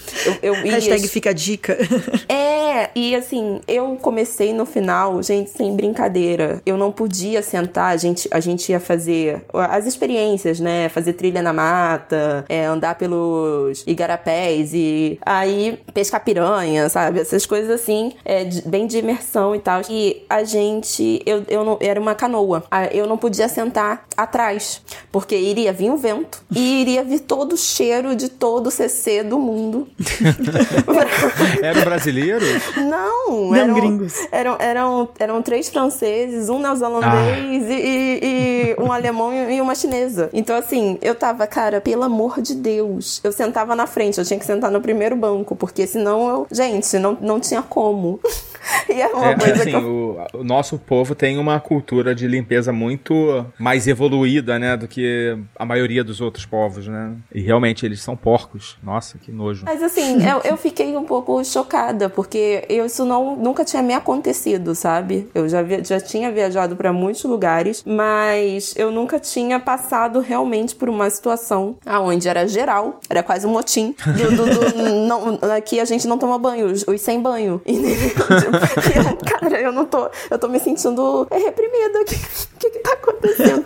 eu, 0.42 0.54
eu 0.54 0.66
ia. 0.66 0.72
Hashtag 0.72 1.08
fica 1.08 1.30
a 1.30 1.32
dica. 1.32 1.76
É, 2.28 2.90
e 2.94 3.14
assim, 3.14 3.60
eu 3.68 3.98
comecei 4.00 4.52
no 4.52 4.64
final, 4.64 5.22
gente, 5.22 5.50
sem 5.50 5.74
brincadeira. 5.76 6.62
Eu 6.64 6.76
não 6.76 6.90
podia 6.90 7.42
sentar, 7.42 7.92
a 7.92 7.96
gente, 7.96 8.28
a 8.30 8.40
gente 8.40 8.72
ia 8.72 8.80
fazer 8.80 9.44
as 9.52 9.86
experiências, 9.86 10.58
né? 10.58 10.88
Fazer 10.88 11.11
trilha 11.12 11.42
na 11.42 11.52
mata, 11.52 12.44
é, 12.48 12.64
andar 12.64 12.94
pelos 12.96 13.84
igarapés 13.86 14.72
e 14.74 15.18
aí 15.24 15.78
pescar 15.94 16.22
piranha, 16.24 16.88
sabe? 16.88 17.20
Essas 17.20 17.46
coisas 17.46 17.70
assim, 17.70 18.12
é, 18.24 18.44
de- 18.44 18.62
bem 18.62 18.86
de 18.86 18.98
imersão 18.98 19.54
e 19.54 19.58
tal. 19.58 19.82
E 19.88 20.24
a 20.28 20.44
gente, 20.44 21.20
eu, 21.26 21.42
eu 21.48 21.64
não, 21.64 21.78
era 21.80 22.00
uma 22.00 22.14
canoa. 22.14 22.64
Ah, 22.70 22.86
Eu 22.86 23.06
não 23.06 23.16
podia 23.16 23.48
sentar 23.48 24.04
atrás, 24.16 24.82
porque 25.10 25.36
iria 25.36 25.72
vir 25.72 25.90
o 25.90 25.96
vento 25.96 26.42
e 26.54 26.80
iria 26.82 27.02
vir 27.04 27.20
todo 27.20 27.52
o 27.54 27.56
cheiro 27.56 28.14
de 28.14 28.28
todo 28.28 28.66
o 28.66 28.70
CC 28.70 29.22
do 29.22 29.38
mundo. 29.38 29.88
Eram 31.62 31.82
brasileiros? 31.82 32.48
Não, 32.76 33.46
Não 33.48 33.54
eram, 33.54 33.74
gringos. 33.74 34.14
Eram, 34.30 34.56
eram, 34.58 35.08
eram 35.18 35.42
três 35.42 35.68
franceses, 35.68 36.48
um 36.48 36.58
neozelandês 36.58 37.64
e, 37.68 37.72
e- 37.72 38.20
e 38.22 38.76
um 38.82 38.92
alemão 38.92 39.32
e 39.50 39.60
uma 39.60 39.74
chinesa. 39.74 40.28
Então, 40.32 40.56
assim, 40.56 40.91
eu 41.00 41.14
tava, 41.14 41.46
cara, 41.46 41.80
pelo 41.80 42.02
amor 42.02 42.40
de 42.42 42.54
Deus. 42.54 43.20
Eu 43.24 43.32
sentava 43.32 43.74
na 43.76 43.86
frente, 43.86 44.18
eu 44.18 44.24
tinha 44.24 44.38
que 44.38 44.44
sentar 44.44 44.70
no 44.70 44.80
primeiro 44.80 45.16
banco, 45.16 45.54
porque 45.56 45.86
senão 45.86 46.28
eu. 46.28 46.46
Gente, 46.50 46.98
não, 46.98 47.16
não 47.20 47.40
tinha 47.40 47.62
como. 47.62 48.20
e 48.88 49.00
é 49.00 49.06
uma 49.08 49.30
É, 49.30 49.36
coisa 49.38 49.54
assim, 49.62 49.70
que 49.70 49.76
eu. 49.76 50.18
o, 50.34 50.38
o 50.40 50.44
nosso 50.44 50.78
povo 50.78 51.14
tem 51.14 51.38
uma 51.38 51.58
cultura 51.60 52.14
de 52.14 52.26
limpeza 52.26 52.72
muito 52.72 53.46
mais 53.58 53.86
evoluída, 53.88 54.58
né, 54.58 54.76
do 54.76 54.86
que 54.88 55.36
a 55.58 55.64
maioria 55.64 56.02
dos 56.04 56.20
outros 56.20 56.44
povos, 56.46 56.86
né? 56.86 57.12
E 57.34 57.40
realmente 57.40 57.84
eles 57.86 58.00
são 58.02 58.16
porcos. 58.16 58.76
Nossa, 58.82 59.18
que 59.18 59.30
nojo. 59.32 59.64
Mas 59.64 59.82
assim, 59.82 60.18
eu, 60.28 60.40
eu 60.44 60.56
fiquei 60.56 60.96
um 60.96 61.04
pouco 61.04 61.42
chocada, 61.44 62.08
porque 62.08 62.64
eu, 62.68 62.86
isso 62.86 63.04
não, 63.04 63.36
nunca 63.36 63.64
tinha 63.64 63.82
me 63.82 63.94
acontecido, 63.94 64.74
sabe? 64.74 65.28
Eu 65.34 65.48
já, 65.48 65.62
via- 65.62 65.82
já 65.84 66.00
tinha 66.00 66.30
viajado 66.30 66.76
pra 66.76 66.92
muitos 66.92 67.24
lugares, 67.24 67.82
mas 67.86 68.74
eu 68.76 68.90
nunca 68.90 69.18
tinha 69.18 69.58
passado 69.60 70.20
realmente 70.20 70.74
por 70.82 70.88
uma 70.88 71.08
situação 71.08 71.76
aonde 71.86 72.28
era 72.28 72.44
geral, 72.48 72.98
era 73.08 73.22
quase 73.22 73.46
um 73.46 73.50
motim. 73.50 73.94
Do, 74.04 74.36
do- 74.36 74.72
do- 74.72 74.82
não, 75.06 75.38
aqui 75.54 75.78
a 75.78 75.84
gente 75.84 76.08
não 76.08 76.18
toma 76.18 76.36
banho, 76.40 76.66
os, 76.66 76.84
sem 77.00 77.20
banho. 77.22 77.62
Tipo, 77.72 77.72
e 77.72 78.98
eu, 78.98 79.16
cara, 79.38 79.60
eu 79.60 79.70
não 79.72 79.84
tô. 79.84 80.10
Eu 80.28 80.38
tô 80.40 80.48
me 80.48 80.58
sentindo 80.58 81.24
reprimida. 81.30 82.00
O 82.00 82.04
que, 82.04 82.16
que, 82.58 82.70
que 82.70 82.78
tá 82.80 82.94
acontecendo? 82.94 83.62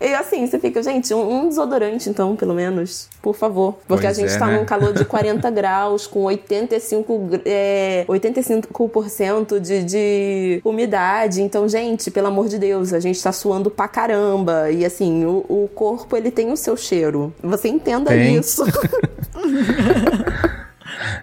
E 0.00 0.14
assim, 0.14 0.46
você 0.46 0.58
fica, 0.60 0.80
gente, 0.82 1.12
um, 1.12 1.40
um 1.42 1.48
desodorante, 1.48 2.08
então, 2.08 2.34
pelo 2.36 2.54
menos, 2.54 3.08
por 3.20 3.34
favor. 3.34 3.74
Porque 3.88 4.04
Pois 4.06 4.18
a 4.18 4.22
gente 4.22 4.32
é, 4.34 4.38
tá 4.38 4.46
né? 4.46 4.58
num 4.58 4.64
calor 4.64 4.92
de 4.92 5.04
40 5.04 5.50
graus, 5.50 6.06
com 6.06 6.20
85, 6.22 7.18
gr- 7.18 7.40
é, 7.44 8.04
85% 8.08 9.58
de, 9.60 9.82
de 9.84 10.60
umidade. 10.64 11.42
Então, 11.42 11.68
gente, 11.68 12.10
pelo 12.10 12.28
amor 12.28 12.48
de 12.48 12.58
Deus, 12.58 12.92
a 12.92 13.00
gente 13.00 13.20
tá 13.22 13.32
suando 13.32 13.70
pra 13.70 13.88
caramba. 13.88 14.70
E 14.70 14.84
assim, 14.84 15.24
o, 15.24 15.44
o 15.48 15.68
corpo, 15.74 16.16
ele 16.16 16.30
tem 16.30 16.50
o 16.52 16.56
seu 16.60 16.76
cheiro. 16.76 17.34
Você 17.42 17.68
entenda 17.68 18.10
Tem. 18.10 18.36
isso. 18.38 18.64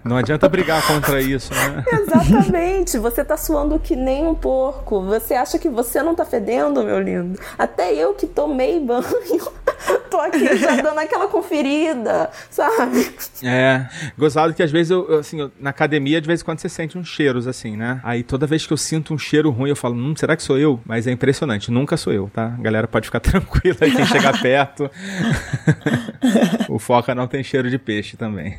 Não 0.03 0.17
adianta 0.17 0.47
brigar 0.49 0.85
contra 0.85 1.21
isso, 1.21 1.53
né? 1.53 1.83
Exatamente. 1.91 2.97
Você 2.97 3.23
tá 3.23 3.37
suando 3.37 3.79
que 3.79 3.95
nem 3.95 4.25
um 4.25 4.35
porco. 4.35 5.01
Você 5.03 5.33
acha 5.33 5.57
que 5.59 5.69
você 5.69 6.01
não 6.01 6.15
tá 6.15 6.25
fedendo, 6.25 6.83
meu 6.83 6.99
lindo? 7.01 7.39
Até 7.57 7.93
eu 7.93 8.13
que 8.13 8.25
tomei 8.27 8.79
banho 8.79 9.03
tô 10.09 10.17
aqui 10.19 10.55
já 10.57 10.75
dando 10.77 10.99
aquela 10.99 11.27
conferida, 11.27 12.29
sabe? 12.49 13.11
É, 13.43 13.85
gozado 14.17 14.53
que 14.53 14.63
às 14.63 14.71
vezes 14.71 14.89
eu, 14.91 15.19
assim, 15.19 15.41
eu- 15.41 15.51
na 15.59 15.69
academia, 15.69 16.19
de 16.21 16.27
vez 16.27 16.41
em 16.41 16.45
quando 16.45 16.59
você 16.59 16.69
sente 16.69 16.97
uns 16.97 17.07
cheiros, 17.09 17.45
assim, 17.47 17.75
né? 17.75 17.99
Aí 18.03 18.23
toda 18.23 18.47
vez 18.47 18.65
que 18.65 18.71
eu 18.73 18.77
sinto 18.77 19.13
um 19.13 19.17
cheiro 19.17 19.49
ruim, 19.51 19.69
eu 19.69 19.75
falo, 19.75 19.95
hum, 19.95 20.13
será 20.15 20.35
que 20.35 20.43
sou 20.43 20.57
eu? 20.57 20.79
Mas 20.85 21.05
é 21.07 21.11
impressionante, 21.11 21.69
nunca 21.71 21.97
sou 21.97 22.13
eu, 22.13 22.29
tá? 22.33 22.53
A 22.57 22.61
galera 22.61 22.87
pode 22.87 23.05
ficar 23.07 23.19
tranquila 23.21 23.77
aí, 23.81 23.91
quem 23.91 24.05
chegar 24.05 24.41
perto. 24.41 24.89
o 26.69 26.79
Foca 26.79 27.13
não 27.13 27.27
tem 27.27 27.43
cheiro 27.43 27.69
de 27.69 27.77
peixe 27.77 28.15
também. 28.17 28.57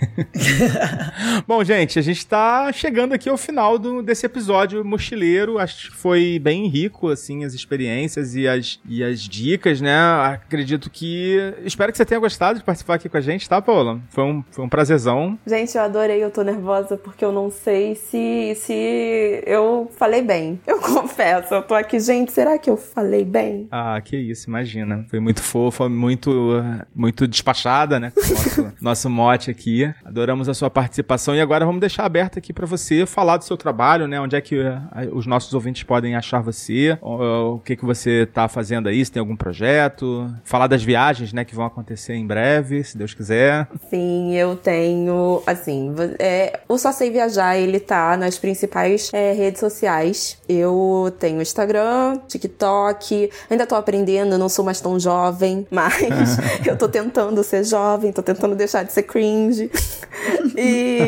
Bom, 1.46 1.62
gente, 1.62 1.98
a 1.98 2.02
gente 2.02 2.26
tá 2.26 2.72
chegando 2.72 3.12
aqui 3.12 3.28
ao 3.28 3.36
final 3.36 3.78
do, 3.78 4.02
desse 4.02 4.26
episódio 4.26 4.84
mochileiro. 4.84 5.58
Acho 5.58 5.90
que 5.90 5.96
foi 5.96 6.38
bem 6.38 6.66
rico, 6.66 7.08
assim, 7.08 7.44
as 7.44 7.54
experiências 7.54 8.34
e 8.34 8.46
as, 8.46 8.80
e 8.88 9.02
as 9.04 9.20
dicas, 9.20 9.80
né? 9.80 9.96
Acredito 10.24 10.90
que. 10.90 11.36
Espero 11.64 11.92
que 11.92 11.98
você 11.98 12.04
tenha 12.04 12.20
gostado 12.20 12.58
de 12.58 12.64
participar 12.64 12.94
aqui 12.94 13.08
com 13.08 13.16
a 13.16 13.20
gente, 13.20 13.48
tá, 13.48 13.60
Paula? 13.60 14.00
Foi 14.10 14.24
um, 14.24 14.44
foi 14.50 14.64
um 14.64 14.68
prazerzão. 14.68 15.38
Gente, 15.46 15.76
eu 15.76 15.82
adorei, 15.82 16.22
eu 16.22 16.30
tô 16.30 16.42
nervosa 16.42 16.96
porque 16.96 17.24
eu 17.24 17.32
não 17.32 17.50
sei 17.50 17.94
se, 17.94 18.54
se 18.56 19.42
eu 19.46 19.90
falei 19.96 20.22
bem. 20.22 20.60
Eu 20.66 20.80
confesso, 20.80 21.54
eu 21.54 21.62
tô 21.62 21.74
aqui, 21.74 22.00
gente, 22.00 22.32
será 22.32 22.58
que 22.58 22.70
eu 22.70 22.76
falei 22.76 23.24
bem? 23.24 23.68
Ah, 23.70 24.00
que 24.00 24.16
isso, 24.16 24.48
imagina. 24.48 25.04
Foi 25.08 25.20
muito 25.20 25.42
fofa, 25.42 25.88
muito, 25.88 26.62
muito 26.94 27.26
despachada, 27.26 28.00
né? 28.00 28.12
Com 28.14 28.20
o 28.20 28.28
nosso, 28.30 28.72
nosso 28.80 29.10
mote 29.10 29.50
aqui. 29.50 29.92
Adoramos 30.04 30.48
a 30.48 30.54
sua 30.54 30.70
participação 30.70 31.17
e 31.34 31.40
agora 31.40 31.66
vamos 31.66 31.80
deixar 31.80 32.04
aberto 32.04 32.38
aqui 32.38 32.52
pra 32.52 32.66
você 32.66 33.04
falar 33.06 33.36
do 33.36 33.44
seu 33.44 33.56
trabalho, 33.56 34.06
né? 34.06 34.20
Onde 34.20 34.36
é 34.36 34.40
que 34.40 34.58
uh, 34.58 34.80
os 35.12 35.26
nossos 35.26 35.52
ouvintes 35.52 35.82
podem 35.82 36.14
achar 36.14 36.40
você, 36.40 36.96
o, 37.02 37.58
que 37.58 37.76
que 37.76 37.84
você 37.84 38.26
tá 38.26 38.48
fazendo 38.48 38.88
aí, 38.88 39.04
se 39.04 39.10
tem 39.10 39.20
algum 39.20 39.36
projeto, 39.36 40.32
falar 40.44 40.66
das 40.66 40.82
viagens, 40.82 41.32
né, 41.32 41.44
que 41.44 41.54
vão 41.54 41.64
acontecer 41.64 42.14
em 42.14 42.26
breve, 42.26 42.84
se 42.84 42.96
Deus 42.96 43.14
quiser. 43.14 43.66
Sim, 43.90 44.34
eu 44.34 44.56
tenho, 44.56 45.42
assim, 45.46 45.94
é, 46.18 46.60
o 46.68 46.78
Só 46.78 46.92
Sei 46.92 47.10
Viajar, 47.10 47.56
ele 47.56 47.80
tá 47.80 48.16
nas 48.16 48.38
principais 48.38 49.10
é, 49.12 49.32
redes 49.32 49.60
sociais. 49.60 50.38
Eu 50.48 51.12
tenho 51.18 51.42
Instagram, 51.42 52.20
TikTok, 52.26 53.30
ainda 53.50 53.66
tô 53.66 53.74
aprendendo, 53.74 54.38
não 54.38 54.48
sou 54.48 54.64
mais 54.64 54.80
tão 54.80 54.98
jovem, 54.98 55.66
mas 55.70 56.38
eu 56.66 56.76
tô 56.76 56.88
tentando 56.88 57.42
ser 57.42 57.64
jovem, 57.64 58.12
tô 58.12 58.22
tentando 58.22 58.54
deixar 58.54 58.82
de 58.82 58.92
ser 58.92 59.02
cringe. 59.02 59.70
e 60.56 61.07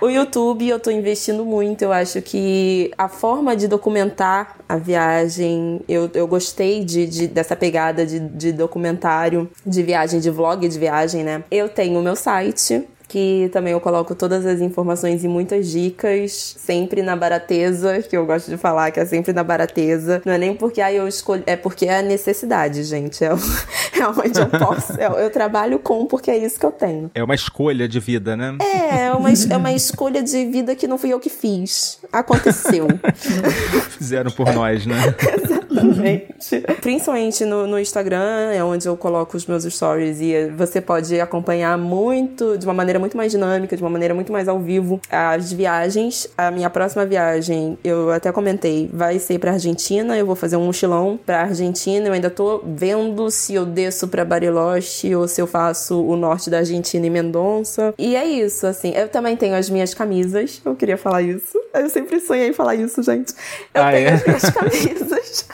o 0.00 0.08
YouTube 0.08 0.68
eu 0.68 0.78
tô 0.78 0.90
investindo 0.90 1.44
muito, 1.44 1.82
eu 1.82 1.92
acho 1.92 2.20
que 2.22 2.90
a 2.98 3.08
forma 3.08 3.56
de 3.56 3.66
documentar 3.68 4.56
a 4.68 4.76
viagem, 4.76 5.80
eu, 5.88 6.10
eu 6.14 6.26
gostei 6.26 6.84
de, 6.84 7.06
de- 7.06 7.26
dessa 7.26 7.56
pegada 7.56 8.04
de, 8.04 8.18
de 8.20 8.52
documentário, 8.52 9.48
de 9.64 9.82
viagem, 9.82 10.20
de 10.20 10.30
vlog 10.30 10.68
de 10.68 10.78
viagem, 10.78 11.24
né? 11.24 11.42
Eu 11.50 11.68
tenho 11.68 11.98
o 11.98 12.02
meu 12.02 12.16
site, 12.16 12.86
que 13.08 13.48
também 13.52 13.72
eu 13.72 13.80
coloco 13.80 14.14
todas 14.14 14.44
as 14.44 14.60
informações 14.60 15.22
e 15.22 15.28
muitas 15.28 15.68
dicas, 15.68 16.56
sempre 16.58 17.02
na 17.02 17.14
barateza, 17.14 18.02
que 18.02 18.16
eu 18.16 18.26
gosto 18.26 18.50
de 18.50 18.56
falar 18.56 18.90
que 18.90 18.98
é 18.98 19.04
sempre 19.06 19.32
na 19.32 19.44
barateza. 19.44 20.20
Não 20.24 20.32
é 20.32 20.38
nem 20.38 20.54
porque 20.54 20.80
ah, 20.80 20.92
eu 20.92 21.06
escolhi, 21.06 21.42
é 21.46 21.54
porque 21.56 21.86
é 21.86 21.98
a 21.98 22.02
necessidade, 22.02 22.82
gente. 22.82 23.24
É, 23.24 23.32
o- 23.32 23.36
é 23.96 24.08
onde 24.08 24.40
eu 24.40 24.46
posso. 24.48 24.92
é- 25.00 25.24
eu 25.24 25.30
trabalho 25.30 25.78
com 25.78 26.04
porque 26.06 26.30
é 26.30 26.36
isso 26.36 26.58
que 26.58 26.66
eu 26.66 26.72
tenho. 26.72 27.10
É 27.14 27.22
uma 27.22 27.34
escolha 27.34 27.86
de 27.88 28.00
vida, 28.00 28.36
né? 28.36 28.56
É, 28.60 29.06
é 29.06 29.12
uma, 29.12 29.30
es- 29.30 29.48
é 29.50 29.56
uma 29.56 29.72
escolha 29.72 30.22
de 30.22 30.44
vida 30.46 30.74
que 30.74 30.86
não 30.88 30.98
fui 30.98 31.10
eu 31.12 31.20
que 31.20 31.30
fiz. 31.30 31.98
Aconteceu. 32.12 32.88
Fizeram 33.98 34.30
por 34.30 34.52
nós, 34.52 34.84
né? 34.86 34.96
Exatamente. 35.20 35.65
Principalmente 36.80 37.44
no, 37.44 37.66
no 37.66 37.78
Instagram, 37.78 38.52
é 38.52 38.62
onde 38.62 38.86
eu 38.88 38.96
coloco 38.96 39.36
os 39.36 39.46
meus 39.46 39.64
stories 39.64 40.20
e 40.20 40.48
você 40.56 40.80
pode 40.80 41.20
acompanhar 41.20 41.76
muito, 41.78 42.56
de 42.58 42.66
uma 42.66 42.74
maneira 42.74 42.98
muito 42.98 43.16
mais 43.16 43.32
dinâmica, 43.32 43.76
de 43.76 43.82
uma 43.82 43.90
maneira 43.90 44.14
muito 44.14 44.32
mais 44.32 44.48
ao 44.48 44.58
vivo, 44.58 45.00
as 45.10 45.52
viagens. 45.52 46.28
A 46.36 46.50
minha 46.50 46.70
próxima 46.70 47.04
viagem, 47.06 47.78
eu 47.84 48.10
até 48.10 48.30
comentei, 48.32 48.88
vai 48.92 49.18
ser 49.18 49.38
pra 49.38 49.52
Argentina. 49.52 50.16
Eu 50.16 50.26
vou 50.26 50.36
fazer 50.36 50.56
um 50.56 50.64
mochilão 50.66 51.18
pra 51.24 51.42
Argentina. 51.42 52.06
Eu 52.08 52.12
ainda 52.12 52.30
tô 52.30 52.62
vendo 52.64 53.30
se 53.30 53.54
eu 53.54 53.64
desço 53.64 54.08
pra 54.08 54.24
Bariloche 54.24 55.14
ou 55.14 55.26
se 55.28 55.40
eu 55.40 55.46
faço 55.46 56.00
o 56.02 56.16
norte 56.16 56.50
da 56.50 56.58
Argentina 56.58 57.06
e 57.06 57.10
Mendonça. 57.10 57.94
E 57.98 58.16
é 58.16 58.24
isso, 58.24 58.66
assim. 58.66 58.92
Eu 58.94 59.08
também 59.08 59.36
tenho 59.36 59.54
as 59.54 59.68
minhas 59.70 59.94
camisas. 59.94 60.60
Eu 60.64 60.74
queria 60.74 60.96
falar 60.96 61.22
isso. 61.22 61.58
Eu 61.74 61.88
sempre 61.90 62.20
sonhei 62.20 62.48
em 62.48 62.52
falar 62.52 62.74
isso, 62.74 63.02
gente. 63.02 63.32
Eu 63.74 63.82
Ah, 63.82 63.90
tenho 63.92 64.08
é? 64.08 64.12
as 64.12 64.24
minhas 64.24 64.42
camisas. 64.50 65.48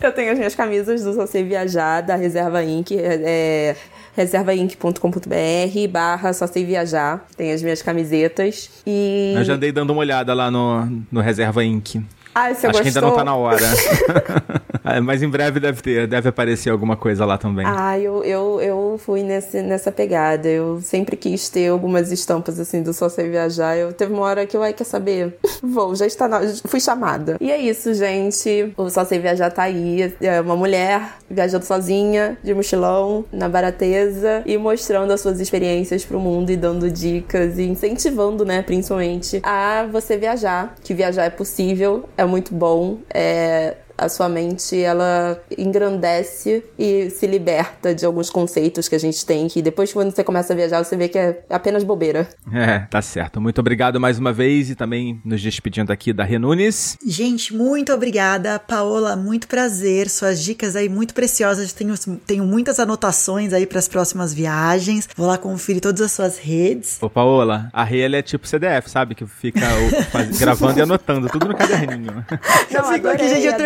Eu 0.00 0.12
tenho 0.12 0.32
as 0.32 0.38
minhas 0.38 0.54
camisas 0.54 1.02
do 1.02 1.14
Só 1.14 1.26
Sei 1.26 1.42
Viajar, 1.42 2.02
da 2.02 2.14
Reserva 2.14 2.62
Inc. 2.62 2.90
É, 2.92 3.74
reservainc.com.br 4.14 5.88
barra 5.90 6.32
Só 6.32 6.46
Sei 6.46 6.64
Viajar. 6.64 7.26
Tem 7.36 7.52
as 7.52 7.62
minhas 7.62 7.80
camisetas. 7.80 8.70
E... 8.86 9.32
Eu 9.34 9.44
já 9.44 9.54
andei 9.54 9.72
dando 9.72 9.90
uma 9.90 10.00
olhada 10.00 10.34
lá 10.34 10.50
no, 10.50 11.04
no 11.10 11.20
Reserva 11.20 11.64
Inc. 11.64 12.02
Ai, 12.34 12.54
você 12.54 12.66
Acho 12.66 12.78
gostou? 12.78 12.82
que 12.82 12.88
ainda 12.88 13.00
não 13.00 13.14
tá 13.14 13.24
na 13.24 13.34
hora. 13.34 13.64
Ah, 14.84 15.00
Mas 15.00 15.22
em 15.22 15.28
breve 15.28 15.58
deve 15.58 15.80
ter, 15.80 16.06
deve 16.06 16.28
aparecer 16.28 16.68
alguma 16.68 16.94
coisa 16.94 17.24
lá 17.24 17.38
também. 17.38 17.64
Ah, 17.66 17.98
eu, 17.98 18.22
eu, 18.22 18.60
eu 18.60 19.00
fui 19.02 19.22
nesse, 19.22 19.62
nessa 19.62 19.90
pegada. 19.90 20.46
Eu 20.46 20.80
sempre 20.82 21.16
quis 21.16 21.48
ter 21.48 21.68
algumas 21.68 22.12
estampas 22.12 22.60
assim 22.60 22.82
do 22.82 22.92
Só 22.92 23.08
Sei 23.08 23.30
Viajar. 23.30 23.76
Eu 23.76 23.92
teve 23.94 24.12
uma 24.12 24.22
hora 24.22 24.46
que 24.46 24.54
eu, 24.54 24.62
ai, 24.62 24.74
quer 24.74 24.84
saber? 24.84 25.38
Vou, 25.62 25.94
já 25.96 26.06
está 26.06 26.28
na, 26.28 26.40
fui 26.66 26.80
chamada. 26.80 27.38
E 27.40 27.50
é 27.50 27.56
isso, 27.56 27.94
gente. 27.94 28.74
O 28.76 28.90
Só 28.90 29.04
Sei 29.06 29.18
Viajar 29.18 29.50
tá 29.50 29.62
aí. 29.62 30.14
É 30.20 30.40
uma 30.40 30.56
mulher 30.56 31.14
viajando 31.30 31.64
sozinha, 31.64 32.36
de 32.42 32.52
mochilão, 32.52 33.24
na 33.32 33.48
barateza 33.48 34.42
e 34.44 34.58
mostrando 34.58 35.12
as 35.12 35.20
suas 35.20 35.40
experiências 35.40 36.04
pro 36.04 36.20
mundo 36.20 36.50
e 36.50 36.56
dando 36.56 36.90
dicas 36.90 37.58
e 37.58 37.62
incentivando, 37.62 38.44
né, 38.44 38.62
principalmente, 38.62 39.40
a 39.42 39.86
você 39.90 40.18
viajar. 40.18 40.74
Que 40.82 40.92
viajar 40.92 41.24
é 41.24 41.30
possível, 41.30 42.04
é 42.16 42.24
muito 42.24 42.54
bom, 42.54 42.98
é 43.12 43.76
a 43.96 44.08
sua 44.08 44.28
mente 44.28 44.80
ela 44.80 45.40
engrandece 45.56 46.64
e 46.78 47.10
se 47.10 47.26
liberta 47.26 47.94
de 47.94 48.04
alguns 48.04 48.30
conceitos 48.30 48.88
que 48.88 48.94
a 48.94 48.98
gente 48.98 49.24
tem 49.24 49.46
que 49.48 49.60
depois 49.62 49.92
quando 49.92 50.14
você 50.14 50.24
começa 50.24 50.52
a 50.52 50.56
viajar 50.56 50.82
você 50.84 50.96
vê 50.96 51.08
que 51.08 51.18
é 51.18 51.42
apenas 51.50 51.84
bobeira. 51.84 52.28
É, 52.52 52.80
tá 52.80 53.00
certo. 53.02 53.40
Muito 53.40 53.58
obrigado 53.60 54.00
mais 54.00 54.18
uma 54.18 54.32
vez 54.32 54.70
e 54.70 54.74
também 54.74 55.20
nos 55.24 55.40
despedindo 55.42 55.92
aqui 55.92 56.12
da 56.12 56.24
Renunes. 56.24 56.96
Gente, 57.06 57.54
muito 57.54 57.92
obrigada. 57.92 58.58
Paola, 58.58 59.16
muito 59.16 59.46
prazer. 59.48 60.08
Suas 60.08 60.42
dicas 60.42 60.76
aí 60.76 60.88
muito 60.88 61.14
preciosas. 61.14 61.72
Tenho, 61.72 61.94
tenho 62.26 62.44
muitas 62.44 62.78
anotações 62.80 63.52
aí 63.52 63.66
para 63.66 63.78
as 63.78 63.88
próximas 63.88 64.32
viagens. 64.32 65.08
Vou 65.16 65.26
lá 65.26 65.36
conferir 65.38 65.80
todas 65.80 66.00
as 66.00 66.12
suas 66.12 66.38
redes. 66.38 66.98
Ô, 67.02 67.08
Paola, 67.10 67.68
a 67.72 67.94
ela 67.94 68.16
é 68.16 68.22
tipo 68.22 68.46
CDF, 68.46 68.90
sabe? 68.90 69.14
Que 69.14 69.26
fica 69.26 69.60
o- 69.60 70.02
faz- 70.10 70.38
gravando 70.38 70.78
e 70.78 70.82
anotando 70.82 71.28
tudo 71.28 71.48
no 71.48 71.56
caderninho. 71.56 72.24
eu 72.70 72.84
fico 72.84 73.08
aqui, 73.08 73.28
gente, 73.28 73.46
eu 73.46 73.56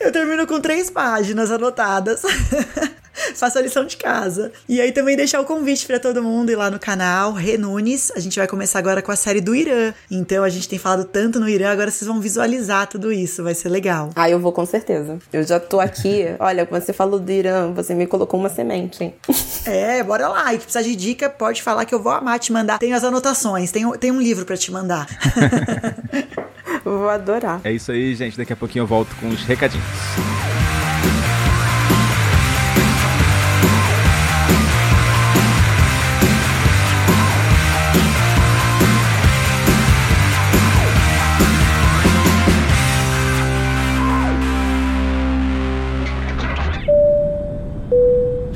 eu 0.00 0.12
termino 0.12 0.46
com 0.46 0.60
três 0.60 0.90
páginas 0.90 1.50
anotadas. 1.50 2.22
Faço 3.34 3.58
a 3.58 3.62
lição 3.62 3.84
de 3.84 3.96
casa. 3.96 4.52
E 4.68 4.80
aí 4.80 4.92
também 4.92 5.16
deixar 5.16 5.40
o 5.40 5.44
convite 5.44 5.86
pra 5.86 5.98
todo 5.98 6.22
mundo 6.22 6.50
ir 6.50 6.56
lá 6.56 6.70
no 6.70 6.78
canal 6.78 7.32
Renunes. 7.32 8.12
A 8.14 8.20
gente 8.20 8.38
vai 8.38 8.46
começar 8.46 8.78
agora 8.78 9.02
com 9.02 9.12
a 9.12 9.16
série 9.16 9.40
do 9.40 9.54
Irã. 9.54 9.92
Então 10.10 10.44
a 10.44 10.48
gente 10.48 10.68
tem 10.68 10.78
falado 10.78 11.04
tanto 11.04 11.38
no 11.40 11.48
Irã, 11.48 11.70
agora 11.70 11.90
vocês 11.90 12.06
vão 12.06 12.20
visualizar 12.20 12.86
tudo 12.86 13.12
isso. 13.12 13.42
Vai 13.42 13.54
ser 13.54 13.68
legal. 13.68 14.10
Ah, 14.14 14.30
eu 14.30 14.38
vou 14.38 14.52
com 14.52 14.64
certeza. 14.64 15.18
Eu 15.32 15.42
já 15.42 15.58
tô 15.60 15.80
aqui. 15.80 16.26
Olha, 16.38 16.64
quando 16.66 16.82
você 16.82 16.92
falou 16.92 17.18
do 17.18 17.30
Irã, 17.30 17.72
você 17.72 17.94
me 17.94 18.06
colocou 18.06 18.38
uma 18.38 18.48
semente, 18.48 19.04
hein? 19.04 19.14
É, 19.66 20.02
bora 20.02 20.28
lá. 20.28 20.52
E 20.52 20.58
que 20.58 20.64
precisar 20.64 20.82
de 20.82 20.94
dica, 20.94 21.30
pode 21.30 21.62
falar 21.62 21.86
que 21.86 21.94
eu 21.94 22.02
vou 22.02 22.12
amar 22.12 22.38
te 22.38 22.52
mandar. 22.52 22.78
Tenho 22.78 22.94
as 22.94 23.02
anotações, 23.02 23.72
tenho, 23.72 23.96
tenho 23.96 24.14
um 24.14 24.20
livro 24.20 24.44
pra 24.44 24.58
te 24.58 24.70
mandar. 24.70 25.06
Vou 26.84 27.08
adorar. 27.08 27.62
É 27.64 27.72
isso 27.72 27.90
aí, 27.90 28.14
gente. 28.14 28.36
Daqui 28.36 28.52
a 28.52 28.56
pouquinho 28.56 28.82
eu 28.82 28.86
volto 28.86 29.14
com 29.16 29.28
os 29.28 29.42
recadinhos. 29.44 29.84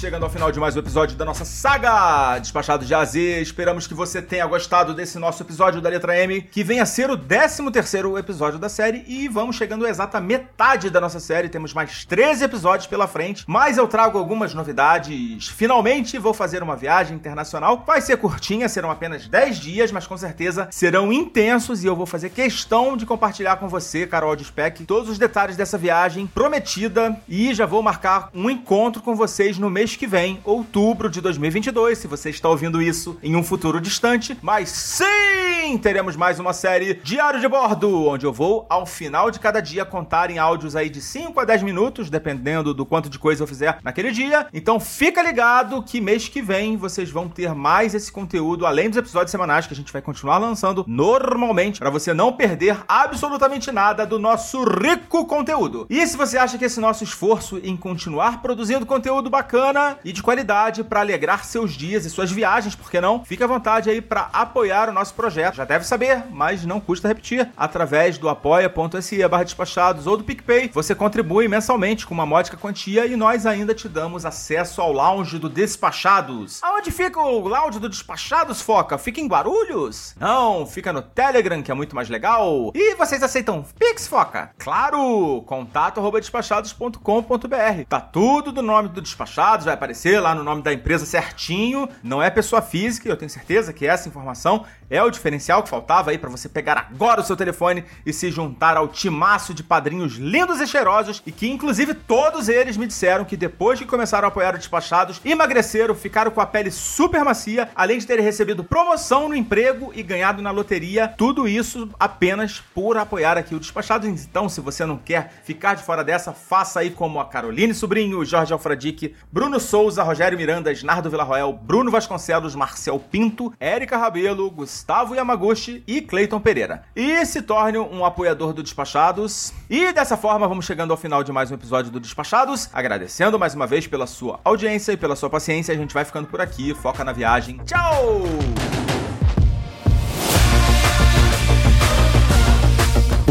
Chegando 0.00 0.22
ao 0.22 0.30
final 0.30 0.50
de 0.50 0.58
mais 0.58 0.74
um 0.74 0.78
episódio 0.78 1.14
da 1.14 1.26
nossa 1.26 1.44
saga 1.44 2.38
Despachados 2.38 2.86
de 2.86 2.94
AZ. 2.94 3.14
Esperamos 3.16 3.86
que 3.86 3.92
você 3.92 4.22
tenha 4.22 4.46
gostado 4.46 4.94
desse 4.94 5.18
nosso 5.18 5.42
episódio 5.42 5.78
da 5.78 5.90
letra 5.90 6.18
M, 6.18 6.40
que 6.40 6.64
vem 6.64 6.80
a 6.80 6.86
ser 6.86 7.10
o 7.10 7.18
13 7.18 7.70
terceiro 7.70 8.16
episódio 8.16 8.58
da 8.58 8.70
série 8.70 9.04
e 9.06 9.28
vamos 9.28 9.56
chegando 9.56 9.84
a 9.84 9.90
exata 9.90 10.18
metade 10.18 10.88
da 10.88 11.02
nossa 11.02 11.20
série. 11.20 11.50
Temos 11.50 11.74
mais 11.74 12.06
13 12.06 12.44
episódios 12.44 12.86
pela 12.86 13.06
frente, 13.06 13.44
mas 13.46 13.76
eu 13.76 13.86
trago 13.86 14.16
algumas 14.16 14.54
novidades. 14.54 15.48
Finalmente 15.48 16.16
vou 16.16 16.32
fazer 16.32 16.62
uma 16.62 16.76
viagem 16.76 17.14
internacional. 17.14 17.84
Vai 17.86 18.00
ser 18.00 18.16
curtinha, 18.16 18.70
serão 18.70 18.90
apenas 18.90 19.28
10 19.28 19.58
dias, 19.58 19.92
mas 19.92 20.06
com 20.06 20.16
certeza 20.16 20.66
serão 20.70 21.12
intensos 21.12 21.84
e 21.84 21.86
eu 21.86 21.94
vou 21.94 22.06
fazer 22.06 22.30
questão 22.30 22.96
de 22.96 23.04
compartilhar 23.04 23.56
com 23.56 23.68
você, 23.68 24.06
Carol 24.06 24.34
de 24.34 24.46
Speck, 24.46 24.82
todos 24.86 25.10
os 25.10 25.18
detalhes 25.18 25.58
dessa 25.58 25.76
viagem 25.76 26.26
prometida 26.26 27.20
e 27.28 27.52
já 27.52 27.66
vou 27.66 27.82
marcar 27.82 28.30
um 28.32 28.48
encontro 28.48 29.02
com 29.02 29.14
vocês 29.14 29.58
no 29.58 29.68
mês 29.68 29.89
que 29.96 30.06
vem, 30.06 30.40
outubro 30.44 31.10
de 31.10 31.20
2022, 31.20 31.98
se 31.98 32.06
você 32.06 32.30
está 32.30 32.48
ouvindo 32.48 32.80
isso 32.80 33.18
em 33.22 33.36
um 33.36 33.42
futuro 33.42 33.80
distante. 33.80 34.36
Mas 34.42 34.68
sim, 34.68 35.78
teremos 35.78 36.16
mais 36.16 36.38
uma 36.38 36.52
série 36.52 36.94
Diário 36.94 37.40
de 37.40 37.48
Bordo, 37.48 38.06
onde 38.06 38.26
eu 38.26 38.32
vou, 38.32 38.66
ao 38.68 38.86
final 38.86 39.30
de 39.30 39.38
cada 39.38 39.60
dia, 39.60 39.84
contar 39.84 40.30
em 40.30 40.38
áudios 40.38 40.76
aí 40.76 40.88
de 40.88 41.00
5 41.00 41.38
a 41.38 41.44
10 41.44 41.62
minutos, 41.62 42.10
dependendo 42.10 42.72
do 42.72 42.86
quanto 42.86 43.08
de 43.08 43.18
coisa 43.18 43.42
eu 43.42 43.46
fizer 43.46 43.78
naquele 43.82 44.10
dia. 44.10 44.46
Então 44.52 44.78
fica 44.78 45.22
ligado 45.22 45.82
que 45.82 46.00
mês 46.00 46.28
que 46.28 46.42
vem 46.42 46.76
vocês 46.76 47.10
vão 47.10 47.28
ter 47.28 47.54
mais 47.54 47.94
esse 47.94 48.10
conteúdo, 48.10 48.66
além 48.66 48.88
dos 48.88 48.98
episódios 48.98 49.30
semanais 49.30 49.66
que 49.66 49.74
a 49.74 49.76
gente 49.76 49.92
vai 49.92 50.02
continuar 50.02 50.38
lançando 50.38 50.84
normalmente, 50.86 51.78
para 51.78 51.90
você 51.90 52.12
não 52.12 52.32
perder 52.32 52.78
absolutamente 52.88 53.70
nada 53.70 54.06
do 54.06 54.18
nosso 54.18 54.62
rico 54.64 55.26
conteúdo. 55.26 55.86
E 55.88 56.06
se 56.06 56.16
você 56.16 56.38
acha 56.38 56.58
que 56.58 56.64
esse 56.64 56.80
nosso 56.80 57.04
esforço 57.04 57.60
em 57.62 57.76
continuar 57.76 58.42
produzindo 58.42 58.86
conteúdo 58.86 59.30
bacana 59.30 59.79
e 60.04 60.12
de 60.12 60.22
qualidade 60.22 60.84
para 60.84 61.00
alegrar 61.00 61.44
seus 61.44 61.72
dias 61.72 62.04
e 62.04 62.10
suas 62.10 62.30
viagens, 62.30 62.74
por 62.74 62.90
que 62.90 63.00
não? 63.00 63.24
Fique 63.24 63.42
à 63.42 63.46
vontade 63.46 63.90
aí 63.90 64.00
para 64.00 64.28
apoiar 64.32 64.88
o 64.88 64.92
nosso 64.92 65.14
projeto. 65.14 65.56
Já 65.56 65.64
deve 65.64 65.86
saber, 65.86 66.24
mas 66.30 66.64
não 66.64 66.80
custa 66.80 67.08
repetir. 67.08 67.48
Através 67.56 68.18
do 68.18 68.28
apoia.se 68.28 69.28
barra 69.28 69.44
despachados 69.44 70.06
ou 70.06 70.16
do 70.16 70.24
PicPay, 70.24 70.70
você 70.72 70.94
contribui 70.94 71.48
mensalmente 71.48 72.06
com 72.06 72.14
uma 72.14 72.26
módica 72.26 72.56
quantia 72.56 73.06
e 73.06 73.16
nós 73.16 73.46
ainda 73.46 73.74
te 73.74 73.88
damos 73.88 74.24
acesso 74.24 74.80
ao 74.80 74.92
lounge 74.92 75.38
do 75.38 75.48
Despachados. 75.48 76.62
Aonde 76.62 76.90
fica 76.90 77.20
o 77.20 77.46
lounge 77.46 77.78
do 77.78 77.88
Despachados, 77.88 78.60
Foca? 78.60 78.98
Fica 78.98 79.20
em 79.20 79.26
Guarulhos? 79.26 80.14
Não, 80.18 80.66
fica 80.66 80.92
no 80.92 81.02
Telegram, 81.02 81.62
que 81.62 81.70
é 81.70 81.74
muito 81.74 81.94
mais 81.94 82.08
legal. 82.08 82.70
E 82.74 82.94
vocês 82.96 83.22
aceitam 83.22 83.64
Pix, 83.78 84.06
Foca? 84.06 84.50
Claro! 84.58 85.42
Contato 85.46 86.00
arroba 86.00 86.20
despachados.com.br. 86.20 87.84
Tá 87.88 88.00
tudo 88.00 88.52
do 88.52 88.62
nome 88.62 88.88
do 88.88 89.00
Despachados, 89.00 89.66
vai 89.70 89.74
aparecer 89.74 90.20
lá 90.20 90.34
no 90.34 90.42
nome 90.42 90.62
da 90.62 90.72
empresa 90.72 91.06
certinho. 91.06 91.88
Não 92.02 92.22
é 92.22 92.28
pessoa 92.28 92.60
física, 92.60 93.08
eu 93.08 93.16
tenho 93.16 93.30
certeza 93.30 93.72
que 93.72 93.86
essa 93.86 94.08
informação 94.08 94.64
é 94.88 95.02
o 95.02 95.10
diferencial 95.10 95.62
que 95.62 95.68
faltava 95.68 96.10
aí 96.10 96.18
para 96.18 96.28
você 96.28 96.48
pegar 96.48 96.88
agora 96.90 97.20
o 97.20 97.24
seu 97.24 97.36
telefone 97.36 97.84
e 98.04 98.12
se 98.12 98.30
juntar 98.30 98.76
ao 98.76 98.88
timaço 98.88 99.54
de 99.54 99.62
padrinhos 99.62 100.14
lindos 100.14 100.60
e 100.60 100.66
cheirosos 100.66 101.22
e 101.24 101.30
que 101.30 101.48
inclusive 101.48 101.94
todos 101.94 102.48
eles 102.48 102.76
me 102.76 102.86
disseram 102.86 103.24
que 103.24 103.36
depois 103.36 103.78
que 103.78 103.86
começaram 103.86 104.26
a 104.26 104.28
apoiar 104.28 104.54
o 104.54 104.58
Despachados, 104.58 105.20
emagreceram, 105.24 105.94
ficaram 105.94 106.30
com 106.30 106.40
a 106.40 106.46
pele 106.46 106.70
super 106.70 107.24
macia, 107.24 107.68
além 107.74 107.98
de 107.98 108.06
terem 108.06 108.24
recebido 108.24 108.64
promoção 108.64 109.28
no 109.28 109.36
emprego 109.36 109.92
e 109.94 110.02
ganhado 110.02 110.42
na 110.42 110.50
loteria, 110.50 111.06
tudo 111.06 111.46
isso 111.46 111.88
apenas 111.98 112.60
por 112.74 112.96
apoiar 112.96 113.38
aqui 113.38 113.54
o 113.54 113.60
Despachados. 113.60 114.08
Então, 114.08 114.48
se 114.48 114.60
você 114.60 114.84
não 114.84 114.96
quer 114.96 115.32
ficar 115.44 115.74
de 115.74 115.84
fora 115.84 116.02
dessa, 116.02 116.32
faça 116.32 116.80
aí 116.80 116.90
como 116.90 117.20
a 117.20 117.26
Caroline 117.26 117.72
Sobrinho, 117.72 118.24
Jorge 118.24 118.52
Alfradique, 118.52 119.14
Bruno 119.30 119.59
Souza, 119.60 120.02
Rogério 120.02 120.38
Miranda, 120.38 120.72
Nardo 120.82 121.10
Villarroel, 121.10 121.52
Bruno 121.52 121.90
Vasconcelos, 121.90 122.54
Marcel 122.54 122.98
Pinto, 122.98 123.52
Érica 123.60 123.96
Rabelo, 123.96 124.50
Gustavo 124.50 125.14
Yamaguchi 125.14 125.82
e 125.86 126.00
Cleiton 126.00 126.40
Pereira. 126.40 126.82
E 126.94 127.24
se 127.26 127.42
torne 127.42 127.78
um 127.78 128.04
apoiador 128.04 128.52
do 128.52 128.62
Despachados. 128.62 129.52
E 129.68 129.92
dessa 129.92 130.16
forma, 130.16 130.48
vamos 130.48 130.64
chegando 130.64 130.90
ao 130.90 130.96
final 130.96 131.22
de 131.22 131.32
mais 131.32 131.50
um 131.50 131.54
episódio 131.54 131.90
do 131.90 132.00
Despachados, 132.00 132.68
agradecendo 132.72 133.38
mais 133.38 133.54
uma 133.54 133.66
vez 133.66 133.86
pela 133.86 134.06
sua 134.06 134.40
audiência 134.44 134.92
e 134.92 134.96
pela 134.96 135.14
sua 135.14 135.30
paciência. 135.30 135.74
A 135.74 135.76
gente 135.76 135.94
vai 135.94 136.04
ficando 136.04 136.26
por 136.26 136.40
aqui, 136.40 136.74
foca 136.74 137.04
na 137.04 137.12
viagem. 137.12 137.58
Tchau! 137.64 138.22